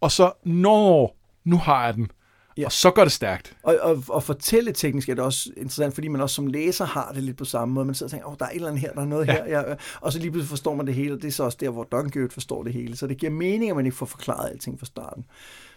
og 0.00 0.12
så 0.12 0.32
når 0.44 1.16
nu 1.44 1.56
har 1.56 1.84
jeg 1.84 1.94
den, 1.94 2.10
Ja. 2.56 2.64
Og 2.64 2.72
så 2.72 2.90
går 2.90 3.02
det 3.02 3.12
stærkt. 3.12 3.56
Og, 3.62 3.78
og, 3.80 4.04
og 4.08 4.22
fortælle 4.22 4.72
teknisk 4.72 5.08
er 5.08 5.14
det 5.14 5.24
også 5.24 5.50
interessant, 5.56 5.94
fordi 5.94 6.08
man 6.08 6.20
også 6.20 6.34
som 6.34 6.46
læser 6.46 6.84
har 6.84 7.12
det 7.14 7.22
lidt 7.22 7.36
på 7.36 7.44
samme 7.44 7.74
måde. 7.74 7.86
Man 7.86 7.94
sidder 7.94 8.08
og 8.08 8.10
tænker, 8.10 8.26
åh, 8.26 8.32
oh, 8.32 8.36
der 8.38 8.44
er 8.44 8.50
et 8.50 8.54
eller 8.54 8.68
andet 8.68 8.80
her, 8.80 8.92
der 8.92 9.00
er 9.00 9.06
noget 9.06 9.26
ja. 9.26 9.32
her. 9.32 9.44
Ja. 9.46 9.74
Og 10.00 10.12
så 10.12 10.18
lige 10.18 10.30
pludselig 10.30 10.48
forstår 10.48 10.74
man 10.74 10.86
det 10.86 10.94
hele, 10.94 11.14
og 11.14 11.22
det 11.22 11.28
er 11.28 11.32
så 11.32 11.44
også 11.44 11.58
der, 11.60 11.70
hvor 11.70 11.84
Dunkerque 11.84 12.30
forstår 12.30 12.62
det 12.62 12.72
hele. 12.72 12.96
Så 12.96 13.06
det 13.06 13.16
giver 13.16 13.32
mening, 13.32 13.70
at 13.70 13.76
man 13.76 13.84
ikke 13.86 13.96
får 13.96 14.06
forklaret 14.06 14.50
alting 14.50 14.78
fra 14.78 14.86
starten. 14.86 15.24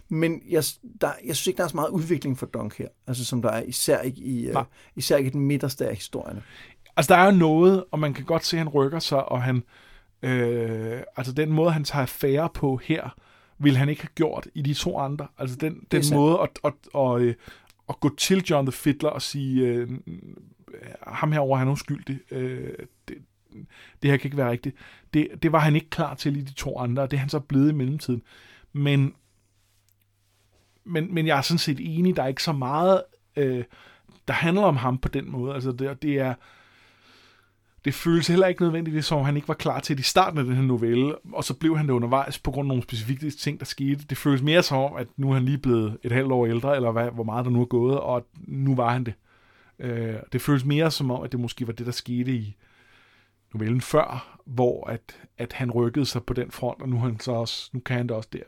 Men 0.08 0.42
jeg, 0.48 0.64
der, 1.00 1.10
jeg 1.26 1.36
synes 1.36 1.46
ikke, 1.46 1.58
der 1.58 1.64
er 1.64 1.68
så 1.68 1.76
meget 1.76 1.88
udvikling 1.88 2.38
for 2.38 2.46
Dunk 2.46 2.78
her, 2.78 2.88
altså 3.06 3.24
som 3.24 3.42
der 3.42 3.50
er 3.50 3.62
især 3.62 4.00
ikke 4.00 4.20
i, 4.20 4.50
uh, 4.50 4.62
især 4.96 5.16
ikke 5.16 5.28
i 5.28 5.32
den 5.32 5.40
midterste 5.40 5.88
af 5.88 5.94
historierne. 5.94 6.42
Altså 6.96 7.14
der 7.14 7.20
er 7.20 7.24
jo 7.24 7.38
noget, 7.38 7.84
og 7.90 7.98
man 7.98 8.14
kan 8.14 8.24
godt 8.24 8.44
se, 8.44 8.56
at 8.56 8.58
han 8.58 8.68
rykker 8.68 8.98
sig, 8.98 9.24
og 9.24 9.42
han, 9.42 9.62
øh, 10.22 11.00
altså 11.16 11.32
den 11.32 11.52
måde, 11.52 11.70
han 11.70 11.84
tager 11.84 12.02
affære 12.02 12.48
på 12.54 12.76
her, 12.76 13.14
ville 13.60 13.78
han 13.78 13.88
ikke 13.88 14.02
have 14.02 14.14
gjort 14.14 14.48
i 14.54 14.62
de 14.62 14.74
to 14.74 14.98
andre. 14.98 15.26
Altså 15.38 15.56
den, 15.56 15.86
den 15.92 16.02
måde 16.14 16.38
at, 16.40 16.58
at, 16.64 16.72
at, 16.94 17.00
at, 17.00 17.20
øh, 17.20 17.34
at 17.88 18.00
gå 18.00 18.16
til 18.16 18.44
John 18.50 18.66
the 18.66 18.72
Fiddler 18.72 19.10
og 19.10 19.22
sige, 19.22 19.66
øh, 19.66 19.90
ham 21.06 21.32
herover 21.32 21.56
han 21.56 21.68
er 21.68 21.72
uskyldig. 21.72 22.20
Øh, 22.30 22.72
det, 23.08 23.16
det 24.02 24.10
her 24.10 24.16
kan 24.16 24.26
ikke 24.26 24.36
være 24.36 24.50
rigtigt. 24.50 24.76
Det, 25.14 25.28
det 25.42 25.52
var 25.52 25.58
han 25.58 25.74
ikke 25.74 25.90
klar 25.90 26.14
til 26.14 26.36
i 26.36 26.40
de 26.40 26.52
to 26.52 26.78
andre, 26.78 27.02
og 27.02 27.10
det 27.10 27.16
er 27.16 27.20
han 27.20 27.28
så 27.28 27.40
blevet 27.40 27.70
i 27.70 27.74
mellemtiden. 27.74 28.22
Men, 28.72 29.14
men, 30.84 31.14
men 31.14 31.26
jeg 31.26 31.38
er 31.38 31.42
sådan 31.42 31.58
set 31.58 31.78
enig, 31.80 32.16
der 32.16 32.22
er 32.22 32.26
ikke 32.26 32.42
så 32.42 32.52
meget, 32.52 33.02
øh, 33.36 33.64
der 34.28 34.34
handler 34.34 34.62
om 34.62 34.76
ham 34.76 34.98
på 34.98 35.08
den 35.08 35.30
måde. 35.30 35.54
Altså 35.54 35.72
det, 35.72 36.02
det 36.02 36.18
er 36.18 36.34
det 37.84 37.94
føles 37.94 38.26
heller 38.26 38.46
ikke 38.46 38.62
nødvendigvis, 38.62 39.04
som 39.04 39.24
han 39.24 39.36
ikke 39.36 39.48
var 39.48 39.54
klar 39.54 39.80
til 39.80 39.96
det 39.96 40.02
i 40.02 40.06
starten 40.06 40.38
af 40.38 40.44
den 40.44 40.54
her 40.54 40.62
novelle, 40.62 41.14
og 41.32 41.44
så 41.44 41.54
blev 41.54 41.76
han 41.76 41.86
det 41.86 41.92
undervejs 41.92 42.38
på 42.38 42.50
grund 42.50 42.66
af 42.66 42.68
nogle 42.68 42.82
specifikke 42.82 43.30
ting, 43.30 43.58
der 43.58 43.66
skete. 43.66 44.04
Det 44.10 44.18
føles 44.18 44.42
mere 44.42 44.62
som 44.62 44.78
om, 44.78 44.96
at 44.96 45.06
nu 45.16 45.30
er 45.30 45.34
han 45.34 45.44
lige 45.44 45.58
blevet 45.58 45.98
et 46.02 46.12
halvt 46.12 46.32
år 46.32 46.46
ældre, 46.46 46.76
eller 46.76 46.92
hvad, 46.92 47.10
hvor 47.10 47.24
meget 47.24 47.44
der 47.44 47.50
nu 47.50 47.60
er 47.60 47.64
gået, 47.64 48.00
og 48.00 48.26
nu 48.46 48.74
var 48.74 48.92
han 48.92 49.04
det. 49.04 49.14
Øh, 49.78 50.14
det 50.32 50.42
føles 50.42 50.64
mere 50.64 50.90
som 50.90 51.10
om, 51.10 51.22
at 51.22 51.32
det 51.32 51.40
måske 51.40 51.66
var 51.66 51.72
det, 51.72 51.86
der 51.86 51.92
skete 51.92 52.32
i 52.32 52.56
novellen 53.54 53.80
før, 53.80 54.38
hvor 54.46 54.90
at, 54.90 55.00
at 55.38 55.52
han 55.52 55.70
rykkede 55.70 56.06
sig 56.06 56.22
på 56.22 56.34
den 56.34 56.50
front, 56.50 56.82
og 56.82 56.88
nu, 56.88 56.98
han 56.98 57.20
så 57.20 57.32
også, 57.32 57.70
nu 57.72 57.80
kan 57.80 57.96
han 57.96 58.08
det 58.08 58.16
også 58.16 58.28
der. 58.32 58.42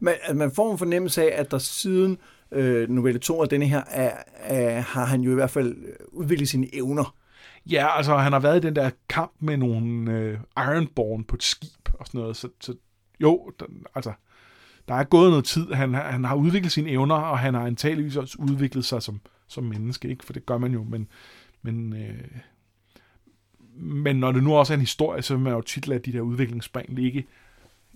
Men 0.00 0.14
man 0.34 0.50
får 0.50 0.72
en 0.72 0.78
fornemmelse 0.78 1.22
af, 1.22 1.40
at 1.40 1.50
der 1.50 1.58
siden 1.58 2.18
øh, 2.52 2.88
novelle 2.88 3.18
2 3.18 3.38
og 3.38 3.50
denne 3.50 3.66
her, 3.66 3.82
er, 3.90 4.12
er, 4.34 4.80
har 4.80 5.04
han 5.04 5.20
jo 5.20 5.30
i 5.30 5.34
hvert 5.34 5.50
fald 5.50 5.76
øh, 5.76 5.94
udviklet 6.08 6.48
sine 6.48 6.74
evner. 6.74 7.14
Ja, 7.70 7.96
altså 7.96 8.16
han 8.16 8.32
har 8.32 8.40
været 8.40 8.64
i 8.64 8.66
den 8.66 8.76
der 8.76 8.90
kamp 9.08 9.32
med 9.40 9.56
nogle 9.56 10.12
øh, 10.12 10.38
Ironborn 10.56 11.24
på 11.24 11.36
et 11.36 11.42
skib 11.42 11.88
og 11.94 12.06
sådan 12.06 12.20
noget, 12.20 12.36
så, 12.36 12.48
så 12.60 12.74
jo, 13.20 13.52
der, 13.60 13.66
altså 13.94 14.12
der 14.88 14.94
er 14.94 15.04
gået 15.04 15.30
noget 15.30 15.44
tid. 15.44 15.72
Han, 15.72 15.94
han 15.94 16.24
har 16.24 16.34
udviklet 16.34 16.72
sine 16.72 16.90
evner, 16.90 17.14
og 17.14 17.38
han 17.38 17.54
har 17.54 17.66
antageligvis 17.66 18.16
også 18.16 18.36
udviklet 18.40 18.84
sig 18.84 19.02
som, 19.02 19.20
som 19.46 19.64
menneske, 19.64 20.08
ikke? 20.08 20.24
for 20.24 20.32
det 20.32 20.46
gør 20.46 20.58
man 20.58 20.72
jo, 20.72 20.84
men, 20.84 21.08
men, 21.62 21.96
øh, 21.96 22.38
men 23.74 24.16
når 24.16 24.32
det 24.32 24.42
nu 24.42 24.54
også 24.54 24.72
er 24.72 24.74
en 24.74 24.80
historie, 24.80 25.22
så 25.22 25.34
vil 25.34 25.44
man 25.44 25.52
jo 25.52 25.60
tit 25.60 25.88
lade 25.88 26.00
de 26.00 26.12
der 26.12 26.20
udviklingsspring 26.20 26.94
ligge 26.94 27.26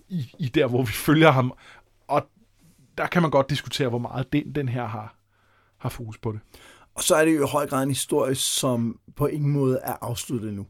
i, 0.09 0.33
i 0.39 0.47
der, 0.47 0.67
hvor 0.67 0.81
vi 0.81 0.91
følger 0.91 1.31
ham, 1.31 1.53
og 2.07 2.29
der 2.97 3.07
kan 3.07 3.21
man 3.21 3.31
godt 3.31 3.49
diskutere, 3.49 3.89
hvor 3.89 3.99
meget 3.99 4.33
den, 4.33 4.55
den 4.55 4.69
her 4.69 4.85
har, 4.85 5.15
har 5.77 5.89
fokus 5.89 6.17
på 6.17 6.31
det. 6.31 6.39
Og 6.97 7.03
så 7.03 7.15
er 7.15 7.25
det 7.25 7.35
jo 7.35 7.45
i 7.45 7.49
høj 7.49 7.67
grad 7.67 7.83
en 7.83 7.89
historie, 7.89 8.35
som 8.35 8.99
på 9.15 9.27
ingen 9.27 9.51
måde 9.51 9.79
er 9.83 9.93
afsluttet 10.01 10.53
nu. 10.53 10.65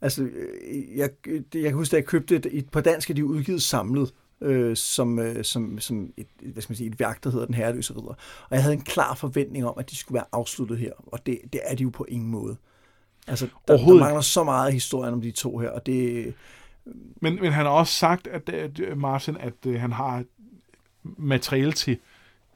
Altså, 0.00 0.22
øh, 0.22 0.98
jeg, 0.98 1.10
jeg 1.54 1.62
kan 1.62 1.72
huske, 1.72 1.96
at 1.96 2.00
jeg 2.00 2.06
købte 2.08 2.52
et, 2.52 2.68
på 2.70 2.80
dansk, 2.80 3.10
at 3.10 3.16
de 3.16 3.20
er 3.20 3.24
udgivet 3.24 3.62
samlet, 3.62 4.14
øh, 4.40 4.76
som, 4.76 5.18
øh, 5.18 5.44
som, 5.44 5.78
som 5.78 6.12
et, 6.16 6.26
hvad 6.42 6.62
skal 6.62 6.72
man 6.72 6.76
sige, 6.76 6.90
et 6.90 7.00
værk, 7.00 7.24
der 7.24 7.30
hedder 7.30 7.46
Den 7.46 7.54
Herreløse 7.54 7.94
Ridder. 7.94 8.14
Og 8.48 8.48
jeg 8.50 8.62
havde 8.62 8.74
en 8.74 8.80
klar 8.80 9.14
forventning 9.14 9.66
om, 9.66 9.74
at 9.78 9.90
de 9.90 9.96
skulle 9.96 10.14
være 10.14 10.26
afsluttet 10.32 10.78
her, 10.78 10.92
og 11.06 11.26
det, 11.26 11.38
det 11.52 11.60
er 11.64 11.74
de 11.74 11.82
jo 11.82 11.90
på 11.90 12.04
ingen 12.08 12.30
måde. 12.30 12.56
Altså, 13.26 13.48
der, 13.68 13.76
der 13.76 13.94
mangler 13.94 14.20
så 14.20 14.44
meget 14.44 14.72
historien 14.72 15.14
om 15.14 15.20
de 15.20 15.30
to 15.30 15.58
her, 15.58 15.70
og 15.70 15.86
det... 15.86 16.34
Men, 17.20 17.34
men 17.34 17.52
han 17.52 17.66
har 17.66 17.72
også 17.72 17.94
sagt, 17.94 18.26
at, 18.26 18.48
at 18.48 18.98
Martin, 18.98 19.36
at, 19.36 19.66
at 19.66 19.80
han 19.80 19.92
har 19.92 20.24
materiale 21.02 21.72
til 21.72 21.98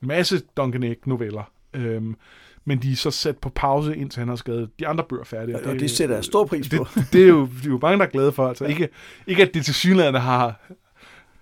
en 0.03 0.09
masse 0.09 0.43
Duncan 0.57 0.83
Egg-noveller. 0.83 1.53
Øhm, 1.75 2.17
men 2.65 2.83
de 2.83 2.93
er 2.93 2.97
så 2.97 3.11
sat 3.11 3.39
på 3.39 3.49
pause, 3.49 3.97
indtil 3.97 4.19
han 4.19 4.29
har 4.29 4.37
skrevet 4.37 4.71
de 4.79 4.87
andre 4.87 5.05
bøger 5.09 5.25
færdige. 5.25 5.57
Og 5.59 5.65
det, 5.65 5.81
det 5.81 5.91
sætter 5.91 6.15
jeg 6.15 6.25
stor 6.25 6.45
pris 6.45 6.69
på. 6.69 6.87
Det, 6.95 7.09
det, 7.13 7.23
er, 7.23 7.29
jo, 7.29 7.47
det 7.47 7.67
er 7.67 7.71
jo 7.71 7.79
mange, 7.83 7.99
der 7.99 8.05
er 8.05 8.11
glade 8.11 8.33
for. 8.33 8.49
Altså, 8.49 8.65
ja. 8.65 8.71
ikke, 8.71 8.89
ikke 9.27 9.43
at 9.43 9.55
det 9.55 9.65
til 9.65 9.75
synligheden 9.75 10.15
har 10.15 10.61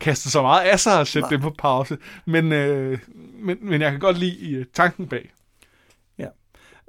kastet 0.00 0.32
så 0.32 0.42
meget 0.42 0.66
af 0.66 0.80
sig 0.80 1.00
og 1.00 1.06
sætte 1.06 1.28
det 1.30 1.40
på 1.40 1.54
pause, 1.58 1.98
men, 2.26 2.52
øh, 2.52 2.98
men, 3.38 3.58
men 3.60 3.80
jeg 3.80 3.90
kan 3.90 4.00
godt 4.00 4.18
lide 4.18 4.50
øh, 4.52 4.66
tanken 4.74 5.06
bag. 5.08 5.32
Ja, 6.18 6.28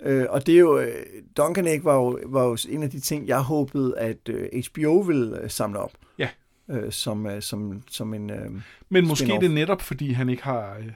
øh, 0.04 0.26
og 0.30 0.48
det 0.48 0.56
er 0.56 0.60
jo, 0.60 0.80
øh, 0.80 1.06
Duncan 1.38 1.68
Egg 1.68 1.84
var 1.84 1.96
jo, 1.96 2.20
var 2.26 2.44
jo 2.44 2.58
en 2.70 2.84
af 2.84 2.90
de 2.90 3.00
ting, 3.00 3.28
jeg 3.28 3.40
håbede, 3.40 3.98
at 3.98 4.30
øh, 4.30 4.64
HBO 4.74 5.00
ville 5.00 5.42
øh, 5.42 5.50
samle 5.50 5.80
op. 5.80 5.92
Ja. 6.18 6.30
Øh, 6.70 6.92
som, 6.92 7.26
øh, 7.26 7.42
som, 7.42 7.82
som 7.90 8.14
en 8.14 8.30
øh, 8.30 8.52
Men 8.90 9.08
måske 9.08 9.26
det 9.26 9.44
er 9.44 9.50
netop, 9.50 9.82
fordi 9.82 10.12
han 10.12 10.30
ikke 10.30 10.44
har, 10.44 10.78
øh, 10.80 10.92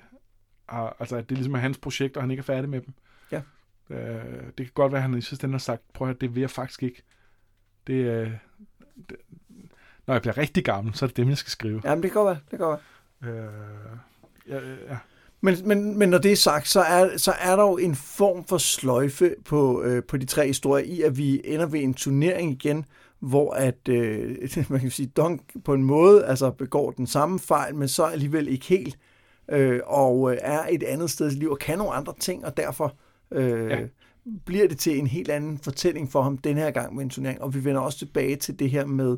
har, 0.69 0.95
altså 0.99 1.15
at 1.15 1.29
det 1.29 1.37
ligesom 1.37 1.53
er 1.53 1.59
hans 1.59 1.77
projekt, 1.77 2.17
og 2.17 2.23
han 2.23 2.31
ikke 2.31 2.41
er 2.41 2.45
færdig 2.45 2.69
med 2.69 2.81
dem. 2.81 2.93
Øh, 3.89 3.97
det 4.57 4.65
kan 4.65 4.71
godt 4.73 4.91
være, 4.91 5.03
at 5.03 5.09
han 5.09 5.17
i 5.17 5.21
sidste 5.21 5.45
ende 5.45 5.53
har 5.53 5.59
sagt, 5.59 5.81
prøv 5.93 6.09
at 6.09 6.21
det 6.21 6.35
vil 6.35 6.41
jeg 6.41 6.49
faktisk 6.49 6.83
ikke. 6.83 7.03
Det, 7.87 7.93
øh, 7.93 8.31
det, 9.09 9.17
når 10.07 10.13
jeg 10.13 10.21
bliver 10.21 10.37
rigtig 10.37 10.65
gammel, 10.65 10.93
så 10.93 11.05
er 11.05 11.07
det 11.07 11.17
dem, 11.17 11.29
jeg 11.29 11.37
skal 11.37 11.51
skrive. 11.51 11.81
Jamen, 11.85 12.03
det 12.03 12.11
kan 12.11 12.21
godt 12.21 12.25
være. 12.25 12.39
Det 12.41 12.49
kan 12.49 12.59
godt 12.59 12.79
være. 13.21 13.33
Øh, 13.33 13.97
ja, 14.49 14.59
ja. 14.89 14.97
Men, 15.41 15.55
men, 15.65 15.97
men 15.97 16.09
når 16.09 16.17
det 16.17 16.31
er 16.31 16.35
sagt, 16.35 16.67
så 16.67 16.81
er, 16.81 17.17
så 17.17 17.31
er 17.31 17.55
der 17.55 17.63
jo 17.63 17.77
en 17.77 17.95
form 17.95 18.45
for 18.45 18.57
sløjfe 18.57 19.35
på, 19.45 19.83
øh, 19.83 20.03
på 20.03 20.17
de 20.17 20.25
tre 20.25 20.47
historier 20.47 20.85
i, 20.85 21.01
at 21.01 21.17
vi 21.17 21.41
ender 21.43 21.65
ved 21.65 21.79
en 21.79 21.93
turnering 21.93 22.51
igen, 22.51 22.85
hvor 23.19 23.53
at, 23.53 23.89
øh, 23.89 24.37
man 24.69 24.79
kan 24.79 24.91
sige, 24.91 25.07
Dunk 25.07 25.63
på 25.65 25.73
en 25.73 25.83
måde 25.83 26.25
altså 26.25 26.51
begår 26.51 26.91
den 26.91 27.07
samme 27.07 27.39
fejl, 27.39 27.75
men 27.75 27.87
så 27.87 28.03
alligevel 28.03 28.47
ikke 28.47 28.65
helt, 28.65 28.97
øh, 29.49 29.79
og 29.85 30.31
øh, 30.31 30.37
er 30.41 30.65
et 30.69 30.83
andet 30.83 31.09
sted 31.09 31.31
i 31.31 31.35
liv 31.35 31.51
og 31.51 31.59
kan 31.59 31.77
nogle 31.77 31.93
andre 31.93 32.13
ting, 32.19 32.45
og 32.45 32.57
derfor 32.57 32.95
øh, 33.33 33.69
ja. 33.69 33.79
bliver 34.45 34.67
det 34.67 34.77
til 34.77 34.99
en 34.99 35.07
helt 35.07 35.29
anden 35.29 35.57
fortælling 35.57 36.11
for 36.11 36.21
ham 36.21 36.37
den 36.37 36.57
her 36.57 36.71
gang 36.71 36.95
med 36.95 37.03
en 37.03 37.09
turnering. 37.09 37.41
Og 37.41 37.53
vi 37.53 37.65
vender 37.65 37.81
også 37.81 37.97
tilbage 37.97 38.35
til 38.35 38.59
det 38.59 38.69
her 38.69 38.85
med 38.85 39.17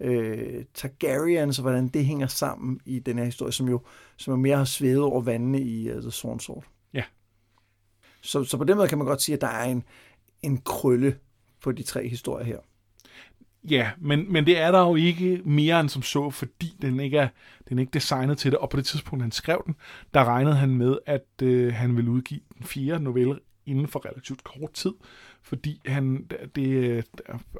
øh, 0.00 0.64
Targaryens 0.74 1.58
og 1.58 1.62
hvordan 1.62 1.88
det 1.88 2.04
hænger 2.04 2.26
sammen 2.26 2.80
i 2.84 2.98
den 2.98 3.18
her 3.18 3.24
historie, 3.24 3.52
som 3.52 3.68
jo 3.68 3.80
som 4.16 4.32
er 4.32 4.36
mere 4.36 4.56
har 4.56 4.64
svævet 4.64 5.02
over 5.02 5.20
vandene 5.20 5.60
i 5.60 5.92
uh, 5.92 6.00
The 6.00 6.10
Sworn 6.10 6.40
Sword. 6.40 6.64
Ja. 6.94 7.04
Så, 8.20 8.44
så 8.44 8.56
på 8.56 8.64
den 8.64 8.76
måde 8.76 8.88
kan 8.88 8.98
man 8.98 9.06
godt 9.06 9.22
sige, 9.22 9.34
at 9.34 9.40
der 9.40 9.48
er 9.48 9.64
en, 9.64 9.82
en 10.42 10.58
krølle 10.58 11.16
på 11.62 11.72
de 11.72 11.82
tre 11.82 12.08
historier 12.08 12.46
her. 12.46 12.58
Ja, 13.70 13.90
men, 13.98 14.32
men 14.32 14.46
det 14.46 14.58
er 14.58 14.70
der 14.70 14.80
jo 14.80 14.96
ikke 14.96 15.42
mere 15.44 15.80
end 15.80 15.88
som 15.88 16.02
så, 16.02 16.30
fordi 16.30 16.76
den 16.82 17.00
ikke 17.00 17.18
er, 17.18 17.28
den 17.68 17.78
er 17.78 17.80
ikke 17.80 17.90
designet 17.90 18.38
til 18.38 18.50
det. 18.50 18.58
Og 18.58 18.70
på 18.70 18.76
det 18.76 18.86
tidspunkt, 18.86 19.22
han 19.22 19.32
skrev 19.32 19.62
den, 19.66 19.76
der 20.14 20.24
regnede 20.24 20.56
han 20.56 20.74
med, 20.74 20.98
at 21.06 21.42
øh, 21.42 21.74
han 21.74 21.96
ville 21.96 22.10
udgive 22.10 22.40
den 22.58 22.66
fjerde 22.66 23.04
novelle 23.04 23.38
inden 23.70 23.88
for 23.88 24.06
relativt 24.06 24.44
kort 24.44 24.72
tid, 24.72 24.92
fordi 25.42 25.80
han, 25.86 26.30
det, 26.56 27.04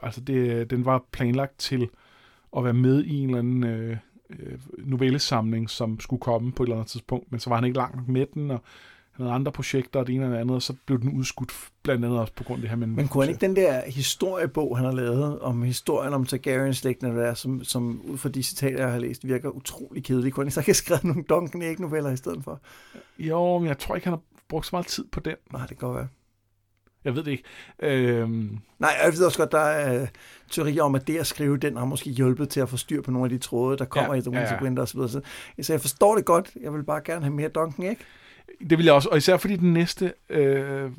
altså 0.02 0.20
det, 0.20 0.70
den 0.70 0.84
var 0.84 1.04
planlagt 1.12 1.58
til 1.58 1.88
at 2.56 2.64
være 2.64 2.74
med 2.74 3.04
i 3.04 3.18
en 3.18 3.28
eller 3.28 3.38
anden 3.38 3.64
øh, 3.64 3.96
novellesamling, 4.78 5.70
som 5.70 6.00
skulle 6.00 6.20
komme 6.20 6.52
på 6.52 6.62
et 6.62 6.66
eller 6.66 6.76
andet 6.76 6.90
tidspunkt, 6.90 7.32
men 7.32 7.40
så 7.40 7.50
var 7.50 7.56
han 7.56 7.64
ikke 7.64 7.76
langt 7.76 8.08
med 8.08 8.26
den, 8.34 8.50
og 8.50 8.62
han 9.12 9.26
havde 9.26 9.34
andre 9.34 9.52
projekter 9.52 10.00
og 10.00 10.06
det 10.06 10.14
ene 10.14 10.24
og 10.26 10.32
det 10.32 10.38
andet, 10.38 10.54
og 10.56 10.62
så 10.62 10.74
blev 10.86 11.00
den 11.00 11.18
udskudt 11.18 11.52
blandt 11.82 12.04
andet 12.04 12.20
også 12.20 12.32
på 12.32 12.44
grund 12.44 12.58
af 12.58 12.60
det 12.60 12.70
her. 12.70 12.76
Men, 12.76 12.96
men 12.96 13.08
kunne 13.08 13.24
han 13.24 13.34
ikke 13.34 13.46
den 13.46 13.56
der 13.56 13.82
historiebog, 13.86 14.76
han 14.76 14.86
har 14.86 14.92
lavet 14.92 15.40
om 15.40 15.62
historien 15.62 16.14
om 16.14 16.26
Targaryen-slægten, 16.26 17.16
der, 17.16 17.34
som, 17.34 17.64
som 17.64 18.00
ud 18.04 18.18
fra 18.18 18.28
de 18.28 18.42
citater, 18.42 18.78
jeg 18.78 18.92
har 18.92 18.98
læst, 18.98 19.26
virker 19.26 19.48
utrolig 19.48 20.04
kedelig. 20.04 20.32
Kunne 20.32 20.42
han 20.42 20.46
ikke 20.46 20.54
så 20.54 20.60
have 20.60 20.74
skrevet 20.74 21.04
nogle 21.04 21.22
Duncan 21.22 21.62
Egg-noveller 21.62 22.10
i 22.10 22.16
stedet 22.16 22.44
for? 22.44 22.60
Jo, 23.18 23.58
men 23.58 23.68
jeg 23.68 23.78
tror 23.78 23.94
ikke, 23.94 24.06
han 24.06 24.12
har 24.12 24.22
brugt 24.50 24.66
så 24.66 24.70
meget 24.72 24.86
tid 24.86 25.04
på 25.12 25.20
den. 25.20 25.36
Nej, 25.52 25.66
det 25.66 25.78
kan 25.78 25.88
godt 25.88 25.96
være. 25.96 26.08
Jeg 27.04 27.16
ved 27.16 27.24
det 27.24 27.30
ikke. 27.30 27.44
Øhm... 27.78 28.58
Nej, 28.78 28.90
jeg 29.04 29.12
ved 29.12 29.24
også 29.24 29.38
godt, 29.38 29.52
der 29.52 29.58
er 29.58 30.02
uh, 30.02 30.08
teorier 30.50 30.82
om, 30.82 30.94
at 30.94 31.06
det 31.06 31.18
at 31.18 31.26
skrive 31.26 31.56
den 31.56 31.76
har 31.76 31.84
måske 31.84 32.10
hjulpet 32.10 32.48
til 32.48 32.60
at 32.60 32.68
få 32.68 32.76
styr 32.76 33.02
på 33.02 33.10
nogle 33.10 33.26
af 33.26 33.30
de 33.30 33.38
tråde, 33.38 33.78
der 33.78 33.84
kommer 33.84 34.14
ja, 34.14 34.18
i 34.18 34.22
The 34.22 34.30
Winds 34.30 34.50
ja, 34.50 34.54
ja. 34.54 34.56
of 34.56 34.62
Winter 34.62 34.82
osv. 34.82 34.98
Så, 35.00 35.20
så 35.60 35.72
jeg 35.72 35.80
forstår 35.80 36.14
det 36.14 36.24
godt. 36.24 36.56
Jeg 36.60 36.72
vil 36.74 36.82
bare 36.82 37.00
gerne 37.04 37.24
have 37.24 37.34
mere 37.34 37.48
Duncan, 37.48 37.84
ikke? 37.84 38.04
Det 38.70 38.78
vil 38.78 38.84
jeg 38.84 38.94
også, 38.94 39.08
og 39.08 39.16
især 39.16 39.36
fordi 39.36 39.56
den 39.56 39.72
næste 39.72 40.12
øh, 40.28 40.90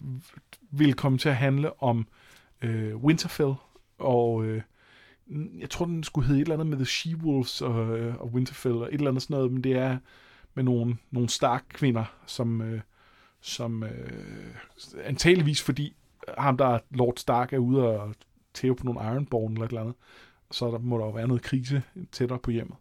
vil 0.71 0.93
komme 0.93 1.17
til 1.17 1.29
at 1.29 1.35
handle 1.35 1.83
om 1.83 2.07
øh, 2.61 2.95
Winterfell, 2.95 3.53
og 3.99 4.45
øh, 4.45 4.61
jeg 5.59 5.69
tror, 5.69 5.85
den 5.85 6.03
skulle 6.03 6.27
hedde 6.27 6.41
et 6.41 6.45
eller 6.45 6.55
andet 6.55 6.67
med 6.67 6.77
The 6.77 6.85
She-Wolves 6.85 7.65
og, 7.65 7.99
øh, 7.99 8.15
og 8.15 8.27
Winterfell, 8.33 8.75
og 8.75 8.87
et 8.87 8.93
eller 8.93 9.07
andet 9.07 9.23
sådan 9.23 9.35
noget, 9.35 9.51
men 9.51 9.63
det 9.63 9.71
er 9.71 9.97
med 10.53 10.63
nogle, 10.63 10.97
nogle 11.11 11.29
stark 11.29 11.63
kvinder, 11.73 12.03
som, 12.25 12.61
øh, 12.61 12.81
som 13.41 13.83
øh, 13.83 14.55
antageligvis 15.03 15.61
fordi 15.61 15.95
ham, 16.37 16.57
der 16.57 16.65
er 16.65 16.79
Lord 16.89 17.17
Stark, 17.17 17.53
er 17.53 17.57
ude 17.57 17.87
og 17.87 18.15
tæve 18.53 18.75
på 18.75 18.85
nogle 18.85 19.01
Ironborn 19.01 19.53
eller 19.53 19.65
et 19.65 19.69
eller 19.69 19.81
andet, 19.81 19.95
så 20.51 20.71
der 20.71 20.79
må 20.79 20.97
der 20.97 21.05
jo 21.05 21.11
være 21.11 21.27
noget 21.27 21.41
krise 21.41 21.83
tættere 22.11 22.39
på 22.39 22.51
hjemmet. 22.51 22.77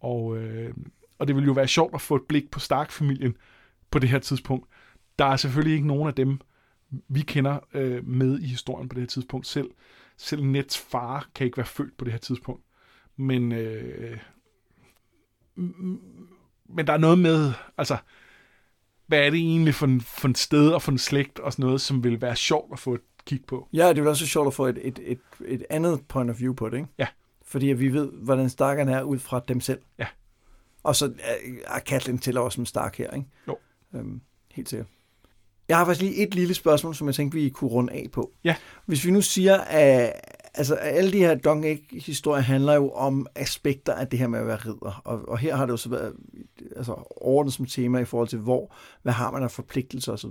Og, 0.00 0.36
øh, 0.36 0.74
og 1.18 1.28
det 1.28 1.36
vil 1.36 1.44
jo 1.44 1.52
være 1.52 1.68
sjovt 1.68 1.94
at 1.94 2.00
få 2.00 2.16
et 2.16 2.22
blik 2.28 2.50
på 2.50 2.60
Stark-familien 2.60 3.36
på 3.90 3.98
det 3.98 4.08
her 4.08 4.18
tidspunkt. 4.18 4.68
Der 5.18 5.24
er 5.24 5.36
selvfølgelig 5.36 5.74
ikke 5.74 5.86
nogen 5.86 6.08
af 6.08 6.14
dem, 6.14 6.40
vi 7.08 7.20
kender 7.20 7.58
øh, 7.74 8.06
med 8.06 8.38
i 8.38 8.46
historien 8.46 8.88
på 8.88 8.94
det 8.94 9.02
her 9.02 9.08
tidspunkt. 9.08 9.46
Selv, 9.46 9.70
selv 10.16 10.44
Nets 10.44 10.78
far 10.78 11.28
kan 11.34 11.44
ikke 11.44 11.56
være 11.56 11.66
født 11.66 11.96
på 11.96 12.04
det 12.04 12.12
her 12.12 12.20
tidspunkt. 12.20 12.62
Men, 13.16 13.52
øh, 13.52 14.18
men 16.68 16.86
der 16.86 16.92
er 16.92 16.98
noget 16.98 17.18
med, 17.18 17.52
altså, 17.78 17.96
hvad 19.10 19.26
er 19.26 19.30
det 19.30 19.38
egentlig 19.38 19.74
for 19.74 19.86
en, 19.86 20.00
for 20.00 20.28
en 20.28 20.34
sted 20.34 20.68
og 20.70 20.82
for 20.82 20.92
en 20.92 20.98
slægt 20.98 21.38
og 21.38 21.52
sådan 21.52 21.64
noget, 21.64 21.80
som 21.80 22.04
vil 22.04 22.20
være 22.20 22.36
sjovt 22.36 22.72
at 22.72 22.78
få 22.78 22.94
et 22.94 23.00
kig 23.26 23.40
på. 23.46 23.68
Ja, 23.72 23.88
det 23.88 23.96
vil 23.96 24.08
også 24.08 24.22
være 24.22 24.28
sjovt 24.28 24.46
at 24.46 24.54
få 24.54 24.66
et, 24.66 24.78
et, 24.82 24.98
et, 25.02 25.18
et 25.46 25.64
andet 25.70 26.00
point 26.08 26.30
of 26.30 26.40
view 26.40 26.54
på 26.54 26.68
det, 26.68 26.76
ikke? 26.76 26.88
Ja. 26.98 27.06
Fordi 27.46 27.66
vi 27.66 27.92
ved, 27.92 28.10
hvordan 28.12 28.50
Starkerne 28.50 28.92
er 28.92 29.02
ud 29.02 29.18
fra 29.18 29.40
dem 29.48 29.60
selv. 29.60 29.80
Ja. 29.98 30.06
Og 30.82 30.96
så 30.96 31.12
er 31.66 31.78
Katlin 31.78 32.18
til 32.18 32.38
også 32.38 32.56
som 32.56 32.66
Stark 32.66 32.98
her, 32.98 33.10
ikke? 33.10 33.26
Jo. 33.48 33.58
Øhm, 33.94 34.20
helt 34.52 34.68
sikkert. 34.68 34.88
Jeg 35.68 35.78
har 35.78 35.84
faktisk 35.84 36.02
lige 36.02 36.26
et 36.26 36.34
lille 36.34 36.54
spørgsmål, 36.54 36.94
som 36.94 37.06
jeg 37.06 37.14
tænkte, 37.14 37.38
vi 37.38 37.48
kunne 37.48 37.70
runde 37.70 37.92
af 37.92 38.06
på. 38.12 38.32
Ja. 38.44 38.56
Hvis 38.86 39.04
vi 39.04 39.10
nu 39.10 39.20
siger, 39.20 39.60
at 39.60 40.29
altså, 40.54 40.74
alle 40.74 41.12
de 41.12 41.18
her 41.18 41.34
Dong 41.34 41.64
historier 41.92 42.42
handler 42.42 42.74
jo 42.74 42.90
om 42.90 43.26
aspekter 43.34 43.94
af 43.94 44.08
det 44.08 44.18
her 44.18 44.28
med 44.28 44.38
at 44.38 44.46
være 44.46 44.56
ridder. 44.56 45.02
Og, 45.04 45.28
og 45.28 45.38
her 45.38 45.56
har 45.56 45.66
det 45.66 45.72
jo 45.72 45.76
så 45.76 45.88
været 45.88 46.16
altså, 46.76 47.12
orden 47.16 47.50
som 47.50 47.66
tema 47.66 47.98
i 47.98 48.04
forhold 48.04 48.28
til, 48.28 48.38
hvor, 48.38 48.74
hvad 49.02 49.12
har 49.12 49.30
man 49.30 49.42
af 49.42 49.50
forpligtelser 49.50 50.12
osv. 50.12 50.30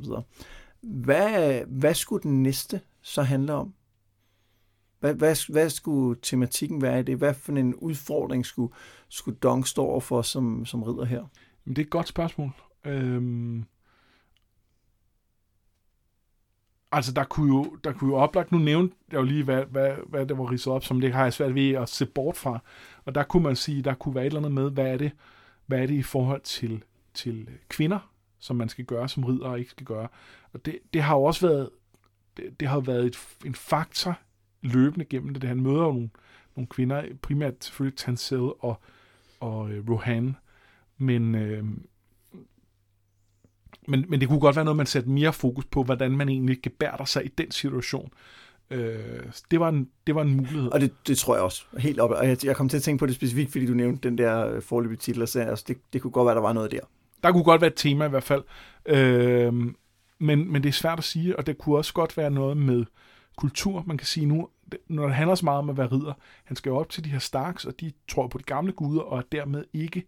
Hvad, 0.81 1.61
hvad 1.67 1.93
skulle 1.93 2.23
den 2.23 2.43
næste 2.43 2.81
så 3.01 3.21
handle 3.21 3.53
om? 3.53 3.73
Hvad, 4.99 5.13
hvad, 5.13 5.51
hvad 5.51 5.69
skulle 5.69 6.19
tematikken 6.21 6.81
være 6.81 6.99
i 6.99 7.03
det? 7.03 7.17
Hvad 7.17 7.33
for 7.33 7.51
en 7.51 7.75
udfordring 7.75 8.45
skulle, 8.45 8.73
skulle 9.09 9.37
Dong 9.37 9.67
stå 9.67 9.83
over 9.83 9.99
for 9.99 10.21
som, 10.21 10.65
som 10.65 10.83
ridder 10.83 11.05
her? 11.05 11.25
Men 11.65 11.75
det 11.75 11.81
er 11.81 11.85
et 11.85 11.91
godt 11.91 12.07
spørgsmål. 12.07 12.51
Øhm, 12.85 13.65
altså, 16.91 17.11
der 17.13 17.23
kunne 17.23 17.55
jo, 17.55 17.77
der 17.83 17.93
kunne 17.93 18.09
jo 18.09 18.15
oplagt, 18.15 18.51
nu 18.51 18.57
nævnte 18.57 18.95
jeg 19.11 19.17
jo 19.17 19.23
lige, 19.23 19.43
hvad, 19.43 19.65
hvad, 19.65 19.93
hvad 20.07 20.25
det 20.25 20.37
var 20.37 20.51
ridset 20.51 20.73
op, 20.73 20.83
som 20.83 21.01
det 21.01 21.13
har 21.13 21.23
jeg 21.23 21.33
svært 21.33 21.55
ved 21.55 21.71
at 21.71 21.89
se 21.89 22.05
bort 22.05 22.37
fra. 22.37 22.59
Og 23.05 23.15
der 23.15 23.23
kunne 23.23 23.43
man 23.43 23.55
sige, 23.55 23.81
der 23.81 23.93
kunne 23.93 24.15
være 24.15 24.23
et 24.23 24.27
eller 24.27 24.39
andet 24.39 24.51
med, 24.51 24.71
hvad 24.71 24.87
er 24.87 24.97
det, 24.97 25.11
hvad 25.65 25.79
er 25.79 25.85
det 25.85 25.95
i 25.95 26.01
forhold 26.01 26.41
til, 26.41 26.83
til 27.13 27.49
kvinder, 27.69 27.99
som 28.39 28.55
man 28.55 28.69
skal 28.69 28.85
gøre 28.85 29.09
som 29.09 29.23
ridder 29.23 29.47
og 29.47 29.59
ikke 29.59 29.71
skal 29.71 29.85
gøre. 29.85 30.07
Og 30.53 30.65
det, 30.65 30.79
det 30.93 31.01
har 31.01 31.15
jo 31.15 31.23
også 31.23 31.47
været, 31.47 31.69
det, 32.37 32.59
det 32.59 32.67
har 32.67 32.79
været 32.79 33.05
et, 33.05 33.17
en 33.45 33.55
faktor 33.55 34.19
løbende 34.61 35.05
gennem 35.05 35.33
det. 35.33 35.43
Han 35.43 35.61
møder 35.61 35.83
jo 35.83 35.91
nogle, 35.91 36.09
nogle 36.55 36.67
kvinder, 36.67 37.03
primært 37.21 37.63
selvfølgelig 37.63 37.97
Tansel 37.97 38.39
og, 38.39 38.81
og 39.39 39.71
øh, 39.71 39.89
Rohan, 39.89 40.35
men, 40.97 41.35
øh, 41.35 41.63
men, 43.89 44.05
men 44.07 44.19
det 44.19 44.27
kunne 44.27 44.39
godt 44.39 44.55
være 44.55 44.65
noget, 44.65 44.77
man 44.77 44.85
satte 44.85 45.09
mere 45.09 45.33
fokus 45.33 45.65
på, 45.65 45.83
hvordan 45.83 46.11
man 46.11 46.29
egentlig 46.29 46.59
gebærder 46.63 47.05
sig 47.05 47.25
i 47.25 47.27
den 47.27 47.51
situation. 47.51 48.09
Øh, 48.71 49.23
det, 49.51 49.59
var 49.59 49.69
en, 49.69 49.89
det 50.07 50.15
var 50.15 50.21
en 50.21 50.37
mulighed. 50.37 50.67
Og 50.71 50.81
det, 50.81 51.07
det 51.07 51.17
tror 51.17 51.35
jeg 51.35 51.43
også. 51.43 51.63
Helt 51.77 51.99
op. 51.99 52.11
Og 52.11 52.27
jeg, 52.27 52.45
jeg 52.45 52.55
kom 52.55 52.69
til 52.69 52.77
at 52.77 52.83
tænke 52.83 52.99
på 52.99 53.05
det 53.05 53.15
specifikt, 53.15 53.51
fordi 53.51 53.65
du 53.65 53.73
nævnte 53.73 54.09
den 54.09 54.17
der 54.17 54.47
øh, 54.47 54.61
forløbige 54.61 54.97
titel, 54.97 55.27
så 55.27 55.39
altså, 55.39 55.65
det, 55.67 55.77
det 55.93 56.01
kunne 56.01 56.11
godt 56.11 56.25
være, 56.25 56.35
der 56.35 56.41
var 56.41 56.53
noget 56.53 56.71
der. 56.71 56.79
Der 57.23 57.31
kunne 57.31 57.43
godt 57.43 57.61
være 57.61 57.69
et 57.69 57.75
tema 57.75 58.05
i 58.05 58.09
hvert 58.09 58.23
fald. 58.23 58.43
Øh, 58.85 59.53
men, 60.19 60.51
men 60.51 60.63
det 60.63 60.69
er 60.69 60.73
svært 60.73 60.97
at 60.97 61.03
sige, 61.03 61.37
og 61.37 61.47
det 61.47 61.57
kunne 61.57 61.77
også 61.77 61.93
godt 61.93 62.17
være 62.17 62.31
noget 62.31 62.57
med 62.57 62.85
kultur. 63.37 63.83
Man 63.87 63.97
kan 63.97 64.07
sige 64.07 64.25
nu, 64.25 64.49
når 64.87 65.05
det 65.05 65.15
handler 65.15 65.35
så 65.35 65.45
meget 65.45 65.59
om 65.59 65.69
at 65.69 65.77
være 65.77 65.87
ridder, 65.87 66.13
han 66.43 66.55
skal 66.55 66.69
jo 66.69 66.77
op 66.77 66.89
til 66.89 67.03
de 67.03 67.09
her 67.09 67.19
Starks, 67.19 67.65
og 67.65 67.79
de 67.79 67.91
tror 68.07 68.27
på 68.27 68.37
de 68.37 68.43
gamle 68.43 68.71
guder, 68.71 69.01
og 69.01 69.17
er 69.17 69.23
dermed 69.31 69.63
ikke, 69.73 70.03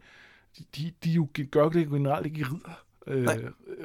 de, 0.76 0.92
de 1.04 1.10
jo 1.10 1.28
gør 1.52 1.70
det 1.70 1.90
generelt 1.90 2.26
ikke 2.26 2.40
i 2.40 2.44
ridder, 2.44 2.84
øh, 3.08 3.28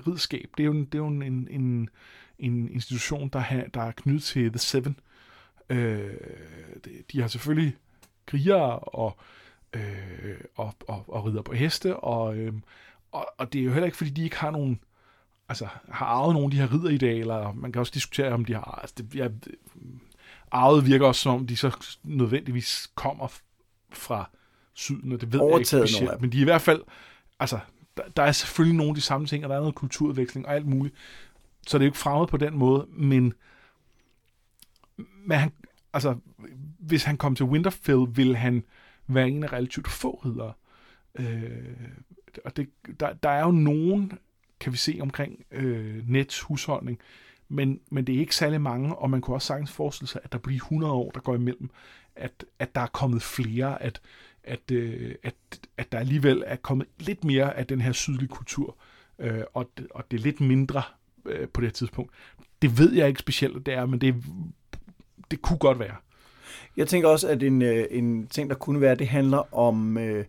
ridskab. 0.07 0.51
Det 0.57 0.63
er 0.63 0.67
jo, 0.67 0.73
det 0.73 0.95
er 0.95 0.99
jo 0.99 1.07
en, 1.07 1.23
en, 1.23 1.89
en 2.39 2.69
institution, 2.69 3.29
der, 3.29 3.39
har, 3.39 3.65
der 3.75 3.83
er 3.83 3.93
knyttet 3.93 4.23
til 4.23 4.51
The 4.51 4.59
Seven. 4.59 5.01
Øh, 5.71 6.15
de 7.13 7.21
har 7.21 7.29
selvfølgelig 7.29 7.77
krigere 8.27 8.79
og, 8.79 9.17
øh, 9.73 10.41
og, 10.55 10.75
og, 10.89 11.05
og 11.09 11.25
ridder 11.25 11.43
på 11.43 11.53
heste, 11.53 11.97
og, 11.97 12.37
øh, 12.37 12.53
og, 13.13 13.27
og 13.39 13.53
det 13.53 13.61
er 13.61 13.65
jo 13.65 13.73
heller 13.73 13.87
ikke, 13.87 13.97
fordi 13.97 14.11
de 14.11 14.25
ikke 14.25 14.37
har 14.37 14.51
nogen 14.51 14.81
altså, 15.49 15.69
har 15.89 16.07
arvet 16.07 16.35
nogle 16.35 16.47
af 16.47 16.51
de 16.51 16.57
her 16.57 16.73
ridderidealer. 16.73 17.53
Man 17.53 17.73
kan 17.73 17.81
også 17.81 17.93
diskutere, 17.95 18.33
om 18.33 18.45
de 18.45 18.55
har... 18.55 18.79
Altså, 18.81 18.95
det, 18.99 19.15
ja, 19.15 19.29
arvet 20.51 20.87
virker 20.87 21.07
også 21.07 21.21
som 21.21 21.35
om, 21.35 21.47
de 21.47 21.57
så 21.57 21.97
nødvendigvis 22.05 22.91
kommer 22.95 23.29
fra 23.93 24.31
syden, 24.75 25.13
og 25.13 25.21
det 25.21 25.33
ved 25.33 25.41
jeg 25.49 25.59
ikke 25.59 25.69
specielt. 25.69 26.21
Men 26.21 26.33
de 26.33 26.37
er 26.37 26.41
i 26.41 26.45
hvert 26.45 26.63
fald... 26.63 26.83
Altså, 27.41 27.59
der, 27.97 28.03
der 28.17 28.23
er 28.23 28.33
selvfølgelig 28.33 28.77
nogle 28.77 28.91
af 28.91 28.95
de 28.95 29.01
samme 29.01 29.27
ting, 29.27 29.45
og 29.45 29.51
der 29.51 29.57
er 29.57 29.61
noget 29.61 29.75
kulturudveksling 29.75 30.47
og 30.47 30.55
alt 30.55 30.67
muligt. 30.67 30.95
Så 31.67 31.79
det 31.79 31.83
er 31.83 31.87
jo 31.87 31.91
ikke 31.91 31.99
fremmed 31.99 32.27
på 32.27 32.37
den 32.37 32.55
måde, 32.55 32.87
men, 32.89 33.35
men 34.97 35.39
han, 35.39 35.53
altså, 35.93 36.17
hvis 36.79 37.05
han 37.05 37.17
kom 37.17 37.37
til 37.37 37.47
Winterfell, 37.47 38.07
ville 38.17 38.37
han 38.37 38.65
være 39.07 39.29
en 39.29 39.45
af 39.45 39.53
relativt 39.53 39.89
få 39.89 40.21
riddere. 40.25 40.53
Øh, 41.19 41.77
og 42.45 42.57
det, 42.57 42.71
der, 43.01 43.13
der 43.13 43.31
er 43.31 43.45
jo 43.45 43.51
nogen, 43.51 44.13
kan 44.61 44.73
vi 44.73 44.77
se 44.77 44.99
omkring 45.01 45.45
øh, 45.51 46.09
Nets 46.09 46.41
husholdning, 46.41 46.99
men, 47.49 47.81
men 47.91 48.07
det 48.07 48.15
er 48.15 48.19
ikke 48.19 48.37
særlig 48.37 48.61
mange, 48.61 48.97
og 48.97 49.11
man 49.11 49.21
kunne 49.21 49.37
også 49.37 49.47
sagtens 49.47 49.73
forestille 49.73 50.09
sig, 50.09 50.21
at 50.25 50.33
der 50.33 50.39
bliver 50.39 50.57
100 50.57 50.93
år, 50.93 51.11
der 51.11 51.21
går 51.21 51.35
imellem, 51.35 51.71
at, 52.17 52.45
at 52.59 52.75
der 52.75 52.81
er 52.81 52.87
kommet 52.87 53.23
flere, 53.23 53.83
at, 53.83 54.01
at, 54.47 54.71
øh, 54.73 55.15
at, 55.23 55.35
at 55.77 55.93
der 55.93 55.99
alligevel 55.99 56.43
er 56.47 56.57
kommet 56.57 56.87
lidt 56.99 57.25
mere 57.25 57.57
af 57.57 57.67
den 57.67 57.81
her 57.81 57.93
sydlige 57.93 58.29
kultur, 58.29 58.77
øh, 59.19 59.41
og, 59.55 59.71
og 59.91 60.05
det 60.11 60.19
er 60.19 60.23
lidt 60.23 60.41
mindre 60.41 60.83
øh, 61.27 61.49
på 61.49 61.61
det 61.61 61.69
her 61.69 61.73
tidspunkt. 61.73 62.13
Det 62.63 62.79
ved 62.79 62.93
jeg 62.93 63.09
ikke 63.09 63.21
specielt, 63.21 63.67
det 63.67 63.75
er, 63.75 63.87
men 63.87 64.01
det, 64.01 64.15
det 65.31 65.43
kunne 65.43 65.59
godt 65.59 65.79
være. 65.79 65.97
Jeg 66.77 66.89
tænker 66.89 67.09
også, 67.09 67.29
at 67.29 67.43
en, 67.43 67.63
øh, 67.63 67.87
en 67.91 68.27
ting, 68.27 68.51
der 68.51 68.57
kunne 68.57 68.81
være, 68.81 68.95
det 68.95 69.09
handler 69.09 69.55
om, 69.55 69.99
øh, 69.99 70.25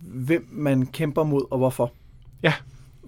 hvem 0.00 0.48
man 0.50 0.86
kæmper 0.86 1.22
mod 1.22 1.46
og 1.50 1.58
hvorfor. 1.58 1.92
Ja. 2.42 2.54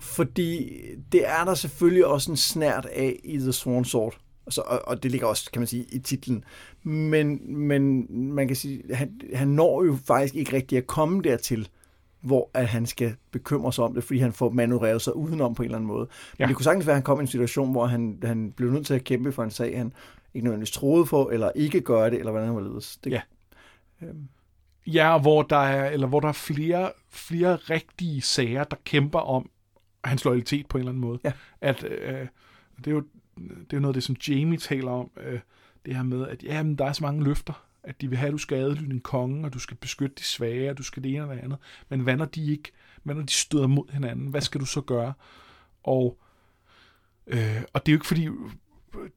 Fordi 0.01 0.81
det 1.13 1.29
er 1.29 1.45
der 1.45 1.55
selvfølgelig 1.55 2.07
også 2.07 2.31
en 2.31 2.37
snært 2.37 2.87
af 2.87 3.21
i 3.25 3.39
The 3.39 3.53
Swan 3.53 3.85
Sword. 3.85 4.19
Altså, 4.47 4.61
og, 4.67 4.89
og 4.89 5.03
det 5.03 5.11
ligger 5.11 5.27
også, 5.27 5.51
kan 5.53 5.61
man 5.61 5.67
sige, 5.67 5.85
i 5.93 5.99
titlen. 5.99 6.45
Men, 6.83 7.57
men 7.57 8.07
man 8.35 8.47
kan 8.47 8.57
sige, 8.57 8.95
han, 8.95 9.21
han 9.35 9.49
når 9.49 9.85
jo 9.85 9.99
faktisk 10.07 10.35
ikke 10.35 10.53
rigtig 10.53 10.79
at 10.79 10.87
komme 10.87 11.23
dertil, 11.23 11.69
hvor 12.21 12.51
at 12.55 12.69
han 12.69 12.87
skal 12.87 13.15
bekymre 13.31 13.73
sig 13.73 13.85
om 13.85 13.95
det, 13.95 14.05
fordi 14.05 14.19
han 14.19 14.33
får 14.33 14.51
manøvreret 14.51 15.03
sig 15.03 15.17
udenom 15.17 15.55
på 15.55 15.63
en 15.63 15.65
eller 15.65 15.79
anden 15.79 15.89
måde. 15.89 16.09
Men 16.09 16.37
ja. 16.39 16.47
det 16.47 16.57
kunne 16.57 16.65
sagtens 16.65 16.87
være, 16.87 16.95
at 16.95 16.97
han 16.97 17.03
kom 17.03 17.19
i 17.19 17.21
en 17.21 17.27
situation, 17.27 17.73
hvor 17.73 17.87
han, 17.87 18.19
han 18.23 18.53
blev 18.53 18.71
nødt 18.71 18.87
til 18.87 18.95
at 18.95 19.05
kæmpe 19.05 19.33
for 19.33 19.45
en 19.45 19.51
sag, 19.51 19.79
han 19.79 19.93
ikke 20.35 20.45
nødvendigvis 20.45 20.71
troede 20.71 21.05
på, 21.07 21.29
eller 21.33 21.51
ikke 21.55 21.81
gøre 21.81 22.11
det, 22.11 22.19
eller 22.19 22.31
hvordan 22.31 22.49
han 22.49 22.57
var 22.57 22.63
ledes. 22.63 22.97
Det, 22.97 23.11
ja. 23.11 23.21
Øhm. 24.03 24.29
Ja, 24.87 25.19
hvor 25.19 25.43
der 25.43 25.57
er, 25.57 25.91
eller 25.91 26.07
hvor 26.07 26.21
der 26.21 26.29
er 26.29 26.33
flere, 26.33 26.91
flere 27.11 27.57
rigtige 27.57 28.23
sager, 28.23 28.65
der 28.65 28.77
kæmper 28.85 29.19
om 29.19 29.51
hans 30.05 30.25
loyalitet 30.25 30.67
på 30.67 30.79
en 30.79 30.81
eller 30.81 30.91
anden 30.91 31.01
måde. 31.01 31.19
Ja. 31.25 31.33
At, 31.61 31.85
øh, 31.85 32.27
det, 32.77 32.87
er 32.87 32.91
jo, 32.91 33.05
det 33.37 33.73
er 33.73 33.77
jo 33.77 33.81
noget 33.81 33.93
af 33.93 33.95
det, 33.95 34.03
som 34.03 34.17
Jamie 34.29 34.59
taler 34.59 34.91
om, 34.91 35.11
øh, 35.17 35.41
det 35.87 35.97
her 35.97 36.03
med, 36.03 36.29
at 36.29 36.43
jamen, 36.43 36.77
der 36.77 36.85
er 36.85 36.93
så 36.93 37.05
mange 37.05 37.25
løfter, 37.25 37.65
at 37.83 38.01
de 38.01 38.09
vil 38.09 38.19
have, 38.19 38.29
at 38.29 38.33
du 38.33 38.39
skal 38.39 38.59
adlyde 38.59 38.91
din 38.91 39.01
konge, 39.01 39.45
og 39.47 39.55
du 39.55 39.59
skal 39.59 39.77
beskytte 39.77 40.15
de 40.19 40.23
svage, 40.23 40.71
og 40.71 40.79
du 40.79 40.83
skal 40.83 41.03
det 41.03 41.11
ene 41.11 41.23
eller 41.23 41.35
det 41.35 41.43
andet. 41.43 41.59
Men 41.89 42.01
hvad 42.01 42.17
når 42.17 42.25
de 42.25 42.53
ikke, 42.53 42.73
hvad 43.03 43.15
når 43.15 43.23
de 43.23 43.33
støder 43.33 43.67
mod 43.67 43.93
hinanden? 43.93 44.27
Hvad 44.27 44.41
skal 44.41 44.61
du 44.61 44.67
så 44.67 44.81
gøre? 44.81 45.13
Og, 45.83 46.19
øh, 47.27 47.63
og 47.73 47.87
det 47.87 47.93
er 47.93 47.95
jo 47.95 47.97
ikke 47.97 48.07
fordi, 48.07 48.29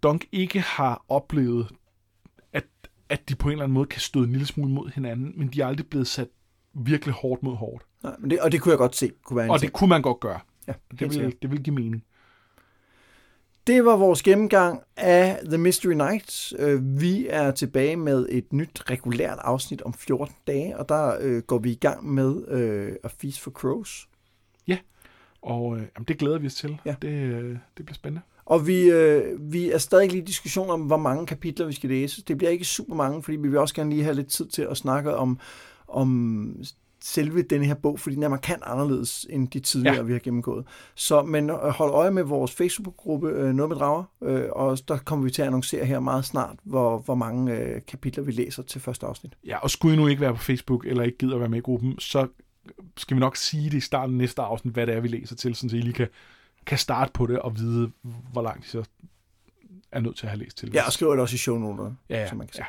Dunk 0.04 0.26
ikke 0.32 0.60
har 0.60 1.06
oplevet, 1.10 1.72
at, 2.54 2.66
at 3.10 3.30
de 3.30 3.36
på 3.36 3.48
en 3.48 3.52
eller 3.52 3.64
anden 3.64 3.74
måde 3.74 3.88
kan 3.88 4.02
støde 4.02 4.26
en 4.26 4.32
lille 4.32 4.48
smule 4.48 4.72
mod 4.72 4.90
hinanden, 4.90 5.34
men 5.36 5.48
de 5.48 5.62
er 5.62 5.68
aldrig 5.68 5.88
blevet 5.88 6.08
sat 6.08 6.30
virkelig 6.74 7.14
hårdt 7.14 7.44
mod 7.44 7.56
hårdt. 7.56 7.86
Nej, 8.04 8.16
men 8.20 8.30
det, 8.30 8.40
og 8.40 8.52
det 8.52 8.62
kunne 8.62 8.72
jeg 8.72 8.78
godt 8.78 8.96
se 8.96 9.12
kunne 9.24 9.38
være 9.38 9.46
en 9.46 9.52
Og 9.52 9.60
ting. 9.60 9.72
det 9.72 9.80
kunne 9.80 9.90
man 9.90 10.02
godt 10.02 10.20
gøre. 10.20 10.40
Ja, 10.68 10.74
det, 11.00 11.16
vil, 11.16 11.36
det 11.42 11.52
vil 11.52 11.64
give 11.64 11.76
mening. 11.76 12.04
Det 13.68 13.86
var 13.86 13.96
vores 13.96 14.24
gennemgang 14.24 14.82
af 14.98 15.40
The 15.46 15.58
Mystery 15.58 15.94
Night. 15.94 16.54
Øh, 16.60 17.02
vi 17.02 17.28
er 17.30 17.52
tilbage 17.52 17.96
med 17.96 18.28
et 18.30 18.54
nyt 18.54 18.90
regulært 18.90 19.38
afsnit 19.42 19.82
om 19.82 19.94
14 19.94 20.36
dage, 20.48 20.78
og 20.78 20.90
der 20.90 21.18
øh, 21.22 21.42
går 21.42 21.58
vi 21.60 21.72
i 21.72 21.76
gang 21.76 22.14
med 22.14 22.48
øh, 22.48 22.96
A 23.04 23.08
Feast 23.08 23.40
for 23.40 23.52
Crows. 23.52 24.08
Ja, 24.68 24.78
og 25.42 25.76
øh, 25.76 25.84
jamen, 25.96 26.06
det 26.08 26.18
glæder 26.18 26.40
vi 26.40 26.48
os 26.48 26.56
til. 26.56 26.78
Ja. 26.86 26.96
Det, 27.02 27.08
øh, 27.08 27.58
det 27.78 27.86
bliver 27.86 27.96
spændende. 27.96 28.22
Og 28.46 28.68
vi, 28.68 28.90
øh, 28.90 29.54
vi 29.54 29.72
er 29.72 29.78
stadig 29.78 30.12
lige 30.12 30.22
i 30.22 30.26
diskussion 30.26 30.70
om, 30.70 30.82
hvor 30.82 30.98
mange 30.98 31.26
kapitler 31.26 31.66
vi 31.66 31.74
skal 31.74 31.90
læse. 31.90 32.24
Det 32.28 32.38
bliver 32.38 32.52
ikke 32.52 32.66
super 32.66 32.96
mange, 32.96 33.24
fordi 33.24 33.38
vi 33.38 33.48
vil 33.48 33.58
også 33.58 33.76
gerne 33.76 33.90
lige 33.90 34.04
have 34.04 34.16
lidt 34.16 34.28
tid 34.28 34.46
til 34.46 34.62
at 34.62 34.78
snakke 34.78 35.16
om, 35.16 35.40
om 35.88 36.56
selve 37.08 37.42
denne 37.42 37.66
her 37.66 37.74
bog, 37.74 38.00
fordi 38.00 38.16
den 38.16 38.24
er 38.24 38.28
markant 38.28 38.64
anderledes 38.66 39.28
end 39.30 39.48
de 39.48 39.60
tidligere, 39.60 39.96
ja. 39.96 40.02
vi 40.02 40.12
har 40.12 40.20
gennemgået. 40.20 40.66
Så, 40.96 41.24
men 41.24 41.50
hold 41.50 41.92
øje 41.92 42.12
med 42.12 42.24
vores 42.24 42.52
Facebook-gruppe, 42.52 43.30
øh, 43.30 43.54
Noget 43.54 43.70
med 43.70 43.78
Drager, 43.78 44.04
øh, 44.24 44.46
og 44.52 44.78
der 44.88 44.98
kommer 44.98 45.26
vi 45.26 45.32
til 45.32 45.42
at 45.42 45.46
annoncere 45.46 45.86
her 45.86 46.00
meget 46.00 46.26
snart, 46.26 46.56
hvor, 46.64 47.00
hvor 47.00 47.16
mange 47.16 47.54
øh, 47.54 47.82
kapitler 47.88 48.24
vi 48.24 48.32
læser 48.32 48.64
til 48.64 48.82
første 48.82 49.06
afsnit. 49.06 49.38
Ja, 49.46 49.58
og 49.58 49.70
skulle 49.70 49.94
I 49.94 49.98
nu 49.98 50.08
ikke 50.08 50.22
være 50.22 50.34
på 50.34 50.42
Facebook, 50.42 50.86
eller 50.86 51.04
ikke 51.04 51.18
gider 51.18 51.34
at 51.34 51.40
være 51.40 51.50
med 51.50 51.58
i 51.58 51.62
gruppen, 51.62 52.00
så 52.00 52.28
skal 52.98 53.16
vi 53.16 53.20
nok 53.20 53.36
sige 53.36 53.70
det 53.70 53.78
i 53.78 53.80
starten 53.80 54.14
af 54.14 54.18
næste 54.18 54.42
afsnit, 54.42 54.74
hvad 54.74 54.88
det 54.88 54.96
er, 54.96 55.00
vi 55.00 55.08
læser 55.08 55.36
til, 55.36 55.56
så 55.56 55.66
I 55.66 55.70
lige 55.70 55.94
kan, 55.94 56.08
kan 56.66 56.78
starte 56.78 57.12
på 57.14 57.28
det 57.28 57.40
og 57.40 57.58
vide, 57.58 57.92
hvor 58.32 58.42
langt 58.42 58.66
I 58.66 58.70
så 58.70 58.84
er 59.92 60.00
nødt 60.00 60.18
til 60.18 60.26
at 60.26 60.30
have 60.30 60.40
læst 60.40 60.58
til. 60.58 60.72
Ja, 60.74 60.86
og 60.86 60.92
skriver 60.94 61.12
det 61.12 61.22
også 61.22 61.36
i 61.36 61.38
shownoterne, 61.38 61.98
ja, 62.10 62.20
ja, 62.20 62.30
så 62.30 62.36
man 62.36 62.48
kan 62.48 62.54
se. 62.54 62.62
ja. 62.62 62.66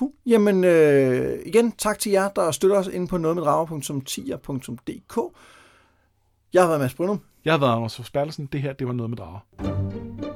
Cool. 0.00 0.12
Jamen, 0.26 0.64
øh, 0.64 1.38
igen, 1.46 1.72
tak 1.72 1.98
til 1.98 2.12
jer, 2.12 2.28
der 2.28 2.50
støtter 2.50 2.78
os 2.78 2.86
inde 2.86 3.06
på 3.06 3.16
nogetmeddrager.10.dk. 3.16 5.18
Jeg 6.52 6.62
har 6.62 6.68
været 6.68 6.80
Mads 6.80 6.94
Brynum. 6.94 7.20
Jeg 7.44 7.52
har 7.52 7.58
været 7.58 7.76
Anders 7.76 7.96
Forsbergelsen. 7.96 8.48
Det 8.52 8.62
her, 8.62 8.72
det 8.72 8.86
var 8.86 8.92
noget 8.92 9.10
med 9.10 9.18
drager. 9.18 10.29